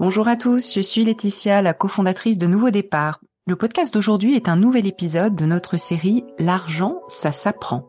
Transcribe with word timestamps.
Bonjour 0.00 0.28
à 0.28 0.36
tous, 0.36 0.72
je 0.74 0.80
suis 0.80 1.04
Laetitia, 1.04 1.60
la 1.60 1.74
cofondatrice 1.74 2.38
de 2.38 2.46
Nouveau 2.46 2.70
Départ. 2.70 3.20
Le 3.46 3.54
podcast 3.54 3.92
d'aujourd'hui 3.92 4.34
est 4.34 4.48
un 4.48 4.56
nouvel 4.56 4.86
épisode 4.86 5.36
de 5.36 5.44
notre 5.44 5.76
série 5.76 6.24
L'argent, 6.38 7.02
ça 7.08 7.32
s'apprend. 7.32 7.86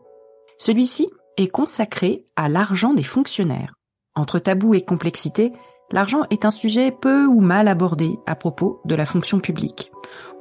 Celui-ci 0.58 1.08
est 1.38 1.48
consacré 1.48 2.26
à 2.36 2.50
l'argent 2.50 2.92
des 2.92 3.02
fonctionnaires. 3.02 3.76
Entre 4.14 4.38
tabou 4.38 4.74
et 4.74 4.84
complexité, 4.84 5.52
l'argent 5.90 6.24
est 6.28 6.44
un 6.44 6.50
sujet 6.50 6.90
peu 6.92 7.24
ou 7.24 7.40
mal 7.40 7.66
abordé 7.66 8.18
à 8.26 8.34
propos 8.34 8.82
de 8.84 8.94
la 8.94 9.06
fonction 9.06 9.40
publique. 9.40 9.90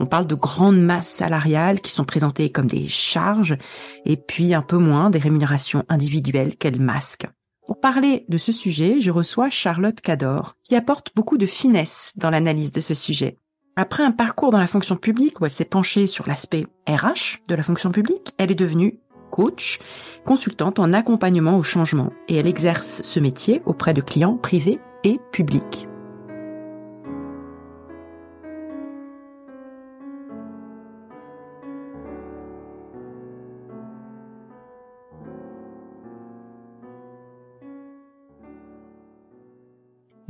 On 0.01 0.07
parle 0.07 0.27
de 0.27 0.35
grandes 0.35 0.81
masses 0.81 1.07
salariales 1.15 1.79
qui 1.79 1.91
sont 1.93 2.03
présentées 2.03 2.51
comme 2.51 2.67
des 2.67 2.89
charges 2.89 3.57
et 4.03 4.17
puis 4.17 4.53
un 4.53 4.61
peu 4.61 4.77
moins 4.77 5.09
des 5.09 5.19
rémunérations 5.19 5.85
individuelles 5.87 6.57
qu'elles 6.57 6.81
masquent. 6.81 7.29
Pour 7.65 7.79
parler 7.79 8.25
de 8.27 8.37
ce 8.37 8.51
sujet, 8.51 8.99
je 8.99 9.11
reçois 9.11 9.49
Charlotte 9.49 10.01
Cador, 10.01 10.55
qui 10.63 10.75
apporte 10.75 11.11
beaucoup 11.15 11.37
de 11.37 11.45
finesse 11.45 12.13
dans 12.15 12.31
l'analyse 12.31 12.71
de 12.71 12.81
ce 12.81 12.95
sujet. 12.95 13.37
Après 13.75 14.03
un 14.03 14.11
parcours 14.11 14.51
dans 14.51 14.59
la 14.59 14.67
fonction 14.67 14.95
publique 14.95 15.39
où 15.39 15.45
elle 15.45 15.51
s'est 15.51 15.65
penchée 15.65 16.07
sur 16.07 16.27
l'aspect 16.27 16.65
RH 16.87 17.39
de 17.47 17.55
la 17.55 17.63
fonction 17.63 17.91
publique, 17.91 18.33
elle 18.37 18.51
est 18.51 18.55
devenue 18.55 18.99
coach, 19.29 19.79
consultante 20.25 20.79
en 20.79 20.91
accompagnement 20.91 21.57
au 21.57 21.63
changement 21.63 22.11
et 22.27 22.35
elle 22.35 22.47
exerce 22.47 23.01
ce 23.03 23.19
métier 23.19 23.61
auprès 23.65 23.93
de 23.93 24.01
clients 24.01 24.37
privés 24.37 24.79
et 25.03 25.19
publics. 25.31 25.87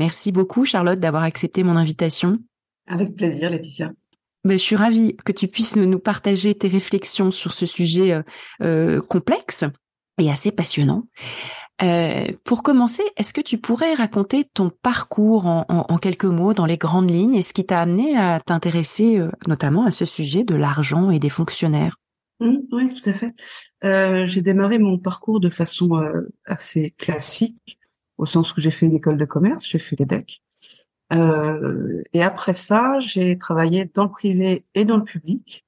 Merci 0.02 0.32
beaucoup 0.32 0.66
Charlotte 0.66 1.00
d'avoir 1.00 1.22
accepté 1.22 1.64
mon 1.64 1.76
invitation. 1.76 2.40
Avec 2.88 3.16
plaisir 3.16 3.52
Laetitia. 3.52 3.92
Mais 4.44 4.58
je 4.58 4.64
suis 4.64 4.76
ravie 4.76 5.16
que 5.24 5.32
tu 5.32 5.48
puisses 5.48 5.76
nous 5.76 6.00
partager 6.00 6.56
tes 6.56 6.68
réflexions 6.68 7.30
sur 7.30 7.54
ce 7.54 7.68
sujet 7.68 8.12
euh, 8.12 8.24
euh, 8.64 9.02
complexe 9.02 9.64
et 10.18 10.32
assez 10.32 10.52
passionnant. 10.52 11.04
Euh, 11.84 12.26
pour 12.44 12.64
commencer, 12.64 13.04
est-ce 13.16 13.32
que 13.32 13.42
tu 13.42 13.60
pourrais 13.60 13.94
raconter 13.94 14.44
ton 14.44 14.72
parcours 14.72 15.46
en, 15.46 15.98
quelques 16.00 16.26
mots, 16.26 16.56
dans 16.56 16.66
les 16.66 16.80
grandes 16.80 17.12
lignes, 17.12 17.36
et 17.36 17.44
ce 17.44 17.54
qui 17.54 17.64
t'a 17.64 17.80
amené 17.80 18.18
à 18.18 18.40
t'intéresser 18.40 19.24
notamment 19.46 19.86
à 19.86 19.92
ce 19.92 20.06
sujet 20.06 20.44
de 20.44 20.56
l'argent 20.56 21.12
et 21.12 21.20
des 21.20 21.30
fonctionnaires? 21.30 21.98
Mmh, 22.40 22.58
Oui, 22.72 22.92
tout 22.96 23.08
à 23.08 23.14
fait. 23.14 23.34
j'ai 24.28 24.42
démarré 24.42 24.80
mon 24.80 24.98
parcours 24.98 25.40
de 25.40 25.50
façon 25.52 25.92
assez 26.46 26.96
classique, 26.98 27.80
au 28.18 28.26
sens 28.26 28.56
où 28.56 28.62
j'ai 28.62 28.72
fait 28.72 28.86
une 28.86 28.96
école 28.96 29.18
de 29.18 29.26
commerce, 29.26 29.68
j'ai 29.68 29.80
fait 29.80 29.98
l'EDEC. 30.00 30.42
Euh, 31.14 32.02
et 32.14 32.24
après 32.24 32.54
ça, 32.54 33.00
j'ai 33.00 33.38
travaillé 33.38 33.86
dans 33.94 34.06
le 34.06 34.12
privé 34.12 34.66
et 34.76 34.86
dans 34.86 34.98
le 34.98 35.04
public. 35.04 35.66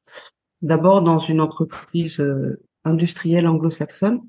D'abord 0.61 1.01
dans 1.01 1.19
une 1.19 1.41
entreprise 1.41 2.19
euh, 2.19 2.61
industrielle 2.85 3.47
anglo-saxonne, 3.47 4.21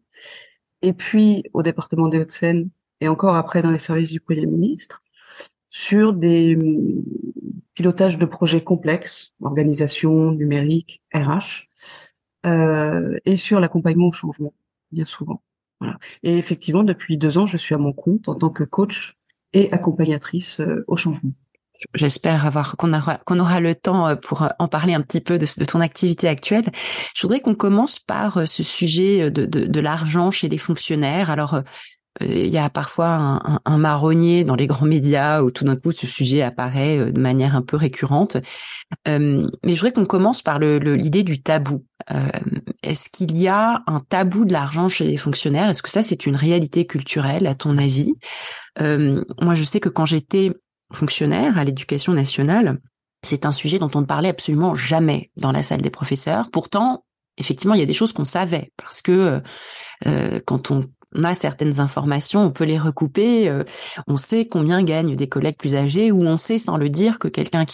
et 0.82 0.92
puis 0.92 1.44
au 1.52 1.62
département 1.62 2.08
des 2.08 2.20
Hauts-de-Seine, 2.20 2.70
et 3.00 3.08
encore 3.08 3.36
après 3.36 3.62
dans 3.62 3.70
les 3.70 3.78
services 3.78 4.10
du 4.10 4.20
Premier 4.20 4.46
ministre, 4.46 5.02
sur 5.70 6.12
des 6.12 6.56
hum, 6.56 7.02
pilotages 7.74 8.18
de 8.18 8.26
projets 8.26 8.62
complexes, 8.62 9.34
organisation, 9.42 10.32
numérique, 10.32 11.02
RH, 11.12 11.68
euh, 12.46 13.16
et 13.24 13.36
sur 13.36 13.60
l'accompagnement 13.60 14.08
au 14.08 14.12
changement, 14.12 14.52
bien 14.92 15.06
souvent. 15.06 15.42
Et 16.22 16.36
effectivement, 16.38 16.82
depuis 16.82 17.16
deux 17.16 17.38
ans, 17.38 17.46
je 17.46 17.56
suis 17.56 17.74
à 17.74 17.78
mon 17.78 17.92
compte 17.92 18.28
en 18.28 18.34
tant 18.34 18.50
que 18.50 18.64
coach 18.64 19.16
et 19.52 19.72
accompagnatrice 19.72 20.60
euh, 20.60 20.84
au 20.88 20.96
changement. 20.96 21.32
J'espère 21.94 22.46
avoir 22.46 22.76
qu'on 22.76 22.92
aura 22.92 23.16
qu'on 23.18 23.40
aura 23.40 23.58
le 23.58 23.74
temps 23.74 24.06
euh, 24.06 24.16
pour 24.16 24.42
euh, 24.42 24.48
en 24.58 24.68
parler 24.68 24.94
un 24.94 25.00
petit 25.00 25.20
peu 25.20 25.38
de, 25.38 25.46
de 25.58 25.64
ton 25.64 25.80
activité 25.80 26.28
actuelle. 26.28 26.70
Je 27.14 27.22
voudrais 27.22 27.40
qu'on 27.40 27.54
commence 27.54 27.98
par 27.98 28.46
ce 28.46 28.62
sujet 28.62 29.30
de, 29.30 29.46
de, 29.46 29.66
de 29.66 29.80
l'argent 29.80 30.30
chez 30.30 30.48
les 30.48 30.58
fonctionnaires. 30.58 31.30
Alors 31.30 31.62
il 32.20 32.46
y 32.46 32.58
a 32.58 32.70
parfois 32.70 33.60
un, 33.64 33.78
marronnier 33.78 34.44
dans 34.44 34.54
les 34.54 34.66
grands 34.66 34.86
médias 34.86 35.42
où 35.42 35.50
tout 35.50 35.64
d'un 35.64 35.76
coup 35.76 35.90
ce 35.92 36.06
sujet 36.06 36.42
apparaît 36.42 37.10
de 37.10 37.20
manière 37.20 37.56
un 37.56 37.62
peu 37.62 37.76
récurrente. 37.76 38.36
mais 39.06 39.48
je 39.64 39.74
voudrais 39.74 39.92
qu'on 39.92 40.06
commence 40.06 40.40
par 40.40 40.58
l'idée 40.58 41.24
du 41.24 41.42
tabou. 41.42 41.84
Est-ce 42.84 43.08
qu'il 43.08 43.36
y 43.36 43.48
a 43.48 43.82
un 43.86 44.00
tabou 44.00 44.44
de 44.44 44.52
l'argent 44.52 44.88
chez 44.88 45.04
les 45.04 45.16
fonctionnaires? 45.16 45.70
Est-ce 45.70 45.82
que 45.82 45.90
ça 45.90 46.02
c'est 46.02 46.26
une 46.26 46.36
réalité 46.36 46.86
culturelle 46.86 47.46
à 47.46 47.54
ton 47.54 47.78
avis? 47.78 48.14
Euh, 48.80 49.24
moi, 49.40 49.54
je 49.54 49.64
sais 49.64 49.80
que 49.80 49.88
quand 49.88 50.04
j'étais 50.04 50.52
fonctionnaire 50.92 51.58
à 51.58 51.64
l'éducation 51.64 52.12
nationale, 52.12 52.78
c'est 53.22 53.46
un 53.46 53.52
sujet 53.52 53.78
dont 53.78 53.90
on 53.94 54.02
ne 54.02 54.06
parlait 54.06 54.28
absolument 54.28 54.74
jamais 54.74 55.30
dans 55.36 55.52
la 55.52 55.62
salle 55.62 55.80
des 55.80 55.90
professeurs. 55.90 56.50
Pourtant, 56.50 57.04
effectivement, 57.38 57.74
il 57.74 57.80
y 57.80 57.82
a 57.82 57.86
des 57.86 57.94
choses 57.94 58.12
qu'on 58.12 58.24
savait 58.24 58.72
parce 58.76 59.00
que 59.00 59.40
euh, 60.06 60.40
quand 60.44 60.70
on 60.70 60.84
a 61.22 61.34
certaines 61.34 61.80
informations, 61.80 62.42
on 62.42 62.50
peut 62.50 62.64
les 62.64 62.78
recouper. 62.78 63.48
Euh, 63.48 63.64
on 64.06 64.16
sait 64.16 64.46
combien 64.46 64.82
gagnent 64.82 65.14
des 65.14 65.28
collègues 65.28 65.56
plus 65.56 65.76
âgés, 65.76 66.10
ou 66.10 66.22
on 66.22 66.36
sait 66.36 66.58
sans 66.58 66.76
le 66.76 66.88
dire 66.88 67.18
que 67.18 67.28
quelqu'un 67.28 67.64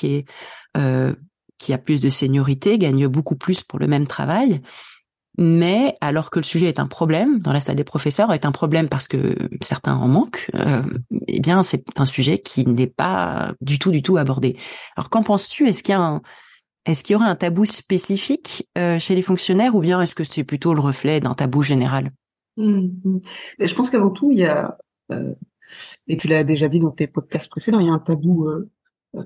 euh, 0.77 1.15
qui 1.59 1.73
a 1.73 1.79
plus 1.79 2.01
de 2.01 2.09
seniorité 2.09 2.79
gagne 2.79 3.07
beaucoup 3.07 3.37
plus 3.37 3.63
pour 3.63 3.79
le 3.79 3.87
même 3.87 4.07
travail. 4.07 4.61
Mais 5.39 5.97
alors 6.01 6.31
que 6.31 6.39
le 6.39 6.45
sujet 6.45 6.69
est 6.69 6.81
un 6.81 6.87
problème 6.87 7.39
dans 7.39 7.53
la 7.53 7.61
salle 7.61 7.77
des 7.77 7.85
professeurs, 7.85 8.33
est 8.33 8.45
un 8.45 8.53
problème 8.53 8.89
parce 8.89 9.09
que 9.09 9.37
certains 9.63 9.95
en 9.95 10.09
manquent, 10.09 10.51
euh, 10.55 10.83
eh 11.29 11.41
bien 11.41 11.63
c'est 11.63 11.85
un 11.97 12.05
sujet 12.05 12.41
qui 12.41 12.67
n'est 12.67 12.87
pas 12.87 13.55
du 13.61 13.79
tout 13.79 13.91
du 13.91 14.03
tout 14.03 14.17
abordé. 14.17 14.59
Alors 14.97 15.09
qu'en 15.09 15.23
penses-tu? 15.23 15.69
Est-ce 15.69 15.83
qu'il 15.83 15.93
y 15.93 15.97
a 15.97 16.01
un, 16.01 16.21
est-ce 16.85 17.05
qu'il 17.05 17.15
y 17.15 17.17
aurait 17.17 17.29
un 17.29 17.37
tabou 17.37 17.65
spécifique 17.65 18.69
euh, 18.77 18.99
chez 18.99 19.15
les 19.15 19.23
fonctionnaires 19.23 19.75
ou 19.75 19.81
bien 19.81 20.01
est-ce 20.01 20.15
que 20.15 20.25
c'est 20.25 20.45
plutôt 20.45 20.75
le 20.75 20.81
reflet 20.81 21.21
d'un 21.21 21.35
tabou 21.35 21.63
général? 21.63 22.11
Mmh, 22.63 23.01
mmh. 23.05 23.21
Je 23.61 23.75
pense 23.75 23.91
qu'avant 23.91 24.11
tout, 24.11 24.33
il 24.33 24.39
y 24.39 24.45
a, 24.45 24.79
euh, 25.13 25.35
et 26.07 26.17
tu 26.17 26.29
l'as 26.29 26.45
déjà 26.45 26.69
dit 26.69 26.81
dans 26.81 26.91
tes 26.91 27.07
podcasts 27.07 27.49
précédents, 27.49 27.81
il 27.81 27.87
y 27.87 27.91
a 27.91 27.93
un 27.93 27.99
tabou 27.99 28.47
euh, 28.47 28.71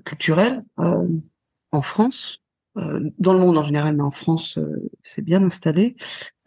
culturel 0.05 0.65
en 0.77 1.83
France 1.83 2.45
euh, 2.77 3.11
dans 3.19 3.35
le 3.35 3.39
monde 3.39 3.57
en 3.57 3.63
général, 3.63 3.97
mais 3.97 4.03
en 4.03 4.11
France, 4.11 4.59
euh, 4.59 4.91
c'est 5.03 5.23
bien 5.23 5.43
installé. 5.45 5.97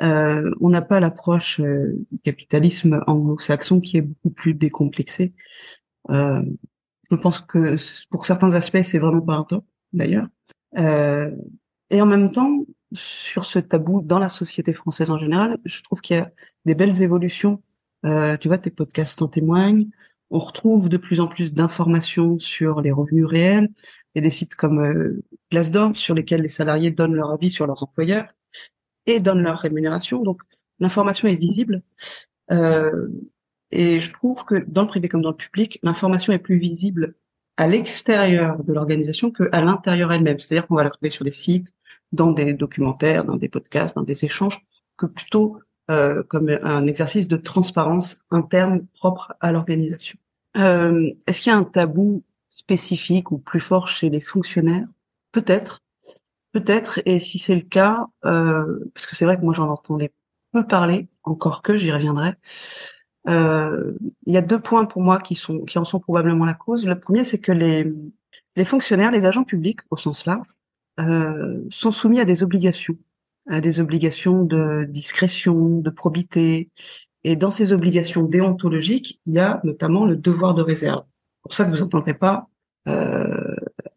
Euh, 0.02 0.52
on 0.60 0.70
n'a 0.70 0.82
pas 0.82 1.00
l'approche 1.00 1.62
du 1.62 2.20
capitalisme 2.24 3.02
anglo-saxon 3.08 3.80
qui 3.80 3.98
est 3.98 4.02
beaucoup 4.02 4.32
plus 4.32 4.54
décomplexée. 4.54 5.34
je 6.10 7.16
pense 7.22 7.42
que 7.42 7.78
pour 8.10 8.26
certains 8.26 8.54
aspects, 8.54 8.82
c'est 8.82 9.00
vraiment 9.00 9.22
pas 9.22 9.36
un 9.36 9.44
top, 9.44 9.66
d'ailleurs. 9.94 10.28
et 10.76 12.02
en 12.02 12.06
même 12.06 12.32
temps, 12.32 12.66
sur 12.94 13.46
ce 13.46 13.60
tabou 13.60 14.02
dans 14.02 14.20
la 14.20 14.30
société 14.30 14.74
française 14.74 15.10
en 15.10 15.18
général, 15.18 15.58
je 15.66 15.82
trouve 15.84 16.02
qu'il 16.02 16.18
y 16.18 16.20
a 16.20 16.32
des 16.66 16.76
belles 16.76 17.02
évolutions. 17.02 17.62
tu 18.04 18.48
vois, 18.48 18.58
tes 18.58 18.72
podcasts 18.72 19.22
en 19.22 19.28
témoignent. 19.28 19.90
On 20.30 20.40
retrouve 20.40 20.90
de 20.90 20.98
plus 20.98 21.20
en 21.20 21.28
plus 21.28 21.54
d'informations 21.54 22.38
sur 22.40 22.82
les 22.82 22.92
revenus 22.92 23.26
réels. 23.26 23.70
A 24.16 24.22
des 24.22 24.30
sites 24.32 24.56
comme 24.56 24.80
euh, 24.80 25.24
Glassdoor 25.52 25.96
sur 25.96 26.16
lesquels 26.16 26.42
les 26.42 26.48
salariés 26.48 26.92
donnent 26.92 27.14
leur 27.14 27.32
avis 27.32 27.52
sur 27.52 27.68
leurs 27.68 27.84
employeurs 27.84 28.28
et 29.06 29.20
donnent 29.20 29.44
leur 29.44 29.60
rémunération. 29.60 30.24
Donc 30.24 30.42
l'information 30.80 31.28
est 31.28 31.36
visible. 31.36 31.84
Euh, 32.52 33.08
et 33.72 34.00
je 34.00 34.12
trouve 34.12 34.44
que 34.44 34.56
dans 34.68 34.82
le 34.82 34.88
privé 34.88 35.08
comme 35.08 35.22
dans 35.22 35.32
le 35.32 35.36
public, 35.36 35.80
l'information 35.84 36.34
est 36.34 36.40
plus 36.40 36.58
visible 36.58 37.16
à 37.58 37.68
l'extérieur 37.68 38.64
de 38.64 38.74
l'organisation 38.74 39.32
qu'à 39.32 39.62
l'intérieur 39.62 40.12
elle-même. 40.12 40.40
C'est-à-dire 40.40 40.68
qu'on 40.68 40.76
va 40.76 40.84
la 40.84 40.90
trouver 40.90 41.10
sur 41.10 41.26
des 41.26 41.32
sites, 41.32 41.74
dans 42.12 42.32
des 42.32 42.54
documentaires, 42.54 43.26
dans 43.26 43.36
des 43.36 43.50
podcasts, 43.50 43.96
dans 43.96 44.04
des 44.04 44.26
échanges, 44.26 44.66
que 44.98 45.06
plutôt 45.06 45.60
euh, 45.90 46.24
comme 46.24 46.50
un 46.50 46.86
exercice 46.86 47.28
de 47.28 47.38
transparence 47.38 48.18
interne 48.32 48.86
propre 48.94 49.34
à 49.40 49.52
l'organisation. 49.52 50.18
Euh, 50.58 51.12
Est-ce 51.28 51.42
qu'il 51.42 51.52
y 51.52 51.56
a 51.56 51.58
un 51.58 51.64
tabou 51.64 52.24
spécifique 52.50 53.32
ou 53.32 53.38
plus 53.38 53.60
fort 53.60 53.88
chez 53.88 54.10
les 54.10 54.22
fonctionnaires? 54.22 54.88
Peut-être, 55.32 55.82
peut-être. 56.52 57.00
Et 57.06 57.20
si 57.20 57.40
c'est 57.40 57.56
le 57.56 57.62
cas, 57.62 58.08
euh, 58.26 58.90
parce 58.94 59.06
que 59.06 59.16
c'est 59.16 59.26
vrai 59.26 59.38
que 59.38 59.44
moi 59.44 59.54
j'en 59.54 59.70
entendais 59.70 60.12
peu 60.52 60.66
parler, 60.66 61.08
encore 61.24 61.62
que 61.62 61.78
j'y 61.78 61.92
reviendrai. 61.92 62.34
Euh, 63.28 63.94
il 64.26 64.34
y 64.34 64.38
a 64.38 64.42
deux 64.42 64.60
points 64.60 64.86
pour 64.86 65.02
moi 65.02 65.20
qui 65.20 65.36
sont 65.36 65.60
qui 65.66 65.78
en 65.78 65.86
sont 65.86 66.00
probablement 66.00 66.46
la 66.46 66.54
cause. 66.54 66.86
Le 66.86 67.00
premier, 67.00 67.24
c'est 67.24 67.40
que 67.40 67.52
les 67.52 67.94
les 68.56 68.66
fonctionnaires, 68.66 69.12
les 69.12 69.26
agents 69.26 69.44
publics 69.44 69.82
au 69.90 69.98
sens 69.98 70.26
large, 70.26 70.48
euh, 71.00 71.64
sont 71.70 71.92
soumis 71.92 72.20
à 72.20 72.26
des 72.26 72.44
obligations 72.44 72.98
à 73.48 73.62
des 73.62 73.80
obligations 73.80 74.44
de 74.44 74.86
discrétion, 74.90 75.80
de 75.80 75.90
probité. 75.90 76.70
Et 77.24 77.36
dans 77.36 77.52
ces 77.52 77.74
obligations 77.74 78.24
déontologiques, 78.24 79.22
il 79.26 79.34
y 79.34 79.40
a 79.40 79.62
notamment 79.64 80.06
le 80.06 80.16
devoir 80.16 80.54
de 80.54 80.62
réserve. 80.62 81.06
Pour 81.42 81.54
ça 81.54 81.66
que 81.66 81.72
vous 81.72 81.78
n'entendrez 81.78 82.14
pas 82.14 82.50
euh, 82.88 83.56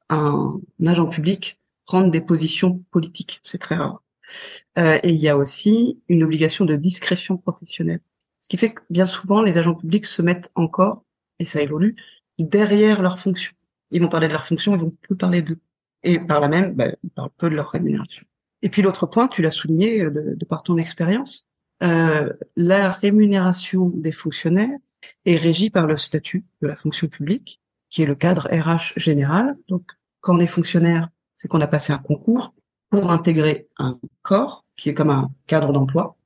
un, 0.09 0.61
agent 0.87 1.07
public 1.07 1.59
prendre 1.85 2.11
des 2.11 2.21
positions 2.21 2.85
politiques, 2.91 3.41
c'est 3.43 3.59
très 3.59 3.75
rare. 3.75 4.03
Euh, 4.79 4.99
et 5.03 5.11
il 5.11 5.17
y 5.17 5.29
a 5.29 5.37
aussi 5.37 6.01
une 6.09 6.23
obligation 6.23 6.65
de 6.65 6.77
discrétion 6.77 7.37
professionnelle. 7.37 8.01
Ce 8.39 8.49
qui 8.49 8.57
fait 8.57 8.73
que 8.73 8.83
bien 8.91 9.07
souvent, 9.07 9.43
les 9.43 9.59
agents 9.59 9.75
publics 9.75 10.07
se 10.07 10.23
mettent 10.23 10.51
encore, 10.55 11.05
et 11.41 11.45
ça 11.45 11.61
évolue, 11.61 11.97
derrière 12.39 13.03
leurs 13.03 13.19
fonctions. 13.19 13.53
ils 13.91 14.01
vont 14.01 14.09
parler 14.09 14.29
de 14.29 14.33
leur 14.33 14.47
fonction, 14.47 14.73
ils 14.75 14.81
vont 14.81 14.95
plus 15.03 15.17
parler 15.17 15.43
d'eux. 15.43 15.59
Et 16.03 16.19
par 16.19 16.41
là 16.41 16.49
même, 16.49 16.75
bah, 16.75 16.89
ils 17.03 17.11
parlent 17.11 17.31
peu 17.37 17.51
de 17.51 17.57
leur 17.57 17.71
rémunération. 17.71 18.25
Et 18.63 18.69
puis 18.69 18.83
l'autre 18.83 19.07
point, 19.07 19.29
tu 19.29 19.43
l'as 19.43 19.51
souligné 19.51 20.03
euh, 20.03 20.11
de, 20.11 20.35
de, 20.35 20.45
par 20.45 20.63
ton 20.63 20.77
expérience, 20.77 21.47
euh, 21.83 22.33
la 22.57 22.91
rémunération 22.91 23.91
des 23.95 24.13
fonctionnaires 24.13 24.79
est 25.25 25.37
régie 25.37 25.71
par 25.71 25.87
le 25.87 25.97
statut 25.97 26.45
de 26.61 26.69
la 26.69 26.77
fonction 26.77 27.09
publique, 27.09 27.61
qui 27.89 28.03
est 28.03 28.07
le 28.07 28.15
cadre 28.15 28.49
RH 28.51 28.99
général. 28.99 29.57
Donc, 29.69 29.85
quand 30.21 30.37
on 30.37 30.41
est 30.41 30.47
fonctionnaire, 30.47 31.09
c'est 31.35 31.49
qu'on 31.49 31.61
a 31.61 31.67
passé 31.67 31.93
un 31.93 31.99
concours 31.99 32.55
pour 32.91 33.11
intégrer 33.11 33.67
un 33.79 33.99
corps 34.23 34.65
qui 34.77 34.91
est 34.91 34.95
comme 34.95 35.11
un 35.11 35.31
cadre 35.47 35.73
d'emploi. 35.73 36.17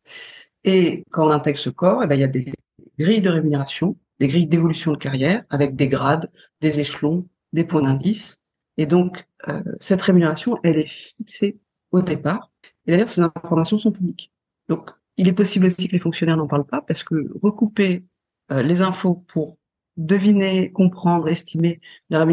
Et 0.65 1.05
quand 1.11 1.27
on 1.27 1.31
intègre 1.31 1.59
ce 1.59 1.71
corps, 1.71 2.03
eh 2.03 2.07
ben, 2.07 2.17
il 2.17 2.21
y 2.21 2.25
a 2.25 2.29
des 2.29 2.53
grilles 2.99 3.21
de 3.21 3.31
rémunération, 3.31 3.97
des 4.19 4.27
grilles 4.27 4.47
d'évolution 4.47 4.93
de 4.93 4.97
carrière 4.97 5.45
avec 5.51 5.77
des 5.77 5.89
grades, 5.89 6.31
des 6.61 6.81
échelons, 6.81 7.29
des 7.53 7.65
points 7.65 7.83
d'indice. 7.83 8.39
Et 8.77 8.87
donc, 8.87 9.27
euh, 9.49 9.63
cette 9.81 10.03
rémunération, 10.03 10.59
elle 10.63 10.79
est 10.79 10.89
fixée 10.89 11.59
au 11.91 12.03
départ. 12.03 12.51
Et 12.87 12.93
d'ailleurs, 12.93 13.09
ces 13.09 13.21
informations 13.21 13.79
sont 13.79 13.93
publiques. 13.93 14.33
Donc, 14.69 14.91
il 15.17 15.29
est 15.29 15.33
possible 15.33 15.67
aussi 15.67 15.89
que 15.89 15.93
les 15.93 15.99
fonctionnaires 15.99 16.37
n'en 16.37 16.47
parlent 16.47 16.67
pas 16.67 16.83
parce 16.83 17.05
que 17.05 17.15
recouper 17.43 18.05
euh, 18.51 18.63
les 18.63 18.83
infos 18.83 19.15
pour 19.15 19.57
deviner, 19.97 20.73
comprendre, 20.73 21.29
estimer 21.29 21.81
la, 22.11 22.25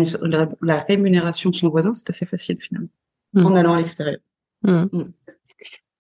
rémunération 0.80 1.52
de 1.52 1.56
son 1.56 1.69
voisin, 1.69 1.94
c'est 1.94 2.10
assez 2.10 2.25
facile 2.25 2.58
finalement, 2.60 2.90
mmh. 3.34 3.46
en 3.46 3.56
allant 3.56 3.74
à 3.74 3.78
l'extérieur. 3.78 4.19
Mmh. 4.63 4.86
Mmh. 4.92 5.13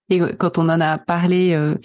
Et 0.09 0.19
quand 0.37 0.57
on 0.57 0.67
en 0.69 0.81
a 0.81 0.97
parlé 0.97 1.53
euh, 1.53 1.75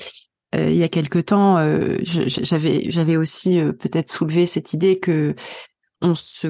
euh, 0.55 0.71
il 0.71 0.77
y 0.77 0.83
a 0.83 0.89
quelque 0.89 1.19
temps, 1.19 1.57
j'avais 2.03 2.91
j'avais 2.91 3.17
aussi 3.17 3.61
peut-être 3.79 4.11
soulevé 4.11 4.47
cette 4.47 4.73
idée 4.73 4.99
que 4.99 5.35
on 6.01 6.15
se 6.15 6.49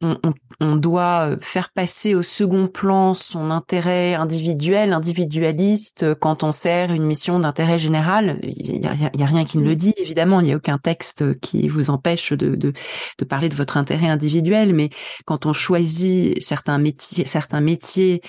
on, 0.00 0.76
doit 0.76 1.36
faire 1.40 1.70
passer 1.70 2.14
au 2.14 2.22
second 2.22 2.68
plan 2.68 3.14
son 3.14 3.50
intérêt 3.50 4.14
individuel, 4.14 4.92
individualiste, 4.92 6.14
quand 6.14 6.44
on 6.44 6.52
sert 6.52 6.92
une 6.92 7.04
mission 7.04 7.40
d'intérêt 7.40 7.78
général. 7.78 8.38
Il 8.42 8.80
y 8.80 8.86
a, 8.86 9.26
rien 9.26 9.44
qui 9.44 9.58
ne 9.58 9.64
le 9.64 9.74
dit, 9.74 9.94
évidemment. 9.96 10.40
Il 10.40 10.46
n'y 10.46 10.52
a 10.52 10.56
aucun 10.56 10.78
texte 10.78 11.38
qui 11.40 11.68
vous 11.68 11.90
empêche 11.90 12.32
de, 12.32 12.54
de, 12.54 12.72
de, 13.18 13.24
parler 13.24 13.48
de 13.48 13.54
votre 13.54 13.76
intérêt 13.76 14.08
individuel. 14.08 14.72
Mais 14.74 14.90
quand 15.24 15.46
on 15.46 15.52
choisit 15.52 16.40
certains 16.42 16.78
métiers, 16.78 17.26
certains 17.26 17.60
métiers 17.60 18.20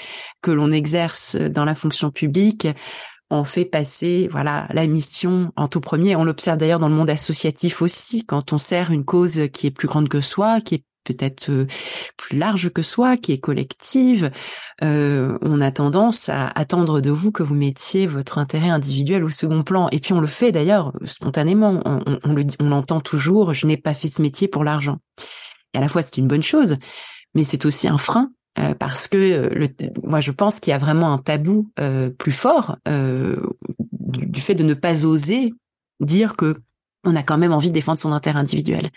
que 0.41 0.51
l'on 0.51 0.71
exerce 0.71 1.35
dans 1.35 1.65
la 1.65 1.75
fonction 1.75 2.09
publique, 2.09 2.67
on 3.31 3.43
fait 3.43 3.65
passer 3.65 4.27
voilà 4.31 4.67
la 4.71 4.87
mission 4.87 5.51
en 5.55 5.67
tout 5.67 5.81
premier. 5.81 6.15
On 6.15 6.23
l'observe 6.23 6.57
d'ailleurs 6.57 6.79
dans 6.79 6.89
le 6.89 6.95
monde 6.95 7.11
associatif 7.11 7.81
aussi, 7.81 8.25
quand 8.25 8.53
on 8.53 8.57
sert 8.57 8.91
une 8.91 9.05
cause 9.05 9.49
qui 9.53 9.67
est 9.67 9.71
plus 9.71 9.87
grande 9.87 10.09
que 10.09 10.21
soi, 10.21 10.61
qui 10.61 10.75
est 10.75 10.83
peut-être 11.13 11.49
euh, 11.49 11.67
plus 12.17 12.37
large 12.37 12.69
que 12.69 12.81
soi, 12.81 13.17
qui 13.17 13.31
est 13.31 13.39
collective, 13.39 14.31
euh, 14.83 15.37
on 15.41 15.61
a 15.61 15.71
tendance 15.71 16.29
à 16.29 16.47
attendre 16.47 17.01
de 17.01 17.09
vous 17.09 17.31
que 17.31 17.43
vous 17.43 17.55
mettiez 17.55 18.07
votre 18.07 18.37
intérêt 18.37 18.69
individuel 18.69 19.23
au 19.23 19.29
second 19.29 19.63
plan. 19.63 19.89
Et 19.91 19.99
puis 19.99 20.13
on 20.13 20.21
le 20.21 20.27
fait 20.27 20.51
d'ailleurs 20.51 20.93
spontanément. 21.05 21.81
On, 21.85 22.33
le, 22.33 22.45
on 22.59 22.69
l'entend 22.69 23.01
toujours. 23.01 23.53
Je 23.53 23.65
n'ai 23.65 23.77
pas 23.77 23.93
fait 23.93 24.07
ce 24.07 24.21
métier 24.21 24.47
pour 24.47 24.63
l'argent. 24.63 24.97
Et 25.73 25.77
à 25.77 25.81
la 25.81 25.89
fois 25.89 26.01
c'est 26.01 26.17
une 26.17 26.27
bonne 26.27 26.43
chose, 26.43 26.77
mais 27.33 27.43
c'est 27.43 27.65
aussi 27.65 27.87
un 27.87 27.97
frein 27.97 28.31
euh, 28.57 28.73
parce 28.73 29.07
que 29.07 29.51
moi 30.03 30.19
je 30.21 30.31
pense 30.31 30.59
qu'il 30.59 30.71
y 30.71 30.73
a 30.73 30.79
vraiment 30.79 31.13
un 31.13 31.17
tabou 31.17 31.71
plus 32.17 32.31
fort 32.31 32.77
du, 32.85 34.41
fait 34.41 34.55
de 34.55 34.63
ne 34.63 34.73
pas 34.73 35.05
oser 35.05 35.53
dire 35.99 36.37
que 36.37 36.55
on 37.03 37.15
a 37.15 37.23
quand 37.23 37.37
même 37.37 37.53
envie 37.53 37.69
de 37.69 37.73
défendre 37.73 37.99
son 37.99 38.11
intérêt 38.11 38.39
individuel. 38.39 38.89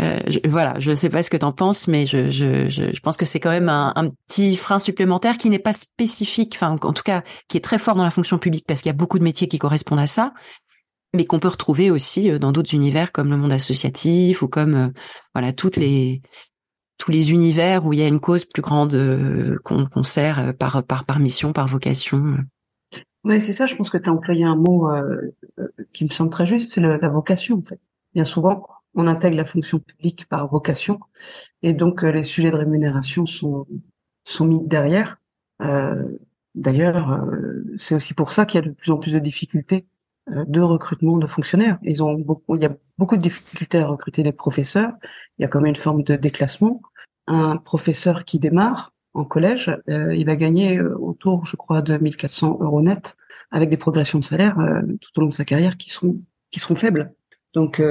Euh, 0.00 0.20
je, 0.26 0.38
voilà, 0.48 0.78
je 0.80 0.90
ne 0.90 0.96
sais 0.96 1.08
pas 1.08 1.22
ce 1.22 1.30
que 1.30 1.36
tu 1.36 1.44
en 1.44 1.52
penses, 1.52 1.88
mais 1.88 2.06
je, 2.06 2.30
je, 2.30 2.68
je, 2.68 3.00
pense 3.00 3.16
que 3.16 3.24
c'est 3.24 3.40
quand 3.40 3.50
même 3.50 3.68
un, 3.68 4.10
petit 4.26 4.56
frein 4.56 4.78
supplémentaire 4.78 5.36
qui 5.36 5.50
n'est 5.50 5.58
pas 5.58 5.72
spécifique, 5.72 6.54
enfin 6.54 6.78
en 6.80 6.92
tout 6.92 7.02
cas 7.02 7.22
qui 7.48 7.56
est 7.56 7.60
très 7.60 7.78
fort 7.78 7.94
dans 7.94 8.02
la 8.02 8.10
fonction 8.10 8.38
publique 8.38 8.64
parce 8.66 8.80
qu'il 8.80 8.88
y 8.88 8.94
a 8.94 8.96
beaucoup 8.96 9.18
de 9.18 9.24
métiers 9.24 9.48
qui 9.48 9.58
correspondent 9.58 10.00
à 10.00 10.06
ça, 10.06 10.32
mais 11.14 11.26
qu'on 11.26 11.38
peut 11.38 11.48
retrouver 11.48 11.90
aussi 11.90 12.30
euh, 12.30 12.38
dans 12.38 12.52
d'autres 12.52 12.74
univers 12.74 13.12
comme 13.12 13.30
le 13.30 13.36
monde 13.36 13.52
associatif 13.52 14.42
ou 14.42 14.48
comme 14.48 14.74
euh, 14.74 14.88
voilà 15.34 15.52
toutes 15.52 15.76
les 15.76 16.22
tous 16.98 17.10
les 17.10 17.32
univers 17.32 17.84
où 17.84 17.92
il 17.92 17.98
y 17.98 18.02
a 18.02 18.08
une 18.08 18.20
cause 18.20 18.44
plus 18.44 18.62
grande 18.62 18.96
qu'on 19.64 20.02
sert 20.04 20.54
par, 20.56 20.84
par 20.84 21.04
par 21.04 21.18
mission, 21.18 21.52
par 21.52 21.66
vocation. 21.66 22.36
Oui, 23.24 23.40
c'est 23.40 23.52
ça. 23.52 23.66
Je 23.66 23.76
pense 23.76 23.90
que 23.90 23.98
tu 23.98 24.08
as 24.08 24.12
employé 24.12 24.44
un 24.44 24.56
mot 24.56 24.88
qui 25.92 26.04
me 26.04 26.10
semble 26.10 26.30
très 26.30 26.46
juste, 26.46 26.72
c'est 26.72 26.80
la 26.80 27.08
vocation 27.08 27.58
en 27.58 27.62
fait. 27.62 27.80
Bien 28.14 28.24
souvent, 28.24 28.66
on 28.94 29.06
intègre 29.06 29.36
la 29.36 29.44
fonction 29.44 29.78
publique 29.78 30.28
par 30.28 30.48
vocation, 30.48 31.00
et 31.62 31.72
donc 31.72 32.04
euh, 32.04 32.12
les 32.12 32.24
sujets 32.24 32.50
de 32.50 32.56
rémunération 32.56 33.24
sont 33.24 33.66
sont 34.24 34.44
mis 34.46 34.62
derrière. 34.66 35.18
Euh, 35.62 36.18
D'ailleurs, 36.54 37.10
euh, 37.12 37.62
c'est 37.78 37.94
aussi 37.94 38.14
pour 38.14 38.32
ça 38.32 38.44
qu'il 38.44 38.60
y 38.60 38.64
a 38.64 38.66
de 38.66 38.74
plus 38.74 38.90
en 38.92 38.98
plus 38.98 39.12
de 39.12 39.18
difficultés 39.18 39.86
euh, 40.30 40.44
de 40.46 40.60
recrutement 40.60 41.16
de 41.16 41.26
fonctionnaires. 41.26 41.78
Ils 41.82 42.02
ont 42.02 42.14
beaucoup, 42.14 42.56
il 42.56 42.62
y 42.62 42.66
a 42.66 42.76
beaucoup 42.98 43.16
de 43.16 43.22
difficultés 43.22 43.78
à 43.78 43.86
recruter 43.86 44.22
des 44.22 44.32
professeurs. 44.32 44.92
Il 45.38 45.42
y 45.42 45.44
a 45.44 45.48
quand 45.48 45.60
même 45.60 45.70
une 45.70 45.76
forme 45.76 46.02
de 46.02 46.14
déclassement. 46.16 46.82
Un 47.26 47.56
professeur 47.56 48.24
qui 48.24 48.38
démarre 48.38 48.92
en 49.14 49.24
collège, 49.24 49.76
il 49.88 50.24
va 50.24 50.36
gagner 50.36 50.80
autour, 50.80 51.46
je 51.46 51.56
crois, 51.56 51.82
de 51.82 51.96
1400 51.96 52.58
euros 52.60 52.82
net, 52.82 53.16
avec 53.50 53.68
des 53.68 53.76
progressions 53.76 54.18
de 54.18 54.24
salaire 54.24 54.56
tout 55.00 55.10
au 55.16 55.20
long 55.20 55.28
de 55.28 55.32
sa 55.32 55.44
carrière 55.44 55.76
qui 55.76 55.90
seront 55.90 56.20
qui 56.50 56.60
seront 56.60 56.76
faibles. 56.76 57.14
Donc, 57.54 57.82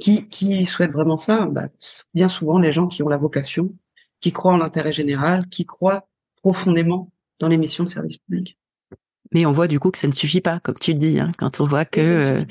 qui, 0.00 0.28
qui 0.28 0.66
souhaitent 0.66 0.92
vraiment 0.92 1.16
ça? 1.16 1.46
Bah, 1.46 1.68
Bien 2.14 2.28
souvent, 2.28 2.58
les 2.58 2.72
gens 2.72 2.86
qui 2.86 3.02
ont 3.02 3.08
la 3.08 3.16
vocation, 3.16 3.74
qui 4.20 4.32
croient 4.32 4.54
en 4.54 4.58
l'intérêt 4.58 4.92
général, 4.92 5.48
qui 5.48 5.64
croient 5.64 6.08
profondément 6.42 7.10
dans 7.38 7.48
les 7.48 7.58
missions 7.58 7.84
de 7.84 7.88
service 7.88 8.18
public. 8.18 8.58
Mais 9.32 9.46
on 9.46 9.52
voit 9.52 9.68
du 9.68 9.80
coup 9.80 9.90
que 9.90 9.98
ça 9.98 10.08
ne 10.08 10.12
suffit 10.12 10.40
pas, 10.40 10.60
comme 10.60 10.78
tu 10.78 10.92
le 10.92 10.98
dis, 10.98 11.18
hein, 11.18 11.32
quand 11.38 11.60
on 11.60 11.66
voit 11.66 11.84
que 11.84 12.00
euh, 12.00 12.44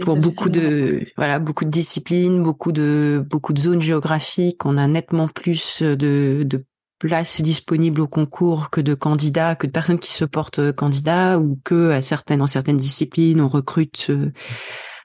pour 0.00 0.16
beaucoup 0.16 0.48
de 0.48 1.06
voilà 1.16 1.38
beaucoup 1.38 1.64
de 1.64 1.70
disciplines, 1.70 2.42
beaucoup 2.42 2.72
de 2.72 3.24
beaucoup 3.28 3.52
de 3.52 3.58
zones 3.58 3.80
géographiques, 3.80 4.64
on 4.64 4.76
a 4.76 4.86
nettement 4.86 5.28
plus 5.28 5.82
de, 5.82 6.44
de 6.46 6.64
places 7.04 7.42
disponibles 7.42 8.00
au 8.00 8.08
concours 8.08 8.70
que 8.70 8.80
de 8.80 8.94
candidats, 8.94 9.56
que 9.56 9.66
de 9.66 9.72
personnes 9.72 9.98
qui 9.98 10.10
se 10.10 10.24
portent 10.24 10.72
candidats, 10.72 11.38
ou 11.38 11.60
que 11.62 11.90
à 11.90 12.00
certaines 12.00 12.40
en 12.40 12.46
certaines 12.46 12.78
disciplines 12.78 13.42
on 13.42 13.48
recrute 13.48 14.06
euh, 14.08 14.32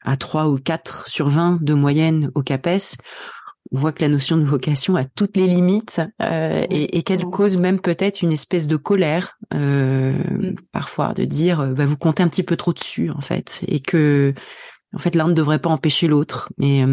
à 0.04 0.16
3 0.16 0.48
ou 0.48 0.58
4 0.58 1.10
sur 1.10 1.28
20 1.28 1.62
de 1.62 1.74
moyenne 1.74 2.32
au 2.36 2.42
CAPES, 2.42 2.96
on 3.74 3.80
voit 3.80 3.92
que 3.92 4.02
la 4.02 4.08
notion 4.08 4.38
de 4.38 4.46
vocation 4.46 4.96
a 4.96 5.04
toutes 5.04 5.36
les 5.36 5.46
limites 5.46 6.02
euh, 6.22 6.66
et, 6.70 6.98
et 6.98 7.04
qu'elle 7.04 7.26
cause 7.26 7.58
même 7.58 7.82
peut-être 7.82 8.22
une 8.22 8.32
espèce 8.32 8.68
de 8.68 8.78
colère 8.78 9.38
euh, 9.54 10.14
mm. 10.14 10.56
parfois 10.72 11.14
de 11.14 11.26
dire 11.26 11.60
euh, 11.60 11.74
bah, 11.74 11.86
vous 11.86 11.98
comptez 11.98 12.24
un 12.24 12.30
petit 12.30 12.44
peu 12.44 12.56
trop 12.56 12.72
dessus 12.72 13.10
en 13.12 13.20
fait 13.20 13.66
et 13.68 13.82
que 13.82 14.34
en 14.94 15.00
fait 15.00 15.16
l'un 15.16 15.28
ne 15.28 15.34
devrait 15.34 15.60
pas 15.60 15.70
empêcher 15.70 16.08
l'autre. 16.08 16.50
Mais 16.58 16.86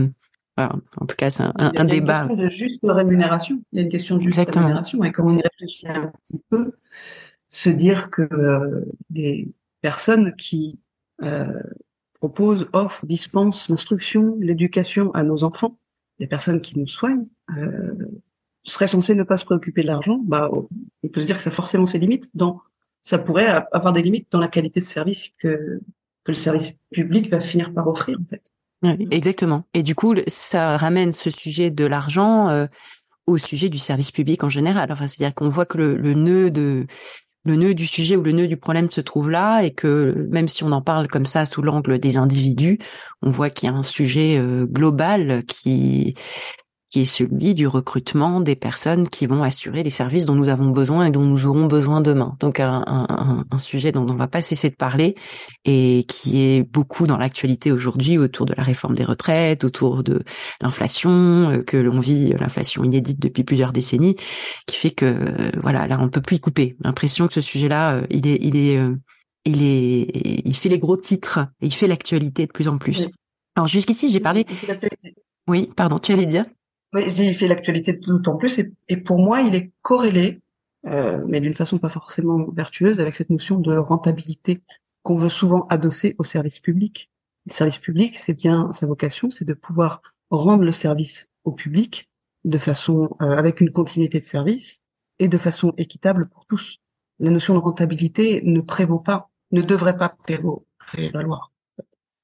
euh, 0.59 0.69
en 0.97 1.07
tout 1.07 1.17
cas 1.17 1.31
c'est 1.31 1.43
un, 1.43 1.53
un, 1.57 1.85
débat. 1.85 2.27
Il 2.31 2.39
y 2.39 2.41
a 2.41 2.45
une 2.45 2.45
question 2.45 2.45
de 2.45 2.49
juste 2.49 2.81
rémunération. 2.85 3.63
Il 3.73 3.77
y 3.77 3.81
a 3.81 3.85
une 3.85 3.91
question 3.91 4.17
de 4.17 4.23
juste 4.23 4.55
rémunération 4.55 5.05
et 5.05 5.13
comme 5.13 5.27
on 5.27 5.37
y 5.37 5.43
réfléchit 5.43 5.89
un 5.89 6.13
petit 6.29 6.41
peu, 6.49 6.73
se 7.49 7.69
dire 7.69 8.11
que 8.11 8.23
euh, 8.23 8.85
des 9.11 9.49
personnes 9.81 10.35
qui 10.37 10.81
euh, 11.23 11.63
propose, 12.15 12.69
offre, 12.73 13.07
dispense 13.07 13.69
l'instruction, 13.69 14.37
l'éducation 14.41 15.13
à 15.13 15.23
nos 15.23 15.45
enfants, 15.45 15.79
les 16.19 16.27
personnes 16.27 16.61
qui 16.61 16.79
nous 16.79 16.87
soignent, 16.87 17.27
euh, 17.57 17.95
seraient 18.63 18.89
censées 18.89 19.15
ne 19.15 19.23
pas 19.23 19.37
se 19.37 19.45
préoccuper 19.45 19.83
de 19.83 19.87
l'argent, 19.87 20.19
bah, 20.25 20.51
on 20.51 21.09
peut 21.09 21.21
se 21.21 21.27
dire 21.27 21.37
que 21.37 21.43
ça 21.43 21.51
a 21.51 21.53
forcément 21.53 21.87
ses 21.87 21.99
limites. 21.99 22.31
Dans, 22.35 22.61
ça 23.03 23.19
pourrait 23.19 23.65
avoir 23.73 23.93
des 23.93 24.03
limites 24.03 24.27
dans 24.31 24.41
la 24.41 24.49
qualité 24.49 24.81
de 24.81 24.85
service 24.85 25.31
que, 25.39 25.81
que 26.25 26.33
le 26.33 26.35
service 26.35 26.77
public 26.91 27.31
va 27.31 27.41
finir 27.41 27.73
par 27.73 27.87
offrir, 27.87 28.19
en 28.21 28.25
fait. 28.25 28.53
Exactement. 28.83 29.65
Et 29.75 29.83
du 29.83 29.95
coup, 29.95 30.15
ça 30.27 30.77
ramène 30.77 31.13
ce 31.13 31.31
sujet 31.31 31.71
de 31.71 31.85
l'argent 31.85 32.49
euh, 32.49 32.67
au 33.27 33.39
sujet 33.39 33.69
du 33.69 33.79
service 33.79 34.11
public 34.11 34.45
en 34.45 34.49
général. 34.49 34.93
Enfin, 34.93 35.07
c'est-à-dire 35.07 35.35
qu'on 35.35 35.49
voit 35.49 35.67
que 35.67 35.79
le, 35.79 35.97
le 35.97 36.15
nœud 36.15 36.51
de 36.51 36.87
le 37.45 37.55
nœud 37.55 37.75
du 37.75 37.87
sujet 37.87 38.17
ou 38.17 38.23
le 38.23 38.33
nœud 38.33 38.49
du 38.49 38.57
problème 38.57 38.91
se 38.91 39.01
trouve 39.01 39.31
là 39.31 39.61
et 39.63 39.71
que 39.71 40.27
même 40.31 40.49
si 40.49 40.65
on 40.65 40.73
en 40.73 40.83
parle 40.83 41.07
comme 41.07 41.25
ça 41.25 41.45
sous 41.45 41.63
l'angle 41.63 42.01
des 42.01 42.17
individus, 42.17 42.79
on 43.23 43.31
voit 43.31 43.51
qu'il 43.51 43.69
y 43.69 43.73
a 43.73 43.75
un 43.75 43.85
sujet 43.85 44.37
euh, 44.37 44.67
global 44.67 45.45
qui 45.47 46.17
qui 46.97 47.03
est 47.03 47.05
celui 47.05 47.53
du 47.53 47.67
recrutement 47.67 48.41
des 48.41 48.57
personnes 48.57 49.07
qui 49.07 49.27
vont 49.27 49.43
assurer 49.43 49.83
les 49.83 49.91
services 49.91 50.25
dont 50.25 50.35
nous 50.35 50.49
avons 50.49 50.71
besoin 50.71 51.05
et 51.05 51.11
dont 51.11 51.21
nous 51.21 51.45
aurons 51.45 51.67
besoin 51.67 52.01
demain. 52.01 52.39
Donc 52.41 52.59
un, 52.59 52.83
un, 52.87 53.45
un 53.51 53.59
sujet 53.59 53.93
dont 53.93 54.09
on 54.09 54.15
va 54.15 54.29
pas 54.29 54.41
cesser 54.41 54.71
de 54.71 54.77
parler 54.77 55.15
et 55.67 56.07
qui 56.09 56.41
est 56.41 56.63
beaucoup 56.63 57.07
dans 57.07 57.19
l'actualité 57.19 57.71
aujourd'hui 57.71 58.17
autour 58.17 58.47
de 58.47 58.55
la 58.57 58.63
réforme 58.63 58.95
des 58.95 59.05
retraites, 59.05 59.63
autour 59.63 60.05
de 60.05 60.23
l'inflation 60.63 61.51
euh, 61.51 61.63
que 61.63 61.77
l'on 61.77 62.01
vit, 62.01 62.31
l'inflation 62.31 62.83
inédite 62.83 63.21
depuis 63.21 63.45
plusieurs 63.45 63.73
décennies, 63.73 64.17
qui 64.67 64.77
fait 64.79 64.91
que 64.91 65.05
euh, 65.05 65.51
voilà 65.61 65.87
là 65.87 65.99
on 66.01 66.09
peut 66.09 66.23
plus 66.23 66.37
y 66.37 66.41
couper. 66.41 66.79
L'impression 66.83 67.27
que 67.27 67.35
ce 67.35 67.43
sujet-là 67.43 67.97
euh, 67.97 68.07
il 68.09 68.27
est 68.27 68.39
il 68.41 68.57
est 68.57 68.81
il 69.45 69.63
est 69.63 70.41
il 70.47 70.57
fait 70.57 70.71
les 70.71 70.79
gros 70.79 70.97
titres 70.97 71.41
et 71.61 71.67
il 71.67 71.75
fait 71.75 71.89
l'actualité 71.89 72.47
de 72.47 72.53
plus 72.53 72.69
en 72.69 72.79
plus. 72.79 73.09
Alors 73.55 73.67
jusqu'ici 73.67 74.11
j'ai 74.11 74.21
parlé. 74.21 74.47
Oui, 75.47 75.71
pardon, 75.77 75.99
tu 75.99 76.13
allais 76.13 76.25
dire? 76.25 76.47
Oui, 76.95 77.05
il 77.07 77.35
fait 77.35 77.49
l'actualité 77.49 77.93
d'autant 77.93 78.37
plus, 78.37 78.59
et, 78.59 78.73
et, 78.89 78.97
pour 78.97 79.19
moi, 79.19 79.41
il 79.41 79.55
est 79.55 79.73
corrélé, 79.83 80.41
euh, 80.87 81.23
mais 81.27 81.41
d'une 81.41 81.55
façon 81.55 81.79
pas 81.79 81.89
forcément 81.89 82.47
vertueuse, 82.53 83.01
avec 83.01 83.17
cette 83.17 83.31
notion 83.31 83.59
de 83.59 83.77
rentabilité 83.77 84.63
qu'on 85.03 85.17
veut 85.17 85.29
souvent 85.29 85.67
adosser 85.69 86.15
au 86.19 86.25
service 86.25 86.61
public. 86.61 87.11
Le 87.47 87.53
service 87.53 87.79
public, 87.79 88.19
c'est 88.19 88.35
bien 88.35 88.73
sa 88.73 88.87
vocation, 88.87 89.31
c'est 89.31 89.45
de 89.45 89.55
pouvoir 89.55 90.03
rendre 90.31 90.65
le 90.65 90.73
service 90.73 91.29
au 91.45 91.53
public 91.53 92.09
de 92.45 92.59
façon 92.59 93.17
euh, 93.21 93.37
avec 93.37 93.61
une 93.61 93.71
continuité 93.71 94.19
de 94.21 94.25
service 94.25 94.81
et 95.19 95.29
de 95.29 95.39
façon 95.39 95.73
équitable 95.77 96.29
pour 96.29 96.47
tous. 96.47 96.79
La 97.19 97.31
notion 97.31 97.55
de 97.55 97.59
rentabilité 97.59 98.43
ne 98.45 98.61
prévaut 98.61 99.01
pas, 99.01 99.31
ne 99.51 99.63
devrait 99.63 99.97
pas 99.97 100.09
prévaloir. 100.09 101.51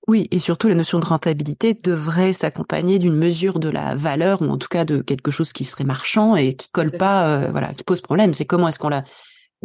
Oui, 0.08 0.26
et 0.32 0.40
surtout 0.40 0.66
la 0.68 0.74
notion 0.74 0.98
de 0.98 1.04
rentabilité 1.04 1.74
devrait 1.74 2.32
s'accompagner 2.32 2.98
d'une 2.98 3.14
mesure 3.14 3.60
de 3.60 3.68
la 3.68 3.94
valeur 3.94 4.42
ou 4.42 4.46
en 4.46 4.58
tout 4.58 4.68
cas 4.68 4.84
de 4.84 5.00
quelque 5.00 5.30
chose 5.30 5.52
qui 5.52 5.64
serait 5.64 5.84
marchand 5.84 6.34
et 6.34 6.54
qui 6.54 6.70
colle 6.70 6.90
pas, 6.90 7.36
euh, 7.36 7.50
voilà, 7.52 7.72
qui 7.72 7.84
pose 7.84 8.00
problème. 8.00 8.34
C'est 8.34 8.44
comment 8.44 8.66
est-ce 8.66 8.80
qu'on 8.80 8.88
la, 8.88 9.04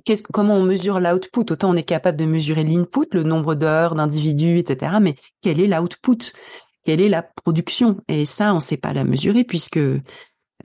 qu'est-ce, 0.06 0.22
comment 0.22 0.54
on 0.56 0.64
mesure 0.64 1.00
l'output? 1.00 1.52
Autant 1.52 1.72
on 1.72 1.76
est 1.76 1.84
capable 1.84 2.20
de 2.20 2.26
mesurer 2.26 2.64
l'input, 2.64 3.08
le 3.14 3.24
nombre 3.24 3.56
d'heures, 3.56 3.96
d'individus, 3.96 4.60
etc. 4.60 4.98
Mais 5.02 5.16
quel 5.42 5.60
est 5.60 5.68
l'output? 5.68 6.34
Quelle 6.84 7.02
est 7.02 7.10
la 7.10 7.24
production? 7.24 7.98
Et 8.08 8.24
ça, 8.26 8.52
on 8.52 8.56
ne 8.56 8.62
sait 8.62 8.78
pas 8.78 8.94
la 8.94 9.04
mesurer 9.04 9.44
puisque 9.44 9.78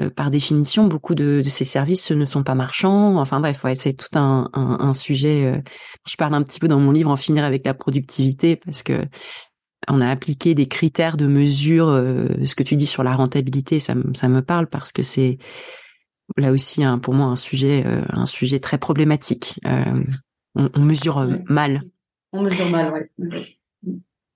euh, 0.01 0.11
par 0.15 0.31
définition, 0.31 0.87
beaucoup 0.87 1.15
de, 1.15 1.43
ces 1.49 1.65
services 1.65 2.11
ne 2.13 2.25
sont 2.25 2.43
pas 2.43 2.55
marchands. 2.55 3.17
Enfin 3.19 3.41
bref, 3.41 3.65
ouais, 3.65 3.75
c'est 3.75 3.95
tout 3.95 4.19
un, 4.19 4.51
un, 4.53 4.93
sujet. 4.93 5.47
Euh, 5.47 5.61
je 6.07 6.17
parle 6.17 6.35
un 6.35 6.43
petit 6.43 6.61
peu 6.61 6.69
dans 6.69 6.79
mon 6.79 6.93
livre 6.93 7.11
en 7.11 7.17
finir 7.17 7.45
avec 7.45 7.65
la 7.67 7.75
productivité 7.75 8.57
parce 8.57 8.83
que 8.83 9.05
on 9.89 10.01
a 10.01 10.09
appliqué 10.09 10.55
des 10.55 10.67
critères 10.67 11.17
de 11.17 11.27
mesure. 11.27 11.89
Euh, 11.89 12.29
ce 12.45 12.55
que 12.55 12.63
tu 12.63 12.77
dis 12.77 12.87
sur 12.87 13.03
la 13.03 13.15
rentabilité, 13.15 13.79
ça, 13.79 13.95
ça 14.15 14.29
me 14.29 14.43
parle 14.43 14.67
parce 14.67 14.93
que 14.93 15.03
c'est 15.03 15.39
là 16.37 16.53
aussi 16.53 16.83
pour 17.03 17.15
moi 17.15 17.27
un 17.27 17.37
sujet, 17.37 17.85
un 18.09 18.27
sujet 18.27 18.61
très 18.61 18.79
problématique. 18.79 19.61
On, 20.55 20.69
on, 20.75 20.81
mesure 20.81 21.27
mal. 21.49 21.83
On 22.33 22.43
mesure 22.43 22.71
mal, 22.71 23.09
oui. 23.19 23.59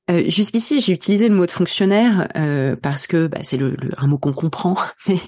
Euh, 0.09 0.23
jusqu'ici, 0.29 0.81
j'ai 0.81 0.93
utilisé 0.93 1.29
le 1.29 1.35
mot 1.35 1.47
de 1.47 1.51
fonctionnaire 1.51 2.29
euh, 2.37 2.77
parce 2.81 3.09
que 3.09 3.27
bah, 3.27 3.39
c'est 3.43 3.57
le, 3.57 3.77
un 3.97 4.07
mot 4.07 4.19
qu'on 4.19 4.33
comprend, 4.33 4.77
mais 5.09 5.19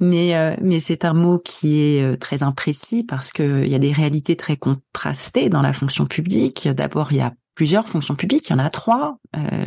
mais, 0.00 0.36
euh, 0.36 0.56
mais 0.62 0.80
c'est 0.80 1.04
un 1.04 1.12
mot 1.12 1.38
qui 1.38 1.78
est 1.78 2.16
très 2.16 2.42
imprécis 2.42 3.04
parce 3.04 3.32
qu'il 3.32 3.68
y 3.68 3.74
a 3.74 3.78
des 3.78 3.92
réalités 3.92 4.36
très 4.36 4.56
contrastées 4.56 5.50
dans 5.50 5.60
la 5.60 5.74
fonction 5.74 6.06
publique. 6.06 6.68
D'abord, 6.68 7.12
il 7.12 7.18
y 7.18 7.20
a 7.20 7.34
plusieurs 7.54 7.88
fonctions 7.88 8.14
publiques, 8.14 8.48
il 8.48 8.52
y 8.52 8.56
en 8.56 8.58
a 8.58 8.70
trois, 8.70 9.18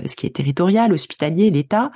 ce 0.05 0.15
qui 0.15 0.25
est 0.25 0.35
territorial, 0.35 0.91
hospitalier, 0.91 1.49
l'État. 1.49 1.91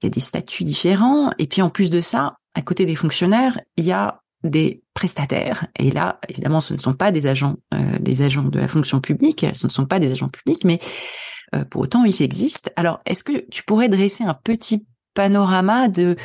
Il 0.00 0.06
y 0.06 0.08
a 0.08 0.10
des 0.10 0.20
statuts 0.20 0.64
différents, 0.64 1.32
et 1.38 1.46
puis 1.46 1.62
en 1.62 1.70
plus 1.70 1.90
de 1.90 2.00
ça, 2.00 2.36
à 2.54 2.62
côté 2.62 2.86
des 2.86 2.94
fonctionnaires, 2.94 3.58
il 3.76 3.84
y 3.84 3.92
a 3.92 4.20
des 4.42 4.82
prestataires. 4.94 5.66
Et 5.78 5.90
là, 5.90 6.18
évidemment, 6.28 6.60
ce 6.60 6.74
ne 6.74 6.78
sont 6.78 6.94
pas 6.94 7.10
des 7.10 7.26
agents, 7.26 7.56
des 8.00 8.22
agents 8.22 8.44
de 8.44 8.58
la 8.58 8.68
fonction 8.68 9.00
publique, 9.00 9.46
ce 9.52 9.66
ne 9.66 9.72
sont 9.72 9.86
pas 9.86 9.98
des 9.98 10.12
agents 10.12 10.28
publics, 10.28 10.64
mais 10.64 10.78
euh, 11.54 11.64
pour 11.64 11.82
autant, 11.82 12.04
ils 12.04 12.22
existent. 12.22 12.70
Alors, 12.76 13.00
est-ce 13.06 13.24
que 13.24 13.44
tu 13.50 13.62
pourrais 13.62 13.88
dresser 13.88 14.24
un 14.24 14.34
petit 14.34 14.86
panorama 15.14 15.88
de 15.88 16.16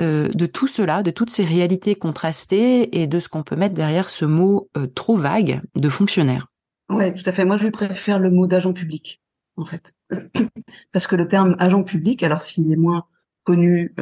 euh, 0.00 0.28
de 0.28 0.46
tout 0.46 0.68
cela, 0.68 1.02
de 1.02 1.10
toutes 1.10 1.30
ces 1.30 1.44
réalités 1.44 1.96
contrastées 1.96 3.00
et 3.00 3.08
de 3.08 3.18
ce 3.18 3.28
qu'on 3.28 3.42
peut 3.42 3.56
mettre 3.56 3.74
derrière 3.74 4.08
ce 4.08 4.24
mot 4.24 4.70
euh, 4.76 4.86
trop 4.86 5.16
vague 5.16 5.60
de 5.74 5.88
fonctionnaire 5.88 6.46
Oui, 6.88 7.12
tout 7.14 7.22
à 7.28 7.32
fait. 7.32 7.44
Moi, 7.44 7.56
je 7.56 7.68
préfère 7.68 8.18
le 8.18 8.30
mot 8.30 8.46
d'agent 8.46 8.72
public, 8.72 9.20
en 9.56 9.64
fait, 9.64 9.94
parce 10.92 11.06
que 11.06 11.16
le 11.16 11.28
terme 11.28 11.56
agent 11.58 11.84
public, 11.84 12.22
alors 12.22 12.40
s'il 12.40 12.72
est 12.72 12.76
moins 12.76 13.06
connu 13.44 13.94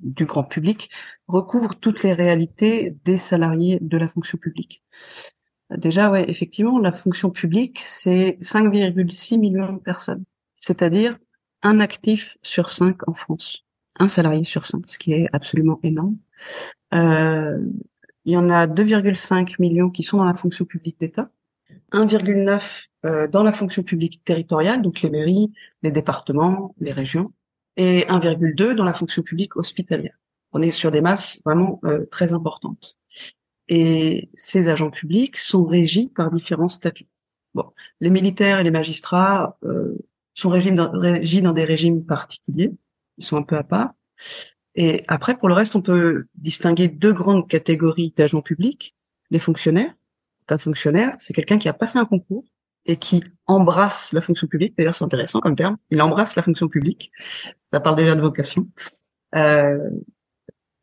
du 0.00 0.24
grand 0.24 0.44
public, 0.44 0.90
recouvre 1.28 1.74
toutes 1.76 2.02
les 2.02 2.12
réalités 2.12 2.96
des 3.04 3.18
salariés 3.18 3.78
de 3.80 3.96
la 3.96 4.08
fonction 4.08 4.38
publique. 4.38 4.82
Déjà, 5.70 6.10
ouais, 6.10 6.28
effectivement, 6.30 6.78
la 6.78 6.92
fonction 6.92 7.30
publique, 7.30 7.80
c'est 7.82 8.38
5,6 8.40 9.38
millions 9.38 9.72
de 9.72 9.78
personnes, 9.80 10.24
c'est-à-dire 10.56 11.18
un 11.62 11.80
actif 11.80 12.38
sur 12.42 12.70
cinq 12.70 13.08
en 13.08 13.14
France, 13.14 13.64
un 13.98 14.06
salarié 14.06 14.44
sur 14.44 14.66
cinq, 14.66 14.84
ce 14.88 14.98
qui 14.98 15.12
est 15.12 15.28
absolument 15.32 15.80
énorme. 15.82 16.16
Euh, 16.94 17.58
il 18.24 18.32
y 18.32 18.36
en 18.36 18.48
a 18.48 18.66
2,5 18.66 19.56
millions 19.58 19.90
qui 19.90 20.04
sont 20.04 20.18
dans 20.18 20.24
la 20.24 20.34
fonction 20.34 20.64
publique 20.64 21.00
d'État, 21.00 21.30
1,9 21.92 22.86
euh, 23.04 23.28
dans 23.28 23.42
la 23.42 23.52
fonction 23.52 23.82
publique 23.82 24.22
territoriale, 24.24 24.82
donc 24.82 25.02
les 25.02 25.10
mairies, 25.10 25.52
les 25.82 25.90
départements, 25.90 26.74
les 26.78 26.92
régions, 26.92 27.32
et 27.76 28.02
1,2 28.08 28.74
dans 28.74 28.84
la 28.84 28.92
fonction 28.92 29.22
publique 29.22 29.56
hospitalière. 29.56 30.18
On 30.52 30.62
est 30.62 30.70
sur 30.70 30.90
des 30.90 31.00
masses 31.00 31.40
vraiment 31.44 31.80
euh, 31.84 32.06
très 32.10 32.32
importantes 32.32 32.96
et 33.68 34.30
ces 34.34 34.68
agents 34.68 34.90
publics 34.90 35.36
sont 35.36 35.64
régis 35.64 36.08
par 36.14 36.30
différents 36.30 36.68
statuts. 36.68 37.08
Bon, 37.54 37.72
les 38.00 38.10
militaires 38.10 38.60
et 38.60 38.64
les 38.64 38.70
magistrats 38.70 39.58
euh, 39.64 39.96
sont 40.34 40.50
régis 40.50 40.72
dans, 40.72 40.90
régis 40.90 41.42
dans 41.42 41.52
des 41.52 41.64
régimes 41.64 42.04
particuliers, 42.04 42.72
ils 43.18 43.24
sont 43.24 43.36
un 43.36 43.42
peu 43.42 43.56
à 43.56 43.64
part. 43.64 43.92
Et 44.74 45.02
après, 45.08 45.36
pour 45.36 45.48
le 45.48 45.54
reste, 45.54 45.74
on 45.74 45.80
peut 45.80 46.26
distinguer 46.34 46.88
deux 46.88 47.14
grandes 47.14 47.48
catégories 47.48 48.12
d'agents 48.16 48.42
publics 48.42 48.94
les 49.30 49.38
fonctionnaires. 49.38 49.94
Un 50.48 50.58
fonctionnaire, 50.58 51.14
c'est 51.18 51.34
quelqu'un 51.34 51.58
qui 51.58 51.68
a 51.68 51.72
passé 51.72 51.98
un 51.98 52.04
concours 52.04 52.44
et 52.86 52.96
qui 52.96 53.22
embrasse 53.46 54.12
la 54.12 54.20
fonction 54.20 54.46
publique. 54.46 54.76
D'ailleurs, 54.76 54.94
c'est 54.94 55.04
intéressant 55.04 55.40
comme 55.40 55.56
terme. 55.56 55.76
Il 55.90 56.00
embrasse 56.00 56.36
la 56.36 56.42
fonction 56.42 56.68
publique. 56.68 57.10
Ça 57.72 57.80
parle 57.80 57.96
déjà 57.96 58.14
de 58.14 58.20
vocation. 58.20 58.68
Euh, 59.34 59.90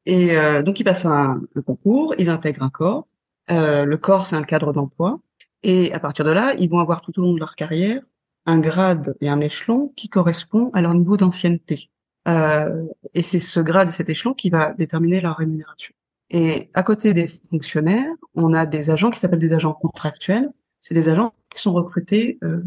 et 0.06 0.38
euh, 0.38 0.64
donc, 0.64 0.80
ils 0.80 0.84
passent 0.84 1.06
un, 1.06 1.42
concours, 1.66 2.14
ils 2.18 2.30
intègrent 2.30 2.64
un 2.64 2.70
corps. 2.70 3.08
Euh, 3.52 3.86
le 3.86 3.98
corps, 3.98 4.26
c'est 4.26 4.36
un 4.36 4.44
cadre 4.44 4.74
d'emploi. 4.74 5.20
Et 5.64 5.94
à 5.94 6.00
partir 6.00 6.26
de 6.26 6.32
là, 6.32 6.54
ils 6.60 6.70
vont 6.70 6.80
avoir 6.80 7.02
tout 7.02 7.18
au 7.20 7.22
long 7.22 7.34
de 7.34 7.40
leur 7.40 7.56
carrière 7.56 8.02
un 8.46 8.60
grade 8.60 9.16
et 9.22 9.30
un 9.30 9.40
échelon 9.40 9.94
qui 9.96 10.10
correspond 10.10 10.70
à 10.74 10.82
leur 10.82 10.94
niveau 10.94 11.16
d'ancienneté. 11.16 11.90
Et 12.26 13.22
c'est 13.22 13.40
ce 13.40 13.60
grade 13.62 13.90
et 13.90 13.92
cet 13.94 14.10
échelon 14.10 14.34
qui 14.34 14.50
va 14.50 14.74
déterminer 14.74 15.22
leur 15.22 15.38
rémunération. 15.38 15.94
Et 16.34 16.72
à 16.74 16.82
côté 16.82 17.14
des 17.14 17.32
fonctionnaires, 17.50 18.12
on 18.34 18.54
a 18.54 18.66
des 18.66 18.90
agents 18.90 19.12
qui 19.12 19.20
s'appellent 19.20 19.40
des 19.40 19.54
agents 19.54 19.74
contractuels. 19.74 20.50
C'est 20.82 20.96
des 20.96 21.08
agents 21.08 21.34
qui 21.54 21.62
sont 21.62 21.72
recrutés 21.72 22.40
euh, 22.44 22.62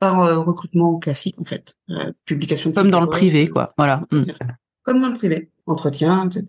par 0.00 0.22
euh, 0.22 0.40
recrutement 0.40 0.98
classique, 0.98 1.40
en 1.40 1.44
fait. 1.44 1.76
Euh, 1.90 2.12
publication 2.26 2.72
Comme 2.72 2.90
dans 2.90 3.00
le 3.00 3.06
privé, 3.06 3.48
quoi. 3.48 3.72
Voilà. 3.78 4.04
Mm. 4.10 4.22
Comme 4.82 5.00
dans 5.00 5.08
le 5.08 5.16
privé. 5.16 5.50
Entretien, 5.66 6.26
etc. 6.26 6.46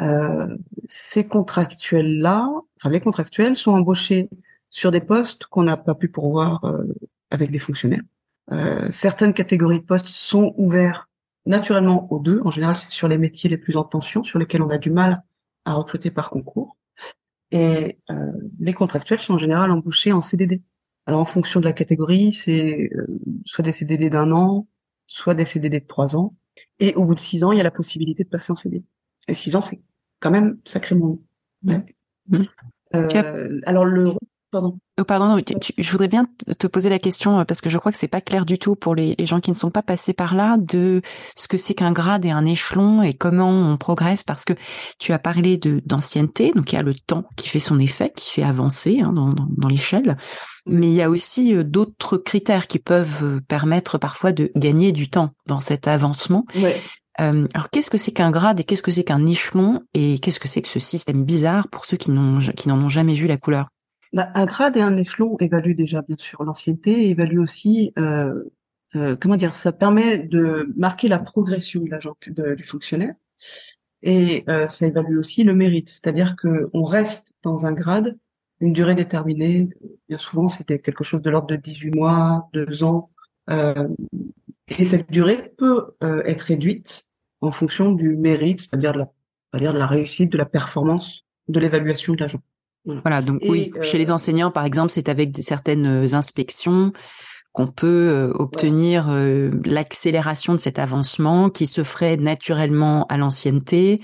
Euh, 0.00 0.56
ces 0.86 1.24
contractuels-là, 1.26 2.50
enfin 2.78 2.88
les 2.88 3.00
contractuels 3.00 3.54
sont 3.54 3.72
embauchés 3.72 4.28
sur 4.70 4.90
des 4.90 5.00
postes 5.00 5.46
qu'on 5.46 5.62
n'a 5.62 5.76
pas 5.76 5.94
pu 5.94 6.08
pourvoir 6.08 6.64
euh, 6.64 6.84
avec 7.30 7.50
des 7.50 7.58
fonctionnaires. 7.58 8.02
Euh, 8.50 8.90
certaines 8.90 9.34
catégories 9.34 9.80
de 9.80 9.84
postes 9.84 10.08
sont 10.08 10.52
ouverts 10.56 11.08
naturellement 11.46 12.10
aux 12.10 12.18
deux. 12.18 12.40
En 12.44 12.50
général, 12.50 12.76
c'est 12.76 12.90
sur 12.90 13.06
les 13.06 13.18
métiers 13.18 13.48
les 13.48 13.58
plus 13.58 13.76
en 13.76 13.84
tension, 13.84 14.24
sur 14.24 14.38
lesquels 14.38 14.62
on 14.62 14.70
a 14.70 14.78
du 14.78 14.90
mal 14.90 15.22
à 15.64 15.74
recruter 15.74 16.10
par 16.10 16.30
concours. 16.30 16.76
Et 17.50 17.98
euh, 18.10 18.32
les 18.58 18.72
contractuels 18.72 19.20
sont 19.20 19.34
en 19.34 19.38
général 19.38 19.70
embauchés 19.70 20.12
en 20.12 20.20
CDD. 20.20 20.62
Alors 21.06 21.20
en 21.20 21.24
fonction 21.24 21.60
de 21.60 21.66
la 21.66 21.72
catégorie, 21.72 22.32
c'est 22.32 22.90
euh, 22.94 23.06
soit 23.44 23.62
des 23.62 23.72
CDD 23.72 24.10
d'un 24.10 24.32
an, 24.32 24.66
soit 25.06 25.34
des 25.34 25.44
CDD 25.44 25.80
de 25.80 25.86
trois 25.86 26.16
ans. 26.16 26.34
Et 26.80 26.94
au 26.94 27.04
bout 27.04 27.14
de 27.14 27.20
six 27.20 27.44
ans, 27.44 27.52
il 27.52 27.58
y 27.58 27.60
a 27.60 27.64
la 27.64 27.70
possibilité 27.70 28.24
de 28.24 28.28
passer 28.28 28.52
en 28.52 28.56
CDD. 28.56 28.84
Et 29.28 29.34
6 29.34 29.56
ans, 29.56 29.60
c'est 29.60 29.80
quand 30.20 30.30
même 30.30 30.58
sacrément 30.64 31.06
long. 31.62 31.84
Mmh. 32.28 32.42
Euh, 32.94 33.60
alors 33.64 33.84
le 33.84 34.12
pardon. 34.54 34.78
Oh, 35.00 35.04
pardon, 35.04 35.26
non, 35.26 35.42
je 35.78 35.90
voudrais 35.90 36.08
bien 36.08 36.28
te 36.58 36.66
poser 36.68 36.88
la 36.88 37.00
question 37.00 37.40
euh, 37.40 37.44
parce 37.44 37.60
que 37.60 37.70
je 37.70 37.78
crois 37.78 37.90
que 37.90 37.98
c'est 37.98 38.06
pas 38.06 38.20
clair 38.20 38.46
du 38.46 38.58
tout 38.58 38.76
pour 38.76 38.94
les, 38.94 39.16
les, 39.18 39.26
gens 39.26 39.40
qui 39.40 39.50
ne 39.50 39.56
sont 39.56 39.70
pas 39.70 39.82
passés 39.82 40.12
par 40.12 40.36
là 40.36 40.56
de 40.58 41.02
ce 41.34 41.48
que 41.48 41.56
c'est 41.56 41.74
qu'un 41.74 41.90
grade 41.90 42.24
et 42.24 42.30
un 42.30 42.46
échelon 42.46 43.02
et 43.02 43.14
comment 43.14 43.50
on 43.50 43.76
progresse 43.76 44.22
parce 44.22 44.44
que 44.44 44.52
tu 45.00 45.12
as 45.12 45.18
parlé 45.18 45.56
de 45.56 45.82
d'ancienneté, 45.84 46.52
donc 46.54 46.72
il 46.72 46.76
y 46.76 46.78
a 46.78 46.82
le 46.82 46.94
temps 46.94 47.24
qui 47.36 47.48
fait 47.48 47.58
son 47.58 47.80
effet, 47.80 48.12
qui 48.14 48.30
fait 48.30 48.44
avancer 48.44 49.00
hein, 49.00 49.12
dans, 49.12 49.32
dans, 49.32 49.48
dans 49.56 49.68
l'échelle, 49.68 50.16
mais 50.66 50.86
il 50.86 50.94
y 50.94 51.02
a 51.02 51.10
aussi 51.10 51.54
euh, 51.54 51.64
d'autres 51.64 52.16
critères 52.16 52.68
qui 52.68 52.78
peuvent 52.78 53.40
permettre 53.48 53.98
parfois 53.98 54.30
de 54.30 54.52
gagner 54.54 54.92
du 54.92 55.10
temps 55.10 55.30
dans 55.46 55.60
cet 55.60 55.88
avancement. 55.88 56.46
Ouais. 56.54 56.80
Euh, 57.20 57.46
alors, 57.54 57.70
qu'est-ce 57.70 57.90
que 57.90 57.98
c'est 57.98 58.12
qu'un 58.12 58.30
grade 58.30 58.60
et 58.60 58.64
qu'est-ce 58.64 58.82
que 58.82 58.90
c'est 58.90 59.04
qu'un 59.04 59.26
échelon 59.26 59.82
et 59.94 60.18
qu'est-ce 60.18 60.40
que 60.40 60.48
c'est 60.48 60.62
que 60.62 60.68
ce 60.68 60.80
système 60.80 61.24
bizarre 61.24 61.68
pour 61.68 61.84
ceux 61.84 61.96
qui 61.96 62.10
n'ont 62.10 62.38
qui 62.38 62.68
n'en 62.68 62.78
ont 62.78 62.88
jamais 62.88 63.14
vu 63.14 63.26
la 63.26 63.36
couleur? 63.36 63.68
Bah, 64.14 64.30
Un 64.34 64.46
grade 64.46 64.78
et 64.78 64.80
un 64.80 64.96
échelon 64.96 65.36
évaluent 65.40 65.74
déjà 65.74 66.00
bien 66.00 66.16
sûr 66.18 66.42
l'ancienneté, 66.42 67.10
évaluent 67.10 67.40
aussi 67.40 67.92
euh, 67.98 68.44
euh, 68.96 69.16
comment 69.16 69.36
dire, 69.36 69.56
ça 69.56 69.72
permet 69.72 70.18
de 70.18 70.72
marquer 70.76 71.08
la 71.08 71.18
progression 71.18 71.82
de 71.82 71.90
l'agent 71.90 72.14
du 72.56 72.64
fonctionnaire 72.64 73.14
et 74.02 74.44
euh, 74.48 74.68
ça 74.68 74.86
évalue 74.86 75.18
aussi 75.18 75.44
le 75.44 75.54
mérite, 75.54 75.88
c'est-à-dire 75.88 76.36
que 76.36 76.68
on 76.74 76.84
reste 76.84 77.32
dans 77.42 77.66
un 77.66 77.72
grade 77.72 78.18
une 78.60 78.72
durée 78.72 78.94
déterminée. 78.94 79.68
Bien 80.08 80.18
souvent, 80.18 80.48
c'était 80.48 80.78
quelque 80.78 81.04
chose 81.04 81.22
de 81.22 81.30
l'ordre 81.30 81.48
de 81.48 81.56
18 81.56 81.94
mois, 81.94 82.48
2 82.52 82.84
ans. 82.84 83.10
Euh, 83.50 83.88
et 84.78 84.84
cette 84.84 85.10
durée 85.10 85.52
peut 85.58 85.94
euh, 86.02 86.22
être 86.24 86.42
réduite 86.42 87.04
en 87.40 87.50
fonction 87.50 87.92
du 87.92 88.16
mérite, 88.16 88.60
c'est-à-dire 88.60 88.92
de 88.92 88.98
la, 88.98 89.58
dire 89.58 89.72
de 89.72 89.78
la 89.78 89.86
réussite, 89.86 90.30
de 90.30 90.38
la 90.38 90.46
performance, 90.46 91.24
de 91.48 91.60
l'évaluation 91.60 92.14
de 92.14 92.20
l'agent. 92.20 92.40
Voilà. 92.84 93.22
donc 93.22 93.40
oui, 93.48 93.72
chez 93.82 93.98
les 93.98 94.10
enseignants, 94.10 94.50
par 94.50 94.64
exemple, 94.64 94.90
c'est 94.90 95.08
avec 95.08 95.36
certaines 95.40 96.14
inspections 96.14 96.92
qu'on 97.52 97.66
peut 97.68 98.32
obtenir 98.34 99.08
l'accélération 99.64 100.54
de 100.54 100.58
cet 100.58 100.78
avancement 100.78 101.50
qui 101.50 101.66
se 101.66 101.84
ferait 101.84 102.16
naturellement 102.16 103.06
à 103.06 103.16
l'ancienneté, 103.16 104.00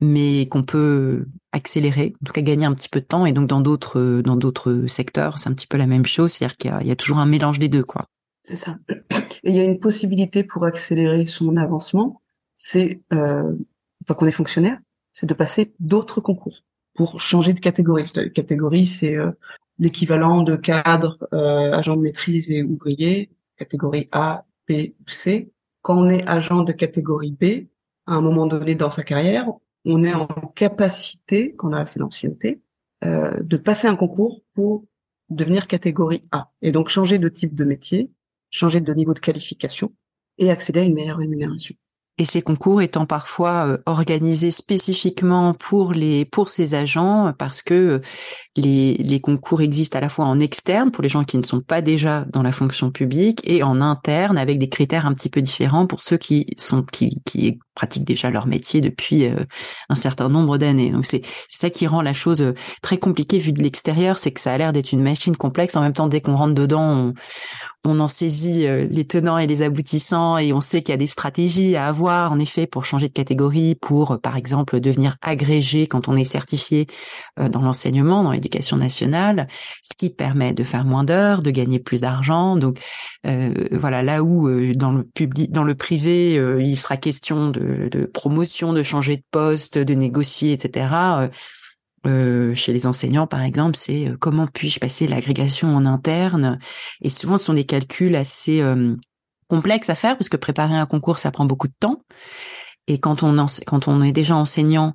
mais 0.00 0.46
qu'on 0.46 0.62
peut 0.62 1.26
accélérer, 1.52 2.14
en 2.22 2.26
tout 2.26 2.32
cas 2.32 2.42
gagner 2.42 2.66
un 2.66 2.74
petit 2.74 2.88
peu 2.88 3.00
de 3.00 3.06
temps. 3.06 3.26
Et 3.26 3.32
donc 3.32 3.48
dans 3.48 3.60
d'autres 3.60 4.22
dans 4.22 4.36
d'autres 4.36 4.86
secteurs, 4.86 5.38
c'est 5.38 5.48
un 5.48 5.54
petit 5.54 5.66
peu 5.66 5.76
la 5.76 5.86
même 5.86 6.06
chose, 6.06 6.32
c'est-à-dire 6.32 6.56
qu'il 6.56 6.86
y, 6.86 6.90
a 6.90 6.96
toujours 6.96 7.18
un 7.18 7.26
mélange 7.26 7.58
des 7.58 7.68
deux, 7.68 7.84
quoi. 7.84 8.06
C'est 8.44 8.56
ça. 8.56 8.78
Et 9.44 9.50
il 9.50 9.56
y 9.56 9.60
a 9.60 9.64
une 9.64 9.78
possibilité 9.78 10.44
pour 10.44 10.64
accélérer 10.64 11.26
son 11.26 11.56
avancement, 11.56 12.22
c'est 12.54 13.00
euh, 13.12 13.52
pas 14.06 14.14
qu'on 14.14 14.26
est 14.26 14.32
fonctionnaire, 14.32 14.78
c'est 15.12 15.26
de 15.26 15.34
passer 15.34 15.74
d'autres 15.80 16.20
concours 16.20 16.62
pour 16.98 17.20
changer 17.20 17.52
de 17.52 17.60
catégorie. 17.60 18.10
Catégorie, 18.34 18.88
c'est 18.88 19.14
euh, 19.14 19.30
l'équivalent 19.78 20.42
de 20.42 20.56
cadre, 20.56 21.16
euh, 21.32 21.72
agent 21.72 21.96
de 21.96 22.02
maîtrise 22.02 22.50
et 22.50 22.64
ouvrier, 22.64 23.30
catégorie 23.56 24.08
A, 24.10 24.44
B 24.68 24.72
ou 24.98 25.08
C. 25.08 25.52
Quand 25.80 25.96
on 25.96 26.10
est 26.10 26.26
agent 26.26 26.64
de 26.64 26.72
catégorie 26.72 27.30
B, 27.30 27.68
à 28.06 28.14
un 28.14 28.20
moment 28.20 28.48
donné 28.48 28.74
dans 28.74 28.90
sa 28.90 29.04
carrière, 29.04 29.46
on 29.84 30.02
est 30.02 30.12
en 30.12 30.26
capacité, 30.26 31.54
quand 31.54 31.68
on 31.68 31.72
a 31.72 31.82
assez 31.82 32.00
d'ancienneté, 32.00 32.62
euh, 33.04 33.40
de 33.44 33.56
passer 33.56 33.86
un 33.86 33.94
concours 33.94 34.42
pour 34.54 34.84
devenir 35.28 35.68
catégorie 35.68 36.24
A 36.32 36.50
et 36.62 36.72
donc 36.72 36.88
changer 36.88 37.20
de 37.20 37.28
type 37.28 37.54
de 37.54 37.62
métier, 37.64 38.10
changer 38.50 38.80
de 38.80 38.92
niveau 38.92 39.14
de 39.14 39.20
qualification 39.20 39.92
et 40.38 40.50
accéder 40.50 40.80
à 40.80 40.82
une 40.82 40.94
meilleure 40.94 41.18
rémunération 41.18 41.76
et 42.18 42.24
ces 42.24 42.42
concours 42.42 42.82
étant 42.82 43.06
parfois 43.06 43.66
euh, 43.66 43.78
organisés 43.86 44.50
spécifiquement 44.50 45.54
pour 45.54 45.92
les 45.92 46.24
pour 46.24 46.50
ces 46.50 46.74
agents 46.74 47.32
parce 47.38 47.62
que 47.62 47.74
euh, 47.74 48.00
les, 48.56 48.94
les 48.94 49.20
concours 49.20 49.62
existent 49.62 49.98
à 49.98 50.00
la 50.00 50.08
fois 50.08 50.24
en 50.24 50.40
externe 50.40 50.90
pour 50.90 51.02
les 51.02 51.08
gens 51.08 51.24
qui 51.24 51.38
ne 51.38 51.44
sont 51.44 51.60
pas 51.60 51.80
déjà 51.80 52.26
dans 52.32 52.42
la 52.42 52.50
fonction 52.50 52.90
publique 52.90 53.40
et 53.44 53.62
en 53.62 53.80
interne 53.80 54.36
avec 54.36 54.58
des 54.58 54.68
critères 54.68 55.06
un 55.06 55.14
petit 55.14 55.30
peu 55.30 55.40
différents 55.40 55.86
pour 55.86 56.02
ceux 56.02 56.16
qui 56.16 56.46
sont 56.56 56.82
qui, 56.82 57.22
qui 57.24 57.60
pratiquent 57.74 58.04
déjà 58.04 58.30
leur 58.30 58.48
métier 58.48 58.80
depuis 58.80 59.26
euh, 59.26 59.44
un 59.88 59.94
certain 59.94 60.28
nombre 60.28 60.58
d'années. 60.58 60.90
Donc 60.90 61.06
c'est 61.06 61.22
ça 61.48 61.70
qui 61.70 61.86
rend 61.86 62.02
la 62.02 62.14
chose 62.14 62.52
très 62.82 62.98
compliquée 62.98 63.38
vu 63.38 63.52
de 63.52 63.62
l'extérieur, 63.62 64.18
c'est 64.18 64.32
que 64.32 64.40
ça 64.40 64.52
a 64.52 64.58
l'air 64.58 64.72
d'être 64.72 64.90
une 64.90 65.02
machine 65.02 65.36
complexe. 65.36 65.76
En 65.76 65.82
même 65.82 65.92
temps, 65.92 66.08
dès 66.08 66.20
qu'on 66.20 66.34
rentre 66.34 66.54
dedans, 66.54 67.12
on 67.84 68.00
en 68.00 68.08
saisit 68.08 68.66
euh, 68.66 68.86
les 68.90 69.06
tenants 69.06 69.38
et 69.38 69.46
les 69.46 69.62
aboutissants 69.62 70.36
et 70.38 70.52
on 70.52 70.60
sait 70.60 70.82
qu'il 70.82 70.92
y 70.92 70.94
a 70.94 70.98
des 70.98 71.06
stratégies 71.06 71.76
à 71.76 71.86
avoir 71.86 72.32
en 72.32 72.38
effet 72.38 72.66
pour 72.66 72.84
changer 72.84 73.08
de 73.08 73.12
catégorie, 73.12 73.76
pour 73.76 74.12
euh, 74.12 74.18
par 74.18 74.36
exemple 74.36 74.80
devenir 74.80 75.16
agrégé 75.22 75.86
quand 75.86 76.08
on 76.08 76.16
est 76.16 76.24
certifié 76.24 76.86
euh, 77.38 77.48
dans 77.48 77.62
l'enseignement, 77.62 78.24
dans 78.24 78.32
l'éducation 78.32 78.76
nationale, 78.76 79.48
ce 79.82 79.94
qui 79.96 80.10
permet 80.10 80.52
de 80.52 80.64
faire 80.64 80.84
moins 80.84 81.04
d'heures, 81.04 81.42
de 81.42 81.50
gagner 81.50 81.78
plus 81.78 82.02
d'argent. 82.02 82.56
Donc 82.56 82.80
voilà, 83.72 84.02
là 84.02 84.22
où 84.22 84.48
dans 84.74 84.90
le 84.90 85.02
public, 85.02 85.50
dans 85.50 85.64
le 85.64 85.74
privé, 85.74 86.34
il 86.34 86.76
sera 86.76 86.96
question 86.96 87.50
de, 87.50 87.88
de, 87.90 88.04
promotion, 88.06 88.72
de 88.72 88.82
changer 88.82 89.16
de 89.16 89.22
poste, 89.30 89.76
de 89.78 89.94
négocier, 89.94 90.52
etc 90.52 91.28
euh, 92.08 92.54
chez 92.54 92.72
les 92.72 92.86
enseignants, 92.86 93.26
par 93.26 93.42
exemple, 93.42 93.76
c'est 93.76 94.08
euh, 94.08 94.16
comment 94.18 94.46
puis-je 94.46 94.80
passer 94.80 95.06
l'agrégation 95.06 95.76
en 95.76 95.84
interne? 95.84 96.58
Et 97.02 97.10
souvent, 97.10 97.36
ce 97.36 97.44
sont 97.44 97.54
des 97.54 97.66
calculs 97.66 98.16
assez 98.16 98.60
euh, 98.60 98.96
complexes 99.48 99.90
à 99.90 99.94
faire, 99.94 100.16
parce 100.16 100.28
que 100.28 100.36
préparer 100.36 100.74
un 100.74 100.86
concours, 100.86 101.18
ça 101.18 101.30
prend 101.30 101.44
beaucoup 101.44 101.68
de 101.68 101.74
temps. 101.78 102.02
Et 102.86 102.98
quand 102.98 103.22
on, 103.22 104.02
est 104.02 104.12
déjà 104.12 104.34
enseignant, 104.34 104.94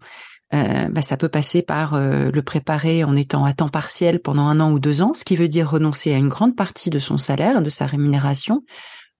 bah, 0.51 1.03
ça 1.03 1.15
peut 1.15 1.29
passer 1.29 1.61
par 1.61 1.95
le 1.95 2.41
préparer 2.41 3.03
en 3.03 3.15
étant 3.15 3.45
à 3.45 3.53
temps 3.53 3.69
partiel 3.69 4.19
pendant 4.19 4.47
un 4.47 4.59
an 4.59 4.71
ou 4.71 4.79
deux 4.79 5.03
ans, 5.03 5.13
ce 5.13 5.23
qui 5.23 5.35
veut 5.35 5.47
dire 5.47 5.69
renoncer 5.69 6.11
à 6.11 6.17
une 6.17 6.27
grande 6.27 6.55
partie 6.55 6.89
de 6.89 6.97
son 6.97 7.19
salaire, 7.19 7.61
de 7.61 7.69
sa 7.69 7.85
rémunération, 7.85 8.63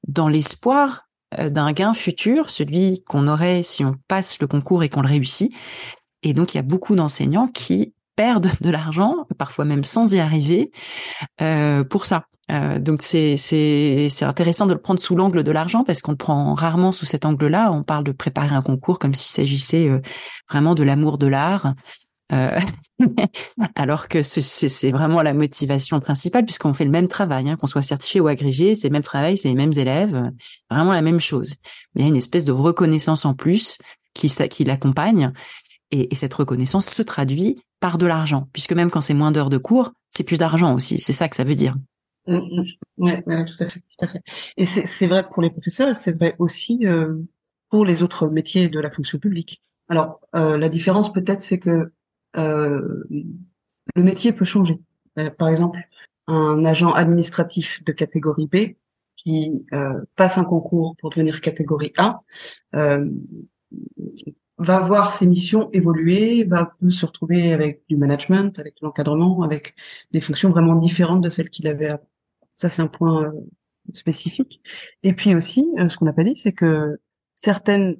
dans 0.07 0.27
l'espoir 0.27 1.03
d'un 1.37 1.71
gain 1.71 1.93
futur, 1.93 2.49
celui 2.49 3.03
qu'on 3.03 3.27
aurait 3.27 3.61
si 3.61 3.85
on 3.85 3.95
passe 4.07 4.39
le 4.39 4.47
concours 4.47 4.81
et 4.81 4.89
qu'on 4.89 5.03
le 5.03 5.09
réussit, 5.09 5.51
et 6.23 6.33
donc, 6.33 6.53
il 6.53 6.57
y 6.57 6.59
a 6.59 6.63
beaucoup 6.63 6.95
d'enseignants 6.95 7.47
qui 7.47 7.93
perdent 8.15 8.51
de 8.61 8.69
l'argent, 8.69 9.27
parfois 9.37 9.65
même 9.65 9.83
sans 9.83 10.13
y 10.13 10.19
arriver, 10.19 10.71
euh, 11.41 11.83
pour 11.83 12.05
ça. 12.05 12.25
Euh, 12.51 12.77
donc 12.77 13.01
c'est 13.01 13.37
c'est 13.37 14.09
c'est 14.09 14.25
intéressant 14.25 14.65
de 14.65 14.73
le 14.73 14.81
prendre 14.81 14.99
sous 14.99 15.15
l'angle 15.15 15.43
de 15.43 15.51
l'argent 15.51 15.85
parce 15.85 16.01
qu'on 16.01 16.11
le 16.11 16.17
prend 16.17 16.53
rarement 16.53 16.91
sous 16.91 17.05
cet 17.05 17.25
angle-là. 17.25 17.71
On 17.71 17.83
parle 17.83 18.03
de 18.03 18.11
préparer 18.11 18.53
un 18.53 18.61
concours 18.61 18.99
comme 18.99 19.13
s'il 19.13 19.33
s'agissait 19.33 19.87
euh, 19.87 20.01
vraiment 20.49 20.75
de 20.75 20.83
l'amour 20.83 21.17
de 21.17 21.27
l'art, 21.27 21.73
euh, 22.33 22.59
alors 23.75 24.09
que 24.09 24.21
c'est 24.21 24.91
vraiment 24.91 25.21
la 25.21 25.33
motivation 25.33 26.01
principale 26.01 26.43
puisqu'on 26.43 26.73
fait 26.73 26.85
le 26.85 26.91
même 26.91 27.07
travail, 27.07 27.49
hein, 27.49 27.55
qu'on 27.55 27.67
soit 27.67 27.81
certifié 27.81 28.19
ou 28.19 28.27
agrégé, 28.27 28.75
c'est 28.75 28.89
le 28.89 28.93
même 28.93 29.03
travail, 29.03 29.37
c'est 29.37 29.47
les 29.47 29.55
mêmes 29.55 29.73
élèves, 29.77 30.29
vraiment 30.69 30.91
la 30.91 31.01
même 31.01 31.21
chose. 31.21 31.55
Il 31.95 32.01
y 32.01 32.05
a 32.05 32.07
une 32.09 32.17
espèce 32.17 32.43
de 32.43 32.51
reconnaissance 32.51 33.23
en 33.23 33.33
plus 33.33 33.77
qui 34.13 34.29
qui 34.49 34.63
l'accompagne 34.65 35.31
et, 35.93 36.15
cette 36.15 36.33
reconnaissance 36.33 36.87
se 36.87 37.03
traduit 37.03 37.61
par 37.79 37.97
de 37.97 38.05
l'argent, 38.05 38.47
puisque 38.51 38.73
même 38.73 38.89
quand 38.89 39.01
c'est 39.01 39.13
moins 39.13 39.31
d'heures 39.31 39.49
de 39.49 39.57
cours, 39.57 39.93
c'est 40.09 40.23
plus 40.23 40.37
d'argent 40.37 40.73
aussi. 40.73 40.99
C'est 40.99 41.13
ça 41.13 41.29
que 41.29 41.35
ça 41.35 41.43
veut 41.43 41.55
dire. 41.55 41.75
Oui, 42.27 42.35
mm, 42.35 42.63
mm. 42.97 43.21
ouais, 43.27 43.45
tout 43.45 43.63
à 43.63 43.69
fait, 43.69 43.79
tout 43.79 44.05
à 44.05 44.07
fait. 44.07 44.21
Et 44.57 44.65
c'est 44.65 45.07
vrai 45.07 45.27
pour 45.29 45.43
les 45.43 45.49
professeurs, 45.49 45.95
c'est 45.95 46.13
vrai 46.13 46.35
aussi 46.39 46.87
euh, 46.87 47.15
pour 47.69 47.85
les 47.85 48.01
autres 48.01 48.27
métiers 48.27 48.69
de 48.69 48.79
la 48.79 48.89
fonction 48.89 49.19
publique. 49.19 49.61
Alors, 49.89 50.19
euh, 50.35 50.57
la 50.57 50.69
différence 50.69 51.11
peut-être, 51.11 51.41
c'est 51.41 51.59
que 51.59 51.91
euh, 52.37 53.03
le 53.95 54.03
métier 54.03 54.31
peut 54.33 54.45
changer. 54.45 54.79
par 55.37 55.49
exemple, 55.49 55.79
un 56.27 56.65
agent 56.65 56.91
administratif 56.93 57.83
de 57.83 57.91
catégorie 57.91 58.47
B 58.47 58.75
qui 59.15 59.65
passe 60.15 60.39
un 60.39 60.43
concours 60.43 60.95
pour 60.97 61.11
devenir 61.11 61.39
catégorie 61.39 61.93
A 61.97 62.21
va 64.57 64.79
voir 64.79 65.11
ses 65.11 65.25
missions 65.25 65.69
évoluer, 65.71 66.43
va 66.43 66.75
se 66.89 67.05
retrouver 67.05 67.53
avec 67.53 67.83
du 67.89 67.97
management, 67.97 68.57
avec 68.59 68.75
de 68.75 68.85
l'encadrement, 68.85 69.41
avec 69.43 69.75
des 70.11 70.21
fonctions 70.21 70.49
vraiment 70.49 70.75
différentes 70.75 71.21
de 71.21 71.29
celles 71.29 71.49
qu'il 71.49 71.67
avait. 71.67 71.95
Ça, 72.55 72.69
c'est 72.69 72.81
un 72.81 72.87
point 72.87 73.23
euh, 73.25 73.31
spécifique. 73.93 74.61
Et 75.01 75.13
puis 75.13 75.35
aussi, 75.35 75.65
euh, 75.79 75.89
ce 75.89 75.97
qu'on 75.97 76.05
n'a 76.05 76.13
pas 76.13 76.23
dit, 76.23 76.37
c'est 76.37 76.53
que 76.53 76.99
certaines, 77.35 77.97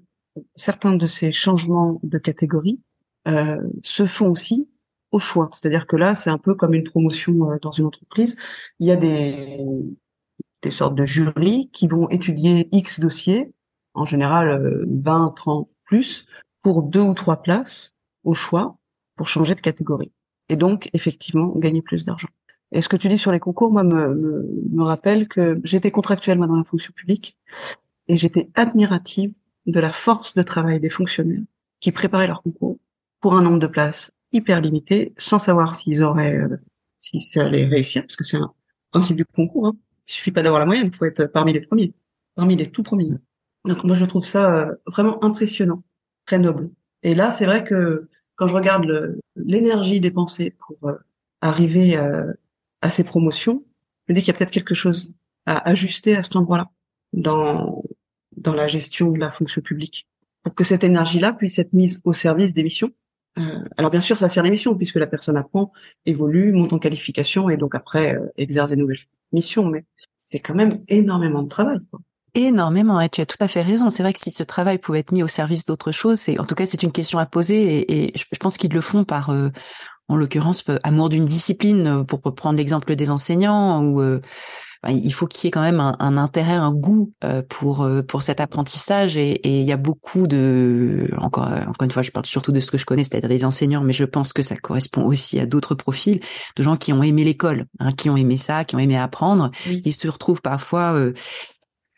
certains 0.55 0.95
de 0.95 1.07
ces 1.07 1.31
changements 1.31 1.99
de 2.03 2.17
catégorie 2.17 2.81
euh, 3.27 3.61
se 3.83 4.05
font 4.05 4.29
aussi 4.29 4.69
au 5.11 5.19
choix. 5.19 5.49
C'est-à-dire 5.53 5.87
que 5.87 5.95
là, 5.95 6.15
c'est 6.15 6.29
un 6.29 6.37
peu 6.37 6.55
comme 6.55 6.73
une 6.73 6.83
promotion 6.83 7.57
dans 7.61 7.71
une 7.71 7.85
entreprise. 7.85 8.35
Il 8.79 8.87
y 8.87 8.91
a 8.91 8.95
des, 8.95 9.59
des 10.61 10.71
sortes 10.71 10.95
de 10.95 11.05
jurys 11.05 11.69
qui 11.71 11.87
vont 11.87 12.09
étudier 12.09 12.67
X 12.71 12.99
dossiers, 12.99 13.53
en 13.93 14.05
général 14.05 14.85
20, 14.87 15.33
30 15.35 15.69
plus, 15.93 16.25
pour 16.63 16.81
deux 16.81 17.01
ou 17.01 17.13
trois 17.13 17.43
places 17.43 17.93
au 18.23 18.33
choix 18.33 18.77
pour 19.15 19.27
changer 19.27 19.53
de 19.53 19.61
catégorie. 19.61 20.11
Et 20.49 20.55
donc, 20.55 20.89
effectivement, 20.93 21.49
gagner 21.55 21.83
plus 21.83 22.03
d'argent. 22.03 22.29
Et 22.71 22.81
ce 22.81 22.89
que 22.89 22.95
tu 22.95 23.07
dis 23.09 23.19
sur 23.19 23.31
les 23.31 23.39
concours, 23.39 23.71
moi, 23.71 23.83
me, 23.83 24.15
me, 24.71 24.83
rappelle 24.83 25.27
que 25.27 25.61
j'étais 25.63 25.91
contractuelle, 25.91 26.39
moi, 26.39 26.47
dans 26.47 26.55
la 26.55 26.63
fonction 26.63 26.91
publique, 26.93 27.37
et 28.07 28.17
j'étais 28.17 28.49
admirative 28.55 29.33
de 29.67 29.79
la 29.79 29.91
force 29.91 30.33
de 30.33 30.41
travail 30.41 30.79
des 30.79 30.89
fonctionnaires 30.89 31.43
qui 31.79 31.91
préparaient 31.91 32.25
leurs 32.25 32.41
concours 32.41 32.79
pour 33.21 33.35
un 33.35 33.43
nombre 33.43 33.59
de 33.59 33.67
places 33.67 34.11
hyper 34.31 34.59
limité, 34.59 35.13
sans 35.19 35.37
savoir 35.37 35.75
s'ils 35.75 36.01
auraient, 36.01 36.35
euh, 36.35 36.57
si 36.97 37.21
ça 37.21 37.45
allait 37.45 37.67
réussir, 37.67 38.01
parce 38.01 38.15
que 38.15 38.23
c'est 38.23 38.37
un 38.37 38.51
principe 38.89 39.17
du 39.17 39.25
concours. 39.25 39.67
Hein. 39.67 39.75
Il 40.07 40.13
suffit 40.13 40.31
pas 40.31 40.41
d'avoir 40.41 40.59
la 40.59 40.65
moyenne, 40.65 40.87
il 40.87 40.95
faut 40.95 41.05
être 41.05 41.25
parmi 41.27 41.53
les 41.53 41.61
premiers, 41.61 41.93
parmi 42.33 42.55
les 42.55 42.71
tout 42.71 42.81
premiers. 42.81 43.11
Donc 43.65 43.83
moi, 43.83 43.95
je 43.95 44.05
trouve 44.05 44.25
ça 44.25 44.53
euh, 44.53 44.75
vraiment 44.87 45.23
impressionnant 45.23 45.83
très 46.25 46.39
noble. 46.39 46.69
Et 47.03 47.15
là, 47.15 47.31
c'est 47.31 47.45
vrai 47.45 47.63
que 47.63 48.09
quand 48.35 48.47
je 48.47 48.55
regarde 48.55 49.17
l'énergie 49.35 49.99
dépensée 49.99 50.51
pour 50.51 50.89
euh, 50.89 50.95
arriver 51.41 51.97
euh, 51.97 52.33
à 52.81 52.89
ces 52.89 53.03
promotions, 53.03 53.63
je 54.07 54.13
me 54.13 54.15
dis 54.15 54.21
qu'il 54.21 54.33
y 54.33 54.35
a 54.35 54.37
peut-être 54.37 54.51
quelque 54.51 54.73
chose 54.73 55.13
à 55.45 55.69
ajuster 55.69 56.15
à 56.15 56.23
cet 56.23 56.35
endroit-là 56.35 56.69
dans 57.13 57.83
dans 58.37 58.53
la 58.55 58.67
gestion 58.67 59.11
de 59.11 59.19
la 59.19 59.29
fonction 59.29 59.61
publique 59.61 60.07
pour 60.41 60.55
que 60.55 60.63
cette 60.63 60.83
énergie-là 60.83 61.33
puisse 61.33 61.59
être 61.59 61.71
mise 61.71 62.01
au 62.03 62.13
service 62.13 62.53
des 62.53 62.63
missions. 62.63 62.91
Euh, 63.37 63.63
alors 63.77 63.91
bien 63.91 64.01
sûr, 64.01 64.17
ça 64.17 64.27
sert 64.27 64.43
les 64.43 64.49
missions 64.49 64.75
puisque 64.75 64.95
la 64.95 65.07
personne 65.07 65.37
apprend, 65.37 65.71
évolue, 66.05 66.51
monte 66.51 66.73
en 66.73 66.79
qualification 66.79 67.49
et 67.49 67.57
donc 67.57 67.75
après 67.75 68.17
exerce 68.37 68.71
des 68.71 68.75
nouvelles 68.75 68.97
missions. 69.31 69.65
Mais 69.69 69.85
c'est 70.17 70.39
quand 70.39 70.55
même 70.55 70.83
énormément 70.87 71.43
de 71.43 71.49
travail. 71.49 71.79
Quoi. 71.91 71.99
Énormément, 72.35 72.99
et 72.99 73.09
tu 73.09 73.21
as 73.21 73.27
tout 73.27 73.37
à 73.41 73.47
fait 73.47 73.61
raison. 73.61 73.91
C'est 73.91 74.01
vrai 74.01 74.11
que 74.11 74.19
si 74.19 74.31
ce 74.31 74.41
travail 74.41 74.79
pouvait 74.79 74.99
être 74.99 75.11
mis 75.11 75.21
au 75.21 75.27
service 75.27 75.65
d'autre 75.65 75.91
chose, 75.91 76.19
c'est 76.19 76.39
en 76.39 76.45
tout 76.45 76.55
cas 76.55 76.65
c'est 76.65 76.81
une 76.81 76.91
question 76.91 77.19
à 77.19 77.27
poser, 77.27 78.07
et, 78.07 78.13
je 78.17 78.37
pense 78.39 78.57
qu'ils 78.57 78.73
le 78.73 78.81
font 78.81 79.03
par, 79.03 79.29
euh, 79.29 79.49
en 80.07 80.15
l'occurrence, 80.15 80.63
euh, 80.69 80.79
amour 80.81 81.09
d'une 81.09 81.25
discipline, 81.25 81.85
euh, 81.85 82.03
pour 82.03 82.21
prendre 82.33 82.57
l'exemple 82.57 82.95
des 82.95 83.11
enseignants, 83.11 83.83
ou 83.83 84.01
il 84.89 85.13
faut 85.13 85.27
qu'il 85.27 85.45
y 85.45 85.47
ait 85.47 85.51
quand 85.51 85.61
même 85.61 85.79
un, 85.79 85.95
un 85.99 86.17
intérêt, 86.17 86.53
un 86.53 86.73
goût 86.73 87.13
pour 87.49 87.87
pour 88.07 88.21
cet 88.21 88.41
apprentissage. 88.41 89.15
Et, 89.15 89.31
et, 89.31 89.61
il 89.61 89.65
y 89.65 89.71
a 89.71 89.77
beaucoup 89.77 90.27
de 90.27 91.09
encore 91.19 91.45
encore 91.45 91.85
une 91.85 91.91
fois, 91.91 92.01
je 92.01 92.11
parle 92.11 92.25
surtout 92.25 92.51
de 92.51 92.59
ce 92.59 92.69
que 92.69 92.77
je 92.77 92.85
connais, 92.85 93.03
c'est-à-dire 93.03 93.29
les 93.29 93.45
enseignants, 93.45 93.83
mais 93.83 93.93
je 93.93 94.05
pense 94.05 94.33
que 94.33 94.41
ça 94.41 94.57
correspond 94.57 95.05
aussi 95.05 95.39
à 95.39 95.45
d'autres 95.45 95.75
profils 95.75 96.19
de 96.57 96.63
gens 96.63 96.77
qui 96.77 96.91
ont 96.91 97.03
aimé 97.03 97.23
l'école, 97.23 97.67
hein, 97.79 97.91
qui 97.91 98.09
ont 98.09 98.17
aimé 98.17 98.37
ça, 98.37 98.65
qui 98.65 98.75
ont 98.75 98.79
aimé 98.79 98.97
apprendre, 98.97 99.51
qui 99.83 99.91
se 99.93 100.07
retrouvent 100.09 100.41
parfois 100.41 100.99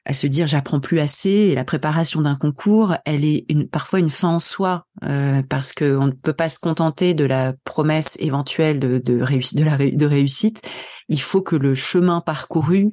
à 0.06 0.14
se 0.14 0.28
dire 0.28 0.48
j'apprends 0.48 0.80
plus 0.80 1.00
assez 1.00 1.30
et 1.30 1.56
la 1.56 1.64
préparation 1.64 2.22
d'un 2.22 2.36
concours 2.36 2.96
elle 3.06 3.26
est 3.26 3.46
une, 3.50 3.68
parfois 3.68 4.00
une 4.00 4.10
fin 4.10 4.30
en 4.30 4.40
soi 4.40 4.86
euh, 5.04 5.42
parce 5.50 5.74
que 5.74 5.98
on 5.98 6.08
ne 6.08 6.12
peut 6.12 6.34
pas 6.34 6.50
se 6.50 6.60
contenter 6.60 7.14
de 7.14 7.26
la 7.26 7.54
promesse 7.64 8.16
éventuelle 8.20 8.80
de, 8.80 9.00
de, 9.00 9.22
réussite, 9.22 9.58
de, 9.58 9.64
la, 9.64 9.78
de 9.78 10.06
réussite 10.06 10.62
il 11.10 11.22
faut 11.22 11.42
que 11.42 11.56
le 11.56 11.76
chemin 11.76 12.22
parcouru 12.22 12.92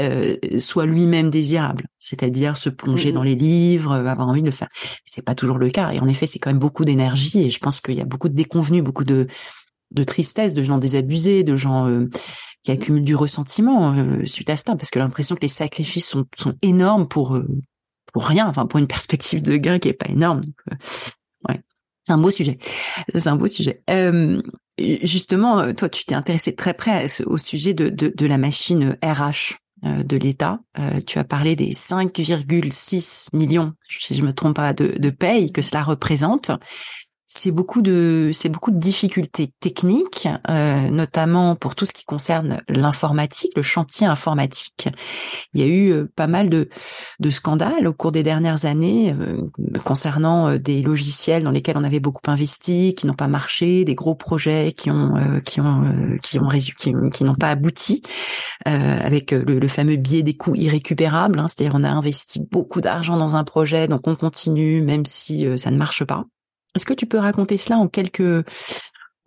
euh, 0.00 0.36
soit 0.58 0.86
lui-même 0.86 1.28
désirable, 1.28 1.84
c'est-à-dire 1.98 2.56
se 2.56 2.70
plonger 2.70 3.10
mmh 3.10 3.14
dans 3.14 3.22
les 3.22 3.34
livres, 3.34 3.92
avoir 3.92 4.26
envie 4.26 4.40
de 4.40 4.46
le 4.46 4.52
faire. 4.52 4.70
C'est 5.04 5.20
pas 5.20 5.34
toujours 5.34 5.58
le 5.58 5.68
cas 5.68 5.90
et 5.90 6.00
en 6.00 6.06
effet 6.06 6.26
c'est 6.26 6.38
quand 6.38 6.48
même 6.48 6.58
beaucoup 6.58 6.86
d'énergie 6.86 7.42
et 7.42 7.50
je 7.50 7.58
pense 7.58 7.82
qu'il 7.82 7.94
y 7.94 8.00
a 8.00 8.06
beaucoup 8.06 8.30
de 8.30 8.34
déconvenus, 8.34 8.82
beaucoup 8.82 9.04
de 9.04 9.26
de 9.90 10.04
tristesse, 10.04 10.54
de 10.54 10.62
gens 10.62 10.78
désabusés, 10.78 11.44
de 11.44 11.54
gens 11.54 11.86
euh, 11.86 12.08
qui 12.62 12.70
accumulent 12.70 13.04
du 13.04 13.16
ressentiment 13.16 13.94
euh, 13.94 14.24
suite 14.26 14.50
à 14.50 14.56
ça, 14.56 14.76
parce 14.76 14.90
que 14.90 14.98
l'impression 14.98 15.34
que 15.34 15.40
les 15.42 15.48
sacrifices 15.48 16.08
sont, 16.08 16.24
sont 16.36 16.54
énormes 16.62 17.08
pour 17.08 17.36
euh, 17.36 17.46
pour 18.12 18.26
rien, 18.26 18.46
enfin 18.46 18.66
pour 18.66 18.78
une 18.78 18.86
perspective 18.86 19.42
de 19.42 19.56
gain 19.56 19.78
qui 19.78 19.88
est 19.88 19.94
pas 19.94 20.08
énorme. 20.08 20.40
Donc, 20.42 20.54
ouais, 21.48 21.60
c'est 22.02 22.12
un 22.12 22.18
beau 22.18 22.30
sujet. 22.30 22.58
C'est 23.14 23.28
un 23.28 23.36
beau 23.36 23.48
sujet. 23.48 23.82
justement, 24.78 25.72
toi, 25.72 25.88
tu 25.88 26.04
t'es 26.04 26.14
intéressé 26.14 26.54
très 26.54 26.74
près 26.74 27.06
au 27.24 27.38
sujet 27.38 27.72
de, 27.72 27.88
de, 27.88 28.12
de 28.14 28.26
la 28.26 28.36
machine 28.36 28.98
RH 29.02 29.56
de 29.82 30.16
l'État. 30.16 30.60
tu 31.06 31.18
as 31.18 31.24
parlé 31.24 31.56
des 31.56 31.72
5,6 31.72 33.28
millions, 33.32 33.72
si 33.88 34.14
je 34.14 34.22
me 34.22 34.34
trompe 34.34 34.56
pas, 34.56 34.74
de, 34.74 34.98
de 34.98 35.10
payes 35.10 35.50
que 35.50 35.62
cela 35.62 35.82
représente 35.82 36.50
c'est 37.34 37.50
beaucoup 37.50 37.80
de 37.80 38.30
c'est 38.34 38.50
beaucoup 38.50 38.70
de 38.70 38.78
difficultés 38.78 39.50
techniques, 39.58 40.28
euh, 40.50 40.90
notamment 40.90 41.56
pour 41.56 41.74
tout 41.74 41.86
ce 41.86 41.94
qui 41.94 42.04
concerne 42.04 42.62
l'informatique, 42.68 43.52
le 43.56 43.62
chantier 43.62 44.06
informatique. 44.06 44.88
Il 45.54 45.60
y 45.60 45.64
a 45.64 45.66
eu 45.66 45.90
euh, 45.92 46.12
pas 46.14 46.26
mal 46.26 46.50
de, 46.50 46.68
de 47.20 47.30
scandales 47.30 47.88
au 47.88 47.94
cours 47.94 48.12
des 48.12 48.22
dernières 48.22 48.66
années 48.66 49.14
euh, 49.18 49.48
concernant 49.82 50.58
des 50.58 50.82
logiciels 50.82 51.42
dans 51.42 51.50
lesquels 51.50 51.78
on 51.78 51.84
avait 51.84 52.00
beaucoup 52.00 52.20
investi, 52.26 52.94
qui 52.94 53.06
n'ont 53.06 53.14
pas 53.14 53.28
marché, 53.28 53.84
des 53.84 53.94
gros 53.94 54.14
projets 54.14 54.72
qui 54.72 54.90
ont 54.90 55.40
qui 55.44 55.60
ont 55.60 56.18
qui 56.22 56.38
ont 56.38 56.48
qui, 56.48 56.92
qui 57.12 57.24
n'ont 57.24 57.34
pas 57.34 57.50
abouti, 57.50 58.02
avec 58.66 59.30
le, 59.30 59.68
fameux 59.68 59.96
biais 59.96 60.22
des 60.22 60.36
coûts 60.36 60.54
irrécupérables. 60.54 61.38
Hein, 61.38 61.48
C'est-à-dire 61.48 61.74
on 61.74 61.84
a 61.84 61.90
investi 61.90 62.46
beaucoup 62.50 62.82
d'argent 62.82 63.16
dans 63.16 63.36
un 63.36 63.44
projet, 63.44 63.88
donc 63.88 64.06
on 64.06 64.16
continue 64.16 64.82
même 64.82 65.06
si 65.06 65.46
ça 65.56 65.70
ne 65.70 65.78
marche 65.78 66.04
pas. 66.04 66.26
Est-ce 66.74 66.86
que 66.86 66.94
tu 66.94 67.06
peux 67.06 67.18
raconter 67.18 67.56
cela 67.56 67.78
en 67.78 67.88
quelques 67.88 68.44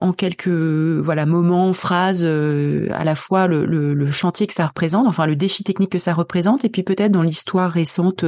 en 0.01 0.11
quelques 0.11 0.47
voilà 0.47 1.25
moments, 1.25 1.73
phrases, 1.73 2.25
euh, 2.25 2.87
à 2.91 3.03
la 3.03 3.15
fois 3.15 3.47
le, 3.47 3.65
le, 3.65 4.11
chantier 4.11 4.45
que 4.47 4.53
ça 4.53 4.67
représente, 4.67 5.07
enfin 5.07 5.25
le 5.25 5.35
défi 5.35 5.63
technique 5.63 5.91
que 5.91 5.97
ça 5.97 6.13
représente, 6.13 6.65
et 6.65 6.69
puis 6.69 6.83
peut-être 6.83 7.11
dans 7.11 7.21
l'histoire 7.21 7.71
récente 7.71 8.25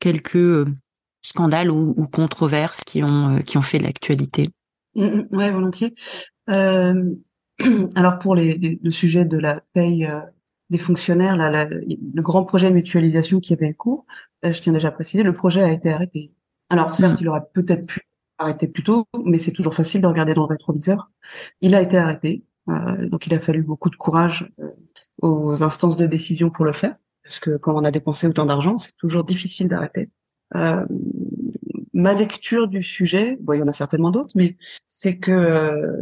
quelques 0.00 0.36
euh, 0.36 0.64
scandales 1.22 1.70
ou, 1.70 1.94
ou, 1.96 2.06
controverses 2.06 2.82
qui 2.84 3.02
ont 3.02 3.36
euh, 3.36 3.40
qui 3.40 3.58
ont 3.58 3.62
fait 3.62 3.78
l'actualité? 3.78 4.50
Oui, 4.94 5.10
mmh, 5.10 5.26
mmh, 5.30 5.36
ouais, 5.36 5.50
volontiers. 5.50 5.94
alors 7.94 8.18
pour 8.18 8.34
les, 8.34 8.80
le 8.82 8.90
sujet 8.90 9.26
de 9.26 9.36
la 9.36 9.60
paye 9.74 10.08
des 10.70 10.78
fonctionnaires, 10.78 11.36
là, 11.36 11.66
le 11.66 12.22
grand 12.22 12.44
projet 12.44 12.70
de 12.70 12.74
mutualisation 12.74 13.38
qui 13.38 13.52
avait 13.52 13.74
cours, 13.74 14.06
je 14.42 14.58
tiens 14.60 14.72
déjà 14.72 14.88
à 14.88 14.92
préciser, 14.92 15.22
le 15.22 15.34
projet 15.34 15.62
a 15.62 15.70
été 15.70 15.92
arrêté. 15.92 16.32
Alors 16.70 16.94
certes, 16.94 17.20
mmh. 17.20 17.22
il 17.22 17.28
aurait 17.28 17.42
peut-être 17.52 17.86
pu 17.86 18.00
arrêté 18.40 18.66
plus 18.66 18.82
tôt, 18.82 19.06
mais 19.24 19.38
c'est 19.38 19.52
toujours 19.52 19.74
facile 19.74 20.00
de 20.00 20.06
regarder 20.06 20.34
dans 20.34 20.42
le 20.42 20.48
rétroviseur. 20.48 21.10
Il 21.60 21.74
a 21.74 21.82
été 21.82 21.98
arrêté, 21.98 22.44
euh, 22.68 23.08
donc 23.08 23.26
il 23.26 23.34
a 23.34 23.38
fallu 23.38 23.62
beaucoup 23.62 23.90
de 23.90 23.96
courage 23.96 24.50
euh, 24.60 24.70
aux 25.22 25.62
instances 25.62 25.96
de 25.96 26.06
décision 26.06 26.50
pour 26.50 26.64
le 26.64 26.72
faire, 26.72 26.96
parce 27.22 27.38
que 27.38 27.56
quand 27.56 27.74
on 27.74 27.84
a 27.84 27.90
dépensé 27.90 28.26
autant 28.26 28.46
d'argent, 28.46 28.78
c'est 28.78 28.96
toujours 28.96 29.24
difficile 29.24 29.68
d'arrêter. 29.68 30.10
Euh, 30.56 30.84
ma 31.92 32.14
lecture 32.14 32.66
du 32.66 32.82
sujet, 32.82 33.36
bon, 33.40 33.52
il 33.52 33.58
y 33.60 33.62
en 33.62 33.68
a 33.68 33.72
certainement 33.72 34.10
d'autres, 34.10 34.32
mais 34.34 34.56
c'est 34.88 35.18
que 35.18 35.96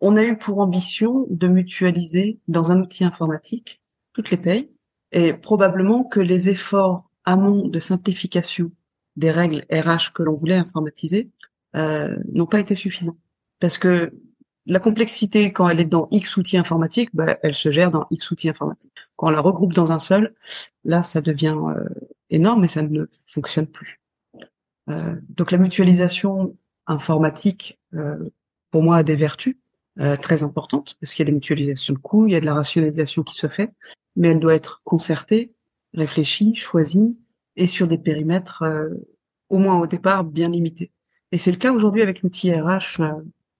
on 0.00 0.16
a 0.16 0.24
eu 0.24 0.38
pour 0.38 0.60
ambition 0.60 1.26
de 1.28 1.46
mutualiser 1.46 2.40
dans 2.48 2.72
un 2.72 2.80
outil 2.80 3.04
informatique 3.04 3.82
toutes 4.14 4.30
les 4.30 4.38
payes, 4.38 4.70
et 5.12 5.34
probablement 5.34 6.04
que 6.04 6.20
les 6.20 6.48
efforts 6.48 7.10
amont 7.24 7.68
de 7.68 7.78
simplification 7.78 8.72
des 9.16 9.30
règles 9.30 9.64
RH 9.70 10.12
que 10.14 10.22
l'on 10.22 10.34
voulait 10.34 10.56
informatiser 10.56 11.30
euh, 11.76 12.16
n'ont 12.32 12.46
pas 12.46 12.60
été 12.60 12.74
suffisants. 12.74 13.16
Parce 13.60 13.78
que 13.78 14.12
la 14.66 14.80
complexité, 14.80 15.52
quand 15.52 15.68
elle 15.68 15.80
est 15.80 15.84
dans 15.84 16.08
X 16.10 16.36
outils 16.36 16.56
informatiques, 16.56 17.10
bah, 17.14 17.38
elle 17.42 17.54
se 17.54 17.70
gère 17.70 17.90
dans 17.90 18.06
X 18.10 18.30
outils 18.30 18.48
informatiques. 18.48 18.92
Quand 19.16 19.28
on 19.28 19.30
la 19.30 19.40
regroupe 19.40 19.72
dans 19.72 19.92
un 19.92 19.98
seul, 19.98 20.34
là, 20.84 21.02
ça 21.02 21.20
devient 21.20 21.56
euh, 21.56 21.84
énorme 22.28 22.64
et 22.64 22.68
ça 22.68 22.82
ne 22.82 23.04
fonctionne 23.12 23.66
plus. 23.66 24.00
Euh, 24.88 25.14
donc 25.28 25.50
la 25.50 25.58
mutualisation 25.58 26.56
informatique, 26.86 27.78
pour 28.72 28.82
moi, 28.82 28.96
a 28.96 29.02
des 29.04 29.14
vertus 29.14 29.56
très 30.20 30.42
importantes, 30.42 30.96
parce 31.00 31.12
qu'il 31.12 31.24
y 31.24 31.28
a 31.28 31.30
des 31.30 31.34
mutualisations 31.34 31.94
de 31.94 31.98
coûts, 32.00 32.26
il 32.26 32.32
y 32.32 32.34
a 32.34 32.40
de 32.40 32.46
la 32.46 32.54
rationalisation 32.54 33.22
qui 33.22 33.36
se 33.36 33.46
fait, 33.46 33.70
mais 34.16 34.28
elle 34.28 34.40
doit 34.40 34.54
être 34.56 34.80
concertée, 34.82 35.54
réfléchie, 35.94 36.56
choisie, 36.56 37.16
et 37.54 37.68
sur 37.68 37.86
des 37.86 37.98
périmètres, 37.98 38.64
au 39.50 39.58
moins 39.58 39.78
au 39.78 39.86
départ, 39.86 40.24
bien 40.24 40.48
limités. 40.48 40.90
Et 41.32 41.38
c'est 41.38 41.50
le 41.50 41.56
cas 41.56 41.72
aujourd'hui 41.72 42.02
avec 42.02 42.22
l'outil 42.22 42.52
RH 42.52 43.00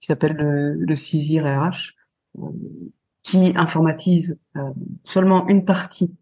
qui 0.01 0.07
s'appelle 0.07 0.37
le, 0.37 0.75
le 0.75 0.97
CISIR 0.97 1.45
RH, 1.45 1.95
euh, 2.39 2.49
qui 3.23 3.53
informatise 3.57 4.39
euh, 4.57 4.73
seulement 5.05 5.47
une 5.49 5.65
partie 5.65 6.15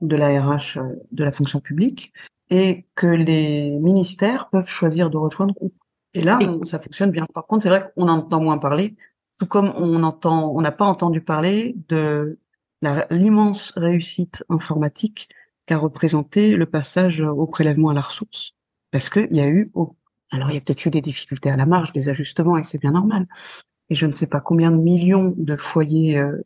de 0.00 0.16
la 0.16 0.40
RH 0.40 0.78
euh, 0.78 0.94
de 1.10 1.24
la 1.24 1.32
fonction 1.32 1.60
publique 1.60 2.12
et 2.50 2.86
que 2.94 3.06
les 3.06 3.78
ministères 3.80 4.48
peuvent 4.50 4.68
choisir 4.68 5.10
de 5.10 5.16
rejoindre 5.16 5.54
ou 5.60 5.72
Et 6.14 6.22
là, 6.22 6.38
ça 6.64 6.78
fonctionne 6.78 7.10
bien. 7.10 7.26
Par 7.34 7.46
contre, 7.46 7.64
c'est 7.64 7.68
vrai 7.68 7.84
qu'on 7.94 8.08
entend 8.08 8.40
moins 8.40 8.58
parler, 8.58 8.94
tout 9.38 9.46
comme 9.46 9.72
on 9.76 10.02
entend, 10.04 10.52
on 10.54 10.60
n'a 10.60 10.70
pas 10.70 10.86
entendu 10.86 11.20
parler 11.20 11.74
de 11.88 12.38
l'immense 13.10 13.72
réussite 13.76 14.44
informatique 14.48 15.28
qu'a 15.66 15.78
représenté 15.78 16.54
le 16.54 16.66
passage 16.66 17.20
au 17.20 17.48
prélèvement 17.48 17.90
à 17.90 17.94
la 17.94 18.02
ressource, 18.02 18.54
parce 18.92 19.10
qu'il 19.10 19.34
y 19.34 19.40
a 19.40 19.48
eu 19.48 19.72
alors, 20.30 20.50
il 20.50 20.54
y 20.54 20.56
a 20.58 20.60
peut-être 20.60 20.84
eu 20.84 20.90
des 20.90 21.00
difficultés 21.00 21.50
à 21.50 21.56
la 21.56 21.66
marge, 21.66 21.92
des 21.92 22.08
ajustements, 22.08 22.58
et 22.58 22.64
c'est 22.64 22.78
bien 22.78 22.92
normal. 22.92 23.26
Et 23.90 23.94
je 23.94 24.06
ne 24.06 24.12
sais 24.12 24.26
pas 24.26 24.40
combien 24.40 24.70
de 24.70 24.76
millions 24.76 25.34
de 25.36 25.56
foyers 25.56 26.18
euh, 26.18 26.36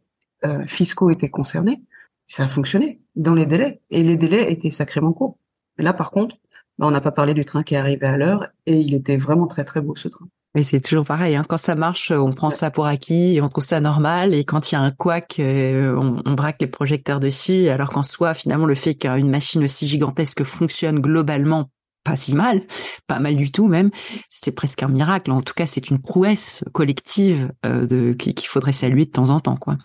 euh, 0.45 0.67
fiscaux 0.67 1.11
étaient 1.11 1.31
concernés. 1.31 1.83
Ça 2.27 2.45
a 2.45 2.49
fonctionné 2.49 3.01
dans 3.17 3.35
les 3.35 3.47
délais, 3.47 3.81
et 3.91 4.03
les 4.03 4.17
délais 4.17 4.53
étaient 4.53 4.71
sacrément 4.71 5.13
courts. 5.13 5.39
Et 5.79 5.83
là, 5.83 5.95
par 5.95 6.11
contre, 6.11 6.37
bah, 6.79 6.87
on 6.87 6.91
n'a 6.91 7.01
pas 7.01 7.13
parlé 7.13 7.33
du 7.33 7.45
train 7.45 7.63
qui 7.63 7.75
est 7.75 7.79
arrivé 7.79 8.07
à 8.07 8.17
l'heure, 8.19 8.49
et 8.67 8.79
il 8.79 8.95
était 8.95 9.17
vraiment 9.17 9.47
très 9.47 9.65
très 9.65 9.81
beau 9.81 9.97
ce 9.97 10.09
train. 10.09 10.29
Mais 10.55 10.65
c'est 10.65 10.81
toujours 10.81 11.05
pareil, 11.05 11.37
hein. 11.37 11.45
quand 11.49 11.59
ça 11.59 11.77
marche, 11.77 12.11
on 12.11 12.33
prend 12.33 12.51
ça 12.51 12.73
pour 12.73 12.85
acquis 12.85 13.37
et 13.37 13.41
on 13.41 13.49
trouve 13.49 13.63
ça 13.63 13.81
normal. 13.81 14.35
Et 14.35 14.45
quand 14.45 14.71
il 14.71 14.75
y 14.75 14.79
a 14.79 14.81
un 14.81 14.91
couac, 14.91 15.37
euh, 15.39 15.95
on, 15.97 16.21
on, 16.27 16.35
braque 16.35 16.61
les 16.61 16.67
projecteurs 16.67 17.21
dessus. 17.21 17.69
Alors 17.69 17.91
qu'en 17.91 18.03
soi, 18.03 18.35
finalement, 18.35 18.67
le 18.67 18.75
fait 18.75 18.97
qu'une 18.97 19.31
machine 19.31 19.63
aussi 19.63 19.87
gigantesque 19.87 20.43
fonctionne 20.43 20.99
globalement 20.99 21.71
pas 22.05 22.17
si 22.17 22.35
mal, 22.35 22.63
pas 23.07 23.21
mal 23.21 23.37
du 23.37 23.53
tout 23.53 23.67
même. 23.67 23.91
C'est 24.29 24.53
presque 24.53 24.83
un 24.83 24.89
miracle. 24.89 25.31
En 25.31 25.43
tout 25.43 25.55
cas, 25.55 25.67
c'est 25.67 25.91
une 25.91 26.01
prouesse 26.01 26.65
collective 26.73 27.53
euh, 27.67 27.87
de 27.87 28.13
qu'il 28.13 28.47
faudrait 28.47 28.73
saluer 28.73 29.05
de 29.05 29.11
temps 29.11 29.31
en 29.31 29.41
temps, 29.41 29.57
quoi. 29.57 29.77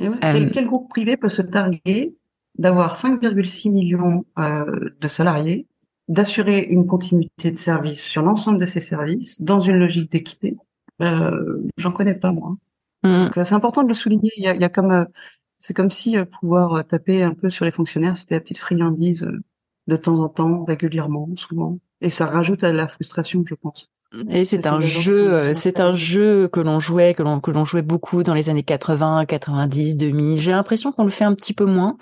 Euh, 0.00 0.48
quel, 0.52 0.66
groupe 0.66 0.88
privé 0.88 1.16
peut 1.16 1.28
se 1.28 1.42
targuer 1.42 2.16
d'avoir 2.58 2.96
5,6 2.96 3.70
millions 3.70 4.24
euh, 4.38 4.90
de 4.98 5.08
salariés, 5.08 5.66
d'assurer 6.08 6.60
une 6.60 6.86
continuité 6.86 7.50
de 7.50 7.56
service 7.56 8.02
sur 8.02 8.22
l'ensemble 8.22 8.58
de 8.58 8.66
ces 8.66 8.80
services 8.80 9.42
dans 9.42 9.60
une 9.60 9.76
logique 9.76 10.10
d'équité? 10.10 10.56
J'en 11.78 11.92
connais 11.92 12.14
pas 12.14 12.32
moi. 12.32 12.56
Mmh. 13.02 13.30
c'est 13.42 13.54
important 13.54 13.82
de 13.82 13.88
le 13.88 13.94
souligner. 13.94 14.30
Il 14.36 14.44
y 14.44 14.48
a, 14.48 14.54
il 14.54 14.60
y 14.60 14.64
a 14.64 14.68
comme 14.68 15.06
c'est 15.56 15.72
comme 15.72 15.88
si 15.88 16.16
pouvoir 16.40 16.86
taper 16.86 17.22
un 17.22 17.32
peu 17.32 17.48
sur 17.48 17.64
les 17.64 17.70
fonctionnaires, 17.70 18.18
c'était 18.18 18.34
la 18.34 18.40
petite 18.40 18.58
friandise 18.58 19.26
de 19.90 19.96
temps 19.96 20.20
en 20.20 20.28
temps, 20.28 20.64
régulièrement, 20.64 21.28
souvent. 21.36 21.78
Et 22.00 22.08
ça 22.08 22.26
rajoute 22.26 22.64
à 22.64 22.72
la 22.72 22.88
frustration, 22.88 23.44
je 23.46 23.54
pense. 23.54 23.90
Et 24.28 24.44
c'est 24.44 24.66
un 24.66 24.80
jeu, 24.80 25.32
euh, 25.32 25.54
c'est 25.54 25.78
un 25.78 25.94
jeu 25.94 26.48
que 26.48 26.58
l'on 26.58 26.80
jouait, 26.80 27.14
que 27.14 27.22
l'on 27.22 27.40
que 27.40 27.52
l'on 27.52 27.64
jouait 27.64 27.82
beaucoup 27.82 28.24
dans 28.24 28.34
les 28.34 28.48
années 28.48 28.64
80, 28.64 29.24
90, 29.26 29.96
2000. 29.96 30.40
J'ai 30.40 30.50
l'impression 30.50 30.90
qu'on 30.90 31.04
le 31.04 31.10
fait 31.10 31.24
un 31.24 31.34
petit 31.34 31.54
peu 31.54 31.64
moins, 31.64 31.96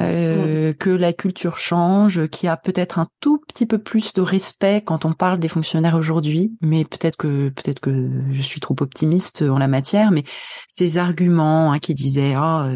euh, 0.00 0.74
que 0.74 0.90
la 0.90 1.14
culture 1.14 1.56
change, 1.56 2.26
qu'il 2.28 2.46
y 2.46 2.50
a 2.50 2.58
peut-être 2.58 2.98
un 2.98 3.08
tout 3.20 3.40
petit 3.48 3.64
peu 3.64 3.78
plus 3.78 4.12
de 4.12 4.20
respect 4.20 4.82
quand 4.84 5.06
on 5.06 5.14
parle 5.14 5.38
des 5.38 5.48
fonctionnaires 5.48 5.94
aujourd'hui. 5.94 6.52
Mais 6.60 6.84
peut-être 6.84 7.16
que 7.16 7.48
peut-être 7.48 7.80
que 7.80 8.10
je 8.32 8.42
suis 8.42 8.60
trop 8.60 8.76
optimiste 8.80 9.40
en 9.40 9.56
la 9.56 9.68
matière. 9.68 10.10
Mais 10.10 10.24
ces 10.66 10.98
arguments 10.98 11.72
hein, 11.72 11.78
qui 11.78 11.94
disaient 11.94 12.34
ah 12.36 12.70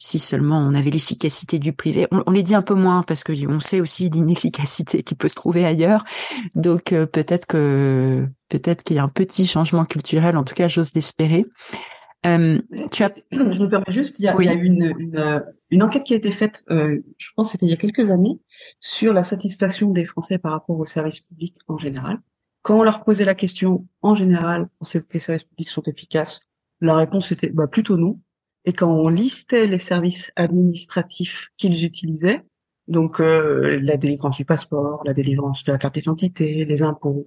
si 0.00 0.18
seulement 0.18 0.58
on 0.58 0.74
avait 0.74 0.90
l'efficacité 0.90 1.58
du 1.58 1.74
privé. 1.74 2.08
On, 2.10 2.30
les 2.30 2.42
dit 2.42 2.54
un 2.54 2.62
peu 2.62 2.74
moins 2.74 3.02
parce 3.02 3.22
que 3.22 3.32
on 3.46 3.60
sait 3.60 3.80
aussi 3.80 4.08
l'inefficacité 4.08 5.02
qui 5.02 5.14
peut 5.14 5.28
se 5.28 5.34
trouver 5.34 5.64
ailleurs. 5.66 6.04
Donc 6.54 6.92
euh, 6.92 7.04
peut-être 7.04 7.46
que 7.46 8.26
peut-être 8.48 8.82
qu'il 8.82 8.96
y 8.96 8.98
a 8.98 9.04
un 9.04 9.08
petit 9.08 9.46
changement 9.46 9.84
culturel. 9.84 10.38
En 10.38 10.42
tout 10.42 10.54
cas, 10.54 10.68
j'ose 10.68 10.94
l'espérer. 10.94 11.44
Euh, 12.24 12.60
tu 12.90 13.02
as... 13.02 13.12
Je 13.30 13.42
me 13.62 13.68
permets 13.68 13.84
juste, 13.88 14.18
il 14.18 14.24
y 14.24 14.28
a, 14.28 14.36
il 14.38 14.46
y 14.46 14.48
a 14.48 14.54
une, 14.54 14.94
une, 14.98 15.44
une, 15.70 15.82
enquête 15.82 16.04
qui 16.04 16.14
a 16.14 16.16
été 16.16 16.30
faite, 16.30 16.64
euh, 16.70 17.00
je 17.16 17.28
pense 17.34 17.52
c'était 17.52 17.64
il 17.64 17.70
y 17.70 17.72
a 17.72 17.78
quelques 17.78 18.10
années, 18.10 18.38
sur 18.78 19.14
la 19.14 19.24
satisfaction 19.24 19.90
des 19.90 20.04
Français 20.04 20.38
par 20.38 20.52
rapport 20.52 20.78
aux 20.78 20.84
services 20.84 21.20
publics 21.20 21.56
en 21.66 21.78
général. 21.78 22.18
Quand 22.60 22.78
on 22.78 22.82
leur 22.82 23.04
posait 23.04 23.24
la 23.24 23.34
question, 23.34 23.86
en 24.02 24.14
général, 24.14 24.68
pensez-vous 24.78 25.06
que 25.06 25.14
les 25.14 25.20
services 25.20 25.44
publics 25.44 25.70
sont 25.70 25.82
efficaces 25.84 26.40
La 26.82 26.94
réponse 26.94 27.32
était 27.32 27.48
bah, 27.48 27.66
plutôt 27.66 27.96
non. 27.96 28.20
Et 28.64 28.72
quand 28.72 28.90
on 28.90 29.08
listait 29.08 29.66
les 29.66 29.78
services 29.78 30.30
administratifs 30.36 31.48
qu'ils 31.56 31.84
utilisaient, 31.84 32.44
donc 32.88 33.20
euh, 33.20 33.78
la 33.82 33.96
délivrance 33.96 34.36
du 34.36 34.44
passeport, 34.44 35.02
la 35.04 35.14
délivrance 35.14 35.64
de 35.64 35.72
la 35.72 35.78
carte 35.78 35.94
d'identité, 35.94 36.64
les 36.64 36.82
impôts, 36.82 37.26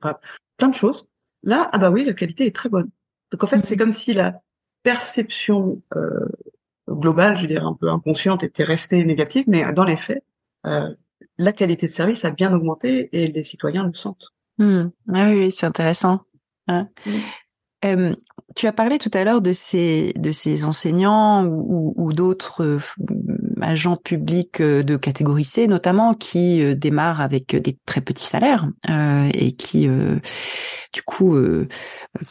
plein 0.58 0.68
de 0.68 0.76
choses, 0.76 1.08
là, 1.42 1.70
ah 1.72 1.78
bah 1.78 1.90
oui, 1.90 2.06
la 2.06 2.14
qualité 2.14 2.46
est 2.46 2.56
très 2.56 2.70
bonne. 2.70 2.90
Donc 3.32 3.44
en 3.44 3.48
fait, 3.48 3.66
c'est 3.66 3.78
comme 3.78 3.94
si 3.94 4.14
la 4.14 4.42
perception 4.84 5.82
euh, 5.96 6.28
globale, 6.90 7.38
je 7.38 7.44
veux 7.44 7.48
dire 7.48 7.66
un 7.66 7.74
peu 7.74 7.90
inconsciente, 7.90 8.44
était 8.44 8.64
restée 8.64 9.04
négative, 9.06 9.46
mais 9.48 9.72
dans 9.74 9.86
les 9.86 9.98
faits, 9.98 10.24
euh, 10.68 10.94
la 11.38 11.54
qualité 11.54 11.88
de 11.88 11.92
service 11.92 12.26
a 12.26 12.30
bien 12.30 12.54
augmenté 12.54 13.10
et 13.12 13.28
les 13.28 13.44
citoyens 13.44 13.86
le 13.88 13.94
sentent. 13.94 14.34
Mmh. 14.60 14.90
Ah 15.14 15.30
oui, 15.32 15.52
c'est 15.52 15.66
intéressant. 15.66 16.22
Hein. 16.68 16.90
Mmh. 17.84 18.14
Tu 18.56 18.68
as 18.68 18.72
parlé 18.72 19.00
tout 19.00 19.12
à 19.14 19.24
l'heure 19.24 19.42
de 19.42 19.52
ces 19.52 20.14
de 20.16 20.32
ces 20.32 20.66
enseignants 20.66 21.46
ou, 21.46 21.94
ou 21.98 22.14
d'autres 22.14 22.64
euh, 22.64 22.80
agents 23.62 23.98
publics 23.98 24.62
euh, 24.62 24.84
de 24.84 24.98
catégorie 24.98 25.46
C 25.46 25.68
notamment 25.68 26.14
qui 26.14 26.62
euh, 26.62 26.76
démarrent 26.76 27.22
avec 27.22 27.56
des 27.56 27.78
très 27.86 28.02
petits 28.02 28.26
salaires 28.26 28.68
et 29.34 29.54
qui 29.54 29.88
du 29.88 31.02
coup 31.04 31.36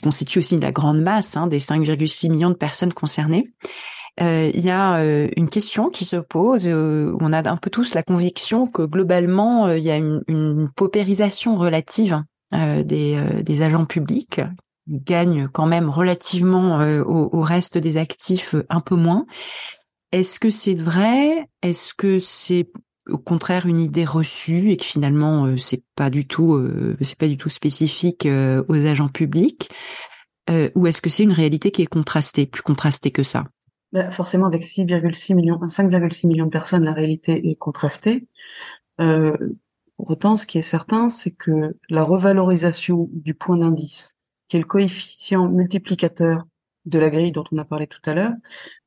constituent 0.03 0.39
aussi 0.39 0.59
la 0.59 0.73
grande 0.73 1.01
masse 1.03 1.37
hein, 1.37 1.47
des 1.47 1.59
5,6 1.59 2.31
millions 2.31 2.51
de 2.51 2.55
personnes 2.55 2.93
concernées. 2.93 3.51
Il 4.21 4.61
y 4.61 4.71
a 4.71 5.03
une 5.37 5.49
question 5.49 5.89
qui 5.89 6.05
se 6.05 6.17
pose. 6.17 6.69
on 6.69 7.33
a 7.33 7.51
un 7.51 7.57
peu 7.57 7.71
tous 7.71 7.95
la 7.95 8.03
conviction 8.03 8.67
que 8.67 8.83
globalement, 8.83 9.71
il 9.71 9.83
y 9.83 9.91
a 9.91 9.97
une, 9.97 10.23
une 10.29 10.69
paupérisation 10.75 11.57
relative 11.57 12.23
des, 12.53 13.43
des 13.43 13.63
agents 13.63 13.87
publics 13.87 14.41
gagnent 14.89 15.49
quand 15.49 15.67
même 15.67 15.89
relativement 15.89 16.81
euh, 16.81 17.03
au, 17.05 17.41
reste 17.41 17.79
des 17.79 17.97
actifs 17.97 18.55
euh, 18.55 18.67
un 18.69 18.81
peu 18.81 18.97
moins. 18.97 19.27
Est-ce 20.11 20.41
que 20.41 20.51
c'est 20.51 20.75
vrai? 20.75 21.49
Est-ce 21.63 21.95
que 21.95 22.19
c'est 22.19 22.71
au 23.09 23.19
contraire 23.19 23.67
une 23.67 23.81
idée 23.81 24.05
reçue 24.05 24.71
et 24.71 24.77
que 24.77 24.85
finalement 24.85 25.47
euh, 25.47 25.57
c'est 25.57 25.83
pas 25.97 26.11
du 26.11 26.27
tout 26.27 26.61
c'est 27.01 27.19
pas 27.19 27.29
du 27.29 27.37
tout 27.37 27.49
spécifique 27.49 28.29
aux 28.69 28.87
agents 28.87 29.09
publics? 29.09 29.71
Ou 30.75 30.87
est-ce 30.87 31.01
que 31.01 31.09
c'est 31.09 31.23
une 31.23 31.33
réalité 31.33 31.71
qui 31.71 31.83
est 31.83 31.87
contrastée, 31.87 32.45
plus 32.45 32.63
contrastée 32.63 33.11
que 33.11 33.23
ça? 33.23 33.45
Ben, 33.93 34.11
Forcément, 34.11 34.47
avec 34.47 34.65
6,6 34.65 35.35
millions, 35.35 35.59
5,6 35.61 36.27
millions 36.27 36.45
de 36.45 36.51
personnes, 36.51 36.85
la 36.85 36.93
réalité 36.93 37.49
est 37.49 37.55
contrastée. 37.55 38.27
pour 38.99 40.11
autant, 40.11 40.37
ce 40.37 40.45
qui 40.45 40.59
est 40.59 40.63
certain, 40.63 41.09
c'est 41.09 41.31
que 41.31 41.75
la 41.89 42.03
revalorisation 42.03 43.09
du 43.13 43.33
point 43.33 43.57
d'indice 43.57 44.15
qui 44.53 44.59
est 44.59 44.61
le 44.61 44.67
coefficient 44.67 45.49
multiplicateur 45.49 46.45
de 46.85 46.99
la 46.99 47.09
grille 47.09 47.33
dont 47.33 47.45
on 47.53 47.57
a 47.57 47.65
parlé 47.65 47.87
tout 47.87 48.03
à 48.05 48.13
l'heure, 48.13 48.35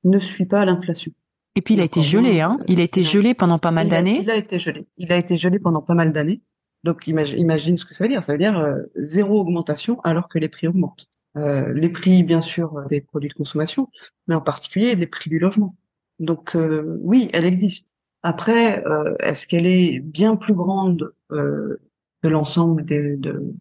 ne 0.04 0.20
suit 0.20 0.46
pas 0.46 0.64
l'inflation. 0.64 1.12
Et 1.56 1.64
puis 1.64 1.74
il 1.74 1.80
a 1.80 1.84
été 1.86 2.02
gelé, 2.02 2.40
hein 2.40 2.60
Il 2.68 2.80
a 2.80 2.84
été 2.84 3.02
gelé 3.02 3.34
pendant 3.34 3.58
pas 3.58 3.72
mal 3.72 3.90
d'années. 3.90 4.20
Il 4.22 4.30
a 4.30 4.36
été 4.36 4.60
gelé. 4.60 4.86
Il 4.98 5.12
a 5.12 5.18
été 5.18 5.38
gelé 5.38 5.58
pendant 5.58 5.82
pas 5.82 5.96
mal 5.96 6.12
d'années. 6.12 6.44
Donc 6.84 7.08
imagine, 7.08 7.78
ce 7.78 7.86
que 7.86 7.96
ça 7.96 8.04
veut 8.04 8.10
dire. 8.10 8.24
Ça 8.24 8.34
veut 8.34 8.38
dire 8.38 8.60
euh, 8.60 8.78
zéro 8.96 9.42
augmentation 9.42 10.00
alors 10.02 10.30
que 10.30 10.38
les 10.38 10.50
prix 10.50 10.68
augmentent. 10.68 11.08
Euh, 11.36 11.74
les 11.74 11.90
prix, 11.90 12.22
bien 12.22 12.44
sûr, 12.44 12.78
euh, 12.78 12.86
des 12.86 13.02
produits 13.02 13.30
de 13.30 13.34
consommation, 13.34 13.90
mais 14.28 14.36
en 14.36 14.42
particulier 14.42 14.96
des 14.96 15.08
prix 15.08 15.32
du 15.32 15.40
logement. 15.40 15.76
Donc 16.20 16.56
euh, 16.56 17.00
oui, 17.02 17.28
elle 17.34 17.46
existe. 17.46 17.96
Après, 18.22 18.84
est-ce 19.20 19.48
qu'elle 19.48 19.66
est 19.66 20.00
bien 20.00 20.36
plus 20.36 20.56
grande 20.56 21.12
que 21.30 21.78
l'ensemble 22.24 22.84
des, 22.84 23.18
de, 23.18 23.56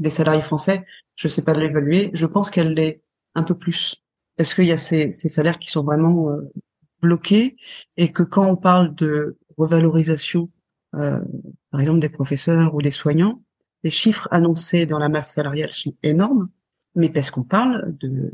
des 0.00 0.10
salariés 0.10 0.42
français 0.42 0.84
je 1.20 1.28
sais 1.28 1.42
pas 1.42 1.52
l'évaluer. 1.52 2.10
Je 2.14 2.24
pense 2.24 2.50
qu'elle 2.50 2.72
l'est 2.72 3.02
un 3.34 3.42
peu 3.42 3.54
plus. 3.54 4.02
Parce 4.36 4.54
qu'il 4.54 4.64
y 4.64 4.72
a 4.72 4.78
ces, 4.78 5.12
ces, 5.12 5.28
salaires 5.28 5.58
qui 5.58 5.70
sont 5.70 5.84
vraiment 5.84 6.30
euh, 6.30 6.50
bloqués 7.02 7.56
et 7.98 8.10
que 8.10 8.22
quand 8.22 8.46
on 8.46 8.56
parle 8.56 8.94
de 8.94 9.36
revalorisation, 9.58 10.50
euh, 10.94 11.20
par 11.70 11.80
exemple 11.80 12.00
des 12.00 12.08
professeurs 12.08 12.74
ou 12.74 12.80
des 12.80 12.90
soignants, 12.90 13.42
les 13.84 13.90
chiffres 13.90 14.28
annoncés 14.30 14.86
dans 14.86 14.98
la 14.98 15.10
masse 15.10 15.34
salariale 15.34 15.72
sont 15.74 15.94
énormes, 16.02 16.48
mais 16.94 17.10
parce 17.10 17.30
qu'on 17.30 17.44
parle 17.44 17.94
de, 17.98 18.32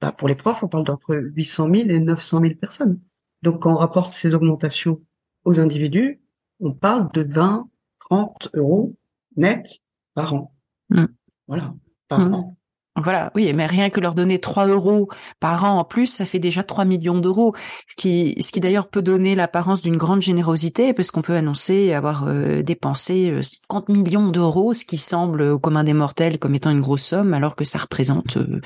bah 0.00 0.12
pour 0.12 0.28
les 0.28 0.36
profs, 0.36 0.62
on 0.62 0.68
parle 0.68 0.84
d'entre 0.84 1.16
800 1.16 1.74
000 1.74 1.88
et 1.88 1.98
900 1.98 2.40
000 2.40 2.54
personnes. 2.54 3.00
Donc 3.42 3.62
quand 3.62 3.72
on 3.72 3.76
rapporte 3.76 4.12
ces 4.12 4.32
augmentations 4.32 5.00
aux 5.44 5.58
individus, 5.58 6.22
on 6.60 6.72
parle 6.72 7.10
de 7.12 7.22
20, 7.22 7.68
30 7.98 8.50
euros 8.54 8.94
net 9.36 9.82
par 10.14 10.34
an. 10.34 10.52
Mmh. 10.90 11.04
Voilà. 11.46 11.72
Mmh. 12.10 12.54
Voilà, 12.96 13.32
oui, 13.34 13.50
mais 13.54 13.64
rien 13.64 13.88
que 13.88 14.00
leur 14.00 14.14
donner 14.14 14.38
3 14.38 14.66
euros 14.66 15.08
par 15.40 15.64
an 15.64 15.78
en 15.78 15.84
plus, 15.84 16.06
ça 16.06 16.26
fait 16.26 16.38
déjà 16.38 16.62
3 16.62 16.84
millions 16.84 17.18
d'euros, 17.18 17.54
ce 17.88 17.96
qui, 17.96 18.36
ce 18.38 18.52
qui 18.52 18.60
d'ailleurs 18.60 18.88
peut 18.88 19.00
donner 19.00 19.34
l'apparence 19.34 19.80
d'une 19.80 19.96
grande 19.96 20.20
générosité, 20.20 20.92
parce 20.92 21.10
qu'on 21.10 21.22
peut 21.22 21.34
annoncer 21.34 21.94
avoir 21.94 22.24
euh, 22.28 22.62
dépensé 22.62 23.40
50 23.40 23.88
euh, 23.88 23.92
millions 23.94 24.28
d'euros, 24.28 24.74
ce 24.74 24.84
qui 24.84 24.98
semble 24.98 25.40
au 25.40 25.58
commun 25.58 25.84
des 25.84 25.94
mortels 25.94 26.38
comme 26.38 26.54
étant 26.54 26.70
une 26.70 26.82
grosse 26.82 27.04
somme, 27.04 27.32
alors 27.32 27.56
que 27.56 27.64
ça 27.64 27.78
représente, 27.78 28.36
euh, 28.36 28.60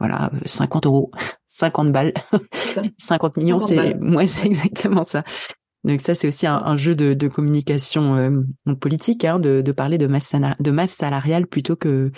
voilà, 0.00 0.30
50 0.46 0.86
euros, 0.86 1.10
50 1.44 1.92
balles, 1.92 2.14
50 2.96 3.36
millions, 3.36 3.60
c'est, 3.60 3.94
moi, 4.00 4.26
c'est 4.26 4.46
exactement 4.46 5.04
ça. 5.04 5.22
Donc 5.84 6.00
ça, 6.00 6.14
c'est 6.14 6.28
aussi 6.28 6.46
un, 6.46 6.76
jeu 6.76 6.94
de, 6.96 7.28
communication 7.28 8.16
euh, 8.16 8.74
politique, 8.74 9.24
hein, 9.24 9.38
de, 9.38 9.72
parler 9.72 9.98
de 9.98 10.06
masse, 10.06 10.34
salariale 10.92 11.46
plutôt 11.46 11.76
que 11.76 12.10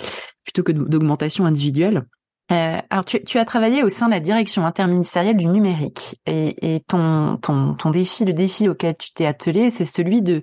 plutôt 0.44 0.62
que 0.62 0.73
d'augmentation 0.73 1.44
individuelle. 1.44 2.07
Euh, 2.51 2.79
alors, 2.88 3.05
tu, 3.05 3.38
as 3.38 3.44
travaillé 3.44 3.83
au 3.83 3.90
sein 3.90 4.07
de 4.07 4.12
la 4.12 4.21
direction 4.21 4.64
interministérielle 4.64 5.37
du 5.37 5.44
numérique 5.44 6.18
et, 6.25 6.83
ton, 6.88 7.37
ton, 7.37 7.90
défi, 7.90 8.25
le 8.25 8.33
défi 8.33 8.71
auquel 8.71 8.97
tu 8.97 9.12
t'es 9.12 9.27
attelé, 9.27 9.68
c'est 9.68 9.85
celui 9.85 10.23
de 10.23 10.42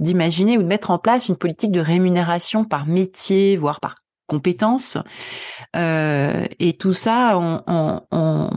d'imaginer 0.00 0.58
ou 0.58 0.62
de 0.62 0.66
mettre 0.66 0.90
en 0.90 0.98
place 0.98 1.28
une 1.28 1.36
politique 1.36 1.72
de 1.72 1.80
rémunération 1.80 2.64
par 2.64 2.86
métier, 2.86 3.56
voire 3.56 3.80
par 3.80 3.96
compétence. 4.26 4.96
Euh, 5.76 6.46
et 6.60 6.76
tout 6.76 6.92
ça 6.92 7.36
en, 7.36 7.62
en, 7.66 8.06
en 8.10 8.50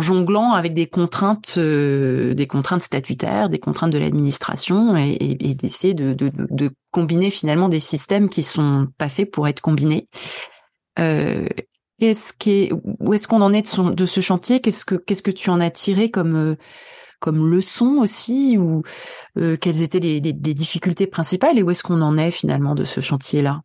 jonglant 0.00 0.52
avec 0.52 0.74
des 0.74 0.86
contraintes, 0.86 1.54
euh, 1.58 2.34
des 2.34 2.46
contraintes 2.46 2.82
statutaires, 2.82 3.48
des 3.48 3.58
contraintes 3.58 3.92
de 3.92 3.98
l'administration, 3.98 4.96
et, 4.96 5.54
d'essayer 5.54 5.94
de, 5.94 6.14
combiner 6.90 7.30
finalement 7.30 7.68
des 7.68 7.80
systèmes 7.80 8.28
qui 8.28 8.44
sont 8.44 8.86
pas 8.98 9.08
faits 9.08 9.30
pour 9.30 9.48
être 9.48 9.60
combinés. 9.60 10.08
Euh, 11.00 11.46
qu'est-ce 11.98 12.32
où 13.00 13.14
est-ce 13.14 13.26
qu'on 13.26 13.40
en 13.40 13.52
est 13.52 13.80
de, 13.80 14.06
ce 14.06 14.20
chantier? 14.20 14.60
Qu'est-ce 14.60 14.84
que 14.84 14.96
que 14.96 15.30
tu 15.30 15.50
en 15.50 15.60
as 15.60 15.70
tiré 15.70 16.10
comme 16.10 16.36
euh, 16.36 16.54
comme 17.18 17.50
leçon 17.50 17.98
aussi 18.00 18.58
ou 18.58 18.82
quelles 19.34 19.80
étaient 19.82 19.98
les, 19.98 20.20
difficultés 20.20 21.06
principales 21.06 21.58
et 21.58 21.62
où 21.62 21.70
est-ce 21.70 21.82
qu'on 21.82 22.02
en 22.02 22.18
est 22.18 22.30
finalement 22.30 22.74
de 22.74 22.84
ce 22.84 23.00
chantier-là? 23.00 23.62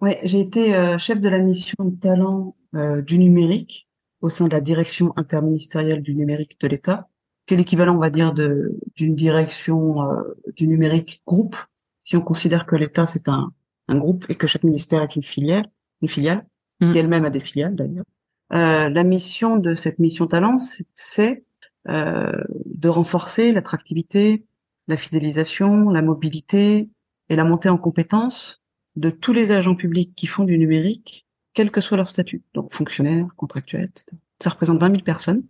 Ouais, 0.00 0.20
j'ai 0.22 0.40
été 0.40 0.96
chef 0.98 1.20
de 1.20 1.28
la 1.28 1.40
mission 1.40 1.76
de 1.80 1.96
talent 1.98 2.54
du 2.72 3.18
numérique 3.18 3.86
au 4.20 4.30
sein 4.30 4.46
de 4.46 4.52
la 4.52 4.60
direction 4.60 5.12
interministérielle 5.16 6.02
du 6.02 6.14
numérique 6.14 6.58
de 6.60 6.68
l'État, 6.68 7.08
qui 7.46 7.54
est 7.54 7.56
l'équivalent, 7.56 7.94
on 7.94 8.00
va 8.00 8.10
dire, 8.10 8.32
de 8.32 8.78
d'une 8.96 9.14
direction 9.14 10.02
euh, 10.02 10.22
du 10.56 10.66
numérique 10.66 11.22
groupe, 11.26 11.56
si 12.02 12.16
on 12.16 12.22
considère 12.22 12.66
que 12.66 12.76
l'État 12.76 13.06
c'est 13.06 13.28
un, 13.28 13.52
un 13.88 13.98
groupe 13.98 14.26
et 14.28 14.34
que 14.34 14.46
chaque 14.46 14.64
ministère 14.64 15.02
est 15.02 15.16
une 15.16 15.22
filiale, 15.22 15.70
une 16.02 16.08
filiale, 16.08 16.46
mmh. 16.80 16.92
qui 16.92 16.98
elle-même 16.98 17.24
a 17.24 17.30
des 17.30 17.40
filiales 17.40 17.74
d'ailleurs. 17.74 18.04
Euh, 18.52 18.88
la 18.88 19.04
mission 19.04 19.56
de 19.56 19.74
cette 19.74 19.98
mission 19.98 20.26
talent, 20.26 20.56
c'est 20.94 21.44
euh, 21.88 22.32
de 22.64 22.88
renforcer 22.88 23.52
l'attractivité, 23.52 24.44
la 24.88 24.96
fidélisation, 24.96 25.90
la 25.90 26.02
mobilité 26.02 26.88
et 27.28 27.36
la 27.36 27.44
montée 27.44 27.68
en 27.68 27.78
compétences 27.78 28.62
de 28.94 29.10
tous 29.10 29.32
les 29.32 29.50
agents 29.50 29.74
publics 29.74 30.14
qui 30.14 30.26
font 30.26 30.44
du 30.44 30.58
numérique 30.58 31.25
quel 31.56 31.70
que 31.70 31.80
soit 31.80 31.96
leur 31.96 32.06
statut, 32.06 32.42
donc 32.52 32.74
fonctionnaires, 32.74 33.28
contractuels, 33.34 33.84
etc. 33.84 34.18
Ça 34.42 34.50
représente 34.50 34.78
20 34.78 34.90
000 34.90 35.02
personnes 35.02 35.42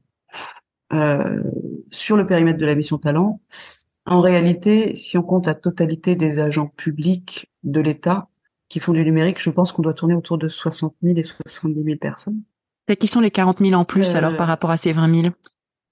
euh, 0.93 1.43
sur 1.91 2.17
le 2.17 2.25
périmètre 2.25 2.61
de 2.61 2.65
la 2.65 2.77
mission 2.77 2.97
talent. 2.97 3.41
En 4.07 4.21
réalité, 4.21 4.95
si 4.95 5.19
on 5.19 5.25
compte 5.25 5.47
la 5.47 5.57
totalité 5.57 6.15
des 6.15 6.39
agents 6.39 6.69
publics 6.69 7.51
de 7.65 7.81
l'État 7.81 8.29
qui 8.69 8.79
font 8.79 8.93
du 8.93 9.05
numérique, 9.05 9.43
je 9.43 9.51
pense 9.51 9.73
qu'on 9.73 9.83
doit 9.83 9.95
tourner 9.95 10.15
autour 10.15 10.39
de 10.39 10.47
60 10.47 10.95
000 11.03 11.19
et 11.19 11.25
70 11.25 11.83
000 11.83 11.97
personnes. 11.99 12.41
Qui 13.01 13.09
sont 13.09 13.21
les 13.21 13.33
40 13.33 13.59
000 13.59 13.73
en 13.73 13.85
plus 13.85 14.15
alors 14.15 14.35
Euh, 14.35 14.37
par 14.37 14.47
rapport 14.47 14.71
à 14.71 14.77
ces 14.77 14.93
20 14.93 15.23
000 15.23 15.35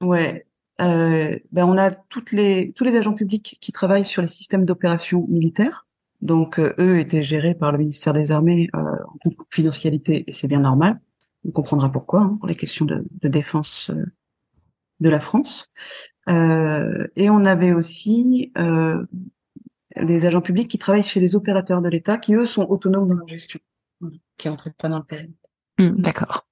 Ouais. 0.00 0.46
Euh, 0.80 1.36
ben 1.50 1.64
on 1.64 1.76
a 1.76 1.90
toutes 1.90 2.30
les 2.30 2.72
tous 2.72 2.84
les 2.84 2.96
agents 2.96 3.14
publics 3.14 3.58
qui 3.60 3.72
travaillent 3.72 4.04
sur 4.04 4.22
les 4.22 4.28
systèmes 4.28 4.64
d'opération 4.64 5.26
militaires. 5.28 5.86
Donc 6.24 6.58
euh, 6.58 6.74
eux 6.78 6.98
étaient 6.98 7.22
gérés 7.22 7.54
par 7.54 7.70
le 7.70 7.78
ministère 7.78 8.14
des 8.14 8.32
Armées 8.32 8.68
euh, 8.74 8.80
en 8.80 9.30
confidentialité 9.30 10.24
et 10.26 10.32
c'est 10.32 10.48
bien 10.48 10.60
normal. 10.60 10.98
On 11.46 11.52
comprendra 11.52 11.92
pourquoi 11.92 12.22
hein, 12.22 12.36
pour 12.40 12.48
les 12.48 12.56
questions 12.56 12.86
de, 12.86 13.04
de 13.20 13.28
défense 13.28 13.90
euh, 13.90 14.04
de 15.00 15.08
la 15.10 15.20
France. 15.20 15.70
Euh, 16.28 17.06
et 17.16 17.28
on 17.28 17.44
avait 17.44 17.72
aussi 17.72 18.52
euh, 18.56 19.04
des 20.00 20.24
agents 20.24 20.40
publics 20.40 20.68
qui 20.68 20.78
travaillent 20.78 21.02
chez 21.02 21.20
les 21.20 21.36
opérateurs 21.36 21.82
de 21.82 21.90
l'État 21.90 22.16
qui 22.16 22.34
eux 22.34 22.46
sont 22.46 22.66
autonomes 22.68 23.06
dans 23.06 23.14
leur 23.14 23.28
gestion, 23.28 23.60
qui 24.38 24.48
rentrent 24.48 24.74
pas 24.74 24.88
dans 24.88 24.98
le 24.98 25.04
périmètre. 25.04 25.50
Hmm, 25.78 26.00
D'accord. 26.00 26.46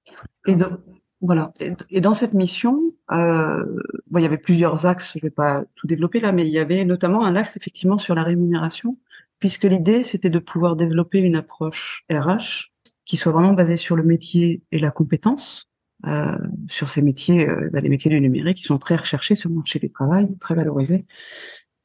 Et 0.45 0.55
dans, 0.55 0.77
voilà. 1.21 1.51
Et, 1.59 1.71
et 1.89 2.01
dans 2.01 2.13
cette 2.13 2.33
mission, 2.33 2.79
euh, 3.11 3.65
bon, 4.11 4.19
il 4.19 4.21
y 4.21 4.25
avait 4.25 4.37
plusieurs 4.37 4.85
axes. 4.85 5.13
Je 5.15 5.21
vais 5.21 5.31
pas 5.31 5.63
tout 5.75 5.87
développer 5.87 6.19
là, 6.19 6.31
mais 6.31 6.45
il 6.45 6.51
y 6.51 6.59
avait 6.59 6.85
notamment 6.85 7.25
un 7.25 7.35
axe 7.35 7.57
effectivement 7.57 7.97
sur 7.97 8.13
la 8.13 8.23
rémunération, 8.23 8.97
puisque 9.43 9.65
l'idée 9.65 10.03
c'était 10.03 10.29
de 10.29 10.39
pouvoir 10.39 10.77
développer 10.77 11.19
une 11.19 11.35
approche 11.35 12.05
RH 12.09 12.71
qui 13.03 13.17
soit 13.17 13.33
vraiment 13.33 13.51
basée 13.51 13.75
sur 13.75 13.97
le 13.97 14.03
métier 14.03 14.63
et 14.71 14.79
la 14.79 14.89
compétence, 14.89 15.69
euh, 16.05 16.37
sur 16.69 16.89
ces 16.89 17.01
métiers, 17.01 17.49
euh, 17.49 17.69
bah, 17.73 17.81
les 17.81 17.89
métiers 17.89 18.09
du 18.09 18.21
numérique 18.21 18.59
qui 18.59 18.63
sont 18.63 18.77
très 18.77 18.95
recherchés 18.95 19.35
sur 19.35 19.49
le 19.49 19.55
marché 19.55 19.79
du 19.79 19.91
travail, 19.91 20.33
très 20.39 20.55
valorisés. 20.55 21.05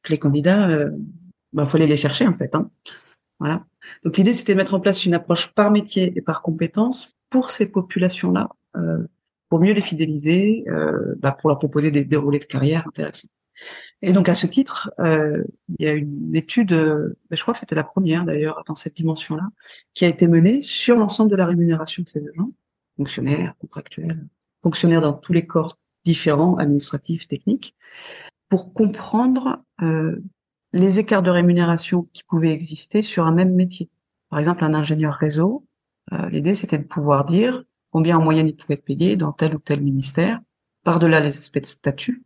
Les 0.07 0.17
candidats, 0.17 0.69
euh, 0.69 0.89
bah, 1.51 1.65
faut 1.65 1.75
aller 1.75 1.85
les 1.85 1.97
chercher 1.97 2.25
en 2.27 2.31
fait. 2.31 2.55
Hein. 2.55 2.71
Voilà. 3.39 3.65
Donc 4.05 4.15
l'idée 4.15 4.33
c'était 4.33 4.53
de 4.53 4.57
mettre 4.57 4.73
en 4.73 4.79
place 4.79 5.05
une 5.05 5.13
approche 5.13 5.53
par 5.53 5.69
métier 5.69 6.13
et 6.15 6.21
par 6.21 6.41
compétence 6.41 7.13
pour 7.29 7.51
ces 7.51 7.65
populations-là, 7.65 8.51
euh, 8.77 9.05
pour 9.49 9.59
mieux 9.59 9.73
les 9.73 9.81
fidéliser, 9.81 10.63
euh, 10.69 11.13
bah, 11.17 11.33
pour 11.33 11.49
leur 11.49 11.59
proposer 11.59 11.91
des 11.91 12.05
déroulés 12.05 12.39
de 12.39 12.45
carrière 12.45 12.87
intéressants. 12.87 13.27
Et 14.01 14.13
donc 14.13 14.29
à 14.29 14.35
ce 14.35 14.47
titre, 14.47 14.91
euh, 14.99 15.43
il 15.67 15.85
y 15.85 15.87
a 15.87 15.93
une 15.93 16.35
étude, 16.35 16.71
euh, 16.71 17.17
bah, 17.29 17.35
je 17.35 17.41
crois 17.41 17.53
que 17.53 17.59
c'était 17.59 17.75
la 17.75 17.83
première 17.83 18.23
d'ailleurs 18.23 18.63
dans 18.65 18.75
cette 18.75 18.95
dimension-là, 18.95 19.49
qui 19.93 20.05
a 20.05 20.07
été 20.07 20.27
menée 20.27 20.61
sur 20.61 20.95
l'ensemble 20.95 21.29
de 21.29 21.35
la 21.35 21.45
rémunération 21.45 22.03
de 22.03 22.07
ces 22.07 22.19
agents, 22.19 22.51
fonctionnaires, 22.97 23.55
contractuels, 23.59 24.25
fonctionnaires 24.63 25.01
dans 25.01 25.13
tous 25.13 25.33
les 25.33 25.45
corps 25.45 25.77
différents, 26.05 26.55
administratifs, 26.55 27.27
techniques, 27.27 27.75
pour 28.47 28.73
comprendre 28.73 29.63
euh, 29.81 30.23
les 30.71 30.99
écarts 30.99 31.23
de 31.23 31.31
rémunération 31.31 32.07
qui 32.13 32.23
pouvaient 32.23 32.53
exister 32.53 33.03
sur 33.03 33.25
un 33.25 33.33
même 33.33 33.53
métier. 33.53 33.89
Par 34.29 34.39
exemple, 34.39 34.63
un 34.63 34.73
ingénieur 34.73 35.13
réseau, 35.13 35.65
euh, 36.13 36.29
l'idée 36.29 36.55
c'était 36.55 36.77
de 36.77 36.83
pouvoir 36.83 37.25
dire 37.25 37.63
combien 37.91 38.17
en 38.17 38.23
moyenne 38.23 38.47
il 38.47 38.55
pouvait 38.55 38.75
être 38.75 38.85
payé 38.85 39.15
dans 39.15 39.33
tel 39.33 39.55
ou 39.55 39.59
tel 39.59 39.81
ministère, 39.81 40.39
par-delà 40.83 41.19
les 41.19 41.37
aspects 41.37 41.59
de 41.59 41.65
statut. 41.65 42.23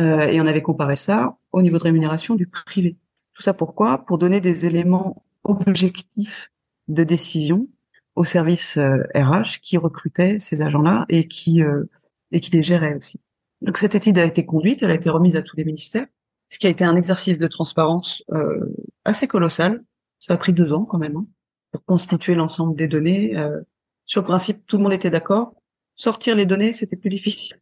Euh, 0.00 0.26
et 0.26 0.40
on 0.40 0.46
avait 0.46 0.62
comparé 0.62 0.96
ça 0.96 1.36
au 1.52 1.62
niveau 1.62 1.78
de 1.78 1.84
rémunération 1.84 2.34
du 2.34 2.46
privé. 2.46 2.96
Tout 3.32 3.42
ça 3.42 3.54
pourquoi? 3.54 3.98
Pour 3.98 4.18
donner 4.18 4.40
des 4.40 4.66
éléments 4.66 5.24
objectifs 5.44 6.52
de 6.88 7.04
décision 7.04 7.68
au 8.16 8.24
service 8.24 8.76
euh, 8.76 9.02
RH 9.14 9.60
qui 9.60 9.76
recrutait 9.76 10.38
ces 10.38 10.62
agents-là 10.62 11.04
et 11.08 11.26
qui 11.28 11.62
euh, 11.62 11.84
et 12.32 12.40
qui 12.40 12.50
les 12.50 12.62
gérait 12.62 12.94
aussi. 12.94 13.20
Donc 13.62 13.78
cette 13.78 13.94
étude 13.94 14.18
a 14.18 14.24
été 14.24 14.44
conduite, 14.44 14.82
elle 14.82 14.90
a 14.90 14.94
été 14.94 15.08
remise 15.08 15.36
à 15.36 15.42
tous 15.42 15.56
les 15.56 15.64
ministères, 15.64 16.06
ce 16.48 16.58
qui 16.58 16.66
a 16.66 16.70
été 16.70 16.84
un 16.84 16.96
exercice 16.96 17.38
de 17.38 17.46
transparence 17.46 18.22
euh, 18.32 18.74
assez 19.04 19.26
colossal. 19.26 19.82
Ça 20.18 20.34
a 20.34 20.36
pris 20.36 20.52
deux 20.52 20.72
ans 20.72 20.84
quand 20.84 20.98
même 20.98 21.16
hein, 21.16 21.26
pour 21.72 21.84
constituer 21.84 22.34
l'ensemble 22.34 22.76
des 22.76 22.88
données. 22.88 23.36
Euh, 23.36 23.60
sur 24.04 24.20
le 24.20 24.26
principe, 24.26 24.66
tout 24.66 24.76
le 24.76 24.82
monde 24.82 24.92
était 24.92 25.10
d'accord. 25.10 25.54
Sortir 25.94 26.36
les 26.36 26.44
données, 26.44 26.72
c'était 26.72 26.96
plus 26.96 27.10
difficile. 27.10 27.56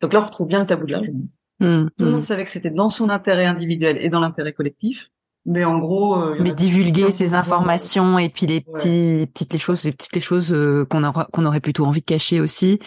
Donc 0.00 0.12
là, 0.12 0.22
on 0.22 0.26
retrouve 0.26 0.46
bien 0.46 0.60
le 0.60 0.66
tabou 0.66 0.86
de 0.86 0.92
l'argent. 0.92 1.12
Hmm, 1.60 1.86
Tout 1.96 2.04
le 2.04 2.10
hmm. 2.10 2.12
monde 2.14 2.24
savait 2.24 2.44
que 2.44 2.50
c'était 2.50 2.70
dans 2.70 2.88
son 2.88 3.10
intérêt 3.10 3.46
individuel 3.46 3.98
et 4.00 4.08
dans 4.08 4.20
l'intérêt 4.20 4.52
collectif, 4.52 5.10
mais 5.46 5.64
en 5.64 5.78
gros, 5.78 6.20
euh, 6.20 6.36
Mais 6.40 6.52
divulguer 6.54 7.10
ces 7.10 7.24
pouvoir, 7.24 7.40
informations 7.40 8.18
et 8.18 8.28
puis 8.30 8.46
les 8.46 8.64
Ouais. 8.66 8.78
petits, 8.78 8.88
les 9.18 9.26
petites 9.26 9.52
les 9.52 9.58
choses, 9.58 9.84
les 9.84 9.92
petites 9.92 10.14
les 10.14 10.20
choses 10.20 10.52
euh, 10.52 10.84
qu'on 10.86 11.04
aura, 11.04 11.28
qu'on 11.32 11.44
aurait 11.44 11.60
plutôt 11.60 11.84
envie 11.84 12.00
de 12.00 12.06
cacher 12.06 12.40
aussi. 12.40 12.78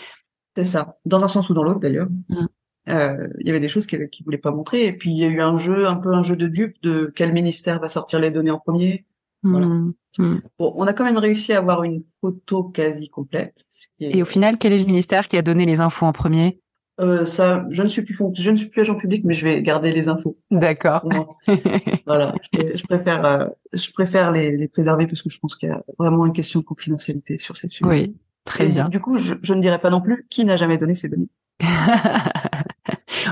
C'est 0.56 0.66
ça. 0.66 0.98
Dans 1.06 1.24
un 1.24 1.28
sens 1.28 1.50
ou 1.50 1.54
dans 1.54 1.64
l'autre, 1.64 1.80
d'ailleurs. 1.80 2.08
Mm. 2.30 2.46
Euh, 2.90 3.28
Il 3.40 3.48
y 3.48 3.50
avait 3.50 3.60
des 3.60 3.70
choses 3.70 3.86
qu'ils 3.86 4.10
qui 4.10 4.24
voulaient 4.24 4.38
pas 4.38 4.52
montrer. 4.52 4.86
Et 4.86 4.94
puis, 4.94 5.10
il 5.12 5.18
y 5.18 5.24
a 5.24 5.28
eu 5.28 5.40
un 5.42 5.58
jeu, 5.58 5.88
un 5.88 5.96
peu 5.96 6.14
un 6.14 6.22
jeu 6.24 6.36
de 6.36 6.48
dupes 6.48 6.76
de 6.84 7.12
quel 7.16 7.32
ministère 7.32 7.80
va 7.80 7.88
sortir 7.90 8.20
les 8.20 8.30
données 8.30 8.52
en 8.52 8.60
premier. 8.60 9.06
Voilà. 9.42 9.66
Hmm, 9.68 9.94
hmm. 10.20 10.42
Bon, 10.60 10.74
on 10.76 10.86
a 10.88 10.94
quand 10.94 11.04
même 11.04 11.18
réussi 11.18 11.54
à 11.54 11.58
avoir 11.58 11.84
une 11.84 12.04
photo 12.22 12.64
quasi 12.66 13.10
complète. 13.10 13.66
est- 14.00 14.18
Et 14.18 14.22
au 14.22 14.26
final, 14.26 14.58
quel 14.58 14.74
est 14.74 14.80
le 14.80 14.86
ministère 14.86 15.28
qui 15.28 15.38
a 15.38 15.42
donné 15.42 15.66
les 15.66 15.80
infos 15.80 16.06
en 16.06 16.14
premier? 16.14 16.62
Euh, 17.02 17.26
ça, 17.26 17.66
je 17.70 17.82
ne 17.82 17.88
suis 17.88 18.04
plus 18.04 18.16
je 18.36 18.52
ne 18.52 18.56
suis 18.56 18.70
plus 18.70 18.82
agent 18.82 18.96
public, 18.96 19.24
mais 19.26 19.34
je 19.34 19.46
vais 19.46 19.62
garder 19.64 19.92
les 19.92 20.10
infos. 20.10 20.38
D'accord. 20.52 21.08
voilà. 22.06 22.36
Je, 22.54 22.76
je 22.76 22.84
préfère, 22.84 23.26
euh, 23.26 23.48
je 23.74 23.92
préfère 23.92 24.32
les, 24.32 24.56
les 24.56 24.68
préserver 24.68 25.08
parce 25.08 25.22
que 25.24 25.30
je 25.30 25.40
pense 25.40 25.56
qu'il 25.56 25.70
y 25.70 25.72
a 25.72 25.84
vraiment 25.98 26.26
une 26.26 26.34
question 26.34 26.60
de 26.60 26.66
confidentialité 26.66 27.38
sur 27.40 27.58
ces 27.58 27.68
sujets. 27.68 27.90
oui, 27.90 28.16
très 28.44 28.66
Et 28.68 28.70
bien. 28.70 28.90
Du 28.90 29.00
coup, 29.00 29.18
je, 29.18 29.34
je 29.42 29.54
ne 29.54 29.62
dirais 29.62 29.80
pas 29.80 29.90
non 29.90 30.02
plus 30.02 30.28
qui 30.30 30.46
n'a 30.46 30.56
jamais 30.56 30.78
donné 30.78 30.94
ces 30.94 31.10
données. 31.10 31.30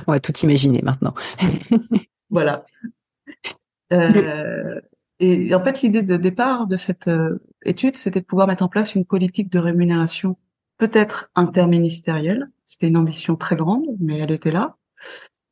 On 0.07 0.11
va 0.11 0.19
tout 0.19 0.33
imaginer 0.43 0.81
maintenant. 0.83 1.13
Voilà. 2.33 2.65
Euh, 3.91 4.79
et 5.19 5.53
en 5.53 5.61
fait, 5.61 5.81
l'idée 5.81 6.01
de 6.01 6.15
départ 6.15 6.65
de 6.65 6.77
cette 6.77 7.09
euh, 7.09 7.39
étude, 7.65 7.97
c'était 7.97 8.21
de 8.21 8.25
pouvoir 8.25 8.47
mettre 8.47 8.63
en 8.63 8.69
place 8.69 8.95
une 8.95 9.03
politique 9.05 9.51
de 9.51 9.59
rémunération 9.59 10.37
peut-être 10.81 11.29
interministérielle. 11.35 12.49
C'était 12.65 12.87
une 12.87 12.97
ambition 12.97 13.35
très 13.35 13.55
grande, 13.55 13.85
mais 13.99 14.17
elle 14.17 14.31
était 14.31 14.51
là. 14.51 14.77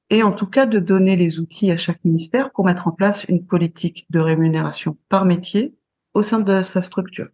Et 0.09 0.23
en 0.23 0.31
tout 0.31 0.47
cas, 0.47 0.65
de 0.65 0.79
donner 0.79 1.15
les 1.15 1.39
outils 1.39 1.69
à 1.69 1.77
chaque 1.77 2.03
ministère 2.03 2.51
pour 2.51 2.65
mettre 2.65 2.87
en 2.87 2.91
place 2.91 3.25
une 3.25 3.45
politique 3.45 4.07
de 4.09 4.19
rémunération 4.19 4.97
par 5.07 5.25
métier 5.25 5.75
au 6.15 6.23
sein 6.23 6.39
de 6.39 6.63
sa 6.63 6.81
structure. 6.81 7.27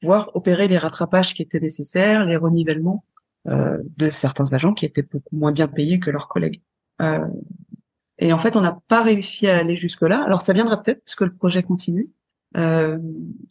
Pouvoir 0.00 0.34
opérer 0.34 0.66
les 0.66 0.76
rattrapages 0.76 1.34
qui 1.34 1.42
étaient 1.42 1.60
nécessaires, 1.60 2.24
les 2.24 2.34
renivellement 2.36 3.04
euh, 3.46 3.78
de 3.96 4.10
certains 4.10 4.52
agents 4.52 4.74
qui 4.74 4.84
étaient 4.84 5.02
beaucoup 5.08 5.36
moins 5.36 5.52
bien 5.52 5.68
payés 5.68 6.00
que 6.00 6.10
leurs 6.10 6.26
collègues. 6.26 6.62
Euh, 7.00 7.28
et 8.18 8.32
en 8.32 8.38
fait, 8.38 8.56
on 8.56 8.60
n'a 8.60 8.76
pas 8.88 9.04
réussi 9.04 9.46
à 9.46 9.58
aller 9.58 9.76
jusque-là. 9.76 10.24
Alors, 10.24 10.42
ça 10.42 10.52
viendra 10.52 10.82
peut-être 10.82 11.04
parce 11.04 11.14
que 11.14 11.22
le 11.22 11.32
projet 11.32 11.62
continue. 11.62 12.10
Euh, 12.56 12.98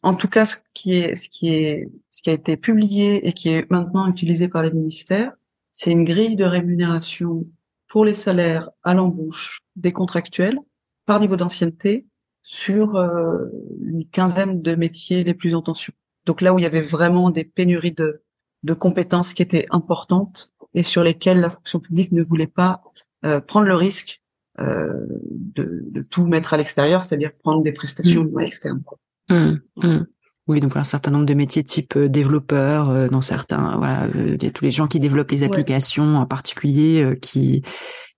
en 0.01 0.15
tout 0.15 0.27
cas, 0.27 0.45
ce 0.45 0.55
qui 0.73 0.95
est, 0.95 1.15
ce 1.15 1.29
qui 1.29 1.49
est, 1.49 1.89
ce 2.09 2.21
qui 2.21 2.29
a 2.29 2.33
été 2.33 2.57
publié 2.57 3.27
et 3.27 3.33
qui 3.33 3.49
est 3.49 3.69
maintenant 3.69 4.07
utilisé 4.07 4.47
par 4.47 4.63
les 4.63 4.71
ministères, 4.71 5.33
c'est 5.71 5.91
une 5.91 6.05
grille 6.05 6.35
de 6.35 6.45
rémunération 6.45 7.45
pour 7.87 8.05
les 8.05 8.15
salaires 8.15 8.69
à 8.83 8.93
l'embauche 8.93 9.59
des 9.75 9.91
contractuels 9.91 10.57
par 11.05 11.19
niveau 11.19 11.35
d'ancienneté 11.35 12.07
sur 12.41 12.95
euh, 12.95 13.45
une 13.81 14.07
quinzaine 14.09 14.61
de 14.61 14.75
métiers 14.75 15.23
les 15.23 15.33
plus 15.33 15.53
en 15.55 15.61
tension. 15.61 15.93
Donc 16.25 16.41
là 16.41 16.53
où 16.53 16.59
il 16.59 16.63
y 16.63 16.67
avait 16.67 16.81
vraiment 16.81 17.29
des 17.29 17.43
pénuries 17.43 17.91
de, 17.91 18.23
de 18.63 18.73
compétences 18.73 19.33
qui 19.33 19.43
étaient 19.43 19.67
importantes 19.69 20.49
et 20.73 20.83
sur 20.83 21.03
lesquelles 21.03 21.41
la 21.41 21.49
fonction 21.49 21.79
publique 21.79 22.11
ne 22.11 22.23
voulait 22.23 22.47
pas 22.47 22.81
euh, 23.23 23.39
prendre 23.39 23.67
le 23.67 23.75
risque 23.75 24.21
de, 24.57 25.85
de, 25.89 26.01
tout 26.01 26.25
mettre 26.25 26.53
à 26.53 26.57
l'extérieur, 26.57 27.03
c'est-à-dire 27.03 27.31
prendre 27.43 27.63
des 27.63 27.73
prestations 27.73 28.23
mmh. 28.23 28.41
externes. 28.41 28.83
Mmh, 29.29 29.55
mmh. 29.77 30.05
Oui, 30.47 30.59
donc 30.59 30.77
un 30.77 30.83
certain 30.83 31.09
nombre 31.09 31.25
de 31.25 31.33
métiers 31.33 31.63
type 31.63 31.95
euh, 31.95 32.07
développeur, 32.07 32.89
euh, 32.89 33.07
dans 33.07 33.21
certains, 33.21 33.77
voilà, 33.77 34.03
euh, 34.15 34.37
les, 34.39 34.51
tous 34.51 34.63
les 34.63 34.71
gens 34.71 34.85
qui 34.85 34.99
développent 34.99 35.31
les 35.31 35.43
applications 35.43 36.13
ouais. 36.13 36.17
en 36.17 36.25
particulier, 36.25 37.03
euh, 37.03 37.15
qui 37.15 37.63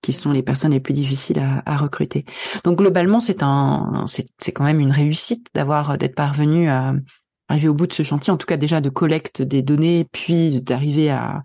qui 0.04 0.14
sont 0.14 0.32
les 0.32 0.44
personnes 0.44 0.72
les 0.72 0.80
plus 0.80 0.94
difficiles 0.94 1.40
à, 1.40 1.64
à 1.66 1.76
recruter. 1.76 2.24
Donc 2.64 2.78
globalement, 2.78 3.20
c'est 3.20 3.42
un, 3.42 4.06
c'est 4.08 4.52
quand 4.52 4.64
même 4.64 4.80
une 4.80 4.92
réussite 4.92 5.48
d'avoir 5.56 5.98
d'être 5.98 6.14
parvenu 6.14 6.70
à 6.70 6.94
arriver 7.48 7.68
au 7.68 7.74
bout 7.74 7.88
de 7.88 7.94
ce 7.94 8.04
chantier, 8.04 8.32
en 8.32 8.38
tout 8.38 8.46
cas 8.46 8.58
déjà 8.58 8.80
de 8.80 8.90
collecte 8.90 9.42
des 9.42 9.64
données, 9.64 10.06
puis 10.12 10.62
d'arriver 10.62 11.10
à 11.10 11.42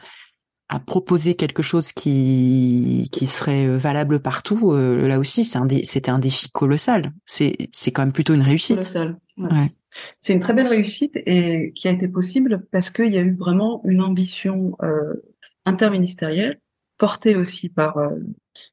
à 0.68 0.80
proposer 0.80 1.34
quelque 1.34 1.62
chose 1.62 1.92
qui 1.92 3.08
qui 3.12 3.26
serait 3.26 3.76
valable 3.76 4.20
partout. 4.20 4.72
Euh, 4.72 5.06
là 5.06 5.18
aussi, 5.18 5.44
c'est 5.44 5.58
un 5.58 5.66
c'était 5.84 6.10
un 6.10 6.18
défi 6.18 6.50
colossal. 6.50 7.12
C'est 7.26 7.56
c'est 7.72 7.92
quand 7.92 8.02
même 8.02 8.12
plutôt 8.12 8.34
une 8.34 8.42
réussite. 8.42 8.76
Colossal. 8.76 9.18
Ouais. 9.36 9.52
Ouais. 9.52 9.72
C'est 10.18 10.32
une 10.32 10.40
très 10.40 10.54
belle 10.54 10.68
réussite 10.68 11.18
et 11.26 11.72
qui 11.74 11.88
a 11.88 11.90
été 11.90 12.08
possible 12.08 12.66
parce 12.72 12.90
qu'il 12.90 13.12
y 13.12 13.18
a 13.18 13.20
eu 13.20 13.36
vraiment 13.36 13.82
une 13.84 14.00
ambition 14.00 14.76
euh, 14.82 15.14
interministérielle 15.66 16.58
portée 16.98 17.36
aussi 17.36 17.68
par 17.68 17.98
euh, 17.98 18.10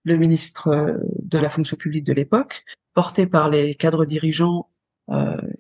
le 0.03 0.17
ministre 0.17 0.67
euh, 0.67 0.97
de 1.23 1.37
la 1.39 1.49
fonction 1.49 1.77
publique 1.77 2.03
de 2.03 2.13
l'époque, 2.13 2.63
portée 2.93 3.25
par 3.25 3.49
les 3.49 3.75
cadres 3.75 4.05
dirigeants 4.05 4.69
euh, 4.69 4.78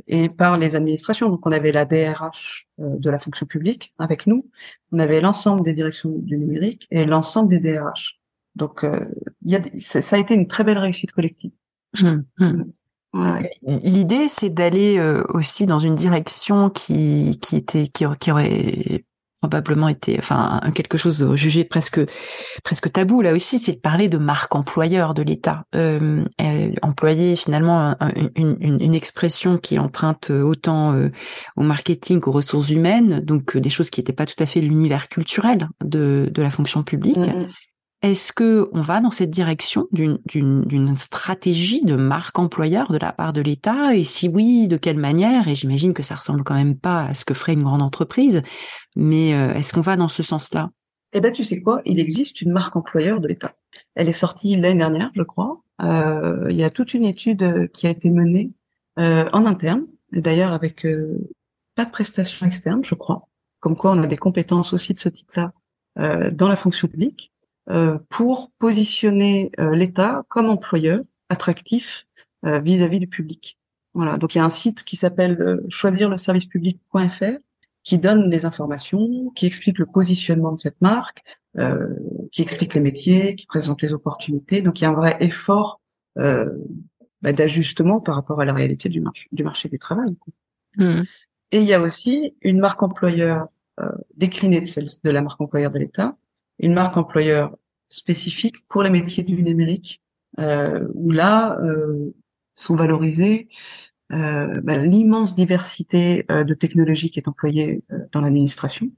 et 0.07 0.29
par 0.29 0.57
les 0.57 0.75
administrations. 0.75 1.29
Donc 1.29 1.45
on 1.45 1.51
avait 1.51 1.71
la 1.71 1.85
DRH 1.85 2.67
euh, 2.79 2.97
de 2.97 3.09
la 3.09 3.19
fonction 3.19 3.45
publique 3.45 3.93
avec 3.99 4.27
nous, 4.27 4.49
on 4.91 4.99
avait 4.99 5.21
l'ensemble 5.21 5.63
des 5.63 5.73
directions 5.73 6.11
du 6.11 6.37
numérique 6.37 6.87
et 6.91 7.05
l'ensemble 7.05 7.49
des 7.49 7.59
DRH. 7.59 8.19
Donc 8.55 8.83
euh, 8.83 9.05
il 9.43 9.51
y 9.51 9.55
a, 9.55 9.61
ça 9.79 10.15
a 10.15 10.19
été 10.19 10.33
une 10.33 10.47
très 10.47 10.63
belle 10.63 10.77
réussite 10.77 11.11
collective. 11.11 11.51
Hum, 12.01 12.25
hum. 12.39 12.71
Ouais. 13.11 13.49
L'idée, 13.63 14.27
c'est 14.27 14.51
d'aller 14.51 14.99
euh, 14.99 15.23
aussi 15.29 15.65
dans 15.65 15.79
une 15.79 15.95
direction 15.95 16.69
qui 16.69 17.39
qui 17.41 17.55
était 17.55 17.87
qui, 17.87 18.05
qui 18.19 18.31
aurait 18.31 19.03
probablement 19.41 19.87
été, 19.87 20.17
enfin, 20.19 20.59
quelque 20.75 20.97
chose 20.97 21.17
de 21.17 21.35
jugé 21.35 21.63
presque 21.63 22.01
presque 22.63 22.91
tabou 22.91 23.21
là 23.21 23.33
aussi, 23.33 23.59
c'est 23.59 23.73
de 23.73 23.79
parler 23.79 24.09
de 24.09 24.17
marque 24.17 24.53
employeur 24.55 25.13
de 25.13 25.21
l'État. 25.21 25.65
Euh, 25.75 26.25
euh, 26.41 26.71
employer 26.81 27.35
finalement 27.35 27.95
une, 28.35 28.57
une, 28.59 28.81
une, 28.81 28.93
expression 28.93 29.57
qui 29.57 29.79
emprunte 29.79 30.29
autant 30.29 30.93
euh, 30.93 31.09
au 31.55 31.63
marketing 31.63 32.19
qu'aux 32.19 32.31
ressources 32.31 32.69
humaines, 32.69 33.21
donc 33.21 33.55
des 33.57 33.69
choses 33.69 33.89
qui 33.89 34.01
n'étaient 34.01 34.13
pas 34.13 34.25
tout 34.25 34.41
à 34.41 34.45
fait 34.45 34.61
l'univers 34.61 35.07
culturel 35.07 35.69
de, 35.83 36.29
de 36.31 36.41
la 36.41 36.49
fonction 36.49 36.83
publique. 36.83 37.17
Mm, 37.17 37.43
mm. 37.43 37.47
Est-ce 38.01 38.31
que 38.31 38.69
on 38.71 38.81
va 38.81 39.01
dans 39.01 39.11
cette 39.11 39.29
direction 39.29 39.87
d'une 39.91 40.95
stratégie 40.95 41.83
de 41.83 41.97
marque 41.97 42.39
employeur 42.39 42.89
de 42.93 42.97
la 42.97 43.11
part 43.11 43.33
de 43.33 43.41
l'État? 43.41 43.93
Et 43.93 44.05
si 44.05 44.29
oui, 44.29 44.69
de 44.69 44.77
quelle 44.77 44.97
manière? 44.97 45.49
Et 45.49 45.55
j'imagine 45.55 45.93
que 45.93 46.01
ça 46.03 46.15
ressemble 46.15 46.45
quand 46.45 46.55
même 46.55 46.77
pas 46.77 47.07
à 47.07 47.13
ce 47.13 47.25
que 47.25 47.33
ferait 47.33 47.53
une 47.53 47.63
grande 47.63 47.81
entreprise. 47.81 48.41
Mais 48.99 49.33
euh, 49.33 49.53
est-ce 49.53 49.73
qu'on 49.73 49.81
va 49.81 49.95
dans 49.95 50.07
ce 50.07 50.23
sens-là? 50.23 50.69
Eh 51.13 51.21
ben, 51.21 51.31
tu 51.31 51.43
sais 51.43 51.61
quoi? 51.61 51.81
Il 51.85 51.99
existe 51.99 52.41
une 52.41 52.51
marque 52.51 52.75
employeur 52.75 53.19
de 53.19 53.27
l'État. 53.27 53.55
Elle 53.95 54.09
est 54.09 54.13
sortie 54.13 54.55
l'année 54.55 54.77
dernière, 54.77 55.11
je 55.15 55.23
crois. 55.23 55.61
Euh, 55.81 56.45
il 56.49 56.57
y 56.57 56.63
a 56.63 56.69
toute 56.69 56.93
une 56.93 57.05
étude 57.05 57.41
euh, 57.43 57.67
qui 57.67 57.87
a 57.87 57.89
été 57.89 58.09
menée 58.09 58.51
en 58.97 59.45
interne, 59.45 59.85
d'ailleurs 60.11 60.51
avec 60.51 60.85
pas 61.75 61.85
de 61.85 61.89
prestations 61.89 62.45
externes, 62.45 62.83
je 62.83 62.95
crois. 62.95 63.29
Comme 63.61 63.77
quoi, 63.77 63.93
on 63.93 64.03
a 64.03 64.07
des 64.07 64.17
compétences 64.17 64.73
aussi 64.73 64.93
de 64.93 64.99
ce 64.99 65.07
type-là 65.07 65.53
dans 65.95 66.49
la 66.49 66.57
fonction 66.57 66.89
publique. 66.89 67.31
Euh, 67.69 67.99
pour 68.09 68.51
positionner 68.57 69.51
euh, 69.59 69.75
l'État 69.75 70.23
comme 70.27 70.49
employeur 70.49 71.01
attractif 71.29 72.07
euh, 72.43 72.59
vis-à-vis 72.59 72.99
du 72.99 73.07
public. 73.07 73.59
Voilà, 73.93 74.17
donc 74.17 74.33
il 74.33 74.39
y 74.39 74.41
a 74.41 74.45
un 74.45 74.49
site 74.49 74.83
qui 74.83 74.95
s'appelle 74.95 75.61
choisirleservicepublic.fr 75.69 77.37
qui 77.83 77.97
donne 77.97 78.29
des 78.29 78.45
informations, 78.45 79.29
qui 79.35 79.45
explique 79.45 79.79
le 79.79 79.85
positionnement 79.85 80.51
de 80.51 80.59
cette 80.59 80.79
marque, 80.81 81.23
euh, 81.57 81.87
qui 82.31 82.41
explique 82.41 82.73
les 82.73 82.81
métiers, 82.81 83.35
qui 83.35 83.45
présente 83.45 83.81
les 83.81 83.93
opportunités. 83.93 84.61
Donc 84.61 84.79
il 84.79 84.83
y 84.83 84.85
a 84.85 84.89
un 84.89 84.93
vrai 84.93 85.17
effort 85.19 85.81
euh, 86.17 86.49
bah, 87.21 87.33
d'ajustement 87.33 87.99
par 87.99 88.15
rapport 88.15 88.41
à 88.41 88.45
la 88.45 88.53
réalité 88.53 88.89
du 88.89 89.01
marché 89.01 89.27
du, 89.31 89.43
marché 89.43 89.69
du 89.69 89.79
travail. 89.79 90.15
Mmh. 90.77 91.01
Et 91.51 91.59
il 91.59 91.65
y 91.65 91.73
a 91.73 91.81
aussi 91.81 92.35
une 92.41 92.59
marque 92.59 92.83
employeur 92.83 93.47
euh, 93.79 93.89
déclinée 94.15 94.61
de 94.61 94.65
celle 94.65 94.87
de 95.03 95.09
la 95.09 95.21
marque 95.21 95.39
employeur 95.39 95.71
de 95.71 95.79
l'État, 95.79 96.17
une 96.59 96.73
marque 96.73 96.97
employeur 96.97 97.55
spécifique 97.87 98.67
pour 98.67 98.83
les 98.83 98.89
métiers 98.89 99.23
du 99.23 99.41
numérique, 99.41 100.01
euh, 100.39 100.87
où 100.93 101.11
là 101.11 101.59
euh, 101.61 102.13
sont 102.53 102.75
valorisées 102.75 103.47
euh, 104.11 104.59
bah, 104.61 104.77
l'immense 104.77 105.35
diversité 105.35 106.25
euh, 106.31 106.43
de 106.43 106.53
technologies 106.53 107.09
qui 107.09 107.19
est 107.19 107.27
employée 107.27 107.83
euh, 107.91 107.99
dans 108.11 108.21
l'administration. 108.21 108.89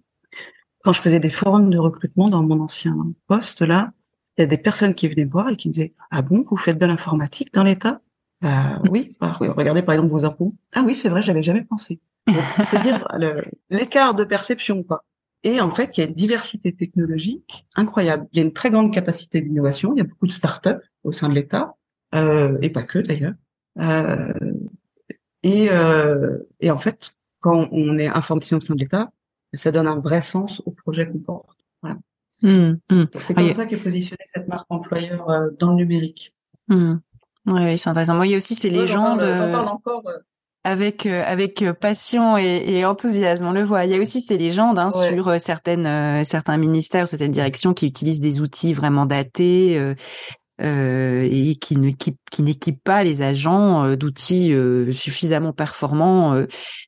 Quand 0.84 0.94
je 0.94 1.02
faisais 1.02 1.20
des 1.20 1.30
forums 1.30 1.70
de 1.70 1.78
recrutement 1.78 2.30
dans 2.30 2.44
mon 2.44 2.62
ancien 2.62 2.96
poste, 3.28 3.62
là, 3.62 3.92
il 4.38 4.42
y 4.42 4.44
a 4.44 4.48
des 4.48 4.58
personnes 4.58 4.96
qui 4.96 5.08
venaient 5.08 5.26
me 5.26 5.32
voir 5.32 5.50
et 5.50 5.58
qui 5.58 5.68
me 5.68 5.74
disaient 5.74 5.94
Ah 6.10 6.22
bon, 6.22 6.46
vous 6.50 6.58
faites 6.58 6.78
de 6.78 6.86
l'informatique 6.86 7.54
dans 7.54 7.64
l'État? 7.64 8.02
Bah, 8.42 8.82
oui, 8.90 9.16
bah, 9.20 9.38
regardez 9.40 9.84
par 9.84 9.94
exemple 9.94 10.12
vos 10.12 10.26
impôts. 10.26 10.56
Ah 10.74 10.84
oui, 10.86 10.96
c'est 10.96 11.10
vrai, 11.10 11.22
j'avais 11.22 11.44
jamais 11.44 11.64
pensé. 11.64 12.00
C'est-à-dire 12.28 13.06
l'écart 13.70 14.16
de 14.16 14.24
perception, 14.24 14.84
quoi. 14.84 15.04
Et 15.44 15.60
en 15.60 15.72
fait, 15.72 15.98
il 15.98 16.02
y 16.02 16.04
a 16.04 16.08
une 16.08 16.14
diversité 16.14 16.74
technologique 16.74 17.66
incroyable. 17.76 18.28
Il 18.32 18.38
y 18.38 18.42
a 18.42 18.46
une 18.46 18.54
très 18.54 18.70
grande 18.70 18.94
capacité 18.94 19.42
d'innovation. 19.42 19.94
Il 19.96 19.98
y 19.98 20.02
a 20.02 20.06
beaucoup 20.06 20.28
de 20.28 20.32
start-up 20.32 20.82
au 21.04 21.12
sein 21.12 21.30
de 21.30 21.34
l'État, 21.34 21.76
euh, 22.14 22.58
et 22.62 22.70
pas 22.70 22.84
que 22.84 23.00
d'ailleurs. 23.00 23.34
Euh, 23.80 24.34
et, 25.44 25.70
euh, 25.72 26.38
et 26.60 26.72
en 26.72 26.78
fait, 26.78 27.14
quand 27.40 27.68
on 27.72 27.98
est 27.98 28.08
informaticien 28.08 28.58
au 28.58 28.62
sein 28.62 28.76
de 28.76 28.80
l'État, 28.80 29.12
ça 29.54 29.72
donne 29.72 29.88
un 29.88 30.00
vrai 30.00 30.22
sens 30.22 30.62
au 30.66 30.72
projet 30.72 31.08
qu'on 31.08 31.20
porte. 31.20 31.58
Voilà. 31.82 31.98
Mmh, 32.44 32.78
mmh. 32.90 33.04
C'est 33.20 33.34
comme 33.34 33.52
ça 33.52 33.66
qu'est 33.66 33.78
positionnée 33.78 34.24
cette 34.26 34.48
marque 34.48 34.68
employeur 34.70 35.30
euh, 35.30 35.50
dans 35.60 35.72
le 35.72 35.76
numérique. 35.76 36.34
Mmh. 36.68 36.96
Oui, 37.48 37.78
c'est 37.78 37.90
intéressant. 37.90 38.16
Moi, 38.16 38.28
il 38.28 38.32
y 38.32 38.34
a 38.36 38.38
aussi 38.38 38.56
ces 38.56 38.70
légendes. 38.70 39.20
Parle 39.20 39.68
encore 39.68 40.04
euh, 40.08 40.18
avec 40.64 41.08
avec 41.08 41.66
passion 41.80 42.38
et, 42.38 42.64
et, 42.68 42.86
enthousiasme. 42.86 43.46
On 43.46 43.52
le 43.52 43.64
voit. 43.64 43.86
Il 43.86 43.92
y 43.92 43.98
a 43.98 44.00
aussi 44.00 44.22
ces 44.22 44.38
légendes 44.38 44.78
hein, 44.78 44.92
sur 44.92 45.42
certaines 45.42 46.24
certains 46.24 46.58
ministères, 46.58 47.08
certaines 47.08 47.32
directions 47.32 47.74
qui 47.74 47.88
utilisent 47.88 48.20
des 48.20 48.42
outils 48.42 48.74
vraiment 48.74 49.08
datés 49.08 49.96
euh, 50.62 51.28
et 51.30 51.56
qui 51.56 51.76
ne 51.76 51.90
qui, 51.90 52.18
qui 52.32 52.44
n'équipent 52.44 52.84
pas 52.84 53.04
les 53.04 53.22
agents 53.22 53.96
d'outils 53.96 54.54
suffisamment 54.92 55.54
performants, 55.54 56.36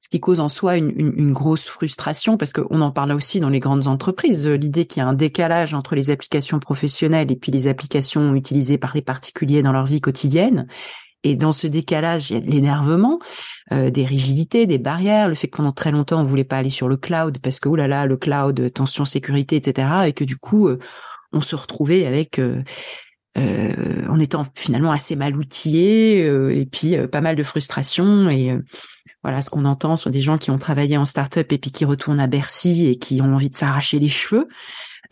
ce 0.02 0.10
qui 0.10 0.20
cause 0.20 0.40
en 0.40 0.50
soi 0.50 0.78
une, 0.78 0.92
une, 0.96 1.14
une 1.18 1.34
grosse 1.34 1.68
frustration 1.68 2.38
parce 2.38 2.54
qu'on 2.54 2.82
en 2.82 2.92
parle 2.92 3.14
aussi 3.14 3.40
dans 3.40 3.50
les 3.50 3.60
grandes 3.60 3.88
entreprises. 3.88 4.48
L'idée 4.48 4.86
qu'il 4.86 5.02
y 5.02 5.06
a 5.06 5.08
un 5.08 5.14
décalage 5.14 5.74
entre 5.74 5.96
les 5.96 6.10
applications 6.10 6.60
professionnelles 6.60 7.32
et 7.32 7.36
puis 7.36 7.52
les 7.52 7.68
applications 7.68 8.36
utilisées 8.36 8.78
par 8.78 8.94
les 8.96 9.02
particuliers 9.02 9.64
dans 9.64 9.74
leur 9.74 9.86
vie 9.86 10.02
quotidienne 10.02 10.68
et 11.24 11.36
dans 11.36 11.54
ce 11.54 11.68
décalage, 11.68 12.30
il 12.30 12.34
y 12.34 12.38
a 12.38 12.42
de 12.42 12.52
l'énervement, 12.52 13.20
euh, 13.72 13.90
des 13.90 14.06
rigidités, 14.06 14.68
des 14.68 14.78
barrières, 14.78 15.30
le 15.30 15.36
fait 15.36 15.48
que 15.48 15.58
pendant 15.58 15.72
très 15.72 15.92
longtemps 15.92 16.22
on 16.22 16.26
voulait 16.26 16.44
pas 16.44 16.58
aller 16.58 16.70
sur 16.70 16.90
le 16.90 16.98
cloud 16.98 17.38
parce 17.40 17.60
que 17.60 17.70
oh 17.70 17.76
là 17.76 17.88
là, 17.88 18.06
le 18.06 18.18
cloud, 18.18 18.72
tension 18.74 19.06
sécurité, 19.06 19.56
etc. 19.56 19.88
Et 20.08 20.14
que 20.14 20.26
du 20.26 20.38
coup, 20.38 20.68
euh, 20.68 20.80
on 21.32 21.42
se 21.42 21.56
retrouvait 21.56 22.06
avec 22.06 22.40
euh, 22.40 22.62
euh, 23.38 24.08
en 24.10 24.20
étant 24.20 24.46
finalement 24.56 24.92
assez 24.92 25.16
mal 25.16 25.36
outillé 25.36 26.26
et 26.26 26.66
puis 26.66 26.96
pas 27.08 27.22
mal 27.22 27.36
de 27.36 27.44
frustration 27.44 28.30
et 28.30 28.58
voilà 29.24 29.42
ce 29.42 29.50
qu'on 29.50 29.66
entend 29.66 29.96
sur 29.96 30.12
des 30.12 30.20
gens 30.20 30.38
qui 30.38 30.52
ont 30.52 30.58
travaillé 30.58 30.98
en 30.98 31.06
start-up 31.06 31.52
et 31.52 31.58
puis 31.58 31.72
qui 31.72 31.86
retournent 31.86 32.20
à 32.20 32.28
Bercy 32.28 32.88
et 32.88 32.98
qui 32.98 33.22
ont 33.22 33.34
envie 33.34 33.50
de 33.50 33.58
s'arracher 33.58 34.00
les 34.00 34.08
cheveux. 34.08 34.48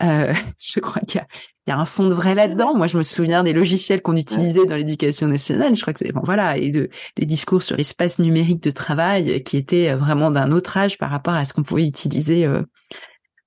je 0.02 0.80
crois 0.80 1.00
qu'il 1.02 1.20
y 1.68 1.70
a, 1.70 1.78
un 1.78 1.84
fond 1.84 2.08
de 2.08 2.14
vrai 2.14 2.34
là-dedans. 2.34 2.74
Moi, 2.74 2.88
je 2.88 2.98
me 2.98 3.04
souviens 3.04 3.44
des 3.44 3.52
logiciels 3.52 4.02
qu'on 4.02 4.16
utilisait 4.16 4.66
dans 4.66 4.74
l'éducation 4.74 5.28
nationale. 5.28 5.76
Je 5.76 5.80
crois 5.80 5.92
que 5.92 6.00
c'est 6.00 6.12
bon, 6.12 6.22
voilà, 6.24 6.56
et 6.56 6.70
de 6.70 6.88
des 7.16 7.26
discours 7.26 7.62
sur 7.62 7.76
l'espace 7.76 8.18
numérique 8.18 8.62
de 8.62 8.70
travail 8.72 9.42
qui 9.44 9.56
étaient 9.56 9.90
euh, 9.90 9.96
vraiment 9.96 10.30
d'un 10.30 10.50
autre 10.50 10.76
âge 10.76 10.98
par 10.98 11.10
rapport 11.10 11.34
à 11.34 11.44
ce 11.44 11.54
qu'on 11.54 11.62
pouvait 11.62 11.86
utiliser 11.86 12.44
euh, 12.46 12.62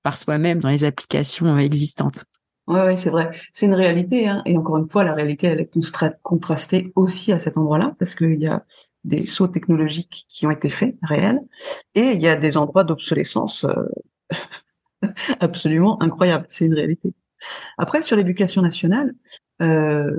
par 0.06 0.18
soi-même 0.18 0.60
dans 0.60 0.70
les 0.70 0.84
applications 0.84 1.56
euh, 1.56 1.58
existantes. 1.58 2.24
Oui, 2.68 2.80
ouais, 2.80 2.96
c'est 2.96 3.10
vrai. 3.10 3.30
C'est 3.52 3.66
une 3.66 3.74
réalité, 3.74 4.28
hein. 4.28 4.42
et 4.44 4.56
encore 4.56 4.76
une 4.78 4.90
fois, 4.90 5.04
la 5.04 5.14
réalité, 5.14 5.46
elle 5.46 5.60
est 5.60 5.70
contrastée 6.22 6.92
aussi 6.96 7.32
à 7.32 7.38
cet 7.38 7.56
endroit-là, 7.56 7.94
parce 7.98 8.14
qu'il 8.14 8.40
y 8.40 8.48
a 8.48 8.64
des 9.04 9.24
sauts 9.24 9.46
technologiques 9.46 10.26
qui 10.28 10.46
ont 10.46 10.50
été 10.50 10.68
faits, 10.68 10.96
réels, 11.02 11.40
et 11.94 12.10
il 12.10 12.20
y 12.20 12.26
a 12.26 12.34
des 12.34 12.56
endroits 12.56 12.82
d'obsolescence 12.82 13.64
absolument 15.40 16.02
incroyables. 16.02 16.46
C'est 16.48 16.66
une 16.66 16.74
réalité. 16.74 17.14
Après, 17.78 18.02
sur 18.02 18.16
l'éducation 18.16 18.62
nationale, 18.62 19.14
euh, 19.62 20.16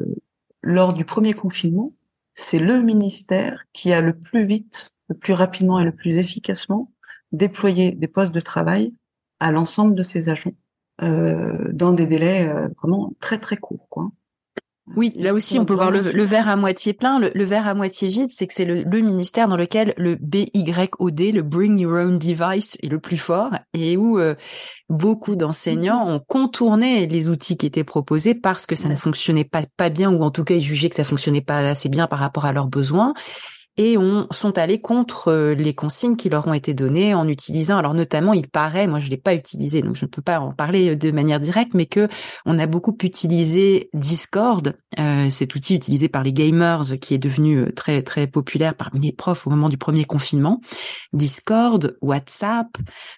lors 0.61 0.93
du 0.93 1.05
premier 1.05 1.33
confinement, 1.33 1.93
c'est 2.33 2.59
le 2.59 2.81
ministère 2.81 3.65
qui 3.73 3.91
a 3.93 4.01
le 4.01 4.17
plus 4.17 4.45
vite, 4.45 4.91
le 5.09 5.15
plus 5.15 5.33
rapidement 5.33 5.79
et 5.79 5.85
le 5.85 5.91
plus 5.91 6.17
efficacement 6.17 6.91
déployé 7.31 7.91
des 7.91 8.07
postes 8.07 8.33
de 8.33 8.39
travail 8.39 8.93
à 9.39 9.51
l'ensemble 9.51 9.95
de 9.95 10.03
ses 10.03 10.29
agents 10.29 10.53
euh, 10.53 10.66
dans 10.99 11.91
des 11.91 12.05
délais 12.05 12.47
euh, 12.49 12.69
vraiment 12.81 13.13
très 13.19 13.37
très 13.37 13.57
courts. 13.57 13.87
Quoi. 13.89 14.09
Oui, 14.95 15.11
là 15.17 15.33
aussi, 15.33 15.59
on 15.59 15.65
peut 15.65 15.73
voir 15.73 15.91
le, 15.91 15.99
verre 15.99 16.47
à 16.47 16.55
moitié 16.55 16.93
plein. 16.93 17.19
Le, 17.19 17.43
verre 17.43 17.67
à 17.67 17.73
moitié 17.73 18.07
vide, 18.07 18.29
c'est 18.31 18.47
que 18.47 18.53
c'est 18.53 18.63
le, 18.63 19.01
ministère 19.01 19.49
dans 19.49 19.57
lequel 19.57 19.93
le 19.97 20.15
BYOD, 20.15 21.19
le 21.33 21.41
Bring 21.41 21.77
Your 21.77 21.93
Own 21.93 22.17
Device, 22.17 22.77
est 22.81 22.87
le 22.87 22.99
plus 22.99 23.17
fort 23.17 23.51
et 23.73 23.97
où 23.97 24.17
euh, 24.17 24.35
beaucoup 24.87 25.35
d'enseignants 25.35 26.07
ont 26.07 26.21
contourné 26.25 27.05
les 27.05 27.27
outils 27.27 27.57
qui 27.57 27.65
étaient 27.65 27.83
proposés 27.83 28.33
parce 28.33 28.65
que 28.65 28.75
ça 28.75 28.87
ne 28.87 28.95
fonctionnait 28.95 29.43
pas, 29.43 29.63
pas 29.75 29.89
bien 29.89 30.09
ou 30.09 30.21
en 30.21 30.31
tout 30.31 30.45
cas 30.45 30.55
ils 30.55 30.61
jugeaient 30.61 30.89
que 30.89 30.95
ça 30.95 31.03
fonctionnait 31.03 31.41
pas 31.41 31.57
assez 31.69 31.89
bien 31.89 32.07
par 32.07 32.19
rapport 32.19 32.45
à 32.45 32.53
leurs 32.53 32.67
besoins 32.67 33.13
et 33.77 33.97
on 33.97 34.27
sont 34.31 34.57
allés 34.57 34.81
contre 34.81 35.29
euh, 35.29 35.53
les 35.53 35.73
consignes 35.73 36.15
qui 36.15 36.29
leur 36.29 36.47
ont 36.47 36.53
été 36.53 36.73
données 36.73 37.13
en 37.13 37.27
utilisant 37.27 37.77
alors 37.77 37.93
notamment 37.93 38.33
il 38.33 38.47
paraît 38.47 38.87
moi 38.87 38.99
je 38.99 39.09
l'ai 39.09 39.17
pas 39.17 39.33
utilisé 39.33 39.81
donc 39.81 39.95
je 39.95 40.05
ne 40.05 40.09
peux 40.09 40.21
pas 40.21 40.39
en 40.39 40.51
parler 40.51 40.95
de 40.95 41.11
manière 41.11 41.39
directe 41.39 41.73
mais 41.73 41.85
que 41.85 42.07
on 42.45 42.57
a 42.59 42.65
beaucoup 42.65 42.97
utilisé 43.03 43.89
Discord 43.93 44.75
euh, 44.99 45.29
cet 45.29 45.55
outil 45.55 45.75
utilisé 45.75 46.09
par 46.09 46.23
les 46.23 46.33
gamers 46.33 46.81
qui 47.01 47.13
est 47.13 47.19
devenu 47.19 47.57
euh, 47.57 47.71
très 47.73 48.01
très 48.01 48.27
populaire 48.27 48.75
parmi 48.75 48.99
les 48.99 49.11
profs 49.11 49.47
au 49.47 49.49
moment 49.49 49.69
du 49.69 49.77
premier 49.77 50.05
confinement. 50.05 50.61
Discord 51.13 51.97
WhatsApp 52.01 52.67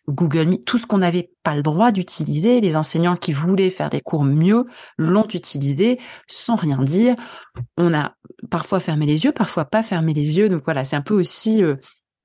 Google 0.08 0.48
Meet 0.48 0.66
tout 0.66 0.78
ce 0.78 0.86
qu'on 0.86 1.00
n'avait 1.00 1.32
pas 1.44 1.56
le 1.56 1.62
droit 1.64 1.92
d'utiliser 1.92 2.62
les 2.62 2.76
enseignants 2.76 3.16
qui 3.16 3.34
voulaient 3.34 3.70
faire 3.70 3.90
des 3.90 4.02
cours 4.02 4.24
mieux 4.24 4.66
l'ont 4.98 5.28
utilisé 5.34 6.00
sans 6.28 6.56
rien 6.56 6.82
dire 6.84 7.16
on 7.78 7.94
a 7.94 8.16
parfois 8.50 8.80
fermé 8.80 9.06
les 9.06 9.26
yeux 9.26 9.32
parfois 9.32 9.66
pas 9.66 9.84
fermé 9.84 10.14
les 10.14 10.38
yeux 10.38 10.50
donc 10.50 10.64
voilà, 10.66 10.86
c'est 10.86 10.96
un 10.96 11.02
peu 11.02 11.14
aussi 11.14 11.64
euh, 11.64 11.76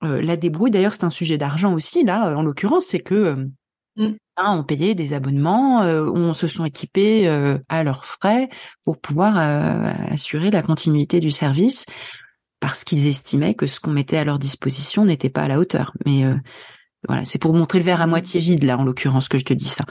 euh, 0.03 0.21
la 0.23 0.37
débrouille. 0.37 0.71
D'ailleurs, 0.71 0.93
c'est 0.93 1.05
un 1.05 1.11
sujet 1.11 1.39
d'argent 1.39 1.73
aussi 1.75 2.05
là, 2.05 2.29
euh, 2.29 2.35
en 2.35 2.43
l'occurrence, 2.43 2.87
c'est 2.87 3.01
que 3.01 3.49
mmh. 3.97 4.15
hein, 4.37 4.59
on 4.59 4.65
payait 4.65 4.95
des 4.95 5.13
abonnements, 5.13 5.81
on 5.83 6.33
se 6.33 6.49
sont 6.49 6.65
équipés 6.65 7.29
à 7.69 7.85
leurs 7.85 8.07
frais 8.07 8.49
pour 8.85 8.99
pouvoir 8.99 9.37
assurer 10.11 10.51
la 10.51 10.63
continuité 10.63 11.21
du 11.21 11.31
service 11.31 11.87
parce 12.61 12.85
qu'ils 12.85 13.07
estimaient 13.07 13.55
que 13.55 13.67
ce 13.67 13.81
qu'on 13.81 13.91
mettait 13.91 14.17
à 14.17 14.25
leur 14.25 14.39
disposition 14.39 15.05
n'était 15.05 15.31
pas 15.31 15.43
à 15.43 15.49
la 15.49 15.59
hauteur. 15.59 15.93
Mais 16.07 16.25
voilà, 17.07 17.25
c'est 17.25 17.39
pour 17.39 17.53
montrer 17.53 17.79
le 17.79 17.85
verre 17.85 18.01
à 18.01 18.07
moitié 18.07 18.41
vide 18.41 18.65
là, 18.65 18.79
en 18.79 18.85
l'occurrence, 18.85 19.29
que 19.29 19.39
je 19.39 19.45
te 19.45 19.55
dis 19.55 19.69
ça. 19.69 19.85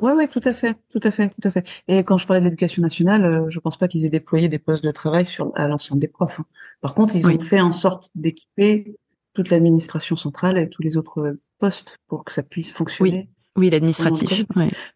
Ouais, 0.00 0.12
ouais, 0.12 0.28
tout 0.28 0.40
à 0.44 0.52
fait, 0.52 0.76
tout 0.90 1.00
à 1.02 1.10
fait, 1.10 1.28
tout 1.28 1.48
à 1.48 1.50
fait. 1.50 1.82
Et 1.88 2.02
quand 2.02 2.18
je 2.18 2.26
parlais 2.26 2.40
de 2.40 2.44
l'éducation 2.44 2.82
nationale, 2.82 3.24
euh, 3.24 3.50
je 3.50 3.58
pense 3.58 3.76
pas 3.76 3.88
qu'ils 3.88 4.04
aient 4.04 4.10
déployé 4.10 4.48
des 4.48 4.58
postes 4.58 4.84
de 4.84 4.90
travail 4.90 5.26
sur 5.26 5.52
à 5.56 5.66
l'ensemble 5.66 6.00
des 6.00 6.08
profs. 6.08 6.40
Hein. 6.40 6.46
Par 6.80 6.94
contre, 6.94 7.16
ils 7.16 7.26
ont 7.26 7.40
fait 7.40 7.60
en 7.60 7.72
sorte 7.72 8.08
d'équiper 8.14 8.96
toute 9.34 9.50
l'administration 9.50 10.16
centrale 10.16 10.58
et 10.58 10.68
tous 10.68 10.82
les 10.82 10.96
autres 10.96 11.38
postes 11.58 11.96
pour 12.06 12.24
que 12.24 12.32
ça 12.32 12.42
puisse 12.42 12.72
fonctionner. 12.72 13.28
Oui, 13.56 13.64
oui 13.64 13.70
l'administratif. 13.70 14.44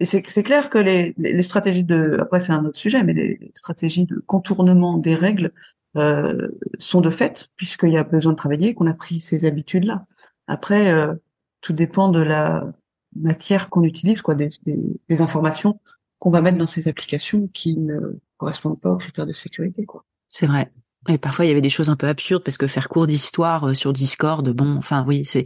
Et 0.00 0.04
c'est 0.04 0.42
clair 0.42 0.70
que 0.70 0.78
les, 0.78 1.14
les, 1.18 1.42
stratégies 1.42 1.84
de, 1.84 2.18
après 2.20 2.40
c'est 2.40 2.52
un 2.52 2.64
autre 2.64 2.78
sujet, 2.78 3.02
mais 3.02 3.12
les 3.12 3.52
stratégies 3.54 4.06
de 4.06 4.22
contournement 4.26 4.98
des 4.98 5.14
règles 5.14 5.52
euh, 5.96 6.48
sont 6.78 7.00
de 7.00 7.10
fait, 7.10 7.48
puisqu'il 7.56 7.90
y 7.90 7.98
a 7.98 8.04
besoin 8.04 8.32
de 8.32 8.36
travailler, 8.36 8.74
qu'on 8.74 8.86
a 8.86 8.94
pris 8.94 9.20
ces 9.20 9.44
habitudes-là. 9.44 10.06
Après, 10.46 10.90
euh, 10.90 11.14
tout 11.60 11.72
dépend 11.72 12.08
de 12.08 12.20
la 12.20 12.72
matière 13.16 13.68
qu'on 13.68 13.84
utilise, 13.84 14.22
quoi, 14.22 14.34
des, 14.34 14.50
des, 14.64 15.22
informations 15.22 15.80
qu'on 16.18 16.30
va 16.30 16.40
mettre 16.40 16.58
dans 16.58 16.66
ces 16.66 16.88
applications 16.88 17.48
qui 17.52 17.76
ne 17.76 17.98
correspondent 18.36 18.80
pas 18.80 18.90
aux 18.90 18.96
critères 18.96 19.26
de 19.26 19.32
sécurité, 19.32 19.84
quoi. 19.84 20.04
C'est 20.28 20.46
vrai. 20.46 20.70
Et 21.08 21.18
parfois, 21.18 21.44
il 21.44 21.48
y 21.48 21.50
avait 21.50 21.60
des 21.60 21.70
choses 21.70 21.90
un 21.90 21.96
peu 21.96 22.06
absurdes 22.06 22.44
parce 22.44 22.56
que 22.56 22.66
faire 22.66 22.88
cours 22.88 23.06
d'histoire 23.06 23.68
euh, 23.68 23.74
sur 23.74 23.92
Discord, 23.92 24.48
bon, 24.50 24.76
enfin 24.76 25.04
oui, 25.06 25.24
c'est. 25.24 25.44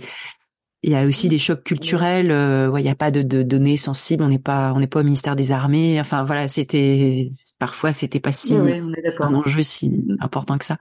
Il 0.83 0.93
y 0.93 0.95
a 0.95 1.07
aussi 1.07 1.29
des 1.29 1.39
chocs 1.39 1.65
culturels. 1.65 2.31
Euh, 2.31 2.71
il 2.79 2.83
n'y 2.83 2.91
a 2.91 2.95
pas 2.95 3.11
de, 3.11 3.23
de, 3.23 3.43
données 3.43 3.79
sensibles. 3.79 4.23
On 4.23 4.29
n'est 4.29 4.39
pas, 4.39 4.73
on 4.75 4.79
n'est 4.79 4.87
pas 4.87 5.01
au 5.01 5.03
ministère 5.03 5.35
des 5.35 5.51
Armées. 5.51 5.99
Enfin 5.99 6.23
voilà, 6.23 6.47
c'était 6.47 7.33
parfois 7.59 7.93
c'était 7.93 8.21
pas 8.21 8.33
si 8.33 8.55
oui, 8.55 8.81
on 8.83 8.93
est 8.93 9.21
un 9.21 9.35
enjeu 9.35 9.63
si 9.63 9.91
mm. 9.91 10.19
important 10.21 10.59
que 10.59 10.65
ça. 10.65 10.77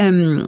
Euh, 0.00 0.44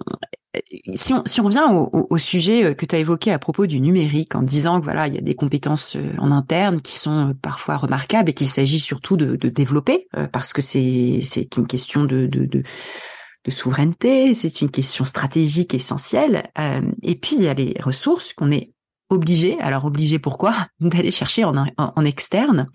si 0.96 1.12
on, 1.12 1.22
si 1.26 1.40
on 1.40 1.44
revient 1.44 1.64
au, 1.70 2.06
au, 2.10 2.18
sujet 2.18 2.64
euh, 2.64 2.74
que 2.74 2.84
tu 2.84 2.94
as 2.96 2.98
évoqué 2.98 3.30
à 3.30 3.38
propos 3.38 3.66
du 3.66 3.80
numérique 3.80 4.34
en 4.34 4.42
disant 4.42 4.80
que 4.80 4.84
voilà 4.84 5.06
il 5.06 5.14
y 5.14 5.18
a 5.18 5.20
des 5.20 5.34
compétences 5.34 5.94
euh, 5.96 6.12
en 6.18 6.32
interne 6.32 6.80
qui 6.80 6.98
sont 6.98 7.28
euh, 7.28 7.32
parfois 7.40 7.76
remarquables 7.76 8.30
et 8.30 8.34
qu'il 8.34 8.48
s'agit 8.48 8.80
surtout 8.80 9.16
de, 9.16 9.36
de 9.36 9.48
développer 9.48 10.08
parce 10.32 10.52
que 10.52 10.60
c'est 10.60 11.20
c'est 11.22 11.56
une 11.56 11.66
question 11.66 12.04
de, 12.04 12.26
de, 12.26 12.46
de 12.46 13.50
souveraineté, 13.50 14.34
c'est 14.34 14.60
une 14.60 14.70
question 14.70 15.04
stratégique 15.04 15.74
essentielle. 15.74 16.50
et 17.02 17.14
puis 17.14 17.36
il 17.36 17.42
y 17.42 17.48
a 17.48 17.54
les 17.54 17.74
ressources 17.80 18.34
qu'on 18.34 18.50
est 18.50 18.72
obligé, 19.08 19.58
alors 19.60 19.84
obligé 19.84 20.18
pourquoi, 20.18 20.54
d'aller 20.80 21.10
chercher 21.10 21.44
en, 21.44 21.54
en, 21.76 22.04
externe. 22.04 22.68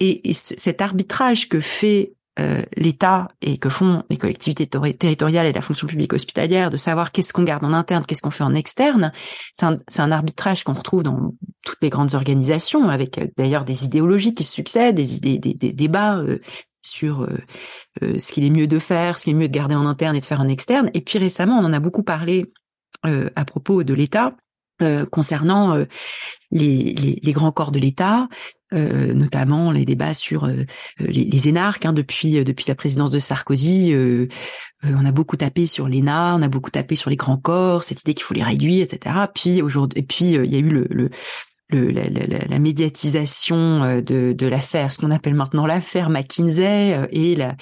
Et, 0.00 0.32
cet 0.32 0.80
arbitrage 0.80 1.48
que 1.48 1.60
fait 1.60 2.12
euh, 2.40 2.62
l'État 2.76 3.28
et 3.42 3.58
que 3.58 3.68
font 3.68 4.04
les 4.10 4.16
collectivités 4.16 4.66
territoriales 4.66 5.46
et 5.46 5.52
la 5.52 5.60
fonction 5.60 5.86
publique 5.86 6.12
hospitalière 6.12 6.70
de 6.70 6.76
savoir 6.76 7.10
qu'est-ce 7.10 7.32
qu'on 7.32 7.42
garde 7.42 7.64
en 7.64 7.72
interne, 7.72 8.04
qu'est-ce 8.06 8.22
qu'on 8.22 8.30
fait 8.30 8.44
en 8.44 8.54
externe, 8.54 9.12
c'est 9.52 9.66
un, 9.66 9.78
un, 9.98 10.12
arbitrage 10.12 10.62
qu'on 10.62 10.74
retrouve 10.74 11.02
dans 11.02 11.34
toutes 11.64 11.78
les 11.82 11.90
grandes 11.90 12.14
organisations, 12.14 12.88
avec 12.88 13.18
euh, 13.18 13.26
d'ailleurs 13.36 13.64
des 13.64 13.84
idéologies 13.84 14.34
qui 14.34 14.44
se 14.44 14.52
succèdent, 14.52 14.94
des, 14.94 15.16
idées, 15.16 15.38
des, 15.38 15.54
des 15.54 15.72
débats 15.72 16.18
euh, 16.18 16.38
sur 16.82 17.28
ce 18.00 18.32
qu'il 18.32 18.44
est 18.44 18.50
mieux 18.50 18.68
de 18.68 18.78
faire, 18.78 19.18
ce 19.18 19.24
qu'il 19.24 19.34
est 19.34 19.38
mieux 19.38 19.48
de 19.48 19.52
garder 19.52 19.74
en 19.74 19.84
interne 19.84 20.14
et 20.16 20.20
de 20.20 20.24
faire 20.24 20.40
en 20.40 20.48
externe. 20.48 20.90
Et 20.94 21.00
puis 21.00 21.18
récemment, 21.18 21.58
on 21.58 21.64
en 21.64 21.72
a 21.72 21.80
beaucoup 21.80 22.04
parlé 22.04 22.46
à 23.02 23.44
propos 23.44 23.82
de 23.82 23.92
l'État. 23.92 24.36
Concernant 25.10 25.84
les, 26.50 26.94
les, 26.94 27.20
les, 27.22 27.32
grands 27.32 27.52
corps 27.52 27.72
de 27.72 27.78
l'État, 27.78 28.28
euh, 28.74 29.14
notamment 29.14 29.72
les 29.72 29.84
débats 29.84 30.14
sur 30.14 30.44
euh, 30.44 30.64
les, 30.98 31.24
les, 31.24 31.48
énarques. 31.48 31.86
Hein, 31.86 31.92
depuis 31.92 32.38
euh, 32.38 32.44
depuis 32.44 32.66
la 32.68 32.74
présidence 32.74 33.10
de 33.10 33.18
Sarkozy, 33.18 33.94
on 34.82 35.04
a 35.04 35.12
beaucoup 35.12 35.36
tapé 35.36 35.66
sur 35.66 35.88
l'ENA, 35.88 36.36
on 36.36 36.42
a 36.42 36.48
beaucoup 36.48 36.70
tapé 36.70 36.94
sur 36.94 37.10
les 37.10 37.16
grands 37.16 37.38
corps, 37.38 37.84
cette 37.84 38.02
idée 38.02 38.14
qu'il 38.14 38.24
faut 38.24 38.34
les 38.34 38.42
réduire, 38.42 38.82
etc. 38.82 39.14
Puis 39.34 39.62
aujourd'hui, 39.62 40.00
et 40.00 40.02
puis 40.04 40.32
il 40.32 40.52
y 40.52 40.56
a 40.56 40.58
eu 40.58 40.68
le, 40.68 40.86
le 40.90 41.10
le, 41.70 41.90
la, 41.90 42.08
la, 42.08 42.26
la, 42.26 42.58
médiatisation 42.58 44.00
de, 44.00 44.32
de 44.32 44.46
l'affaire, 44.46 44.90
ce 44.90 44.96
qu'on 44.96 45.10
appelle 45.10 45.34
maintenant 45.34 45.66
l'affaire 45.66 46.08
McKinsey 46.08 47.06
et 47.12 47.36
la, 47.36 47.56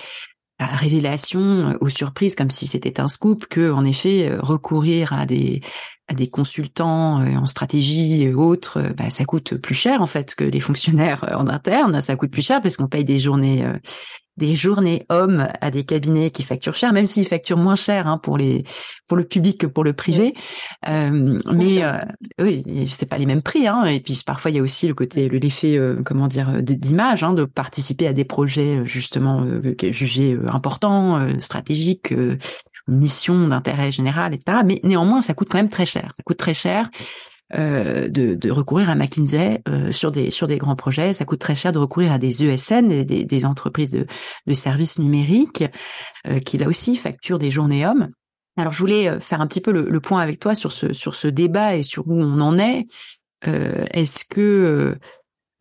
la 0.60 0.66
révélation 0.66 1.76
aux 1.80 1.88
surprises, 1.88 2.36
comme 2.36 2.50
si 2.50 2.68
c'était 2.68 3.00
un 3.00 3.08
scoop, 3.08 3.46
que 3.46 3.72
en 3.72 3.84
effet 3.84 4.30
recourir 4.38 5.12
à 5.12 5.26
des 5.26 5.60
à 6.08 6.14
des 6.14 6.28
consultants 6.28 7.20
euh, 7.20 7.36
en 7.36 7.46
stratégie 7.46 8.22
et 8.22 8.34
autres, 8.34 8.78
euh, 8.78 8.92
bah, 8.92 9.10
ça 9.10 9.24
coûte 9.24 9.56
plus 9.56 9.74
cher 9.74 10.02
en 10.02 10.06
fait 10.06 10.34
que 10.34 10.44
les 10.44 10.60
fonctionnaires 10.60 11.24
euh, 11.24 11.36
en 11.36 11.48
interne. 11.48 12.00
Ça 12.00 12.16
coûte 12.16 12.30
plus 12.30 12.46
cher 12.46 12.62
parce 12.62 12.76
qu'on 12.76 12.88
paye 12.88 13.04
des 13.04 13.18
journées 13.18 13.66
des 14.36 14.54
journées 14.54 15.06
hommes 15.08 15.48
à 15.60 15.70
des 15.70 15.84
cabinets 15.84 16.30
qui 16.30 16.42
facturent 16.42 16.74
cher, 16.74 16.92
même 16.92 17.06
s'ils 17.06 17.26
facturent 17.26 17.56
moins 17.56 17.76
cher 17.76 18.06
hein, 18.06 18.18
pour 18.18 18.36
les 18.36 18.64
pour 19.08 19.16
le 19.16 19.24
public 19.24 19.58
que 19.58 19.66
pour 19.66 19.82
le 19.82 19.94
privé. 19.94 20.34
Euh, 20.88 21.40
mais 21.52 21.82
euh, 21.82 21.98
oui, 22.38 22.62
c'est 22.90 23.08
pas 23.08 23.18
les 23.18 23.26
mêmes 23.26 23.42
prix. 23.42 23.66
Hein, 23.66 23.84
et 23.84 24.00
puis 24.00 24.20
parfois 24.24 24.50
il 24.50 24.56
y 24.58 24.60
a 24.60 24.62
aussi 24.62 24.88
le 24.88 24.94
côté 24.94 25.28
l'effet 25.28 25.78
comment 26.04 26.28
dire 26.28 26.62
d'image, 26.62 27.22
hein, 27.22 27.32
de 27.32 27.44
participer 27.44 28.06
à 28.06 28.12
des 28.12 28.24
projets 28.24 28.84
justement 28.84 29.46
jugés 29.90 30.38
importants, 30.48 31.26
stratégiques 31.40 32.12
mission 32.88 33.48
d'intérêt 33.48 33.90
général, 33.92 34.34
etc. 34.34 34.58
Mais 34.64 34.80
néanmoins, 34.84 35.20
ça 35.20 35.34
coûte 35.34 35.48
quand 35.50 35.58
même 35.58 35.68
très 35.68 35.86
cher. 35.86 36.12
Ça 36.14 36.22
coûte 36.22 36.36
très 36.36 36.54
cher 36.54 36.88
euh, 37.54 38.08
de, 38.08 38.50
recourir 38.50 38.90
à 38.90 38.94
McKinsey 38.94 39.62
euh, 39.68 39.92
sur 39.92 40.10
des 40.10 40.30
sur 40.30 40.46
des 40.46 40.58
grands 40.58 40.76
projets. 40.76 41.12
Ça 41.12 41.24
coûte 41.24 41.40
très 41.40 41.54
cher 41.54 41.72
de 41.72 41.78
recourir 41.78 42.12
à 42.12 42.18
des 42.18 42.44
ESN, 42.44 43.04
des, 43.04 43.24
des 43.24 43.44
entreprises 43.44 43.90
de, 43.90 44.06
de 44.46 44.52
services 44.52 44.98
numériques, 44.98 45.64
euh, 46.26 46.40
qui 46.40 46.58
là 46.58 46.68
aussi 46.68 46.96
facturent 46.96 47.38
des 47.38 47.50
journées 47.50 47.86
hommes. 47.86 48.10
Alors, 48.56 48.72
je 48.72 48.78
voulais 48.78 49.08
euh, 49.08 49.20
faire 49.20 49.40
un 49.40 49.46
petit 49.46 49.60
peu 49.60 49.70
le, 49.70 49.82
le, 49.82 50.00
point 50.00 50.20
avec 50.20 50.40
toi 50.40 50.54
sur 50.54 50.72
ce 50.72 50.92
sur 50.92 51.14
ce 51.14 51.28
débat 51.28 51.76
et 51.76 51.82
sur 51.82 52.08
où 52.08 52.14
on 52.14 52.40
en 52.40 52.58
est. 52.58 52.86
Euh, 53.46 53.84
est-ce 53.92 54.24
que 54.24 54.96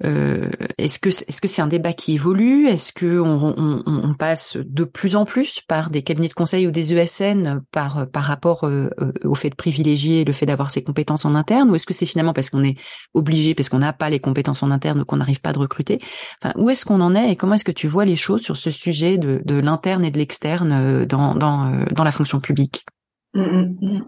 euh, 0.04 0.50
est-ce 0.78 1.00
que 1.00 1.08
est-ce 1.08 1.39
que 1.39 1.48
c'est 1.48 1.62
un 1.62 1.68
débat 1.68 1.93
qui 1.93 2.16
évolue? 2.16 2.68
Est-ce 2.68 2.91
que 2.91 3.20
on, 3.20 3.56
on, 3.58 3.84
on, 3.86 4.14
passe 4.14 4.58
de 4.58 4.84
plus 4.84 5.16
en 5.16 5.24
plus 5.24 5.62
par 5.62 5.89
des 5.89 6.02
cabinets 6.02 6.28
de 6.28 6.34
conseil 6.34 6.68
ou 6.68 6.72
des 6.72 6.93
ESN 6.93 7.62
par 7.72 8.10
par 8.10 8.26
rapport 8.26 8.66
euh, 8.66 8.89
euh, 9.00 9.14
au 9.24 9.36
fait 9.36 9.50
de 9.50 9.56
privilégier 9.56 10.26
le 10.26 10.34
fait 10.34 10.46
d'avoir 10.46 10.70
ses 10.70 10.84
compétences 10.84 11.24
en 11.24 11.34
interne? 11.34 11.70
Ou 11.70 11.76
est-ce 11.76 11.86
que 11.86 11.93
c'est 11.93 12.06
finalement 12.06 12.34
parce 12.34 12.50
qu'on 12.50 12.64
est 12.64 12.78
obligé 13.14 13.56
parce 13.56 13.70
qu'on 13.70 13.80
n'a 13.80 13.93
pas 13.93 14.10
les 14.10 14.20
compétences 14.20 14.64
en 14.64 14.72
interne 14.72 15.06
qu'on 15.06 15.18
n'arrive 15.18 15.39
pas 15.39 15.54
de 15.54 15.60
recruter? 15.60 16.02
Enfin, 16.43 16.54
où 16.58 16.70
est-ce 16.70 16.84
qu'on 16.84 17.00
en 17.00 17.16
est 17.16 17.32
et 17.32 17.36
comment 17.38 17.56
est-ce 17.56 17.66
que 17.66 17.72
tu 17.72 17.88
vois 17.88 18.04
les 18.04 18.18
choses 18.18 18.41
sur 18.41 18.58
ce 18.58 18.72
sujet 18.72 19.18
de, 19.18 19.41
de 19.46 19.56
l'interne 19.56 20.04
et 20.04 20.12
de 20.12 20.18
l'externe 20.18 21.06
dans 21.06 21.36
dans 21.36 21.86
dans 21.93 22.04
la 22.04 22.12
fonction 22.12 22.41
publique? 22.41 22.86
Mmh, 23.34 23.41
mmh, 23.41 24.02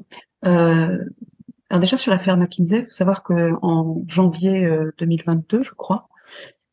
mmh. 0.44 0.98
Alors 1.70 1.82
déjà 1.82 1.97
sur 1.97 2.11
l'affaire 2.11 2.38
McKinsey, 2.38 2.80
il 2.80 2.84
faut 2.86 2.89
savoir 2.91 3.24
qu'en 3.24 4.03
janvier 4.07 4.70
2022, 4.97 5.57
euh, 5.57 5.63
je 5.63 5.74
crois, 5.74 6.07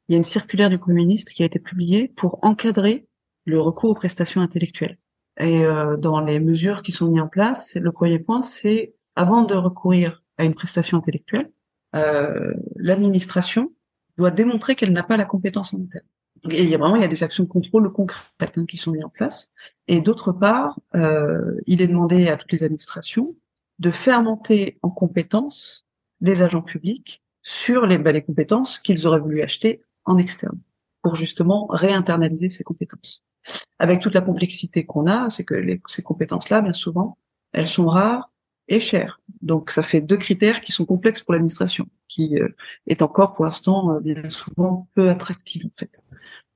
il 0.08 0.12
y 0.12 0.14
a 0.14 0.18
une 0.18 0.24
circulaire 0.24 0.70
du 0.70 0.78
Premier 0.78 0.98
ministre 0.98 1.32
qui 1.32 1.42
a 1.42 1.46
été 1.46 1.58
publiée 1.58 2.08
pour 2.08 2.38
encadrer 2.42 3.08
le 3.44 3.60
recours 3.60 3.90
aux 3.90 3.94
prestations 3.94 4.40
intellectuelles. 4.40 4.98
Et 5.38 5.64
euh, 5.64 5.96
dans 5.96 6.20
les 6.20 6.38
mesures 6.38 6.82
qui 6.82 6.92
sont 6.92 7.08
mises 7.08 7.22
en 7.22 7.28
place, 7.28 7.76
le 7.76 7.90
premier 7.90 8.18
point, 8.18 8.42
c'est 8.42 8.94
avant 9.16 9.42
de 9.42 9.54
recourir 9.54 10.22
à 10.38 10.44
une 10.44 10.54
prestation 10.54 10.98
intellectuelle, 10.98 11.50
euh, 11.96 12.52
l'administration 12.76 13.72
doit 14.16 14.30
démontrer 14.30 14.74
qu'elle 14.74 14.92
n'a 14.92 15.02
pas 15.02 15.16
la 15.16 15.24
compétence 15.24 15.74
en 15.74 15.80
interne. 15.80 16.06
Et 16.50 16.62
il 16.62 16.68
y 16.68 16.74
a 16.74 16.78
vraiment 16.78 16.96
il 16.96 17.02
y 17.02 17.06
a 17.06 17.08
des 17.08 17.22
actions 17.22 17.44
de 17.44 17.48
contrôle 17.48 17.90
concrètes 17.92 18.58
hein, 18.58 18.66
qui 18.66 18.76
sont 18.76 18.92
mises 18.92 19.04
en 19.04 19.08
place. 19.08 19.52
Et 19.88 20.00
d'autre 20.00 20.32
part, 20.32 20.78
euh, 20.94 21.56
il 21.66 21.80
est 21.80 21.86
demandé 21.86 22.28
à 22.28 22.36
toutes 22.36 22.52
les 22.52 22.64
administrations 22.64 23.34
de 23.78 23.90
faire 23.90 24.22
monter 24.22 24.78
en 24.82 24.90
compétences 24.90 25.86
les 26.20 26.42
agents 26.42 26.62
publics 26.62 27.22
sur 27.42 27.86
les, 27.86 27.98
bah, 27.98 28.18
compétences 28.20 28.78
qu'ils 28.78 29.06
auraient 29.06 29.20
voulu 29.20 29.42
acheter 29.42 29.82
en 30.04 30.16
externe 30.16 30.58
pour 31.02 31.14
justement 31.14 31.66
réinternaliser 31.66 32.48
ces 32.48 32.64
compétences. 32.64 33.24
Avec 33.78 34.00
toute 34.00 34.14
la 34.14 34.22
complexité 34.22 34.86
qu'on 34.86 35.06
a, 35.06 35.28
c'est 35.30 35.44
que 35.44 35.78
ces 35.86 36.02
compétences-là, 36.02 36.62
bien 36.62 36.72
souvent, 36.72 37.18
elles 37.52 37.68
sont 37.68 37.86
rares 37.86 38.30
et 38.68 38.80
chères. 38.80 39.20
Donc 39.42 39.70
ça 39.70 39.82
fait 39.82 40.00
deux 40.00 40.16
critères 40.16 40.62
qui 40.62 40.72
sont 40.72 40.86
complexes 40.86 41.22
pour 41.22 41.34
l'administration, 41.34 41.86
qui 42.08 42.38
euh, 42.38 42.48
est 42.86 43.02
encore 43.02 43.32
pour 43.32 43.44
l'instant 43.44 43.94
euh, 43.94 44.00
bien 44.00 44.30
souvent 44.30 44.88
peu 44.94 45.10
attractive 45.10 45.66
en 45.66 45.76
fait 45.76 46.00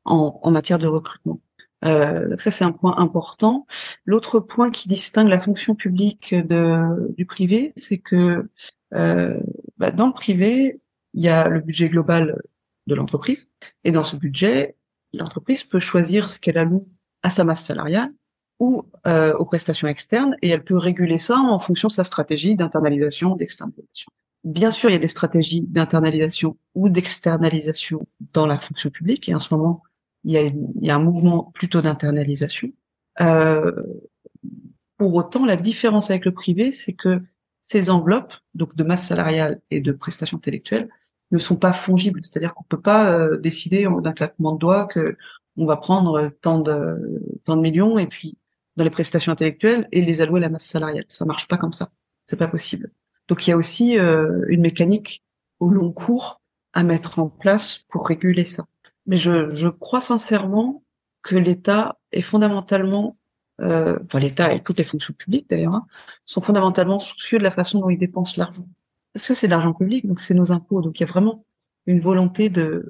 en 0.04 0.50
matière 0.50 0.78
de 0.78 0.86
recrutement. 0.86 1.38
Euh, 1.84 2.36
ça, 2.38 2.50
c'est 2.50 2.64
un 2.64 2.72
point 2.72 2.96
important. 2.98 3.66
L'autre 4.04 4.40
point 4.40 4.70
qui 4.70 4.88
distingue 4.88 5.28
la 5.28 5.40
fonction 5.40 5.74
publique 5.74 6.34
de, 6.34 7.14
du 7.16 7.26
privé, 7.26 7.72
c'est 7.76 7.98
que 7.98 8.48
euh, 8.94 9.40
bah, 9.76 9.90
dans 9.90 10.06
le 10.06 10.12
privé, 10.12 10.80
il 11.14 11.24
y 11.24 11.28
a 11.28 11.48
le 11.48 11.60
budget 11.60 11.88
global 11.88 12.40
de 12.86 12.94
l'entreprise, 12.94 13.48
et 13.84 13.90
dans 13.90 14.04
ce 14.04 14.16
budget, 14.16 14.76
l'entreprise 15.12 15.64
peut 15.64 15.78
choisir 15.78 16.28
ce 16.28 16.38
qu'elle 16.38 16.58
alloue 16.58 16.88
à 17.22 17.30
sa 17.30 17.44
masse 17.44 17.64
salariale 17.64 18.12
ou 18.60 18.84
euh, 19.06 19.34
aux 19.34 19.44
prestations 19.44 19.88
externes, 19.88 20.36
et 20.42 20.48
elle 20.48 20.64
peut 20.64 20.76
réguler 20.76 21.18
ça 21.18 21.36
en 21.38 21.58
fonction 21.58 21.88
de 21.88 21.92
sa 21.92 22.04
stratégie 22.04 22.56
d'internalisation, 22.56 23.36
d'externalisation. 23.36 24.10
Bien 24.42 24.70
sûr, 24.70 24.90
il 24.90 24.94
y 24.94 24.96
a 24.96 25.00
des 25.00 25.08
stratégies 25.08 25.60
d'internalisation 25.60 26.56
ou 26.74 26.88
d'externalisation 26.88 28.06
dans 28.32 28.46
la 28.46 28.58
fonction 28.58 28.90
publique, 28.90 29.28
et 29.28 29.34
en 29.34 29.38
ce 29.38 29.54
moment, 29.54 29.82
il 30.28 30.34
y 30.34 30.36
a, 30.36 30.42
il 30.42 30.86
y 30.86 30.90
a 30.90 30.94
un 30.94 31.02
mouvement 31.02 31.50
plutôt 31.54 31.80
d'internalisation. 31.80 32.70
Euh, 33.22 33.72
pour 34.98 35.14
autant, 35.14 35.46
la 35.46 35.56
différence 35.56 36.10
avec 36.10 36.26
le 36.26 36.32
privé, 36.32 36.70
c'est 36.70 36.92
que 36.92 37.22
ces 37.62 37.88
enveloppes, 37.88 38.34
donc 38.54 38.76
de 38.76 38.84
masse 38.84 39.06
salariale 39.06 39.62
et 39.70 39.80
de 39.80 39.90
prestations 39.90 40.36
intellectuelles, 40.36 40.90
ne 41.30 41.38
sont 41.38 41.56
pas 41.56 41.72
fongibles. 41.72 42.20
C'est-à-dire 42.22 42.52
qu'on 42.52 42.64
peut 42.64 42.80
pas 42.80 43.10
euh, 43.12 43.38
décider 43.38 43.88
d'un 44.02 44.12
claquement 44.12 44.52
de 44.52 44.58
doigts 44.58 44.84
que 44.84 45.16
on 45.56 45.64
va 45.64 45.78
prendre 45.78 46.30
tant 46.42 46.58
de, 46.58 47.22
tant 47.46 47.56
de 47.56 47.62
millions 47.62 47.98
et 47.98 48.06
puis 48.06 48.36
dans 48.76 48.84
les 48.84 48.90
prestations 48.90 49.32
intellectuelles 49.32 49.88
et 49.92 50.02
les 50.02 50.20
allouer 50.20 50.38
à 50.38 50.42
la 50.42 50.48
masse 50.50 50.66
salariale. 50.66 51.06
Ça 51.08 51.24
marche 51.24 51.48
pas 51.48 51.56
comme 51.56 51.72
ça. 51.72 51.90
C'est 52.26 52.36
pas 52.36 52.48
possible. 52.48 52.92
Donc 53.28 53.46
il 53.46 53.50
y 53.50 53.52
a 53.54 53.56
aussi 53.56 53.98
euh, 53.98 54.44
une 54.48 54.60
mécanique 54.60 55.24
au 55.58 55.70
long 55.70 55.90
cours 55.90 56.42
à 56.74 56.84
mettre 56.84 57.18
en 57.18 57.30
place 57.30 57.78
pour 57.88 58.06
réguler 58.06 58.44
ça. 58.44 58.66
Mais 59.08 59.16
je, 59.16 59.50
je 59.50 59.66
crois 59.66 60.00
sincèrement 60.00 60.84
que 61.22 61.34
l'État 61.34 61.98
est 62.12 62.22
fondamentalement, 62.22 63.18
euh, 63.60 63.98
enfin 64.04 64.20
l'État 64.20 64.52
et 64.52 64.62
toutes 64.62 64.78
les 64.78 64.84
fonctions 64.84 65.14
publiques 65.14 65.50
d'ailleurs, 65.50 65.74
hein, 65.74 65.86
sont 66.24 66.40
fondamentalement 66.40 67.00
soucieux 67.00 67.38
de 67.38 67.42
la 67.42 67.50
façon 67.50 67.80
dont 67.80 67.90
ils 67.90 67.98
dépensent 67.98 68.34
l'argent. 68.36 68.68
Parce 69.12 69.26
que 69.26 69.34
c'est 69.34 69.48
de 69.48 69.52
l'argent 69.52 69.72
public, 69.72 70.06
donc 70.06 70.20
c'est 70.20 70.34
nos 70.34 70.52
impôts. 70.52 70.82
Donc 70.82 71.00
il 71.00 71.02
y 71.02 71.06
a 71.06 71.10
vraiment 71.10 71.44
une 71.86 72.00
volonté 72.00 72.50
de, 72.50 72.88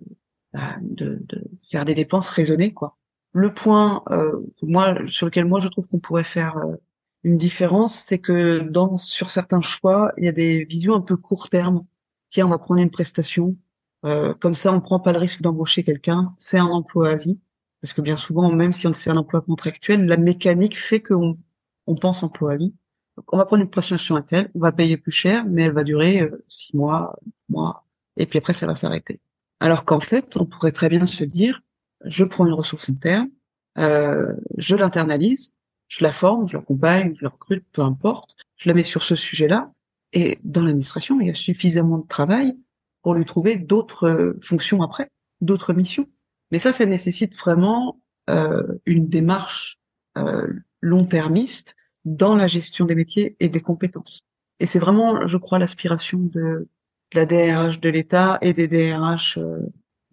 bah, 0.53 0.77
de, 0.83 1.23
de 1.27 1.45
faire 1.62 1.87
des 1.87 1.95
dépenses 1.95 2.29
raisonnées, 2.29 2.75
quoi. 2.75 2.97
Le 3.33 3.55
point, 3.55 4.03
euh, 4.11 4.41
moi, 4.62 4.95
sur 5.07 5.27
lequel 5.27 5.45
moi 5.45 5.61
je 5.61 5.69
trouve 5.69 5.87
qu'on 5.89 6.01
pourrait 6.01 6.25
faire 6.25 6.57
euh, 6.59 6.77
une 7.23 7.39
différence, 7.39 7.95
c'est 7.95 8.19
que 8.19 8.61
dans 8.61 8.99
sur 8.99 9.31
certains 9.31 9.61
choix, 9.61 10.12
il 10.16 10.25
y 10.25 10.29
a 10.29 10.33
des 10.33 10.64
visions 10.64 10.95
un 10.95 11.01
peu 11.01 11.16
court 11.16 11.49
terme. 11.49 11.85
Tiens, 12.31 12.47
on 12.47 12.51
va 12.51 12.59
prendre 12.59 12.81
une 12.81 12.91
prestation, 12.91 13.57
euh, 14.05 14.34
comme 14.34 14.55
ça, 14.55 14.72
on 14.72 14.80
prend 14.80 15.01
pas 15.01 15.12
le 15.12 15.18
risque 15.18 15.42
d'embaucher 15.42 15.82
quelqu'un. 15.82 16.34
C'est 16.38 16.59
un 16.59 16.66
emploi 16.66 17.11
à 17.11 17.16
vie, 17.16 17.38
parce 17.80 17.92
que 17.92 18.01
bien 18.01 18.16
souvent, 18.16 18.51
même 18.53 18.72
si 18.72 18.86
on 18.86 18.92
c'est 18.92 19.11
un 19.11 19.16
emploi 19.16 19.40
contractuel, 19.40 20.07
la 20.07 20.16
mécanique 20.16 20.78
fait 20.78 21.01
qu'on 21.01 21.38
on 21.86 21.94
pense 21.94 22.22
emploi 22.22 22.53
à 22.53 22.57
vie. 22.57 22.74
Donc, 23.16 23.32
on 23.32 23.36
va 23.36 23.46
prendre 23.46 23.62
une 23.62 23.70
prestation 23.70 24.14
à 24.16 24.22
telle, 24.22 24.51
on 24.55 24.61
va 24.61 24.72
payer 24.72 24.96
plus 24.96 25.12
cher, 25.12 25.44
mais 25.46 25.64
elle 25.64 25.72
va 25.72 25.84
durer 25.84 26.22
euh, 26.22 26.44
six 26.49 26.76
mois, 26.76 27.16
mois, 27.49 27.84
et 28.16 28.26
puis 28.26 28.38
après 28.38 28.55
ça 28.55 28.66
va 28.66 28.76
s'arrêter. 28.76 29.20
Alors 29.61 29.84
qu'en 29.84 30.01
fait, 30.01 30.36
on 30.36 30.44
pourrait 30.44 30.72
très 30.72 30.88
bien 30.88 31.05
se 31.05 31.24
dire, 31.24 31.62
je 32.05 32.24
prends 32.24 32.46
une 32.46 32.53
ressource 32.53 32.90
interne, 32.90 33.30
euh, 33.78 34.34
je 34.57 34.76
l'internalise, 34.76 35.55
je 35.88 36.05
la 36.05 36.12
forme, 36.12 36.46
je 36.46 36.57
l'accompagne, 36.57 37.14
je 37.16 37.24
la 37.24 37.30
recrute, 37.30 37.64
peu 37.72 37.82
importe, 37.82 38.36
je 38.57 38.68
la 38.68 38.74
mets 38.74 38.84
sur 38.84 39.03
ce 39.03 39.16
sujet-là, 39.16 39.72
et 40.12 40.38
dans 40.44 40.62
l'administration, 40.62 41.20
il 41.20 41.26
y 41.26 41.30
a 41.30 41.34
suffisamment 41.34 41.99
de 41.99 42.07
travail 42.07 42.57
pour 43.03 43.14
lui 43.14 43.24
trouver 43.24 43.57
d'autres 43.57 44.09
euh, 44.09 44.38
fonctions 44.42 44.82
après, 44.82 45.11
d'autres 45.40 45.72
missions. 45.72 46.07
Mais 46.51 46.59
ça, 46.59 46.72
ça 46.72 46.86
nécessite 46.86 47.36
vraiment 47.36 48.01
euh, 48.30 48.62
une 48.86 49.09
démarche 49.09 49.78
euh, 50.16 50.46
long-termiste 50.80 51.76
dans 52.05 52.34
la 52.34 52.46
gestion 52.46 52.86
des 52.86 52.94
métiers 52.94 53.36
et 53.40 53.49
des 53.49 53.61
compétences. 53.61 54.22
Et 54.61 54.66
c'est 54.66 54.78
vraiment, 54.78 55.26
je 55.26 55.36
crois, 55.36 55.59
l'aspiration 55.59 56.18
de, 56.18 56.68
la 57.14 57.26
DRH 57.26 57.80
de 57.80 57.88
l'État 57.88 58.38
et 58.40 58.53
des 58.53 58.68
DRH 58.68 59.38
euh, 59.38 59.61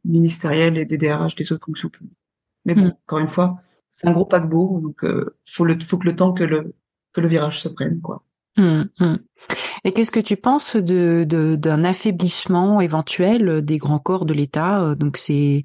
ministériels 0.04 0.78
et 0.78 0.86
des 0.86 0.98
DRH 0.98 1.36
des 1.36 1.52
autres 1.52 1.66
fonctions 1.66 1.90
publiques. 1.90 2.18
Mais 2.66 2.76
bon, 2.76 2.86
mm. 2.86 2.98
encore 3.04 3.20
une 3.20 3.28
fois, 3.28 3.62
c'est 3.92 4.08
un 4.08 4.12
gros 4.12 4.26
paquebot, 4.26 4.80
donc 4.82 5.04
euh, 5.04 5.38
faut 5.46 5.66
le, 5.66 5.78
faut 5.80 5.98
que 5.98 6.06
le 6.06 6.16
temps 6.16 6.34
que 6.34 6.44
le 6.44 6.74
que 7.14 7.22
le 7.22 7.28
virage 7.30 7.62
se 7.62 7.70
prenne, 7.70 8.02
quoi. 8.02 8.24
Mm, 8.58 8.84
mm. 9.00 9.18
Et 9.84 9.92
qu'est-ce 9.92 10.12
que 10.12 10.20
tu 10.20 10.38
penses 10.38 10.76
de 10.76 11.26
d'un 11.56 11.84
affaiblissement 11.84 12.82
éventuel 12.82 13.64
des 13.64 13.78
grands 13.78 14.00
corps 14.00 14.26
de 14.26 14.34
l'État 14.34 14.82
euh, 14.82 14.96
Donc 14.96 15.18
ces 15.18 15.64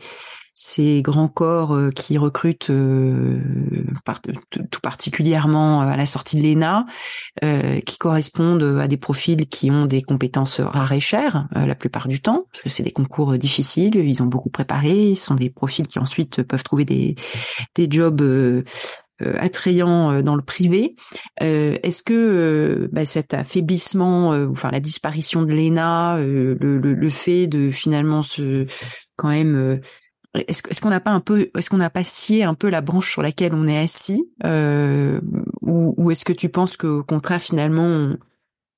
ces 0.52 1.00
grands 1.00 1.28
corps 1.28 1.72
euh, 1.74 1.90
qui 1.90 2.18
recrutent 2.18 2.68
euh, 2.68 3.40
tout 4.70 4.80
particulièrement 4.82 5.80
à 5.80 5.96
la 5.96 6.04
sortie 6.04 6.36
de 6.36 6.42
l'ENA, 6.42 6.84
qui 7.86 7.98
correspondent 7.98 8.78
à 8.80 8.88
des 8.88 8.96
profils 8.96 9.48
qui 9.48 9.70
ont 9.70 9.86
des 9.86 10.02
compétences 10.02 10.60
rares 10.60 10.92
et 10.92 11.00
chères 11.00 11.48
la 11.54 11.74
plupart 11.74 12.08
du 12.08 12.20
temps, 12.20 12.46
parce 12.52 12.62
que 12.62 12.68
c'est 12.68 12.82
des 12.82 12.90
concours 12.90 13.38
difficiles, 13.38 13.94
ils 13.94 14.22
ont 14.22 14.26
beaucoup 14.26 14.50
préparé, 14.50 15.14
ce 15.14 15.26
sont 15.26 15.34
des 15.34 15.50
profils 15.50 15.86
qui 15.86 15.98
ensuite 15.98 16.42
peuvent 16.42 16.64
trouver 16.64 16.84
des, 16.84 17.14
des 17.76 17.86
jobs 17.88 18.20
attrayant 19.38 20.10
euh, 20.10 20.22
dans 20.22 20.36
le 20.36 20.42
privé. 20.42 20.96
Euh, 21.42 21.76
est-ce 21.82 22.02
que 22.02 22.88
bah, 22.92 23.04
cet 23.04 23.34
affaiblissement, 23.34 24.30
enfin 24.50 24.70
la 24.70 24.80
disparition 24.80 25.42
de 25.42 25.52
l'ENA, 25.52 26.18
le, 26.18 26.54
le, 26.54 26.78
le, 26.78 27.10
fait 27.10 27.46
de 27.46 27.70
finalement 27.70 28.22
se 28.22 28.66
quand 29.16 29.28
même 29.28 29.80
est-ce, 30.34 30.80
qu'on 30.80 30.90
n'a 30.90 31.00
pas 31.00 31.10
un 31.10 31.20
peu, 31.20 31.50
est-ce 31.56 31.68
qu'on 31.70 31.76
n'a 31.76 31.90
pas 31.90 32.04
scié 32.04 32.44
un 32.44 32.54
peu 32.54 32.68
la 32.68 32.80
branche 32.80 33.10
sur 33.10 33.22
laquelle 33.22 33.52
on 33.52 33.66
est 33.66 33.78
assis, 33.78 34.30
euh, 34.44 35.20
ou, 35.60 35.94
ou, 35.96 36.10
est-ce 36.10 36.24
que 36.24 36.32
tu 36.32 36.48
penses 36.48 36.76
qu'au 36.76 37.02
contraire 37.02 37.40
finalement 37.40 38.14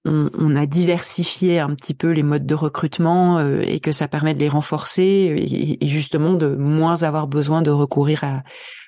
on, 0.04 0.56
a 0.56 0.66
diversifié 0.66 1.60
un 1.60 1.74
petit 1.74 1.94
peu 1.94 2.10
les 2.10 2.22
modes 2.22 2.46
de 2.46 2.54
recrutement 2.54 3.38
euh, 3.38 3.60
et 3.60 3.78
que 3.80 3.92
ça 3.92 4.08
permet 4.08 4.34
de 4.34 4.40
les 4.40 4.48
renforcer 4.48 5.02
et, 5.02 5.84
et, 5.84 5.88
justement 5.88 6.32
de 6.32 6.54
moins 6.54 7.02
avoir 7.04 7.28
besoin 7.28 7.62
de 7.62 7.70
recourir 7.70 8.24
à, 8.24 8.42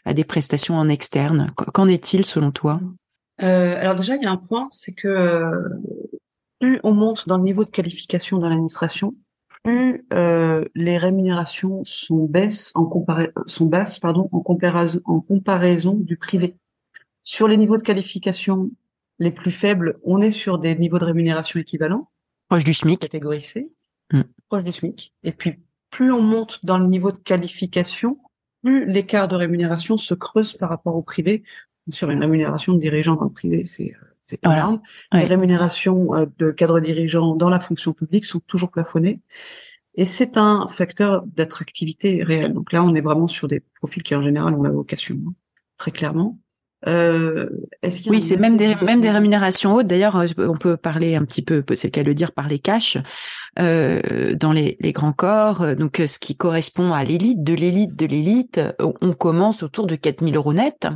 à 0.04 0.14
des 0.14 0.24
prestations 0.24 0.76
en 0.76 0.88
externe. 0.88 1.46
Qu'en 1.54 1.88
est-il 1.88 2.24
selon 2.24 2.50
toi? 2.50 2.80
Euh, 3.42 3.76
Alors 3.78 3.94
déjà, 3.94 4.16
il 4.16 4.22
y 4.22 4.26
a 4.26 4.30
un 4.30 4.36
point, 4.36 4.68
c'est 4.70 4.92
que 4.92 5.08
euh, 5.08 5.50
plus 6.60 6.80
on 6.82 6.92
monte 6.92 7.28
dans 7.28 7.36
le 7.36 7.44
niveau 7.44 7.64
de 7.64 7.70
qualification 7.70 8.38
dans 8.38 8.48
l'administration, 8.48 9.14
plus 9.62 10.04
euh, 10.12 10.64
les 10.74 10.98
rémunérations 10.98 11.82
sont 11.84 12.30
compara 12.90 13.24
sont 13.46 13.66
basses 13.66 13.98
pardon 13.98 14.28
en 14.32 14.42
en 15.04 15.20
comparaison 15.20 15.94
du 15.94 16.16
privé. 16.16 16.56
Sur 17.22 17.48
les 17.48 17.56
niveaux 17.56 17.78
de 17.78 17.82
qualification 17.82 18.70
les 19.18 19.30
plus 19.30 19.50
faibles, 19.50 19.98
on 20.02 20.20
est 20.20 20.30
sur 20.30 20.58
des 20.58 20.74
niveaux 20.76 20.98
de 20.98 21.04
rémunération 21.04 21.60
équivalents. 21.60 22.10
Proche 22.48 22.64
du 22.64 22.74
SMIC. 22.74 23.00
Catégorie 23.00 23.42
C. 23.42 23.72
Hmm. 24.12 24.22
Proche 24.48 24.64
du 24.64 24.72
SMIC. 24.72 25.12
Et 25.22 25.32
puis 25.32 25.60
plus 25.90 26.12
on 26.12 26.22
monte 26.22 26.64
dans 26.64 26.78
le 26.78 26.86
niveau 26.86 27.12
de 27.12 27.18
qualification, 27.18 28.18
plus 28.62 28.84
l'écart 28.86 29.28
de 29.28 29.36
rémunération 29.36 29.96
se 29.96 30.14
creuse 30.14 30.54
par 30.54 30.68
rapport 30.68 30.96
au 30.96 31.02
privé. 31.02 31.44
Sur 31.90 32.10
une 32.10 32.20
rémunération 32.20 32.72
de 32.72 32.78
dirigeant 32.78 33.14
dans 33.16 33.26
le 33.26 33.32
privé, 33.32 33.64
c'est 33.66 33.92
euh, 33.92 34.14
c'est 34.24 34.42
énorme. 34.44 34.80
Les 35.12 35.26
rémunérations 35.26 36.14
euh, 36.14 36.26
de 36.38 36.50
cadres 36.50 36.80
dirigeants 36.80 37.36
dans 37.36 37.50
la 37.50 37.60
fonction 37.60 37.92
publique 37.92 38.24
sont 38.24 38.40
toujours 38.40 38.70
plafonnées. 38.72 39.20
Et 39.96 40.06
c'est 40.06 40.38
un 40.38 40.66
facteur 40.68 41.24
d'attractivité 41.26 42.24
réel. 42.24 42.54
Donc 42.54 42.72
là, 42.72 42.82
on 42.82 42.94
est 42.94 43.02
vraiment 43.02 43.28
sur 43.28 43.46
des 43.46 43.60
profils 43.60 44.02
qui, 44.02 44.14
en 44.14 44.22
général, 44.22 44.54
ont 44.54 44.62
la 44.62 44.72
vocation, 44.72 45.14
hein, 45.28 45.34
très 45.76 45.92
clairement. 45.92 46.40
Euh, 46.86 47.48
est-ce 47.82 48.08
oui, 48.10 48.20
c'est 48.20 48.36
même 48.36 48.56
des 48.56 48.74
même 48.82 49.00
des 49.00 49.10
rémunérations 49.10 49.74
hautes. 49.74 49.86
D'ailleurs, 49.86 50.16
euh, 50.16 50.26
on 50.38 50.56
peut 50.56 50.76
parler 50.76 51.14
un 51.14 51.24
petit 51.24 51.42
peu, 51.42 51.64
c'est 51.74 51.88
le 51.88 51.90
cas 51.90 52.02
de 52.02 52.08
le 52.08 52.14
dire, 52.14 52.32
par 52.32 52.48
les 52.48 52.58
cash 52.58 52.98
euh, 53.58 54.34
dans 54.34 54.52
les, 54.52 54.76
les, 54.80 54.92
grands 54.92 55.12
corps. 55.12 55.62
Euh, 55.62 55.74
donc, 55.74 56.02
ce 56.06 56.18
qui 56.18 56.36
correspond 56.36 56.92
à 56.92 57.04
l'élite, 57.04 57.42
de 57.42 57.54
l'élite, 57.54 57.96
de 57.96 58.06
l'élite, 58.06 58.60
on 58.78 59.12
commence 59.12 59.62
autour 59.62 59.86
de 59.86 59.96
4000 59.96 60.36
euros 60.36 60.52
net, 60.52 60.86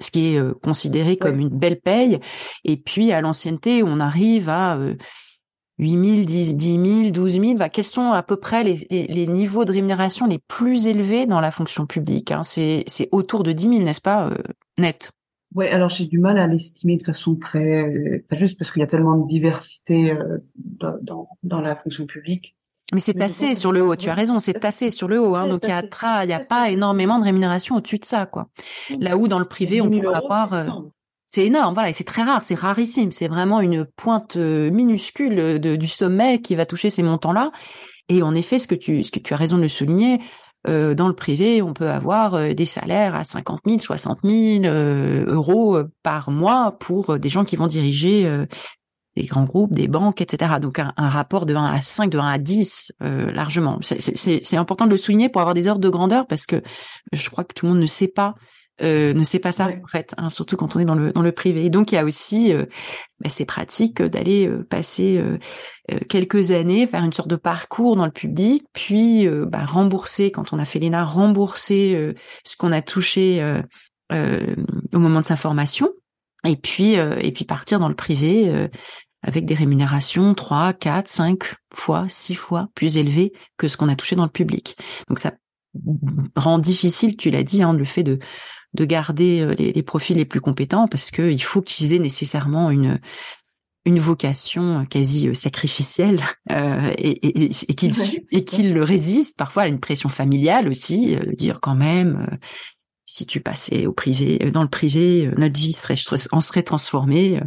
ce 0.00 0.10
qui 0.10 0.34
est 0.34 0.60
considéré 0.60 1.16
comme 1.16 1.38
une 1.38 1.50
belle 1.50 1.80
paye. 1.80 2.18
Et 2.64 2.76
puis, 2.76 3.12
à 3.12 3.20
l'ancienneté, 3.20 3.82
on 3.84 4.00
arrive 4.00 4.48
à 4.48 4.78
8 5.78 5.90
000, 5.90 6.54
10, 6.54 7.02
000, 7.02 7.10
12 7.10 7.32
000. 7.32 7.54
Bah, 7.54 7.68
quels 7.68 7.84
sont 7.84 8.10
à 8.10 8.24
peu 8.24 8.36
près 8.36 8.64
les, 8.64 8.86
les, 8.90 9.26
niveaux 9.28 9.64
de 9.64 9.72
rémunération 9.72 10.26
les 10.26 10.40
plus 10.48 10.88
élevés 10.88 11.26
dans 11.26 11.40
la 11.40 11.52
fonction 11.52 11.86
publique 11.86 12.32
hein? 12.32 12.42
C'est 12.42 12.84
autour 13.12 13.44
de 13.44 13.52
10 13.52 13.64
000, 13.64 13.78
n'est-ce 13.80 14.00
pas, 14.00 14.30
net? 14.78 15.12
Ouais, 15.54 15.70
alors 15.70 15.88
j'ai 15.88 16.04
du 16.04 16.18
mal 16.18 16.38
à 16.38 16.46
l'estimer 16.46 16.96
de 16.98 17.04
façon 17.04 17.34
très, 17.34 18.22
pas 18.28 18.36
juste 18.36 18.58
parce 18.58 18.70
qu'il 18.70 18.80
y 18.80 18.82
a 18.82 18.86
tellement 18.86 19.16
de 19.16 19.26
diversité 19.26 20.12
euh, 20.12 20.38
dans, 20.56 21.28
dans, 21.42 21.60
la 21.60 21.74
fonction 21.74 22.06
publique. 22.06 22.54
Mais 22.92 23.00
c'est 23.00 23.14
tassé 23.14 23.54
sur 23.54 23.72
le 23.72 23.82
haut, 23.82 23.96
tu 23.96 24.08
as 24.08 24.14
raison, 24.14 24.38
c'est 24.38 24.54
tassé 24.54 24.90
sur 24.90 25.08
le 25.08 25.20
haut. 25.20 25.36
Hein, 25.36 25.48
donc 25.48 25.64
il 25.64 25.70
y 25.70 25.72
a, 25.72 26.24
il 26.24 26.30
y 26.30 26.34
a 26.34 26.40
pas 26.40 26.70
énormément 26.70 27.18
de 27.18 27.24
rémunération 27.24 27.76
au-dessus 27.76 27.98
de 27.98 28.04
ça, 28.04 28.26
quoi. 28.26 28.48
Là 28.98 29.16
où 29.16 29.28
dans 29.28 29.38
le 29.38 29.46
privé, 29.46 29.80
on 29.80 29.90
peut 29.90 30.14
avoir... 30.14 30.52
Euh, 30.52 30.64
c'est 31.24 31.44
énorme, 31.44 31.74
voilà, 31.74 31.90
et 31.90 31.92
c'est 31.92 32.04
très 32.04 32.22
rare, 32.22 32.42
c'est 32.42 32.54
rarissime. 32.54 33.12
C'est 33.12 33.28
vraiment 33.28 33.60
une 33.60 33.84
pointe 33.84 34.36
euh, 34.36 34.70
minuscule 34.70 35.60
de, 35.60 35.76
du 35.76 35.86
sommet 35.86 36.40
qui 36.40 36.54
va 36.54 36.64
toucher 36.64 36.88
ces 36.88 37.02
montants-là. 37.02 37.52
Et 38.08 38.22
en 38.22 38.34
effet, 38.34 38.58
ce 38.58 38.66
que 38.66 38.74
tu, 38.74 39.02
ce 39.02 39.10
que 39.10 39.18
tu 39.18 39.34
as 39.34 39.36
raison 39.36 39.58
de 39.58 39.62
le 39.62 39.68
souligner, 39.68 40.20
euh, 40.66 40.94
dans 40.94 41.08
le 41.08 41.14
privé, 41.14 41.62
on 41.62 41.72
peut 41.72 41.88
avoir 41.88 42.34
euh, 42.34 42.52
des 42.52 42.66
salaires 42.66 43.14
à 43.14 43.24
50 43.24 43.60
000, 43.66 43.80
60 43.80 44.18
000 44.24 44.64
euros 44.64 45.78
par 46.02 46.30
mois 46.30 46.76
pour 46.78 47.18
des 47.18 47.28
gens 47.28 47.44
qui 47.44 47.56
vont 47.56 47.68
diriger 47.68 48.46
des 49.18 49.26
grands 49.26 49.44
groupes, 49.44 49.72
des 49.72 49.88
banques, 49.88 50.20
etc. 50.20 50.54
Donc 50.60 50.78
un, 50.78 50.92
rapport 50.96 51.44
de 51.44 51.54
1 51.54 51.64
à 51.64 51.82
5, 51.82 52.10
de 52.10 52.18
1 52.18 52.26
à 52.26 52.38
10, 52.38 52.92
euh, 53.02 53.32
largement. 53.32 53.78
C'est 53.82 54.56
important 54.56 54.86
de 54.86 54.90
le 54.90 54.96
souligner 54.96 55.28
pour 55.28 55.40
avoir 55.40 55.54
des 55.54 55.66
ordres 55.66 55.80
de 55.80 55.88
grandeur 55.88 56.26
parce 56.26 56.46
que 56.46 56.62
je 57.12 57.28
crois 57.28 57.44
que 57.44 57.52
tout 57.54 57.66
le 57.66 57.72
monde 57.72 57.80
ne 57.80 57.86
sait 57.86 58.08
pas 58.08 58.34
euh, 58.82 59.12
ne 59.12 59.24
sait 59.24 59.38
pas 59.38 59.52
ça 59.52 59.68
en 59.68 59.86
fait, 59.86 60.14
hein, 60.16 60.28
surtout 60.28 60.56
quand 60.56 60.76
on 60.76 60.80
est 60.80 60.84
dans 60.84 60.94
le 60.94 61.12
dans 61.12 61.22
le 61.22 61.32
privé. 61.32 61.64
Et 61.64 61.70
donc 61.70 61.92
il 61.92 61.96
y 61.96 61.98
a 61.98 62.04
aussi 62.04 62.52
euh, 62.52 62.66
bah, 63.20 63.28
c'est 63.28 63.44
pratique 63.44 64.00
d'aller 64.00 64.46
euh, 64.46 64.64
passer 64.68 65.18
euh, 65.18 65.38
quelques 66.08 66.50
années, 66.50 66.86
faire 66.86 67.04
une 67.04 67.12
sorte 67.12 67.28
de 67.28 67.36
parcours 67.36 67.96
dans 67.96 68.04
le 68.04 68.12
public, 68.12 68.64
puis 68.72 69.26
bah, 69.46 69.64
rembourser 69.64 70.30
quand 70.30 70.52
on 70.52 70.58
a 70.58 70.64
fait 70.64 70.78
l'ENA, 70.78 71.04
rembourser 71.04 72.14
ce 72.44 72.56
qu'on 72.56 72.72
a 72.72 72.82
touché 72.82 73.42
au 74.12 74.98
moment 74.98 75.20
de 75.20 75.24
sa 75.24 75.36
formation, 75.36 75.88
et 76.44 76.56
puis 76.56 76.92
et 76.94 77.32
puis 77.32 77.46
partir 77.46 77.80
dans 77.80 77.88
le 77.88 77.94
privé 77.94 78.68
avec 79.22 79.46
des 79.46 79.54
rémunérations 79.54 80.34
3, 80.34 80.74
4, 80.74 81.08
5 81.08 81.54
fois, 81.74 82.04
6 82.08 82.34
fois 82.34 82.68
plus 82.74 82.98
élevées 82.98 83.32
que 83.56 83.66
ce 83.66 83.78
qu'on 83.78 83.88
a 83.88 83.96
touché 83.96 84.14
dans 84.14 84.24
le 84.24 84.30
public. 84.30 84.76
Donc 85.08 85.18
ça 85.18 85.32
rend 86.36 86.58
difficile, 86.58 87.16
tu 87.16 87.30
l'as 87.30 87.42
dit, 87.42 87.62
hein, 87.62 87.72
le 87.72 87.84
fait 87.84 88.02
de 88.02 88.18
de 88.74 88.84
garder 88.84 89.40
euh, 89.40 89.54
les, 89.54 89.72
les, 89.72 89.82
profils 89.82 90.16
les 90.16 90.24
plus 90.24 90.40
compétents 90.40 90.88
parce 90.88 91.10
que 91.10 91.30
il 91.30 91.42
faut 91.42 91.62
qu'ils 91.62 91.94
aient 91.94 91.98
nécessairement 91.98 92.70
une 92.70 93.00
une 93.88 93.98
vocation 93.98 94.84
quasi 94.84 95.28
euh, 95.28 95.34
sacrificielle 95.34 96.24
euh, 96.52 96.92
et, 96.98 97.26
et, 97.26 97.50
et 97.68 97.74
qu'ils 97.74 97.94
et 98.30 98.44
qu'ils 98.44 98.74
le 98.74 98.84
résistent 98.84 99.36
parfois 99.36 99.64
à 99.64 99.66
une 99.66 99.80
pression 99.80 100.08
familiale 100.08 100.68
aussi, 100.68 101.16
euh, 101.16 101.32
dire 101.34 101.60
quand 101.60 101.74
même 101.74 102.28
euh, 102.30 102.36
si 103.04 103.26
tu 103.26 103.40
passais 103.40 103.86
au 103.86 103.92
privé, 103.92 104.50
dans 104.50 104.62
le 104.62 104.68
privé, 104.68 105.30
notre 105.38 105.58
vie 105.58 105.72
serait 105.72 105.96
en 106.30 106.42
serait 106.42 106.62
transformée. 106.62 107.40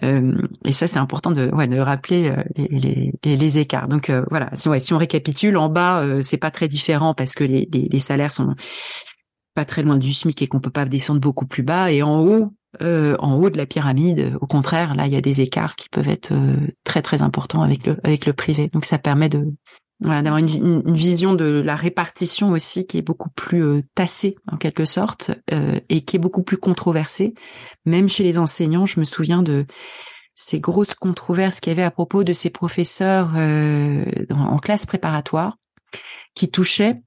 et 0.00 0.72
ça, 0.72 0.86
c'est 0.86 1.00
important 1.00 1.32
de, 1.32 1.50
ouais, 1.50 1.66
de 1.66 1.80
rappeler 1.80 2.32
les, 2.54 3.10
les, 3.24 3.36
les, 3.36 3.58
écarts. 3.58 3.88
Donc 3.88 4.12
voilà, 4.30 4.50
si, 4.54 4.68
ouais, 4.68 4.78
si 4.78 4.92
on 4.92 4.98
récapitule, 4.98 5.56
en 5.56 5.68
bas, 5.68 6.06
c'est 6.22 6.36
pas 6.36 6.52
très 6.52 6.68
différent 6.68 7.12
parce 7.12 7.34
que 7.34 7.42
les, 7.42 7.68
les, 7.72 7.98
salaires 7.98 8.30
sont 8.30 8.54
pas 9.54 9.64
très 9.64 9.82
loin 9.82 9.96
du 9.96 10.12
SMIC 10.12 10.42
et 10.42 10.46
qu'on 10.46 10.60
peut 10.60 10.70
pas 10.70 10.84
descendre 10.84 11.20
beaucoup 11.20 11.46
plus 11.46 11.62
bas. 11.62 11.92
Et 11.92 12.02
en 12.02 12.20
haut, 12.20 12.52
euh, 12.82 13.16
en 13.20 13.36
haut 13.36 13.50
de 13.50 13.56
la 13.56 13.66
pyramide, 13.66 14.36
au 14.40 14.46
contraire, 14.46 14.94
là, 14.94 15.06
il 15.06 15.12
y 15.12 15.16
a 15.16 15.20
des 15.20 15.40
écarts 15.40 15.76
qui 15.76 15.88
peuvent 15.88 16.08
être 16.08 16.32
euh, 16.32 16.56
très 16.82 17.02
très 17.02 17.22
importants 17.22 17.62
avec 17.62 17.86
le 17.86 17.96
avec 18.04 18.26
le 18.26 18.32
privé. 18.32 18.68
Donc 18.72 18.84
ça 18.84 18.98
permet 18.98 19.28
de 19.28 19.46
voilà, 20.00 20.22
d'avoir 20.22 20.38
une, 20.38 20.82
une, 20.86 20.94
vision 20.94 21.34
de 21.34 21.62
la 21.64 21.76
répartition 21.76 22.50
aussi 22.50 22.86
qui 22.86 22.98
est 22.98 23.02
beaucoup 23.02 23.30
plus 23.30 23.62
euh, 23.62 23.82
tassée 23.94 24.36
en 24.50 24.56
quelque 24.56 24.84
sorte 24.84 25.30
euh, 25.52 25.78
et 25.88 26.00
qui 26.02 26.16
est 26.16 26.18
beaucoup 26.20 26.42
plus 26.42 26.58
controversée. 26.58 27.34
Même 27.86 28.08
chez 28.08 28.24
les 28.24 28.38
enseignants, 28.38 28.86
je 28.86 28.98
me 28.98 29.04
souviens 29.04 29.42
de 29.42 29.66
ces 30.34 30.58
grosses 30.58 30.96
controverses 30.96 31.60
qu'il 31.60 31.70
y 31.70 31.76
avait 31.76 31.84
à 31.84 31.92
propos 31.92 32.24
de 32.24 32.32
ces 32.32 32.50
professeurs 32.50 33.34
en 33.36 34.58
classe 34.58 34.84
préparatoire 34.84 35.58
qui 36.34 36.50
touchaient 36.50 37.03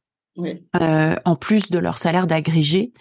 Euh, 0.81 1.15
en 1.25 1.35
plus 1.35 1.69
de 1.69 1.79
leur 1.79 1.97
salaire 1.97 2.27
d'agrégé, 2.27 2.93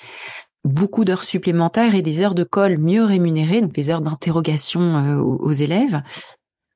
beaucoup 0.65 1.05
d'heures 1.05 1.25
supplémentaires 1.25 1.95
et 1.95 2.03
des 2.03 2.23
heures 2.23 2.35
de 2.35 2.45
colle 2.45 2.79
mieux 2.79 3.05
rémunérées, 3.05 3.61
donc 3.61 3.73
des 3.73 3.91
heures 3.91 4.01
d'interrogation 4.01 4.97
euh, 4.97 5.19
aux, 5.19 5.53
élèves, 5.53 6.03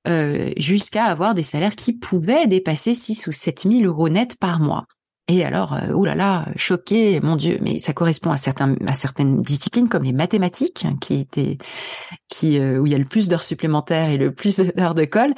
euh, 0.07 0.51
jusqu'à 0.57 1.05
avoir 1.05 1.35
des 1.35 1.43
salaires 1.43 1.77
qui 1.77 1.93
pouvaient 1.93 2.47
dépasser 2.47 2.95
6 2.95 3.27
ou 3.27 3.33
7 3.33 3.63
000 3.71 3.83
euros 3.85 4.09
net 4.09 4.37
par 4.39 4.61
mois. 4.61 4.85
Et 5.29 5.45
alors, 5.45 5.79
oulala, 5.95 6.49
choqué, 6.57 7.21
mon 7.21 7.37
Dieu, 7.37 7.61
mais 7.63 7.79
ça 7.79 7.93
correspond 7.93 8.33
à 8.33 8.37
certains 8.37 8.75
à 8.89 8.95
certaines 8.95 9.43
disciplines 9.43 9.89
comme 9.89 10.03
les 10.03 10.13
mathématiques, 10.13 10.85
hein, 10.85 10.97
qui 11.01 11.21
étaient 11.21 11.57
qui 12.27 12.59
où 12.59 12.85
il 12.85 12.91
y 12.91 12.97
a 12.97 12.99
le 12.99 13.05
plus 13.05 13.29
d'heures 13.29 13.45
supplémentaires 13.45 14.11
et 14.11 14.17
le 14.17 14.35
plus 14.35 14.57
d'heures 14.77 14.97
de 14.97 15.05
colle. 15.05 15.35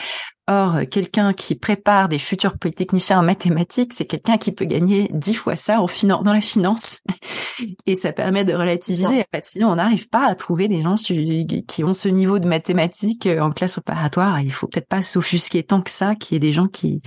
Or, 0.49 0.81
quelqu'un 0.91 1.33
qui 1.33 1.55
prépare 1.55 2.09
des 2.09 2.19
futurs 2.19 2.59
polytechniciens 2.59 3.21
en 3.21 3.23
mathématiques, 3.23 3.93
c'est 3.93 4.07
quelqu'un 4.07 4.39
qui 4.39 4.51
peut 4.51 4.65
gagner 4.65 5.09
dix 5.13 5.35
fois 5.35 5.55
ça 5.55 5.81
en 5.81 5.87
dans 6.23 6.33
la 6.33 6.41
finance. 6.41 6.99
Et 7.87 7.95
ça 7.95 8.13
permet 8.13 8.45
de 8.45 8.53
relativiser. 8.53 9.21
En 9.21 9.25
fait, 9.33 9.45
sinon, 9.45 9.69
on 9.69 9.77
n'arrive 9.77 10.09
pas 10.09 10.27
à 10.27 10.35
trouver 10.35 10.67
des 10.67 10.83
gens 10.83 10.97
qui 10.97 11.85
ont 11.85 11.95
ce 11.95 12.09
niveau 12.09 12.41
de 12.41 12.49
mathématiques 12.49 13.27
euh, 13.27 13.41
en 13.41 13.53
classe 13.53 13.79
opératoire. 13.79 14.41
Il 14.41 14.53
faut 14.53 14.67
peut-être 14.67 14.89
pas 14.89 15.03
s'offusquer 15.03 15.63
tant 15.63 15.81
que 15.81 15.91
ça 15.91 16.17
qu'il 16.17 16.35
y 16.35 16.37
ait 16.37 16.41
des 16.41 16.53
gens 16.53 16.67
qui, 16.67 17.03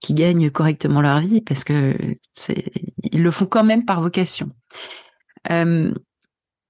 qui 0.00 0.14
gagnent 0.14 0.50
correctement 0.50 1.02
leur 1.02 1.20
vie 1.20 1.42
parce 1.42 1.64
que 1.64 1.94
ils 3.02 3.22
le 3.22 3.30
font 3.30 3.46
quand 3.46 3.64
même 3.64 3.84
par 3.84 4.00
vocation. 4.00 4.50
Euh, 5.50 5.92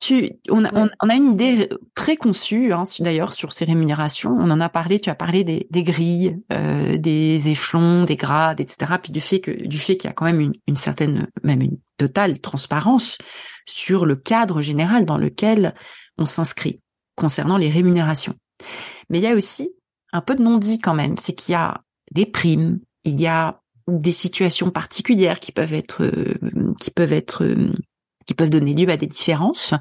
tu, 0.08 0.30
on, 0.48 0.64
a, 0.64 0.70
on, 0.74 1.08
a 1.08 1.14
une 1.14 1.32
idée 1.32 1.68
préconçue, 1.94 2.72
hein, 2.72 2.84
d'ailleurs, 3.00 3.34
sur 3.34 3.52
ces 3.52 3.66
rémunérations. 3.66 4.34
On 4.38 4.50
en 4.50 4.60
a 4.60 4.70
parlé. 4.70 5.00
Tu 5.00 5.10
as 5.10 5.14
parlé 5.14 5.44
des, 5.44 5.66
des 5.70 5.84
grilles, 5.84 6.38
euh, 6.50 6.96
des 6.96 7.48
échelons, 7.48 8.04
des 8.04 8.16
grades, 8.16 8.60
etc. 8.60 8.92
Puis 9.02 9.12
du 9.12 9.20
fait 9.20 9.40
que 9.40 9.50
du 9.50 9.78
fait 9.78 9.98
qu'il 9.98 10.08
y 10.08 10.10
a 10.10 10.14
quand 10.14 10.24
même 10.24 10.40
une, 10.40 10.54
une, 10.66 10.76
certaine, 10.76 11.28
même 11.42 11.60
une 11.60 11.76
totale 11.98 12.40
transparence 12.40 13.18
sur 13.66 14.06
le 14.06 14.16
cadre 14.16 14.62
général 14.62 15.04
dans 15.04 15.18
lequel 15.18 15.74
on 16.16 16.24
s'inscrit 16.24 16.80
concernant 17.14 17.58
les 17.58 17.68
rémunérations. 17.68 18.34
Mais 19.10 19.18
il 19.18 19.24
y 19.24 19.28
a 19.28 19.34
aussi 19.34 19.70
un 20.12 20.22
peu 20.22 20.36
de 20.36 20.42
non-dit 20.42 20.78
quand 20.78 20.94
même. 20.94 21.18
C'est 21.18 21.34
qu'il 21.34 21.52
y 21.52 21.56
a 21.56 21.82
des 22.12 22.24
primes, 22.24 22.80
il 23.04 23.20
y 23.20 23.26
a 23.26 23.60
des 23.88 24.12
situations 24.12 24.70
particulières 24.70 25.40
qui 25.40 25.52
peuvent 25.52 25.74
être 25.74 26.02
euh, 26.02 26.34
qui 26.80 26.90
peuvent 26.90 27.12
être 27.12 27.44
euh, 27.44 27.72
qui 28.28 28.34
peuvent 28.34 28.50
donner 28.50 28.74
lieu 28.74 28.88
à 28.90 28.98
des 28.98 29.06
différences. 29.06 29.72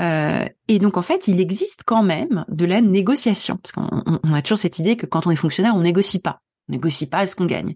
Euh, 0.00 0.44
et 0.66 0.80
donc 0.80 0.96
en 0.96 1.02
fait, 1.02 1.28
il 1.28 1.40
existe 1.40 1.82
quand 1.86 2.02
même 2.02 2.44
de 2.48 2.66
la 2.66 2.80
négociation, 2.80 3.56
parce 3.62 3.72
qu'on 3.72 4.34
a 4.34 4.42
toujours 4.42 4.58
cette 4.58 4.80
idée 4.80 4.96
que 4.96 5.06
quand 5.06 5.28
on 5.28 5.30
est 5.30 5.36
fonctionnaire, 5.36 5.76
on 5.76 5.82
négocie 5.82 6.18
pas, 6.18 6.40
on 6.68 6.72
négocie 6.72 7.06
pas 7.06 7.24
ce 7.24 7.36
qu'on 7.36 7.46
gagne. 7.46 7.74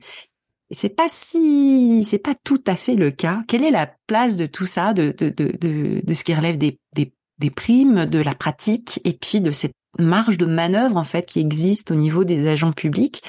C'est 0.72 0.88
pas 0.88 1.06
si, 1.08 2.02
c'est 2.02 2.18
pas 2.18 2.34
tout 2.42 2.62
à 2.66 2.74
fait 2.74 2.96
le 2.96 3.12
cas. 3.12 3.44
Quelle 3.46 3.62
est 3.62 3.70
la 3.70 3.88
place 4.08 4.36
de 4.36 4.46
tout 4.46 4.66
ça, 4.66 4.92
de 4.92 5.14
de 5.16 5.28
de 5.28 6.02
de, 6.04 6.12
ce 6.14 6.24
qui 6.24 6.34
relève 6.34 6.58
des, 6.58 6.80
des 6.96 7.12
des 7.38 7.50
primes, 7.50 8.06
de 8.06 8.18
la 8.18 8.34
pratique, 8.34 8.98
et 9.04 9.12
puis 9.12 9.40
de 9.40 9.52
cette 9.52 9.76
marge 9.96 10.36
de 10.36 10.46
manœuvre 10.46 10.96
en 10.96 11.04
fait 11.04 11.26
qui 11.26 11.38
existe 11.38 11.92
au 11.92 11.94
niveau 11.94 12.24
des 12.24 12.48
agents 12.48 12.72
publics 12.72 13.22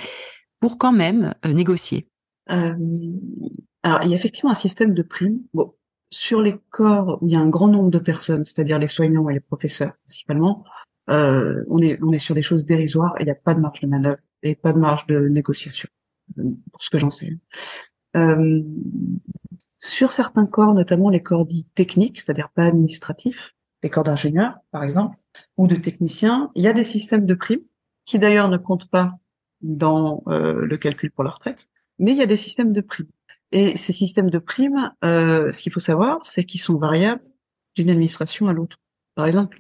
pour 0.60 0.80
quand 0.80 0.93
même 0.93 1.36
euh, 1.45 1.53
négocier? 1.53 2.08
Euh, 2.49 2.74
alors 3.84 3.99
il 4.03 4.10
y 4.10 4.14
a 4.14 4.16
effectivement 4.16 4.51
un 4.51 4.55
système 4.55 4.95
de 4.95 5.03
primes. 5.03 5.41
Bon, 5.53 5.76
sur 6.10 6.41
les 6.41 6.58
corps 6.70 7.20
où 7.22 7.28
il 7.28 7.34
y 7.34 7.36
a 7.36 7.39
un 7.39 7.49
grand 7.49 7.68
nombre 7.68 7.91
de 7.91 7.99
personnes, 7.99 8.45
c'est-à-dire 8.45 8.80
les 8.80 8.88
soignants 8.88 9.30
et 9.30 9.34
les 9.34 9.39
professeurs 9.39 9.93
principalement, 10.05 10.64
euh, 11.10 11.64
on 11.70 11.82
est 11.82 11.99
on 12.01 12.12
est 12.12 12.20
sur 12.20 12.36
des 12.36 12.41
choses 12.41 12.66
dérisoires 12.66 13.16
et 13.18 13.22
il 13.22 13.26
n'y 13.26 13.32
a 13.32 13.36
pas 13.36 13.53
de 13.53 13.60
marge 13.60 13.82
de 13.82 13.88
manœuvre 13.88 14.20
et 14.43 14.55
pas 14.55 14.74
de 14.74 14.80
marge 14.80 15.05
de 15.08 15.28
négociation, 15.28 15.89
pour 16.36 16.84
ce 16.84 16.89
que 16.89 16.97
j'en 16.97 17.10
sais. 17.10 17.38
Euh, 18.16 18.62
sur 19.78 20.12
certains 20.12 20.45
corps, 20.45 20.74
notamment 20.74 21.10
les 21.10 21.22
corps 21.22 21.45
dits 21.45 21.68
techniques, 21.76 22.20
c'est-à-dire 22.20 22.49
pas 22.49 22.66
administratifs, 22.66 23.55
les 23.84 23.89
corps 23.89 24.03
d'ingénieurs 24.03 24.58
par 24.72 24.84
exemple, 24.84 25.18
ou 25.55 25.68
de 25.68 25.76
techniciens, 25.76 26.51
il 26.55 26.64
y 26.64 26.68
a 26.68 26.74
des 26.74 26.84
systèmes 26.84 27.26
de 27.26 27.34
primes 27.34 27.64
qui 28.05 28.20
d'ailleurs 28.20 28.49
ne 28.49 28.58
comptent 28.58 28.89
pas 28.89 29.14
dans 29.62 30.24
euh, 30.28 30.66
le 30.66 30.78
calcul 30.78 31.12
pour 31.12 31.24
la 31.24 31.32
retraite, 31.32 31.68
mais 31.99 32.12
il 32.12 32.18
y 32.18 32.24
a 32.24 32.28
des 32.28 32.38
systèmes 32.38 32.74
de 32.74 32.82
primes. 32.82 33.10
Et 33.52 33.78
ces 33.78 33.93
systèmes 33.93 34.30
de 34.30 34.39
primes, 34.39 34.91
euh, 35.04 35.52
ce 35.52 35.62
qu'il 35.62 35.72
faut 35.72 35.80
savoir, 35.80 36.26
c'est 36.26 36.43
qu'ils 36.43 36.60
sont 36.60 36.78
variables 36.78 37.24
d'une 37.76 37.89
administration 37.89 38.48
à 38.48 38.54
l'autre. 38.54 38.78
Par 39.16 39.26
exemple, 39.26 39.60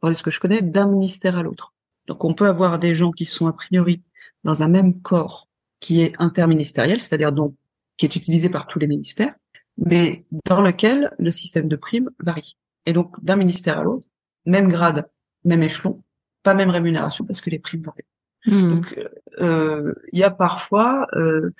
pour 0.00 0.14
ce 0.14 0.22
que 0.22 0.30
je 0.30 0.40
connais, 0.40 0.62
d'un 0.62 0.86
ministère 0.86 1.36
à 1.36 1.42
l'autre. 1.42 1.74
Donc 2.06 2.24
on 2.24 2.34
peut 2.34 2.46
avoir 2.46 2.78
des 2.78 2.94
gens 2.94 3.10
qui 3.10 3.24
sont 3.26 3.46
a 3.46 3.52
priori 3.52 4.02
dans 4.44 4.62
un 4.62 4.68
même 4.68 5.00
corps 5.00 5.48
qui 5.80 6.00
est 6.00 6.14
interministériel, 6.18 7.00
c'est-à-dire 7.00 7.32
donc 7.32 7.54
qui 7.96 8.06
est 8.06 8.16
utilisé 8.16 8.48
par 8.48 8.66
tous 8.66 8.78
les 8.78 8.86
ministères, 8.86 9.34
mais 9.76 10.24
dans 10.44 10.62
lequel 10.62 11.14
le 11.18 11.30
système 11.30 11.68
de 11.68 11.76
primes 11.76 12.10
varie. 12.20 12.56
Et 12.86 12.92
donc 12.92 13.22
d'un 13.22 13.36
ministère 13.36 13.78
à 13.78 13.82
l'autre, 13.82 14.06
même 14.46 14.68
grade, 14.68 15.08
même 15.44 15.62
échelon, 15.62 16.02
pas 16.42 16.54
même 16.54 16.70
rémunération 16.70 17.24
parce 17.24 17.40
que 17.40 17.50
les 17.50 17.58
primes 17.58 17.82
varient. 17.82 18.04
Mmh. 18.46 18.70
Donc 18.70 18.98
euh, 19.40 19.94
il 20.12 20.18
y 20.18 20.22
a 20.22 20.30
parfois 20.30 21.06
euh, 21.14 21.50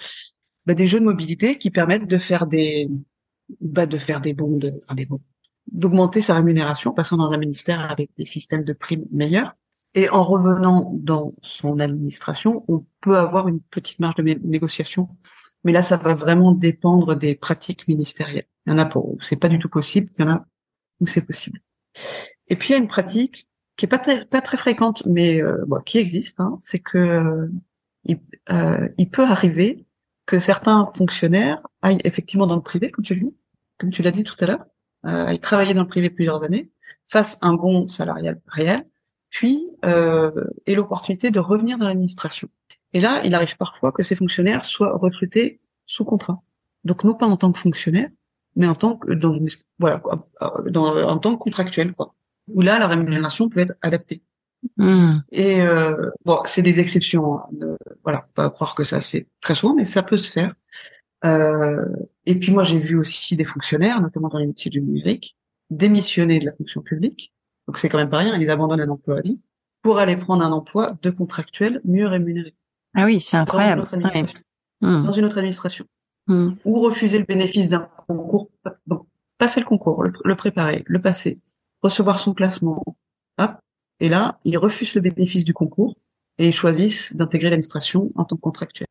bah, 0.66 0.74
des 0.74 0.86
jeux 0.86 1.00
de 1.00 1.04
mobilité 1.04 1.58
qui 1.58 1.70
permettent 1.70 2.08
de 2.08 2.18
faire 2.18 2.46
des 2.46 2.88
bah, 3.60 3.86
de 3.86 3.98
faire 3.98 4.20
des 4.20 4.34
bons 4.34 4.56
de 4.56 4.82
des 4.94 5.06
bons 5.06 5.20
d'augmenter 5.72 6.20
sa 6.20 6.34
rémunération 6.34 6.92
passant 6.92 7.16
dans 7.16 7.30
un 7.32 7.38
ministère 7.38 7.90
avec 7.90 8.10
des 8.16 8.26
systèmes 8.26 8.64
de 8.64 8.72
primes 8.72 9.06
meilleurs. 9.10 9.56
Et 9.94 10.08
en 10.10 10.22
revenant 10.22 10.92
dans 10.94 11.34
son 11.42 11.80
administration 11.80 12.64
on 12.68 12.84
peut 13.00 13.16
avoir 13.16 13.48
une 13.48 13.60
petite 13.60 14.00
marge 14.00 14.16
de 14.16 14.22
négociation. 14.22 15.08
Mais 15.64 15.72
là 15.72 15.82
ça 15.82 15.96
va 15.96 16.14
vraiment 16.14 16.52
dépendre 16.52 17.16
des 17.16 17.34
pratiques 17.34 17.88
ministérielles. 17.88 18.46
Il 18.66 18.72
y 18.72 18.72
en 18.74 18.78
a 18.78 18.86
pour 18.86 19.08
où 19.08 19.18
c'est 19.20 19.36
pas 19.36 19.48
du 19.48 19.58
tout 19.58 19.68
possible. 19.68 20.10
Il 20.18 20.24
y 20.24 20.28
en 20.28 20.32
a 20.32 20.46
où 21.00 21.06
c'est 21.06 21.22
possible. 21.22 21.60
Et 22.48 22.56
puis 22.56 22.70
il 22.70 22.72
y 22.72 22.74
a 22.74 22.78
une 22.78 22.88
pratique 22.88 23.46
qui 23.76 23.84
est 23.84 23.88
pas 23.88 23.98
très, 23.98 24.56
fréquente 24.56 25.04
mais 25.06 25.42
euh, 25.42 25.64
qui 25.84 25.98
existe 25.98 26.40
hein, 26.40 26.56
c'est 26.60 26.78
que 26.78 26.98
euh, 26.98 27.48
il, 28.04 28.20
euh, 28.50 28.88
il 28.98 29.10
peut 29.10 29.24
arriver 29.24 29.86
que 30.26 30.38
certains 30.38 30.90
fonctionnaires 30.94 31.62
aillent 31.82 32.00
effectivement 32.04 32.46
dans 32.46 32.56
le 32.56 32.62
privé, 32.62 32.90
comme 32.90 33.04
tu 33.04 33.14
le 33.14 33.20
dis, 33.20 33.34
comme 33.78 33.90
tu 33.90 34.02
l'as 34.02 34.10
dit 34.10 34.24
tout 34.24 34.34
à 34.40 34.46
l'heure, 34.46 34.66
euh, 35.06 35.26
aillent 35.26 35.38
travailler 35.40 35.74
dans 35.74 35.82
le 35.82 35.88
privé 35.88 36.10
plusieurs 36.10 36.42
années, 36.42 36.70
fassent 37.06 37.38
un 37.42 37.54
bon 37.54 37.88
salarial 37.88 38.40
réel, 38.46 38.86
puis 39.30 39.68
euh, 39.84 40.32
aient 40.66 40.74
l'opportunité 40.74 41.30
de 41.30 41.38
revenir 41.38 41.78
dans 41.78 41.86
l'administration. 41.86 42.48
Et 42.92 43.00
là, 43.00 43.20
il 43.24 43.34
arrive 43.34 43.56
parfois 43.56 43.92
que 43.92 44.02
ces 44.02 44.16
fonctionnaires 44.16 44.64
soient 44.64 44.96
recrutés 44.96 45.60
sous 45.86 46.04
contrat. 46.04 46.42
Donc 46.84 47.04
non 47.04 47.14
pas 47.14 47.26
en 47.26 47.36
tant 47.36 47.52
que 47.52 47.58
fonctionnaire, 47.58 48.08
mais 48.54 48.66
en 48.66 48.74
tant 48.74 48.96
que 48.96 49.12
dans 49.12 49.38
voilà 49.78 50.02
dans, 50.66 50.96
en 51.08 51.18
tant 51.18 51.36
que 51.36 51.42
contractuel 51.42 51.92
quoi. 51.92 52.14
Où 52.48 52.62
là, 52.62 52.78
la 52.78 52.86
rémunération 52.86 53.48
peut 53.48 53.60
être 53.60 53.74
adaptée. 53.82 54.22
Hmm. 54.76 55.18
Et 55.32 55.60
euh, 55.60 56.10
bon, 56.24 56.40
c'est 56.44 56.62
des 56.62 56.80
exceptions. 56.80 57.38
Hein. 57.38 57.48
voilà, 58.02 58.28
pas 58.34 58.50
croire 58.50 58.74
que 58.74 58.84
ça 58.84 59.00
se 59.00 59.10
fait 59.10 59.28
très 59.40 59.54
souvent, 59.54 59.74
mais 59.74 59.84
ça 59.84 60.02
peut 60.02 60.16
se 60.16 60.30
faire. 60.30 60.54
Euh, 61.24 61.84
et 62.26 62.38
puis 62.38 62.52
moi, 62.52 62.62
j'ai 62.62 62.78
vu 62.78 62.98
aussi 62.98 63.36
des 63.36 63.44
fonctionnaires, 63.44 64.00
notamment 64.00 64.28
dans 64.28 64.38
les 64.38 64.46
métiers 64.46 64.70
du 64.70 64.80
numérique, 64.80 65.36
démissionner 65.70 66.38
de 66.38 66.46
la 66.46 66.52
fonction 66.52 66.82
publique. 66.82 67.32
Donc 67.66 67.78
c'est 67.78 67.88
quand 67.88 67.98
même 67.98 68.10
pas 68.10 68.18
rien. 68.18 68.36
Ils 68.36 68.50
abandonnent 68.50 68.80
un 68.80 68.88
emploi 68.88 69.18
à 69.18 69.20
vie 69.22 69.40
pour 69.82 69.98
aller 69.98 70.16
prendre 70.16 70.44
un 70.44 70.52
emploi 70.52 70.96
de 71.02 71.10
contractuel 71.10 71.80
mieux 71.84 72.06
rémunéré. 72.06 72.54
Ah 72.94 73.04
oui, 73.04 73.20
c'est 73.20 73.36
incroyable. 73.36 73.82
Dans 73.82 73.86
une 73.86 73.98
autre 73.98 74.06
administration. 74.06 74.40
Dans 74.80 75.12
une 75.12 75.24
autre 75.24 75.38
administration. 75.38 75.84
Hmm. 76.26 76.50
Ou 76.64 76.80
refuser 76.80 77.18
le 77.18 77.24
bénéfice 77.24 77.68
d'un 77.68 77.88
concours. 78.08 78.50
Donc, 78.86 79.06
passer 79.38 79.60
le 79.60 79.66
concours, 79.66 80.02
le, 80.02 80.34
préparer, 80.34 80.82
le 80.86 81.00
passer, 81.00 81.40
recevoir 81.82 82.18
son 82.18 82.34
classement. 82.34 82.82
Hop. 83.38 83.52
Et 84.00 84.08
là, 84.08 84.38
ils 84.44 84.58
refusent 84.58 84.94
le 84.94 85.00
bénéfice 85.00 85.44
du 85.44 85.54
concours 85.54 85.96
et 86.38 86.48
ils 86.48 86.52
choisissent 86.52 87.16
d'intégrer 87.16 87.50
l'administration 87.50 88.10
en 88.14 88.24
tant 88.24 88.36
que 88.36 88.40
contractuel. 88.40 88.88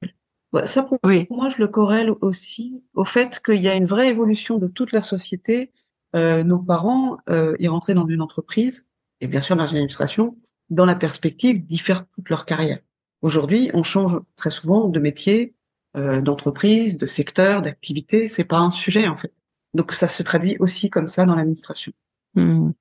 Ça, 0.66 0.84
pour 0.84 0.98
moi, 1.30 1.50
je 1.50 1.58
le 1.60 1.68
corrèle 1.68 2.12
aussi 2.22 2.82
au 2.94 3.04
fait 3.04 3.42
qu'il 3.44 3.62
y 3.62 3.68
a 3.68 3.76
une 3.76 3.86
vraie 3.86 4.10
évolution 4.10 4.58
de 4.58 4.68
toute 4.68 4.94
la 4.94 5.02
société. 5.02 5.72
Euh, 6.16 6.44
nos 6.44 6.60
parents, 6.60 7.18
euh, 7.30 7.56
ils 7.60 7.68
rentraient 7.68 7.94
dans 7.94 8.08
une 8.08 8.22
entreprise, 8.22 8.86
et 9.20 9.28
bien 9.28 9.42
sûr 9.42 9.58
dans 9.58 9.66
une 9.66 9.76
administration, 9.76 10.38
dans 10.70 10.86
la 10.86 10.96
perspective 10.96 11.66
d'y 11.66 11.78
faire 11.78 12.06
toute 12.16 12.30
leur 12.30 12.46
carrière. 12.46 12.80
Aujourd'hui, 13.22 13.70
on 13.74 13.84
change 13.84 14.20
très 14.38 14.50
souvent 14.50 14.88
de 14.88 15.00
métier, 15.00 15.56
euh, 15.98 16.22
d'entreprise, 16.22 16.98
de 16.98 17.06
secteur, 17.06 17.62
d'activité. 17.62 18.28
C'est 18.28 18.44
pas 18.44 18.58
un 18.58 18.72
sujet 18.72 19.08
en 19.08 19.18
fait. 19.18 19.34
Donc 19.74 19.92
ça 19.92 20.08
se 20.08 20.24
traduit 20.24 20.58
aussi 20.60 20.90
comme 20.90 21.08
ça 21.08 21.26
dans 21.26 21.36
l'administration. 21.36 21.92
Hmm. 22.36 22.72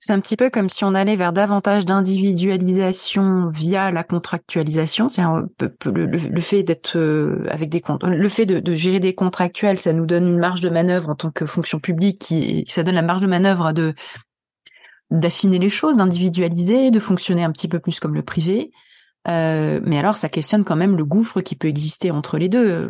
C'est 0.00 0.12
un 0.12 0.20
petit 0.20 0.36
peu 0.36 0.48
comme 0.48 0.68
si 0.68 0.84
on 0.84 0.94
allait 0.94 1.16
vers 1.16 1.32
davantage 1.32 1.84
d'individualisation 1.84 3.50
via 3.50 3.90
la 3.90 4.04
contractualisation. 4.04 5.08
C'est 5.08 5.22
le, 5.22 6.06
le, 6.06 6.40
fait 6.40 6.62
d'être 6.62 6.96
euh, 6.96 7.44
avec 7.50 7.68
des 7.68 7.82
le 8.02 8.28
fait 8.28 8.46
de, 8.46 8.74
gérer 8.74 9.00
des 9.00 9.14
contractuels, 9.14 9.80
ça 9.80 9.92
nous 9.92 10.06
donne 10.06 10.28
une 10.28 10.38
marge 10.38 10.60
de 10.60 10.70
manœuvre 10.70 11.08
en 11.10 11.16
tant 11.16 11.32
que 11.32 11.46
fonction 11.46 11.80
publique, 11.80 12.20
qui 12.20 12.64
ça 12.68 12.84
donne 12.84 12.94
la 12.94 13.02
marge 13.02 13.22
de 13.22 13.26
manœuvre 13.26 13.72
de 13.72 13.94
d'affiner 15.10 15.58
les 15.58 15.70
choses, 15.70 15.96
d'individualiser, 15.96 16.92
de 16.92 17.00
fonctionner 17.00 17.42
un 17.42 17.50
petit 17.50 17.66
peu 17.66 17.80
plus 17.80 17.98
comme 17.98 18.14
le 18.14 18.22
privé. 18.22 18.70
Euh, 19.26 19.80
mais 19.82 19.98
alors, 19.98 20.16
ça 20.16 20.28
questionne 20.28 20.64
quand 20.64 20.76
même 20.76 20.96
le 20.96 21.04
gouffre 21.04 21.40
qui 21.40 21.56
peut 21.56 21.66
exister 21.66 22.10
entre 22.12 22.38
les 22.38 22.48
deux. 22.48 22.88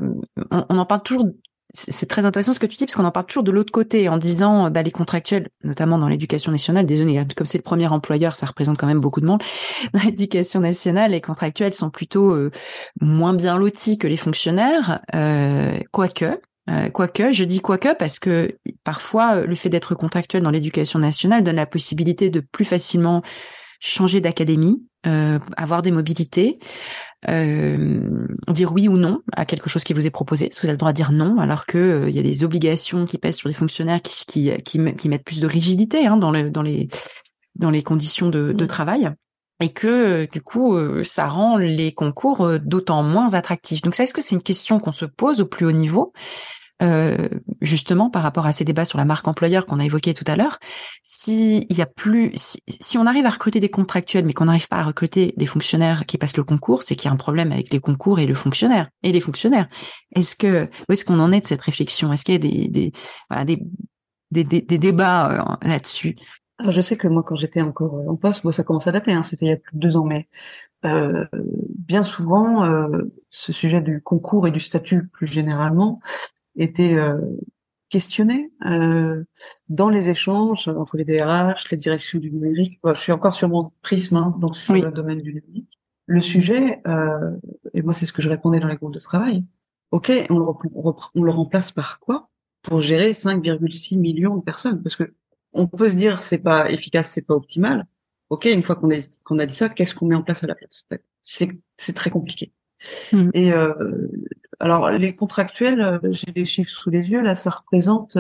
On, 0.51 0.67
on 0.69 0.79
en 0.79 0.85
parle 0.85 1.03
toujours 1.03 1.27
c'est 1.75 2.09
très 2.09 2.25
intéressant 2.25 2.55
ce 2.55 2.59
que 2.59 2.67
tu 2.67 2.77
dis 2.77 2.87
parce 2.87 2.97
qu'on 2.97 3.05
en 3.05 3.11
parle 3.11 3.27
toujours 3.27 3.43
de 3.43 3.51
l'autre 3.51 3.73
côté 3.73 4.09
en 4.09 4.17
disant 4.17 4.71
bah, 4.71 4.83
les 4.83 4.91
contractuels, 4.91 5.49
notamment 5.65 5.99
dans 5.99 6.09
l'éducation 6.09 6.51
nationale, 6.51 6.87
désolé, 6.87 7.23
comme 7.37 7.47
c'est 7.47 7.59
le 7.59 7.63
premier 7.63 7.87
employeur, 7.87 8.37
ça 8.37 8.47
représente 8.47 8.79
quand 8.79 8.87
même 8.87 9.01
beaucoup 9.01 9.21
de 9.21 9.27
monde. 9.27 9.43
Dans 9.93 10.01
l'éducation 10.01 10.61
nationale, 10.61 11.13
les 11.13 11.21
contractuels 11.21 11.75
sont 11.75 11.91
plutôt 11.91 12.33
euh, 12.33 12.51
moins 13.01 13.35
bien 13.35 13.59
lotis 13.59 13.99
que 13.99 14.07
les 14.07 14.17
fonctionnaires, 14.17 15.01
euh, 15.15 15.79
quoique. 15.93 16.41
Euh, 16.71 16.91
quoique, 16.91 17.33
je 17.33 17.45
dis 17.45 17.61
quoique 17.61 17.95
parce 17.95 18.19
que 18.19 18.59
parfois 18.85 19.41
le 19.41 19.55
fait 19.55 19.71
d'être 19.71 19.95
contractuel 19.95 20.43
dans 20.43 20.51
l'éducation 20.51 20.99
nationale 20.99 21.43
donne 21.43 21.57
la 21.57 21.67
possibilité 21.67 22.29
de 22.29 22.41
plus 22.41 22.67
facilement 22.67 23.23
changer 23.81 24.21
d'académie, 24.21 24.83
euh, 25.07 25.39
avoir 25.57 25.83
des 25.83 25.93
mobilités, 25.93 26.59
euh, 27.27 28.29
dire 28.49 28.73
oui 28.73 28.87
ou 28.87 28.97
non 28.97 29.23
à 29.33 29.45
quelque 29.45 29.69
chose 29.69 29.83
qui 29.83 29.93
vous 29.93 30.07
est 30.07 30.11
proposé. 30.11 30.51
Vous 30.53 30.67
avez 30.67 30.73
le 30.73 30.79
droit 30.79 30.93
de 30.93 30.97
dire 30.97 31.11
non, 31.11 31.39
alors 31.39 31.67
que 31.67 31.79
euh, 31.79 32.11
il 32.11 32.15
y 32.15 32.19
a 32.21 32.23
des 32.23 32.45
obligations 32.45 33.07
qui 33.07 33.19
pèsent 33.19 33.37
sur 33.37 33.49
les 33.49 33.55
fonctionnaires 33.55 34.01
qui 34.03 34.25
qui, 34.27 34.53
qui, 34.63 35.09
mettent 35.09 35.25
plus 35.25 35.41
de 35.41 35.47
rigidité 35.47 36.07
hein, 36.07 36.17
dans, 36.17 36.31
le, 36.31 36.51
dans 36.51 36.63
les 36.63 36.89
dans 37.57 37.71
les 37.71 37.83
conditions 37.83 38.29
de, 38.29 38.53
de 38.53 38.67
travail 38.67 39.11
et 39.61 39.71
que 39.71 40.29
du 40.31 40.41
coup 40.41 40.79
ça 41.03 41.27
rend 41.27 41.57
les 41.57 41.91
concours 41.91 42.61
d'autant 42.61 43.03
moins 43.03 43.35
attractifs. 43.35 43.83
Donc 43.83 43.97
ça 43.97 44.05
est-ce 44.05 44.15
que 44.15 44.23
c'est 44.23 44.37
une 44.37 44.43
question 44.43 44.79
qu'on 44.79 44.93
se 44.93 45.05
pose 45.05 45.41
au 45.41 45.47
plus 45.47 45.67
haut 45.67 45.73
niveau? 45.73 46.13
Euh, 46.83 47.29
justement 47.61 48.11
par 48.11 48.23
rapport 48.23 48.47
à 48.47 48.53
ces 48.53 48.65
débats 48.65 48.85
sur 48.85 48.99
la 48.99 49.05
marque 49.05 49.27
employeur 49.27 49.67
qu'on 49.67 49.81
a 49.81 49.85
évoqué 49.85 50.15
tout 50.15 50.25
à 50.27 50.37
l'heure, 50.37 50.59
s'il 51.03 51.67
y 51.73 51.83
a 51.83 51.87
plus, 51.87 52.33
si, 52.35 52.99
on 52.99 53.07
arrive 53.07 53.27
à 53.27 53.31
recruter 53.31 53.61
des 53.61 53.69
contractuels, 53.69 54.25
mais 54.25 54.33
qu'on 54.33 54.47
n'arrive 54.47 54.69
pas 54.69 54.79
à 54.79 54.85
recruter 54.85 55.35
des 55.37 55.47
fonctionnaires 55.47 56.07
qui 56.07 56.19
passent 56.19 56.37
le 56.37 56.45
concours, 56.45 56.83
c'est 56.83 56.95
qu'il 56.95 57.07
y 57.07 57.11
a 57.11 57.15
un 57.15 57.17
problème 57.17 57.53
avec 57.53 57.73
les 57.73 57.81
concours 57.81 58.21
et 58.21 58.27
le 58.27 58.35
fonctionnaire 58.35 58.89
et 59.03 59.13
les 59.13 59.21
fonctionnaires. 59.21 59.69
Est-ce 60.15 60.37
que 60.37 60.69
où 60.89 60.93
est-ce 60.93 61.05
qu'on 61.05 61.19
en 61.21 61.33
est 61.33 61.41
de 61.41 61.47
cette 61.47 61.63
réflexion? 61.63 62.13
Est-ce 62.13 62.25
qu'il 62.25 62.35
y 62.35 62.37
a 62.37 62.39
des 62.39 62.69
des, 62.69 62.93
voilà, 63.29 63.45
des, 63.45 63.59
des, 64.31 64.45
des, 64.45 64.79
débats 64.79 65.59
euh, 65.63 65.69
là-dessus? 65.69 66.17
Je 66.67 66.81
sais 66.81 66.97
que 66.97 67.07
moi, 67.07 67.23
quand 67.23 67.37
j'étais 67.37 67.63
encore 67.63 67.95
euh, 67.95 68.09
en 68.09 68.17
poste, 68.17 68.45
moi, 68.45 68.53
ça 68.53 68.65
commence 68.65 68.87
à 68.89 68.93
dater, 68.93 69.13
hein, 69.13 69.23
c'était 69.23 69.47
il 69.47 69.49
y 69.51 69.53
a 69.53 69.57
plus 69.57 69.77
de 69.77 69.81
deux 69.81 69.97
ans, 69.97 70.05
mais 70.05 70.29
euh, 70.85 71.25
bien 71.33 72.03
souvent, 72.03 72.65
euh, 72.65 73.05
ce 73.31 73.53
sujet 73.53 73.81
du 73.81 74.03
concours 74.03 74.47
et 74.47 74.51
du 74.51 74.61
statut 74.61 75.07
plus 75.09 75.27
généralement 75.29 76.01
était 76.59 76.95
euh, 76.95 77.19
questionné 77.89 78.53
euh, 78.67 79.25
dans 79.69 79.89
les 79.89 80.09
échanges 80.09 80.69
entre 80.69 80.97
les 80.97 81.05
DRH, 81.05 81.71
les 81.71 81.77
directions 81.77 82.19
du 82.19 82.31
numérique. 82.31 82.81
je 82.85 83.01
suis 83.01 83.13
encore 83.13 83.35
sur 83.35 83.49
mon 83.49 83.73
prisme, 83.83 84.17
hein, 84.17 84.35
donc 84.41 84.57
sur 84.57 84.75
le 84.75 84.91
domaine 84.91 85.23
du 85.23 85.35
numérique. 85.35 85.79
Le 86.07 86.21
sujet, 86.21 86.81
euh, 86.87 87.37
et 87.75 87.83
moi 87.83 87.95
c'est 87.95 88.07
ce 88.07 88.13
que 88.13 88.23
je 88.23 88.29
répondais 88.29 88.61
dans 88.61 88.69
les 88.69 88.77
groupes 88.77 88.95
de 88.95 89.01
travail. 89.01 89.45
Ok, 89.91 90.11
on 90.31 90.39
le, 90.39 90.47
on 91.15 91.23
le 91.23 91.31
remplace 91.31 91.73
par 91.73 91.99
quoi? 92.01 92.29
Pour 92.63 92.81
gérer 92.81 93.13
5,6 93.13 93.99
millions 93.99 94.37
de 94.37 94.43
personnes 94.43 94.83
Parce 94.83 94.97
que 94.97 95.15
on 95.53 95.67
peut 95.67 95.89
se 95.89 95.97
dire 95.97 96.23
c'est 96.23 96.39
pas 96.39 96.71
efficace, 96.71 97.11
c'est 97.11 97.23
pas 97.23 97.35
optimal. 97.35 97.87
Ok, 98.31 98.45
une 98.47 98.63
fois 98.63 98.77
qu'on 98.77 98.91
a, 98.91 99.47
dit 99.47 99.55
ça, 99.55 99.69
qu'est-ce 99.71 99.95
qu'on 99.95 100.07
met 100.07 100.15
en 100.15 100.23
place 100.23 100.45
à 100.45 100.47
la 100.47 100.55
place? 100.55 100.87
C'est 101.23 101.93
très 101.95 102.11
compliqué. 102.11 102.53
Hmm. 103.13 103.31
Et 103.35 103.53
euh, 103.53 104.09
alors 104.61 104.91
les 104.91 105.15
contractuels, 105.15 105.81
euh, 105.81 105.99
j'ai 106.11 106.33
les 106.35 106.47
chiffres 106.47 106.71
sous 106.71 106.91
les 106.91 107.11
yeux, 107.11 107.23
là 107.23 107.35
ça 107.35 107.51
représente 107.51 108.17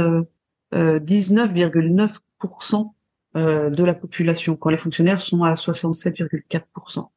19,9% 0.72 2.92
euh, 3.36 3.70
de 3.70 3.84
la 3.84 3.94
population, 3.94 4.56
quand 4.56 4.70
les 4.70 4.76
fonctionnaires 4.76 5.20
sont 5.20 5.44
à 5.44 5.54
67,4%. 5.54 7.08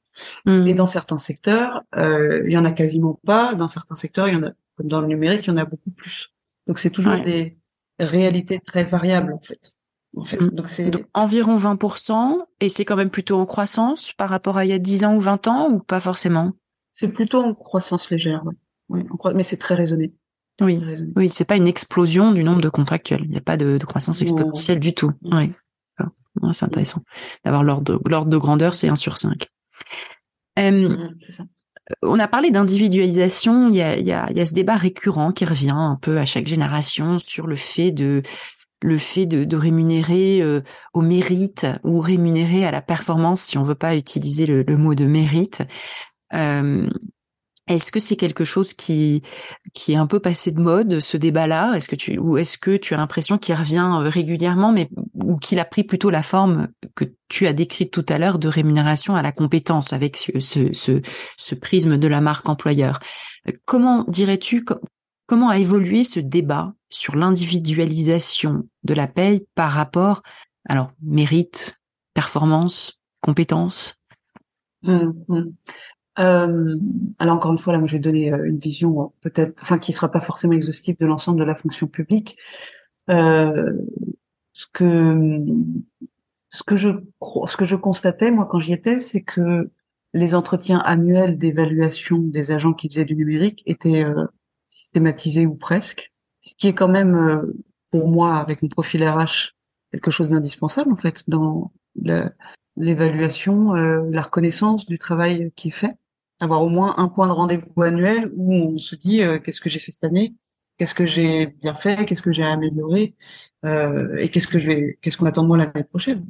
Mmh. 0.46 0.68
Et 0.68 0.74
dans 0.74 0.86
certains 0.86 1.18
secteurs, 1.18 1.84
il 1.96 2.52
y 2.52 2.58
en 2.58 2.66
a 2.66 2.72
quasiment 2.72 3.18
pas. 3.26 3.54
Dans 3.54 3.70
certains 3.70 3.96
secteurs, 3.96 4.28
il 4.28 4.34
y 4.34 4.38
en 4.38 4.44
a, 4.44 4.52
comme 4.76 4.88
dans 4.88 5.00
le 5.02 5.08
numérique, 5.08 5.48
il 5.48 5.52
y 5.52 5.54
en 5.54 5.58
a 5.58 5.66
beaucoup 5.66 5.92
plus. 5.92 6.34
Donc 6.68 6.80
c'est 6.80 6.90
toujours 6.90 7.22
des 7.22 7.58
réalités 8.00 8.60
très 8.60 8.84
variables 8.84 9.32
en 9.34 9.40
fait. 9.40 9.76
En 10.18 10.26
fait. 10.26 10.42
Mmh. 10.42 10.50
Donc 10.50 10.68
c'est 10.68 10.92
environ 11.14 11.56
20% 11.56 12.46
et 12.60 12.68
c'est 12.68 12.84
quand 12.84 12.98
même 12.98 13.10
plutôt 13.10 13.40
en 13.40 13.46
croissance 13.46 14.12
par 14.12 14.30
rapport 14.30 14.58
à 14.58 14.66
il 14.66 14.70
y 14.70 14.74
a 14.74 14.80
10 14.80 15.06
ans 15.06 15.16
ou 15.16 15.22
20 15.22 15.48
ans 15.48 15.72
ou 15.72 15.80
pas 15.80 16.02
forcément? 16.02 16.52
C'est 17.02 17.12
plutôt 17.12 17.42
en 17.42 17.56
croissance 17.56 18.12
légère. 18.12 18.44
Ouais. 18.88 19.04
Oui, 19.10 19.32
mais 19.34 19.42
c'est 19.42 19.58
très 19.58 19.74
raisonné. 19.74 20.14
Oui, 20.62 20.80
oui, 21.16 21.30
c'est 21.30 21.46
pas 21.46 21.56
une 21.56 21.68
explosion 21.68 22.32
du 22.32 22.44
nombre 22.44 22.62
de 22.62 22.70
contractuels. 22.70 23.24
Il 23.24 23.32
n'y 23.32 23.38
a 23.38 23.42
pas 23.42 23.58
de, 23.58 23.80
croissance 23.80 24.22
exponentielle 24.22 24.80
du 24.80 24.94
tout. 24.94 25.12
Oui, 25.24 25.52
c'est 26.52 26.66
intéressant 26.66 27.02
d'avoir 27.44 27.64
l'ordre 27.64 27.98
de, 27.98 28.30
de 28.30 28.38
grandeur, 28.38 28.76
c'est 28.76 28.88
1 28.88 28.94
sur 28.94 29.18
5. 29.18 29.48
ça. 31.32 31.44
On 32.04 32.20
a 32.20 32.28
parlé 32.28 32.52
d'individualisation. 32.52 33.70
Il 33.70 33.76
y 33.78 33.82
a, 33.82 33.98
il 33.98 34.06
y, 34.06 34.12
a, 34.12 34.28
il 34.30 34.38
y 34.38 34.42
a 34.42 34.46
ce 34.46 34.54
débat 34.54 34.76
récurrent 34.76 35.32
qui 35.32 35.46
revient 35.46 35.74
un 35.74 35.98
peu 36.00 36.20
à 36.20 36.26
chaque 36.26 36.46
génération 36.46 37.18
sur 37.18 37.48
le 37.48 37.56
fait 37.56 37.90
de 37.90 38.22
le 38.84 38.98
fait 39.00 39.26
de, 39.26 39.44
de 39.44 39.58
rémunérer 39.58 40.42
euh, 40.42 40.62
au 40.94 41.02
mérite 41.02 41.66
ou 41.84 42.00
rémunérer 42.00 42.66
à 42.66 42.72
la 42.72 42.82
performance, 42.82 43.42
si 43.42 43.58
on 43.58 43.64
veut 43.64 43.76
pas 43.76 43.96
utiliser 43.96 44.46
le, 44.46 44.62
le 44.62 44.78
mot 44.78 44.94
de 44.94 45.06
mérite. 45.06 45.64
Euh, 46.34 46.90
est-ce 47.68 47.92
que 47.92 48.00
c'est 48.00 48.16
quelque 48.16 48.44
chose 48.44 48.74
qui 48.74 49.22
qui 49.74 49.94
est 49.94 49.98
un 49.98 50.08
peu 50.08 50.20
passé 50.20 50.52
de 50.52 50.60
mode 50.60 51.00
ce 51.00 51.16
débat-là? 51.16 51.74
Est-ce 51.76 51.88
que 51.88 51.96
tu 51.96 52.18
ou 52.18 52.38
est-ce 52.38 52.58
que 52.58 52.76
tu 52.76 52.94
as 52.94 52.98
l'impression 52.98 53.38
qu'il 53.38 53.56
revient 53.56 53.90
euh, 53.94 54.10
régulièrement, 54.10 54.72
mais 54.72 54.90
ou 55.14 55.38
qu'il 55.38 55.60
a 55.60 55.66
pris 55.66 55.84
plutôt 55.84 56.10
la 56.10 56.24
forme 56.24 56.68
que 56.96 57.06
tu 57.30 57.48
as 57.48 57.54
décrite 57.54 57.92
tout 57.92 58.06
à 58.10 58.18
l'heure 58.18 58.40
de 58.40 58.48
rémunération 58.48 59.16
à 59.16 59.22
la 59.22 59.32
compétence 59.32 59.94
avec 59.94 60.18
ce, 60.18 60.40
ce, 60.40 61.02
ce, 61.38 61.56
prisme 61.56 61.98
de 61.98 62.08
la 62.08 62.20
marque 62.20 62.50
employeur? 62.50 63.00
Comment 63.66 64.06
dirais-tu 64.08 64.66
comment 65.28 65.50
a 65.50 65.60
évolué 65.60 66.04
ce 66.04 66.20
débat 66.20 66.74
sur 66.90 67.16
l'individualisation 67.16 68.68
de 68.84 68.94
la 68.94 69.08
paye 69.08 69.46
par 69.56 69.72
rapport 69.72 70.24
alors 70.68 70.92
mérite, 71.02 71.80
performance, 72.14 73.00
compétence? 73.22 73.96
Mmh, 74.84 75.12
mmh. 75.28 75.42
Euh, 76.22 76.78
alors 77.20 77.36
encore 77.36 77.52
une 77.52 77.58
fois, 77.58 77.74
là, 77.74 77.80
moi, 77.80 77.88
je 77.88 77.94
vais 77.94 78.00
donner 78.00 78.32
euh, 78.32 78.46
une 78.46 78.60
vision 78.60 79.02
euh, 79.02 79.06
peut-être, 79.22 79.62
enfin, 79.64 79.80
qui 79.80 79.94
sera 79.94 80.12
pas 80.12 80.20
forcément 80.20 80.54
exhaustive 80.54 80.98
de 81.00 81.06
l'ensemble 81.06 81.40
de 81.40 81.44
la 81.44 81.56
fonction 81.56 81.88
publique. 81.88 82.38
Euh, 83.10 83.74
ce 84.54 84.66
que 84.72 85.40
ce 86.50 86.64
que 86.64 86.76
je 86.76 86.90
ce 87.48 87.58
que 87.58 87.66
je 87.66 87.76
constatais 87.76 88.30
moi 88.32 88.46
quand 88.46 88.60
j'y 88.60 88.74
étais, 88.74 89.00
c'est 89.00 89.22
que 89.22 89.72
les 90.14 90.36
entretiens 90.36 90.80
annuels 90.80 91.38
d'évaluation 91.38 92.20
des 92.20 92.52
agents 92.52 92.74
qui 92.74 92.90
faisaient 92.90 93.06
du 93.06 93.16
numérique 93.16 93.64
étaient 93.66 94.04
euh, 94.04 94.26
systématisés 94.70 95.46
ou 95.46 95.56
presque, 95.56 96.14
ce 96.42 96.54
qui 96.58 96.68
est 96.68 96.76
quand 96.76 96.90
même 96.90 97.54
pour 97.92 98.10
moi 98.10 98.36
avec 98.38 98.62
mon 98.62 98.68
profil 98.68 99.08
RH 99.08 99.54
quelque 99.92 100.12
chose 100.12 100.30
d'indispensable 100.30 100.92
en 100.92 100.98
fait 100.98 101.24
dans 101.30 101.72
l'évaluation, 102.76 103.74
la 103.74 104.22
reconnaissance 104.22 104.86
du 104.86 105.00
travail 105.00 105.52
qui 105.56 105.70
est 105.70 105.72
fait 105.72 105.96
avoir 106.42 106.62
au 106.64 106.70
moins 106.70 106.96
un 106.98 107.08
point 107.08 107.28
de 107.28 107.32
rendez-vous 107.32 107.82
annuel 107.82 108.32
où 108.36 108.54
on 108.54 108.78
se 108.78 108.96
dit 108.96 109.22
euh, 109.22 109.40
qu'est-ce 109.40 109.62
que 109.62 109.70
j'ai 109.70 109.80
fait 109.80 109.92
cette 109.92 110.04
année, 110.04 110.34
qu'est-ce 110.78 110.96
que 110.96 111.06
j'ai 111.06 111.46
bien 111.46 111.76
fait, 111.76 112.06
qu'est-ce 112.06 112.24
que 112.24 112.32
j'ai 112.32 112.44
amélioré? 112.44 113.16
Euh, 113.64 114.18
et 114.18 114.30
qu'est-ce 114.30 114.48
que 114.48 114.60
je 114.60 114.68
vais, 114.68 115.00
qu'est-ce 115.02 115.18
qu'on 115.18 115.28
attend 115.28 115.44
de 115.44 115.48
moi 115.48 115.58
l'année 115.58 115.84
prochaine. 115.84 116.26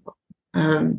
Euh, 0.58 0.92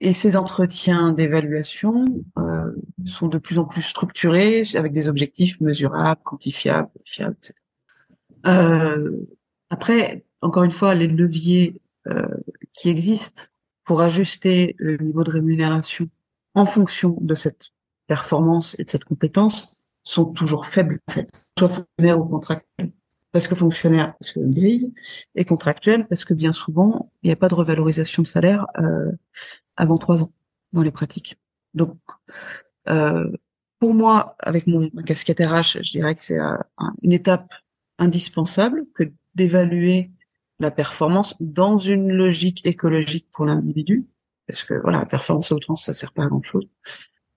et 0.00 0.12
ces 0.12 0.36
entretiens 0.36 1.12
d'évaluation 1.12 2.04
euh, 2.38 2.72
sont 3.06 3.28
de 3.28 3.38
plus 3.38 3.58
en 3.58 3.64
plus 3.64 3.82
structurés 3.82 4.64
avec 4.74 4.92
des 4.92 5.08
objectifs 5.08 5.60
mesurables, 5.60 6.20
quantifiables, 6.22 6.90
fiables, 7.04 7.36
etc. 7.38 7.54
Euh, 8.46 9.12
après, 9.70 10.26
encore 10.42 10.64
une 10.64 10.72
fois, 10.72 10.94
les 10.94 11.08
leviers 11.08 11.80
euh, 12.08 12.26
qui 12.72 12.90
existent 12.90 13.44
pour 13.84 14.00
ajuster 14.00 14.74
le 14.78 14.96
niveau 14.98 15.24
de 15.24 15.30
rémunération 15.30 16.08
en 16.54 16.66
fonction 16.66 17.16
de 17.20 17.34
cette 17.34 17.70
performance 18.06 18.76
et 18.78 18.84
de 18.84 18.90
cette 18.90 19.04
compétence 19.04 19.72
sont 20.02 20.26
toujours 20.26 20.66
faibles, 20.66 21.00
en 21.08 21.12
fait. 21.12 21.30
Soit 21.58 21.68
fonctionnaire 21.68 22.18
ou 22.18 22.24
contractuel. 22.24 22.92
Parce 23.32 23.48
que 23.48 23.54
fonctionnaire, 23.54 24.14
parce 24.18 24.32
que 24.32 24.40
grille, 24.40 24.94
et 25.34 25.44
contractuel, 25.44 26.06
parce 26.06 26.24
que 26.24 26.32
bien 26.32 26.52
souvent, 26.52 27.10
il 27.22 27.26
n'y 27.26 27.32
a 27.32 27.36
pas 27.36 27.48
de 27.48 27.54
revalorisation 27.54 28.22
de 28.22 28.26
salaire 28.26 28.66
euh, 28.78 29.12
avant 29.76 29.98
trois 29.98 30.22
ans 30.22 30.32
dans 30.72 30.82
les 30.82 30.90
pratiques. 30.90 31.36
Donc, 31.74 31.98
euh, 32.88 33.30
pour 33.78 33.94
moi, 33.94 34.36
avec 34.38 34.66
mon 34.66 34.88
casquette 35.04 35.40
RH, 35.40 35.82
je 35.82 35.90
dirais 35.90 36.14
que 36.14 36.22
c'est 36.22 36.38
euh, 36.38 36.56
une 37.02 37.12
étape 37.12 37.52
indispensable 37.98 38.86
que 38.94 39.04
d'évaluer 39.34 40.10
la 40.58 40.70
performance 40.70 41.34
dans 41.40 41.76
une 41.76 42.10
logique 42.12 42.64
écologique 42.64 43.26
pour 43.32 43.44
l'individu, 43.46 44.06
parce 44.46 44.62
que 44.62 44.74
voilà, 44.80 45.00
la 45.00 45.06
performance 45.06 45.52
à 45.52 45.54
outrance, 45.54 45.84
ça 45.84 45.94
sert 45.94 46.12
pas 46.12 46.24
à 46.24 46.28
grand 46.28 46.42
chose. 46.42 46.66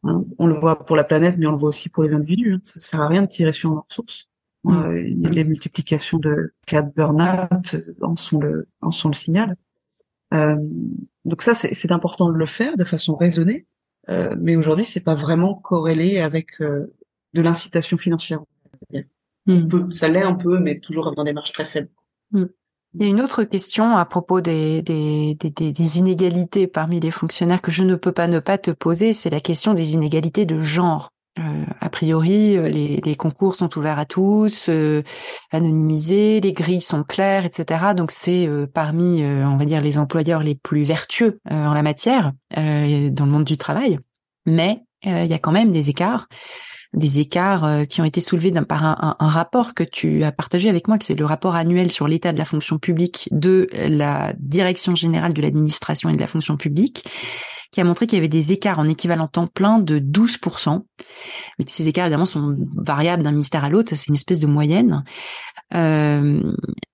Hein. 0.04 0.24
On 0.38 0.48
le 0.48 0.54
voit 0.54 0.86
pour 0.86 0.96
la 0.96 1.04
planète, 1.04 1.36
mais 1.38 1.48
on 1.48 1.52
le 1.52 1.58
voit 1.58 1.70
aussi 1.70 1.90
pour 1.90 2.04
les 2.04 2.14
individus. 2.14 2.54
Hein. 2.54 2.62
Ça 2.64 2.80
sert 2.80 3.02
à 3.02 3.08
rien 3.08 3.24
de 3.24 3.28
tirer 3.28 3.54
sur 3.54 3.72
leurs 3.72 3.86
ressources. 3.90 4.28
Mm. 4.64 4.74
Euh, 4.74 5.02
les 5.32 5.44
multiplications 5.44 6.20
de 6.20 6.54
cas 6.66 6.82
de 6.82 6.92
burn-out 6.92 7.76
en 8.02 8.16
sont 8.16 8.40
le 8.40 8.68
en 8.82 8.92
sont 8.92 9.10
le 9.10 9.14
signal. 9.14 9.56
Euh, 10.34 10.58
donc 11.26 11.42
ça, 11.42 11.56
c'est 11.56 11.92
important 11.92 12.30
de 12.30 12.38
le 12.38 12.46
faire 12.46 12.78
de 12.78 12.84
façon 12.84 13.16
raisonnée, 13.16 13.66
euh, 14.10 14.36
mais 14.40 14.56
aujourd'hui, 14.56 14.86
c'est 14.86 15.00
pas 15.00 15.16
vraiment 15.16 15.56
corrélé 15.56 16.20
avec 16.20 16.62
euh, 16.62 16.94
de 17.34 17.42
l'incitation 17.42 17.98
financière. 17.98 18.42
Mm. 19.46 19.92
ça 19.94 20.08
l'est 20.08 20.22
un 20.22 20.36
peu, 20.36 20.60
mais 20.60 20.80
toujours 20.80 21.14
dans 21.14 21.24
des 21.24 21.34
marges 21.34 21.52
très 21.52 21.66
faibles. 21.66 21.90
Mm. 22.32 22.46
Il 22.96 23.04
y 23.04 23.06
a 23.06 23.08
une 23.08 23.22
autre 23.22 23.44
question 23.44 23.98
à 23.98 24.06
propos 24.06 24.42
des, 24.42 24.82
des, 24.82 25.36
des, 25.36 25.72
des, 25.72 25.98
inégalités 26.00 26.66
parmi 26.66 27.00
les 27.00 27.12
fonctionnaires 27.12 27.62
que 27.62 27.72
je 27.72 27.84
ne 27.84 27.96
peux 27.96 28.12
pas 28.12 28.28
ne 28.28 28.40
pas 28.40 28.58
te 28.58 28.72
poser, 28.72 29.14
c'est 29.14 29.30
la 29.30 29.40
question 29.40 29.76
des 29.76 29.94
inégalités 29.94 30.46
de 30.46 30.60
genre. 30.60 31.12
Euh, 31.38 31.66
a 31.80 31.90
priori, 31.90 32.58
euh, 32.58 32.68
les, 32.68 33.00
les, 33.04 33.16
concours 33.16 33.56
sont 33.56 33.78
ouverts 33.78 34.00
à 34.00 34.06
tous, 34.06 34.70
euh, 34.70 35.04
anonymisés, 35.52 36.42
les 36.42 36.54
grilles 36.54 36.82
sont 36.82 37.04
claires, 37.04 37.46
etc. 37.46 37.94
Donc 37.96 38.10
c'est 38.10 38.48
euh, 38.48 38.66
parmi, 38.66 39.24
on 39.24 39.58
va 39.58 39.66
dire, 39.66 39.82
les 39.82 40.00
employeurs 40.00 40.42
les 40.42 40.56
plus 40.56 40.84
vertueux 40.84 41.40
en 41.50 41.74
la 41.74 41.84
matière 41.84 42.34
dans 42.56 43.26
le 43.26 43.32
monde 43.32 43.44
du 43.44 43.58
travail. 43.58 44.00
Mais 44.46 44.82
il 45.04 45.28
y 45.28 45.34
a 45.34 45.40
quand 45.40 45.52
même 45.52 45.72
des 45.72 45.90
écarts 45.90 46.28
des 46.94 47.20
écarts 47.20 47.66
euh, 47.66 47.86
qui 47.86 48.02
ont 48.02 48.06
été 48.06 48.20
soulevés 48.20 48.52
par 48.68 48.84
un, 48.84 49.16
rapport 49.20 49.74
que 49.74 49.84
tu 49.84 50.24
as 50.24 50.32
partagé 50.32 50.70
avec 50.70 50.88
moi, 50.88 50.98
que 50.98 51.06
c'est 51.06 51.16
le 51.16 51.26
rapport 51.26 51.56
annuel 51.56 51.92
sur 51.92 52.08
l'état 52.08 52.34
de 52.34 52.38
la 52.38 52.46
fonction 52.46 52.80
publique 52.80 53.28
de 53.32 53.68
la 53.74 54.34
Direction 54.40 54.96
générale 54.96 55.34
de 55.34 55.42
l'administration 55.42 56.10
et 56.10 56.16
de 56.16 56.20
la 56.20 56.28
fonction 56.28 56.58
publique, 56.58 57.04
qui 57.72 57.82
a 57.82 57.84
montré 57.84 58.08
qu'il 58.08 58.18
y 58.18 58.20
avait 58.20 58.28
des 58.28 58.52
écarts 58.52 58.80
en 58.80 58.88
équivalent 58.88 59.28
temps 59.28 59.48
plein 59.48 59.78
de 59.78 60.00
12%, 60.00 60.84
mais 61.60 61.66
ces 61.68 61.88
écarts 61.88 62.06
évidemment 62.06 62.26
sont 62.26 62.58
variables 62.76 63.24
d'un 63.24 63.32
ministère 63.32 63.64
à 63.64 63.70
l'autre, 63.70 63.94
c'est 63.96 64.08
une 64.08 64.16
espèce 64.16 64.40
de 64.40 64.48
moyenne. 64.48 65.04
Euh, 65.76 66.42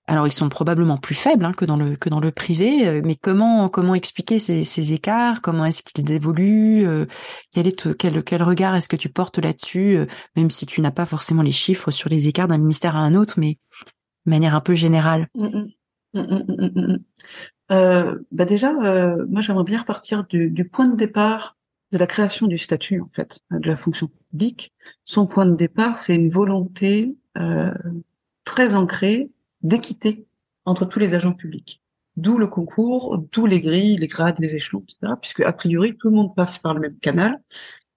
alors 0.07 0.27
ils 0.27 0.31
sont 0.31 0.49
probablement 0.49 0.97
plus 0.97 1.15
faibles 1.15 1.45
hein, 1.45 1.53
que 1.53 1.65
dans 1.65 1.77
le 1.77 1.95
que 1.95 2.09
dans 2.09 2.19
le 2.19 2.31
privé, 2.31 2.87
euh, 2.87 3.01
mais 3.03 3.15
comment 3.15 3.69
comment 3.69 3.95
expliquer 3.95 4.37
ces, 4.37 4.63
ces 4.63 4.93
écarts? 4.93 5.41
Comment 5.41 5.65
est-ce 5.65 5.81
qu'ils 5.81 6.11
évoluent? 6.11 6.87
Euh, 6.87 7.05
Quel 7.51 7.65
est 7.65 7.97
quel 7.97 8.23
quel 8.23 8.43
regard 8.43 8.75
est-ce 8.75 8.87
que 8.87 8.95
tu 8.95 9.09
portes 9.09 9.39
là-dessus? 9.39 9.97
Euh, 9.97 10.05
Même 10.35 10.51
si 10.51 10.67
tu 10.67 10.81
n'as 10.81 10.91
pas 10.91 11.05
forcément 11.05 11.41
les 11.41 11.51
chiffres 11.51 11.89
sur 11.89 12.09
les 12.09 12.27
écarts 12.27 12.47
d'un 12.47 12.59
ministère 12.59 12.95
à 12.95 12.99
un 12.99 13.15
autre, 13.15 13.39
mais 13.39 13.57
de 14.25 14.29
manière 14.29 14.53
un 14.53 14.61
peu 14.61 14.75
générale. 14.75 15.27
Mmh, 15.33 15.65
mmh, 16.13 16.19
mmh, 16.21 16.97
euh, 17.71 18.19
bah 18.31 18.45
déjà, 18.45 18.73
moi 18.73 19.41
j'aimerais 19.41 19.63
bien 19.63 19.79
repartir 19.79 20.25
du, 20.25 20.51
du, 20.51 20.65
point 20.65 20.87
de 20.87 20.95
départ 20.95 21.57
de 21.91 21.97
la 21.97 22.05
création 22.05 22.45
du 22.45 22.59
statut 22.59 23.01
en 23.01 23.09
fait 23.09 23.39
de 23.49 23.67
la 23.67 23.75
fonction 23.75 24.07
publique. 24.29 24.71
Son 25.03 25.25
point 25.25 25.47
de 25.47 25.55
départ, 25.55 25.97
c'est 25.97 26.13
une 26.13 26.29
volonté 26.29 27.15
très 28.43 28.75
ancrée 28.75 29.31
d'équité 29.65 30.25
entre 30.65 30.85
tous 30.85 30.99
les 30.99 31.13
agents 31.13 31.33
publics. 31.33 31.81
D'où 32.17 32.37
le 32.37 32.47
concours, 32.47 33.17
d'où 33.31 33.45
les 33.45 33.59
grilles, 33.59 33.97
les 33.97 34.07
grades, 34.07 34.39
les 34.39 34.55
échelons, 34.55 34.83
etc. 34.83 35.13
Puisque 35.21 35.41
a 35.41 35.51
priori 35.51 35.97
tout 35.97 36.09
le 36.09 36.15
monde 36.15 36.35
passe 36.35 36.57
par 36.57 36.73
le 36.73 36.79
même 36.79 36.97
canal 36.99 37.41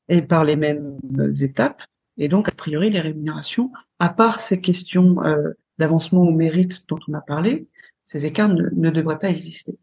et 0.08 0.22
par 0.22 0.44
les 0.44 0.56
mêmes 0.56 0.98
étapes. 1.40 1.82
Et 2.16 2.28
donc 2.28 2.48
a 2.48 2.52
priori 2.52 2.90
les 2.90 3.00
rémunérations, 3.00 3.70
à 4.00 4.08
part 4.08 4.40
ces 4.40 4.60
questions 4.60 5.22
euh, 5.22 5.52
d'avancement 5.78 6.22
au 6.22 6.32
mérite 6.32 6.84
dont 6.88 6.98
on 7.06 7.14
a 7.14 7.20
parlé, 7.20 7.68
ces 8.02 8.26
écarts 8.26 8.48
ne, 8.48 8.90
devraient 8.90 9.18
pas 9.18 9.30
exister. 9.30 9.78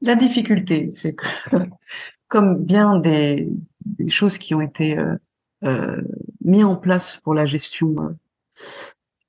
La 0.00 0.16
difficulté, 0.16 0.90
c'est 0.94 1.14
que 1.14 1.26
comme 2.28 2.64
bien 2.64 2.98
des, 2.98 3.48
choses 4.08 4.38
qui 4.38 4.54
ont 4.54 4.60
été 4.60 4.98
euh, 4.98 5.16
euh, 5.62 6.02
mises 6.42 6.64
en 6.64 6.76
place 6.76 7.18
pour 7.22 7.34
la 7.34 7.46
gestion 7.46 7.94
euh, 8.00 8.10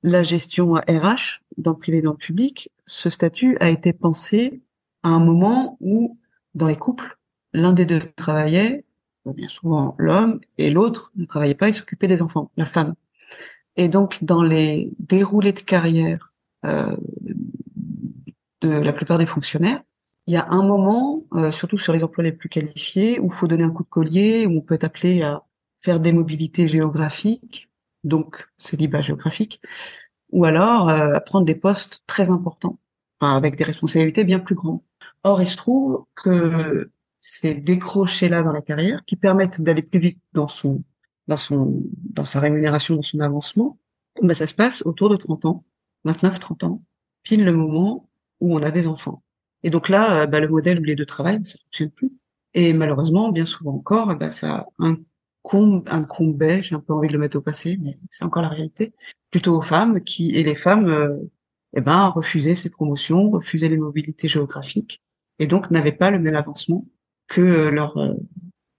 la 0.02 0.22
gestion 0.22 0.74
RH 0.74 1.42
dans 1.56 1.72
le 1.72 1.78
privé 1.78 2.02
dans 2.02 2.14
public, 2.14 2.70
ce 2.86 3.10
statut 3.10 3.56
a 3.60 3.68
été 3.68 3.92
pensé 3.92 4.60
à 5.02 5.08
un 5.08 5.18
moment 5.18 5.76
où, 5.80 6.18
dans 6.54 6.66
les 6.66 6.76
couples, 6.76 7.18
l'un 7.52 7.72
des 7.72 7.86
deux 7.86 8.00
travaillait, 8.16 8.84
bien 9.24 9.48
souvent 9.48 9.94
l'homme, 9.98 10.40
et 10.58 10.70
l'autre 10.70 11.12
ne 11.16 11.24
travaillait 11.24 11.54
pas 11.54 11.68
et 11.68 11.72
s'occupait 11.72 12.08
des 12.08 12.22
enfants, 12.22 12.50
la 12.56 12.66
femme. 12.66 12.94
Et 13.76 13.88
donc, 13.88 14.22
dans 14.22 14.42
les 14.42 14.92
déroulés 14.98 15.52
de 15.52 15.60
carrière 15.60 16.32
euh, 16.64 16.96
de 18.60 18.70
la 18.70 18.92
plupart 18.92 19.18
des 19.18 19.26
fonctionnaires, 19.26 19.82
il 20.26 20.34
y 20.34 20.36
a 20.36 20.46
un 20.50 20.62
moment, 20.62 21.24
euh, 21.34 21.50
surtout 21.52 21.78
sur 21.78 21.92
les 21.92 22.02
emplois 22.02 22.24
les 22.24 22.32
plus 22.32 22.48
qualifiés, 22.48 23.20
où 23.20 23.26
il 23.26 23.32
faut 23.32 23.46
donner 23.46 23.64
un 23.64 23.70
coup 23.70 23.84
de 23.84 23.88
collier, 23.88 24.46
où 24.46 24.58
on 24.58 24.60
peut 24.60 24.74
être 24.74 24.84
appelé 24.84 25.22
à 25.22 25.44
faire 25.80 26.00
des 26.00 26.12
mobilités 26.12 26.66
géographiques, 26.66 27.70
donc 28.06 28.48
célibat 28.56 29.02
géographique, 29.02 29.60
ou 30.30 30.44
alors 30.44 30.88
euh, 30.88 31.18
prendre 31.20 31.46
des 31.46 31.54
postes 31.54 32.02
très 32.06 32.30
importants, 32.30 32.78
avec 33.20 33.56
des 33.56 33.64
responsabilités 33.64 34.24
bien 34.24 34.38
plus 34.38 34.54
grandes. 34.54 34.80
Or, 35.24 35.42
il 35.42 35.48
se 35.48 35.56
trouve 35.56 36.04
que 36.14 36.90
ces 37.18 37.54
décrochés-là 37.54 38.42
dans 38.42 38.52
la 38.52 38.62
carrière, 38.62 39.04
qui 39.04 39.16
permettent 39.16 39.60
d'aller 39.60 39.82
plus 39.82 40.00
vite 40.00 40.20
dans 40.32 40.48
son, 40.48 40.82
dans 41.26 41.36
son, 41.36 41.82
dans 42.14 42.24
sa 42.24 42.40
rémunération, 42.40 42.96
dans 42.96 43.02
son 43.02 43.20
avancement, 43.20 43.78
ben 44.22 44.34
ça 44.34 44.46
se 44.46 44.54
passe 44.54 44.82
autour 44.86 45.08
de 45.08 45.16
30 45.16 45.44
ans, 45.46 45.64
29, 46.04 46.38
30 46.40 46.64
ans, 46.64 46.82
pile 47.22 47.44
le 47.44 47.52
moment 47.52 48.08
où 48.40 48.54
on 48.54 48.62
a 48.62 48.70
des 48.70 48.86
enfants. 48.86 49.22
Et 49.62 49.70
donc 49.70 49.88
là, 49.88 50.26
bah, 50.26 50.40
le 50.40 50.48
modèle 50.48 50.80
où 50.80 50.84
les 50.84 50.94
deux 50.94 51.06
travaillent, 51.06 51.44
ça 51.44 51.58
fonctionne 51.64 51.90
plus. 51.90 52.12
Et 52.54 52.72
malheureusement, 52.72 53.32
bien 53.32 53.46
souvent 53.46 53.74
encore, 53.74 54.14
bah, 54.16 54.30
ça 54.30 54.66
un 55.54 56.04
combat, 56.04 56.60
j'ai 56.60 56.74
un 56.74 56.80
peu 56.80 56.92
envie 56.92 57.08
de 57.08 57.12
le 57.12 57.18
mettre 57.18 57.36
au 57.36 57.40
passé, 57.40 57.78
mais 57.80 57.98
c'est 58.10 58.24
encore 58.24 58.42
la 58.42 58.48
réalité, 58.48 58.92
plutôt 59.30 59.56
aux 59.56 59.60
femmes 59.60 60.02
qui 60.02 60.34
et 60.34 60.42
les 60.42 60.54
femmes, 60.54 60.88
euh, 60.88 61.16
eh 61.74 61.80
ben, 61.80 62.08
refusaient 62.08 62.54
ces 62.54 62.70
promotions, 62.70 63.30
refusaient 63.30 63.68
les 63.68 63.76
mobilités 63.76 64.28
géographiques, 64.28 65.02
et 65.38 65.46
donc 65.46 65.70
n'avaient 65.70 65.92
pas 65.92 66.10
le 66.10 66.18
même 66.18 66.34
avancement 66.34 66.86
que 67.28 67.68
leur, 67.68 67.96
euh, 67.96 68.14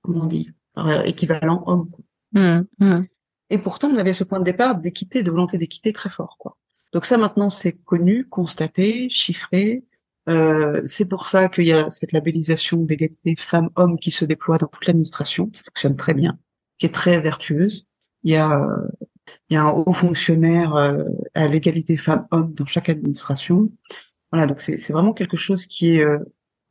comment 0.01 0.23
on 0.23 0.27
dit, 0.27 0.51
leur 0.75 1.05
équivalent 1.05 1.63
homme. 1.65 1.89
Mmh, 2.33 2.61
mmh. 2.79 3.03
Et 3.49 3.57
pourtant, 3.57 3.89
on 3.89 3.97
avait 3.97 4.13
ce 4.13 4.23
point 4.23 4.39
de 4.39 4.43
départ 4.43 4.75
d'équité, 4.75 5.23
de 5.23 5.31
volonté 5.31 5.57
d'équité 5.57 5.93
très 5.93 6.09
fort, 6.09 6.37
quoi. 6.37 6.57
Donc 6.93 7.05
ça, 7.05 7.17
maintenant, 7.17 7.49
c'est 7.49 7.73
connu, 7.73 8.25
constaté, 8.27 9.09
chiffré. 9.09 9.83
Euh, 10.29 10.81
c'est 10.87 11.05
pour 11.05 11.25
ça 11.25 11.47
qu'il 11.47 11.67
y 11.67 11.73
a 11.73 11.89
cette 11.89 12.11
labellisation 12.11 12.77
d'égalité 12.77 13.35
femmes-hommes 13.37 13.99
qui 13.99 14.11
se 14.11 14.25
déploie 14.25 14.57
dans 14.57 14.67
toute 14.67 14.85
l'administration, 14.85 15.47
qui 15.47 15.61
fonctionne 15.61 15.95
très 15.95 16.13
bien 16.13 16.37
qui 16.77 16.85
est 16.85 16.93
très 16.93 17.19
vertueuse. 17.19 17.87
Il 18.23 18.31
y 18.31 18.35
a, 18.35 18.67
il 19.49 19.55
y 19.55 19.57
a 19.57 19.63
un 19.63 19.69
haut 19.69 19.93
fonctionnaire 19.93 20.75
euh, 20.75 21.03
à 21.33 21.47
l'égalité 21.47 21.97
femmes-hommes 21.97 22.53
dans 22.53 22.65
chaque 22.65 22.89
administration. 22.89 23.69
Voilà, 24.31 24.47
donc 24.47 24.59
c'est 24.59 24.91
vraiment 24.91 25.13
quelque 25.13 25.37
chose 25.37 25.65
qui 25.65 25.95
est 25.95 26.03
euh, 26.03 26.19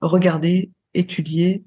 regardé, 0.01 0.71
étudié 0.95 1.65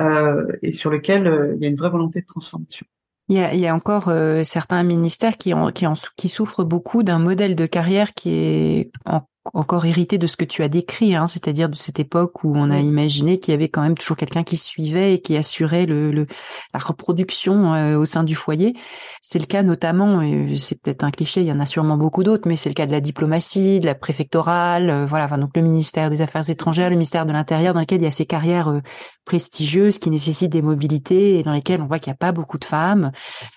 euh, 0.00 0.46
et 0.62 0.72
sur 0.72 0.90
lequel 0.90 1.26
euh, 1.26 1.54
il 1.56 1.62
y 1.62 1.66
a 1.66 1.68
une 1.68 1.76
vraie 1.76 1.90
volonté 1.90 2.20
de 2.20 2.26
transformation. 2.26 2.86
Il 3.28 3.36
y 3.36 3.40
a, 3.40 3.54
il 3.54 3.60
y 3.60 3.68
a 3.68 3.74
encore 3.76 4.10
certains 4.42 4.82
ministères 4.82 5.36
qui, 5.36 5.54
ont, 5.54 5.70
qui, 5.70 5.86
en, 5.86 5.92
qui 6.16 6.28
souffrent 6.28 6.64
beaucoup 6.64 7.04
d'un 7.04 7.20
modèle 7.20 7.54
de 7.54 7.64
carrière 7.64 8.12
qui 8.12 8.30
est 8.30 8.90
en 9.06 9.22
encore 9.54 9.86
hérité 9.86 10.18
de 10.18 10.26
ce 10.26 10.36
que 10.36 10.44
tu 10.44 10.62
as 10.62 10.68
décrit, 10.68 11.14
hein, 11.14 11.26
c'est-à-dire 11.26 11.70
de 11.70 11.74
cette 11.74 11.98
époque 11.98 12.44
où 12.44 12.52
on 12.54 12.70
a 12.70 12.78
imaginé 12.78 13.38
qu'il 13.38 13.52
y 13.52 13.54
avait 13.54 13.70
quand 13.70 13.80
même 13.80 13.96
toujours 13.96 14.18
quelqu'un 14.18 14.42
qui 14.42 14.58
suivait 14.58 15.14
et 15.14 15.22
qui 15.22 15.34
assurait 15.36 15.86
le, 15.86 16.12
le 16.12 16.26
la 16.74 16.80
reproduction 16.80 17.72
euh, 17.74 17.96
au 17.96 18.04
sein 18.04 18.22
du 18.22 18.34
foyer. 18.34 18.74
C'est 19.22 19.38
le 19.38 19.46
cas 19.46 19.62
notamment, 19.62 20.20
et 20.20 20.58
c'est 20.58 20.80
peut-être 20.80 21.04
un 21.04 21.10
cliché, 21.10 21.40
il 21.40 21.46
y 21.46 21.52
en 21.52 21.60
a 21.60 21.64
sûrement 21.64 21.96
beaucoup 21.96 22.22
d'autres, 22.22 22.48
mais 22.48 22.56
c'est 22.56 22.68
le 22.68 22.74
cas 22.74 22.86
de 22.86 22.92
la 22.92 23.00
diplomatie, 23.00 23.80
de 23.80 23.86
la 23.86 23.94
préfectorale, 23.94 24.90
euh, 24.90 25.06
voilà, 25.06 25.24
enfin, 25.24 25.38
donc 25.38 25.56
le 25.56 25.62
ministère 25.62 26.10
des 26.10 26.20
Affaires 26.20 26.48
étrangères, 26.50 26.90
le 26.90 26.96
ministère 26.96 27.24
de 27.24 27.32
l'Intérieur, 27.32 27.72
dans 27.72 27.80
lequel 27.80 28.02
il 28.02 28.04
y 28.04 28.08
a 28.08 28.10
ces 28.10 28.26
carrières 28.26 28.68
euh, 28.68 28.80
prestigieuses 29.24 29.98
qui 29.98 30.10
nécessitent 30.10 30.52
des 30.52 30.62
mobilités 30.62 31.38
et 31.38 31.42
dans 31.44 31.52
lesquelles 31.52 31.80
on 31.80 31.86
voit 31.86 31.98
qu'il 31.98 32.10
n'y 32.10 32.14
a 32.14 32.18
pas 32.18 32.32
beaucoup 32.32 32.58
de 32.58 32.64
femmes. 32.64 33.10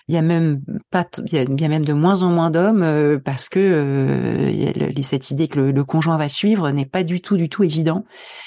Il 0.08 0.14
y 0.14 0.18
a 0.18 0.22
même 0.22 0.60
pas, 0.90 1.04
il 1.26 1.34
y 1.34 1.64
a, 1.64 1.68
même 1.68 1.84
de 1.84 1.92
moins 1.92 2.22
en 2.22 2.30
moins 2.30 2.50
d'hommes 2.50 3.20
parce 3.24 3.48
que 3.48 4.50
il 4.52 4.62
y 4.62 5.00
a 5.00 5.02
cette 5.02 5.30
idée 5.30 5.48
que 5.48 5.58
le, 5.58 5.73
le 5.74 5.84
conjoint 5.84 6.16
va 6.16 6.28
suivre 6.28 6.70
n'est 6.70 6.86
pas 6.86 7.02
du 7.02 7.20
tout, 7.20 7.36
du 7.36 7.48
tout 7.48 7.64
évident 7.64 8.04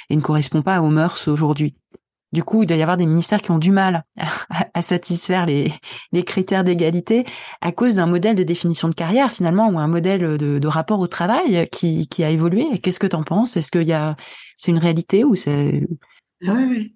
et 0.10 0.16
ne 0.16 0.22
correspond 0.22 0.62
pas 0.62 0.82
aux 0.82 0.90
mœurs 0.90 1.28
aujourd'hui. 1.28 1.76
Du 2.34 2.44
coup, 2.44 2.64
il 2.64 2.66
doit 2.66 2.76
y 2.76 2.82
avoir 2.82 2.98
des 2.98 3.06
ministères 3.06 3.42
qui 3.42 3.52
ont 3.52 3.58
du 3.58 3.72
mal 3.72 4.04
à, 4.74 4.82
satisfaire 4.82 5.46
les, 5.46 5.72
critères 6.26 6.64
d'égalité 6.64 7.26
à 7.62 7.72
cause 7.72 7.96
d'un 7.96 8.06
modèle 8.06 8.36
de 8.36 8.44
définition 8.44 8.90
de 8.90 8.96
carrière 8.96 9.32
finalement 9.32 9.70
ou 9.70 9.80
un 9.80 9.88
modèle 9.88 10.38
de, 10.38 10.68
rapport 10.68 11.00
au 11.00 11.08
travail 11.08 11.68
qui, 11.72 12.08
a 12.24 12.30
évolué. 12.30 12.80
Qu'est-ce 12.80 13.00
que 13.00 13.08
tu 13.08 13.16
en 13.16 13.24
penses? 13.24 13.56
Est-ce 13.56 13.72
qu'il 13.72 14.16
c'est 14.58 14.72
une 14.72 14.78
réalité 14.78 15.24
ou 15.24 15.36
c'est 15.36 15.88
Oui, 16.42 16.66
oui. 16.70 16.94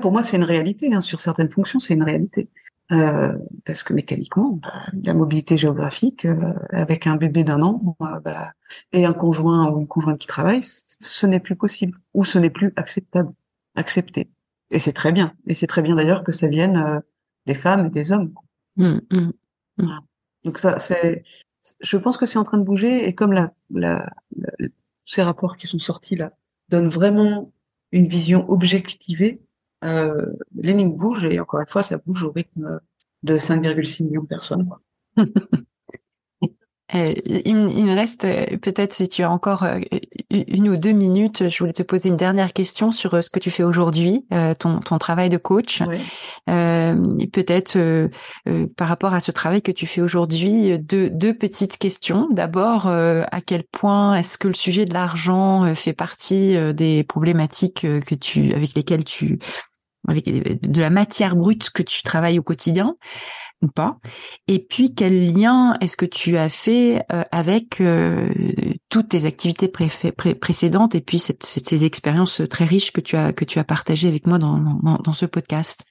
Pour 0.00 0.12
moi, 0.12 0.22
c'est 0.22 0.36
une 0.36 0.44
réalité. 0.44 0.92
Hein. 0.92 1.00
Sur 1.00 1.20
certaines 1.20 1.50
fonctions, 1.50 1.78
c'est 1.78 1.94
une 1.94 2.02
réalité. 2.02 2.48
Euh, 2.90 3.36
parce 3.66 3.82
que 3.82 3.92
mécaniquement, 3.92 4.52
bah, 4.52 4.84
la 5.02 5.12
mobilité 5.12 5.58
géographique, 5.58 6.24
euh, 6.24 6.54
avec 6.70 7.06
un 7.06 7.16
bébé 7.16 7.44
d'un 7.44 7.60
an 7.60 7.96
euh, 8.00 8.20
bah, 8.20 8.52
et 8.92 9.04
un 9.04 9.12
conjoint 9.12 9.70
ou 9.70 9.80
une 9.80 9.86
conjointe 9.86 10.18
qui 10.18 10.26
travaille, 10.26 10.62
ce 10.62 11.26
n'est 11.26 11.40
plus 11.40 11.54
possible 11.54 11.98
ou 12.14 12.24
ce 12.24 12.38
n'est 12.38 12.48
plus 12.48 12.72
acceptable, 12.76 13.32
accepté. 13.74 14.30
Et 14.70 14.78
c'est 14.78 14.94
très 14.94 15.12
bien. 15.12 15.34
Et 15.46 15.54
c'est 15.54 15.66
très 15.66 15.82
bien 15.82 15.96
d'ailleurs 15.96 16.24
que 16.24 16.32
ça 16.32 16.46
vienne 16.46 17.02
des 17.44 17.54
femmes 17.54 17.86
et 17.86 17.90
des 17.90 18.10
hommes. 18.10 18.32
Mmh, 18.76 19.00
mmh, 19.10 19.30
mmh. 19.78 19.98
Donc 20.44 20.58
ça, 20.58 20.78
c'est, 20.78 21.24
je 21.80 21.96
pense 21.98 22.16
que 22.16 22.24
c'est 22.24 22.38
en 22.38 22.44
train 22.44 22.58
de 22.58 22.64
bouger 22.64 23.06
et 23.06 23.14
comme 23.14 23.32
la, 23.32 23.52
la, 23.70 24.10
ces 25.04 25.22
rapports 25.22 25.58
qui 25.58 25.66
sont 25.66 25.78
sortis 25.78 26.16
là 26.16 26.32
donnent 26.70 26.88
vraiment 26.88 27.52
une 27.92 28.08
vision 28.08 28.48
objectivée 28.48 29.42
euh, 29.84 30.26
l'énigme 30.54 30.96
bouge 30.96 31.24
et 31.24 31.40
encore 31.40 31.60
une 31.60 31.66
fois, 31.66 31.82
ça 31.82 31.98
bouge 31.98 32.22
au 32.24 32.32
rythme 32.32 32.80
de 33.22 33.38
5,6 33.38 34.04
millions 34.04 34.22
de 34.22 34.28
personnes. 34.28 34.68
Quoi. 34.68 34.80
Euh, 36.94 37.12
il, 37.26 37.54
me 37.54 37.94
reste 37.94 38.24
euh, 38.24 38.56
peut-être 38.62 38.94
si 38.94 39.08
tu 39.08 39.22
as 39.22 39.30
encore 39.30 39.64
euh, 39.64 39.78
une 40.30 40.70
ou 40.70 40.76
deux 40.76 40.92
minutes, 40.92 41.48
je 41.48 41.58
voulais 41.58 41.74
te 41.74 41.82
poser 41.82 42.08
une 42.08 42.16
dernière 42.16 42.54
question 42.54 42.90
sur 42.90 43.22
ce 43.22 43.28
que 43.28 43.38
tu 43.38 43.50
fais 43.50 43.62
aujourd'hui, 43.62 44.26
ton, 44.58 44.80
ton 44.80 44.98
travail 44.98 45.28
de 45.28 45.36
coach. 45.36 45.82
peut-être 46.46 47.78
par 48.76 48.88
rapport 48.88 49.14
à 49.14 49.20
ce 49.20 49.32
travail 49.32 49.62
que 49.62 49.72
tu 49.72 49.86
fais 49.86 50.00
aujourd'hui, 50.00 50.78
deux, 50.78 51.10
deux 51.10 51.34
petites 51.34 51.78
questions. 51.78 52.28
D'abord, 52.30 52.86
à 52.86 53.40
quel 53.44 53.64
point 53.64 54.16
est-ce 54.16 54.38
que 54.38 54.48
le 54.48 54.54
sujet 54.54 54.84
de 54.84 54.94
l'argent 54.94 55.74
fait 55.74 55.92
partie 55.92 56.56
des 56.74 57.04
problématiques 57.04 57.82
que 57.82 58.14
tu 58.14 58.52
avec 58.54 58.74
lesquelles 58.74 59.04
tu 59.04 59.38
avec 60.06 60.26
de 60.26 60.80
la 60.80 60.90
matière 60.90 61.36
brute 61.36 61.70
que 61.70 61.82
tu 61.82 62.02
travailles 62.02 62.38
au 62.38 62.42
quotidien? 62.42 62.96
Ou 63.62 63.68
pas. 63.68 63.98
Et 64.46 64.58
puis 64.58 64.94
quel 64.94 65.32
lien 65.32 65.76
est-ce 65.80 65.96
que 65.96 66.06
tu 66.06 66.36
as 66.36 66.48
fait 66.48 67.04
euh, 67.12 67.24
avec 67.30 67.80
euh, 67.80 68.28
toutes 68.88 69.08
tes 69.08 69.24
activités 69.24 69.68
précédentes 69.68 70.94
et 70.94 71.00
puis 71.00 71.18
ces 71.18 71.84
expériences 71.84 72.42
très 72.48 72.64
riches 72.64 72.92
que 72.92 73.00
tu 73.00 73.16
as 73.16 73.32
que 73.32 73.44
tu 73.44 73.58
as 73.58 73.64
partagées 73.64 74.08
avec 74.08 74.26
moi 74.26 74.38
dans, 74.38 74.58
dans, 74.58 74.98
dans 74.98 75.12
ce 75.12 75.26
podcast? 75.26 75.82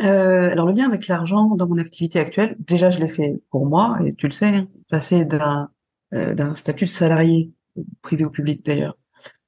Euh, 0.00 0.52
alors 0.52 0.66
le 0.66 0.74
lien 0.74 0.86
avec 0.86 1.08
l'argent 1.08 1.56
dans 1.56 1.66
mon 1.66 1.78
activité 1.78 2.20
actuelle, 2.20 2.56
déjà 2.60 2.88
je 2.88 3.00
l'ai 3.00 3.08
fait 3.08 3.42
pour 3.50 3.66
moi 3.66 3.98
et 4.04 4.14
tu 4.14 4.28
le 4.28 4.32
sais, 4.32 4.46
hein, 4.46 4.68
passer 4.88 5.24
d'un 5.24 5.70
euh, 6.14 6.34
d'un 6.34 6.54
statut 6.54 6.84
de 6.84 6.90
salarié 6.90 7.52
privé 8.02 8.24
ou 8.24 8.30
public 8.30 8.64
d'ailleurs 8.64 8.96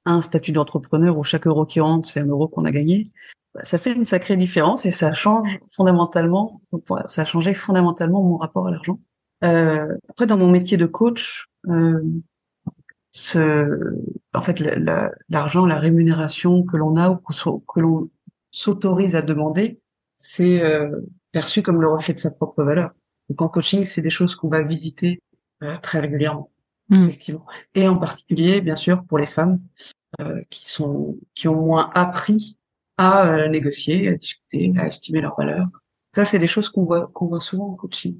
un 0.05 0.21
statut 0.21 0.53
d'entrepreneur 0.53 1.17
où 1.19 1.25
chaque 1.25 1.47
euro 1.47 1.67
qui 1.67 1.81
rentre, 1.81 2.09
c'est 2.09 2.21
un 2.21 2.27
euro 2.27 2.49
qu'on 2.49 2.65
a 2.65 2.71
gagné, 2.71 3.11
bah, 3.55 3.65
ça 3.65 3.79
fait 3.79 3.93
une 3.93 4.05
sacrée 4.05 4.37
différence 4.37 4.87
et 4.87 4.91
ça 4.91 5.13
change 5.13 5.59
fondamentalement, 5.75 6.61
ça 7.07 7.23
a 7.23 7.25
changé 7.25 7.55
fondamentalement 7.55 8.23
mon 8.23 8.37
rapport 8.37 8.69
à 8.69 8.71
l'argent. 8.71 8.99
Euh, 9.45 9.97
après, 10.09 10.27
dans 10.27 10.37
mon 10.37 10.49
métier 10.49 10.77
de 10.77 10.87
coach, 10.87 11.47
euh, 11.69 12.03
ce, 13.13 13.97
en 14.35 14.43
fait, 14.43 14.61
l'argent, 15.29 15.67
la, 15.67 15.79
rémunération 15.79 16.63
que 16.63 16.77
l'on 16.77 16.97
a 16.97 17.11
ou 17.11 17.17
que 17.17 17.81
l'on 17.81 18.11
s'autorise 18.53 19.17
à 19.17 19.23
demander, 19.23 19.81
c'est 20.17 20.63
euh, 20.63 20.91
perçu 21.33 21.63
comme 21.63 21.81
le 21.81 21.89
reflet 21.89 22.15
de 22.15 22.21
sa 22.21 22.31
propre 22.31 22.63
valeur. 22.63 22.91
Donc 23.29 23.43
en 23.43 23.49
coaching, 23.49 23.85
c'est 23.85 24.03
des 24.03 24.11
choses 24.11 24.37
qu'on 24.37 24.49
va 24.49 24.63
visiter 24.63 25.23
euh, 25.63 25.77
très 25.83 26.01
régulièrement. 26.01 26.51
Mm. 26.91 27.05
effectivement. 27.05 27.47
Et 27.75 27.89
en 27.89 27.97
particulier, 27.97 28.61
bien 28.61 28.77
sûr, 28.77 29.05
pour 29.05 29.19
les 29.19 29.27
femmes 29.27 29.61
euh, 30.21 30.43
qui 30.51 30.69
sont 30.69 31.17
qui 31.35 31.49
ont 31.49 31.55
moins 31.55 31.91
appris 31.95 32.59
à 32.99 33.27
euh, 33.27 33.49
négocier, 33.49 34.09
à 34.09 34.17
discuter, 34.17 34.73
à 34.77 34.89
estimer 34.89 35.21
leur 35.21 35.37
valeur. 35.37 35.67
Ça, 36.15 36.25
c'est 36.25 36.41
des 36.41 36.49
choses 36.49 36.69
qu'on 36.69 36.85
voit 36.85 37.07
qu'on 37.15 37.29
voit 37.29 37.41
souvent 37.41 37.69
en 37.69 37.75
coaching. 37.75 38.17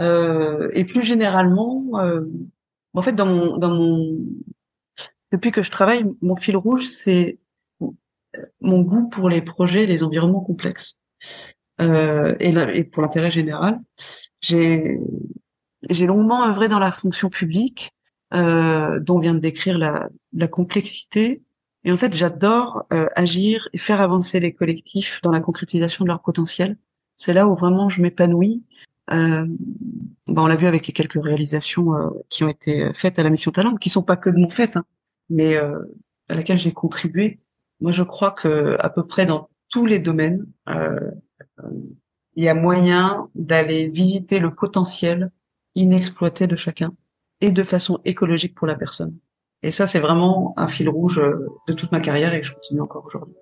Euh, 0.00 0.70
et 0.72 0.84
plus 0.84 1.02
généralement, 1.02 1.84
euh, 1.96 2.20
en 2.94 3.02
fait, 3.02 3.12
dans 3.12 3.26
mon 3.26 3.56
dans 3.56 3.74
mon 3.74 4.18
depuis 5.32 5.50
que 5.50 5.62
je 5.62 5.70
travaille, 5.70 6.04
mon 6.20 6.36
fil 6.36 6.56
rouge, 6.56 6.86
c'est 6.86 7.38
mon 8.60 8.82
goût 8.82 9.08
pour 9.08 9.28
les 9.28 9.42
projets, 9.42 9.86
les 9.86 10.02
environnements 10.02 10.42
complexes. 10.42 10.96
Euh, 11.80 12.34
et, 12.40 12.50
et 12.50 12.84
pour 12.84 13.02
l'intérêt 13.02 13.30
général, 13.30 13.80
j'ai 14.40 14.98
longuement 15.88 16.44
œuvré 16.44 16.68
dans 16.68 16.78
la 16.78 16.92
fonction 16.92 17.30
publique 17.30 17.92
euh, 18.34 19.00
dont 19.00 19.18
vient 19.18 19.34
de 19.34 19.40
décrire 19.40 19.78
la, 19.78 20.08
la, 20.32 20.48
complexité. 20.48 21.42
Et 21.84 21.92
en 21.92 21.96
fait, 21.96 22.14
j'adore 22.14 22.86
euh, 22.92 23.06
agir 23.16 23.68
et 23.72 23.78
faire 23.78 24.00
avancer 24.00 24.40
les 24.40 24.52
collectifs 24.52 25.20
dans 25.22 25.30
la 25.30 25.40
concrétisation 25.40 26.04
de 26.04 26.08
leur 26.08 26.20
potentiel. 26.20 26.76
C'est 27.16 27.32
là 27.32 27.46
où 27.48 27.54
vraiment 27.56 27.88
je 27.88 28.02
m'épanouis. 28.02 28.62
Euh, 29.12 29.46
bah, 30.28 30.42
on 30.42 30.46
l'a 30.46 30.56
vu 30.56 30.66
avec 30.66 30.86
les 30.86 30.92
quelques 30.92 31.22
réalisations 31.22 31.94
euh, 31.94 32.10
qui 32.28 32.44
ont 32.44 32.48
été 32.48 32.92
faites 32.94 33.18
à 33.18 33.22
la 33.22 33.30
Mission 33.30 33.50
Talent, 33.50 33.74
qui 33.76 33.90
sont 33.90 34.02
pas 34.02 34.16
que 34.16 34.30
de 34.30 34.36
mon 34.38 34.48
fait, 34.48 34.76
hein, 34.76 34.84
mais 35.28 35.56
euh, 35.56 35.80
à 36.28 36.34
laquelle 36.34 36.58
j'ai 36.58 36.72
contribué. 36.72 37.40
Moi, 37.80 37.92
je 37.92 38.02
crois 38.02 38.30
que 38.30 38.76
à 38.78 38.88
peu 38.90 39.06
près 39.06 39.26
dans 39.26 39.48
tous 39.68 39.86
les 39.86 39.98
domaines, 39.98 40.46
il 42.36 42.44
y 42.44 42.48
a 42.48 42.54
moyen 42.54 43.28
d'aller 43.34 43.88
visiter 43.88 44.38
le 44.38 44.54
potentiel 44.54 45.30
inexploité 45.74 46.46
de 46.46 46.56
chacun 46.56 46.92
et 47.40 47.50
de 47.50 47.62
façon 47.62 47.98
écologique 48.04 48.54
pour 48.54 48.66
la 48.66 48.74
personne. 48.74 49.16
Et 49.62 49.70
ça, 49.70 49.86
c'est 49.86 50.00
vraiment 50.00 50.54
un 50.56 50.68
fil 50.68 50.88
rouge 50.88 51.18
euh, 51.18 51.46
de 51.68 51.72
toute 51.72 51.92
ma 51.92 52.00
carrière 52.00 52.32
et 52.32 52.40
que 52.40 52.46
je 52.46 52.54
continue 52.54 52.80
encore 52.80 53.04
aujourd'hui. 53.06 53.34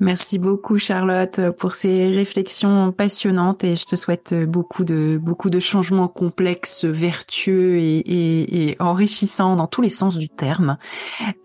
Merci 0.00 0.38
beaucoup 0.38 0.78
Charlotte 0.78 1.40
pour 1.58 1.74
ces 1.74 2.06
réflexions 2.06 2.92
passionnantes 2.92 3.64
et 3.64 3.74
je 3.74 3.84
te 3.84 3.96
souhaite 3.96 4.32
beaucoup 4.32 4.84
de 4.84 5.18
beaucoup 5.20 5.50
de 5.50 5.58
changements 5.58 6.06
complexes, 6.06 6.84
vertueux 6.84 7.78
et, 7.78 7.98
et, 7.98 8.70
et 8.70 8.76
enrichissants 8.80 9.56
dans 9.56 9.66
tous 9.66 9.82
les 9.82 9.88
sens 9.88 10.16
du 10.16 10.28
terme. 10.28 10.78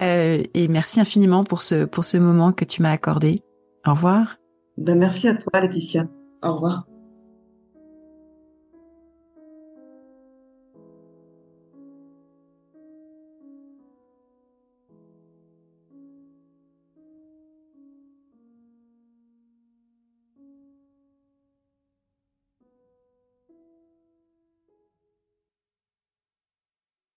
Euh, 0.04 0.44
et 0.54 0.68
merci 0.68 1.00
infiniment 1.00 1.44
pour 1.44 1.64
ce 1.64 1.86
pour 1.86 2.04
ce 2.04 2.18
moment 2.18 2.52
que 2.52 2.64
tu 2.64 2.84
m'as 2.84 2.92
accordé. 2.92 3.42
Au 3.88 3.96
revoir. 3.96 4.38
Ben 4.78 5.00
merci 5.00 5.28
à 5.28 5.34
toi 5.34 5.60
Laetitia. 5.60 6.06
Au 6.44 6.54
revoir. 6.54 6.86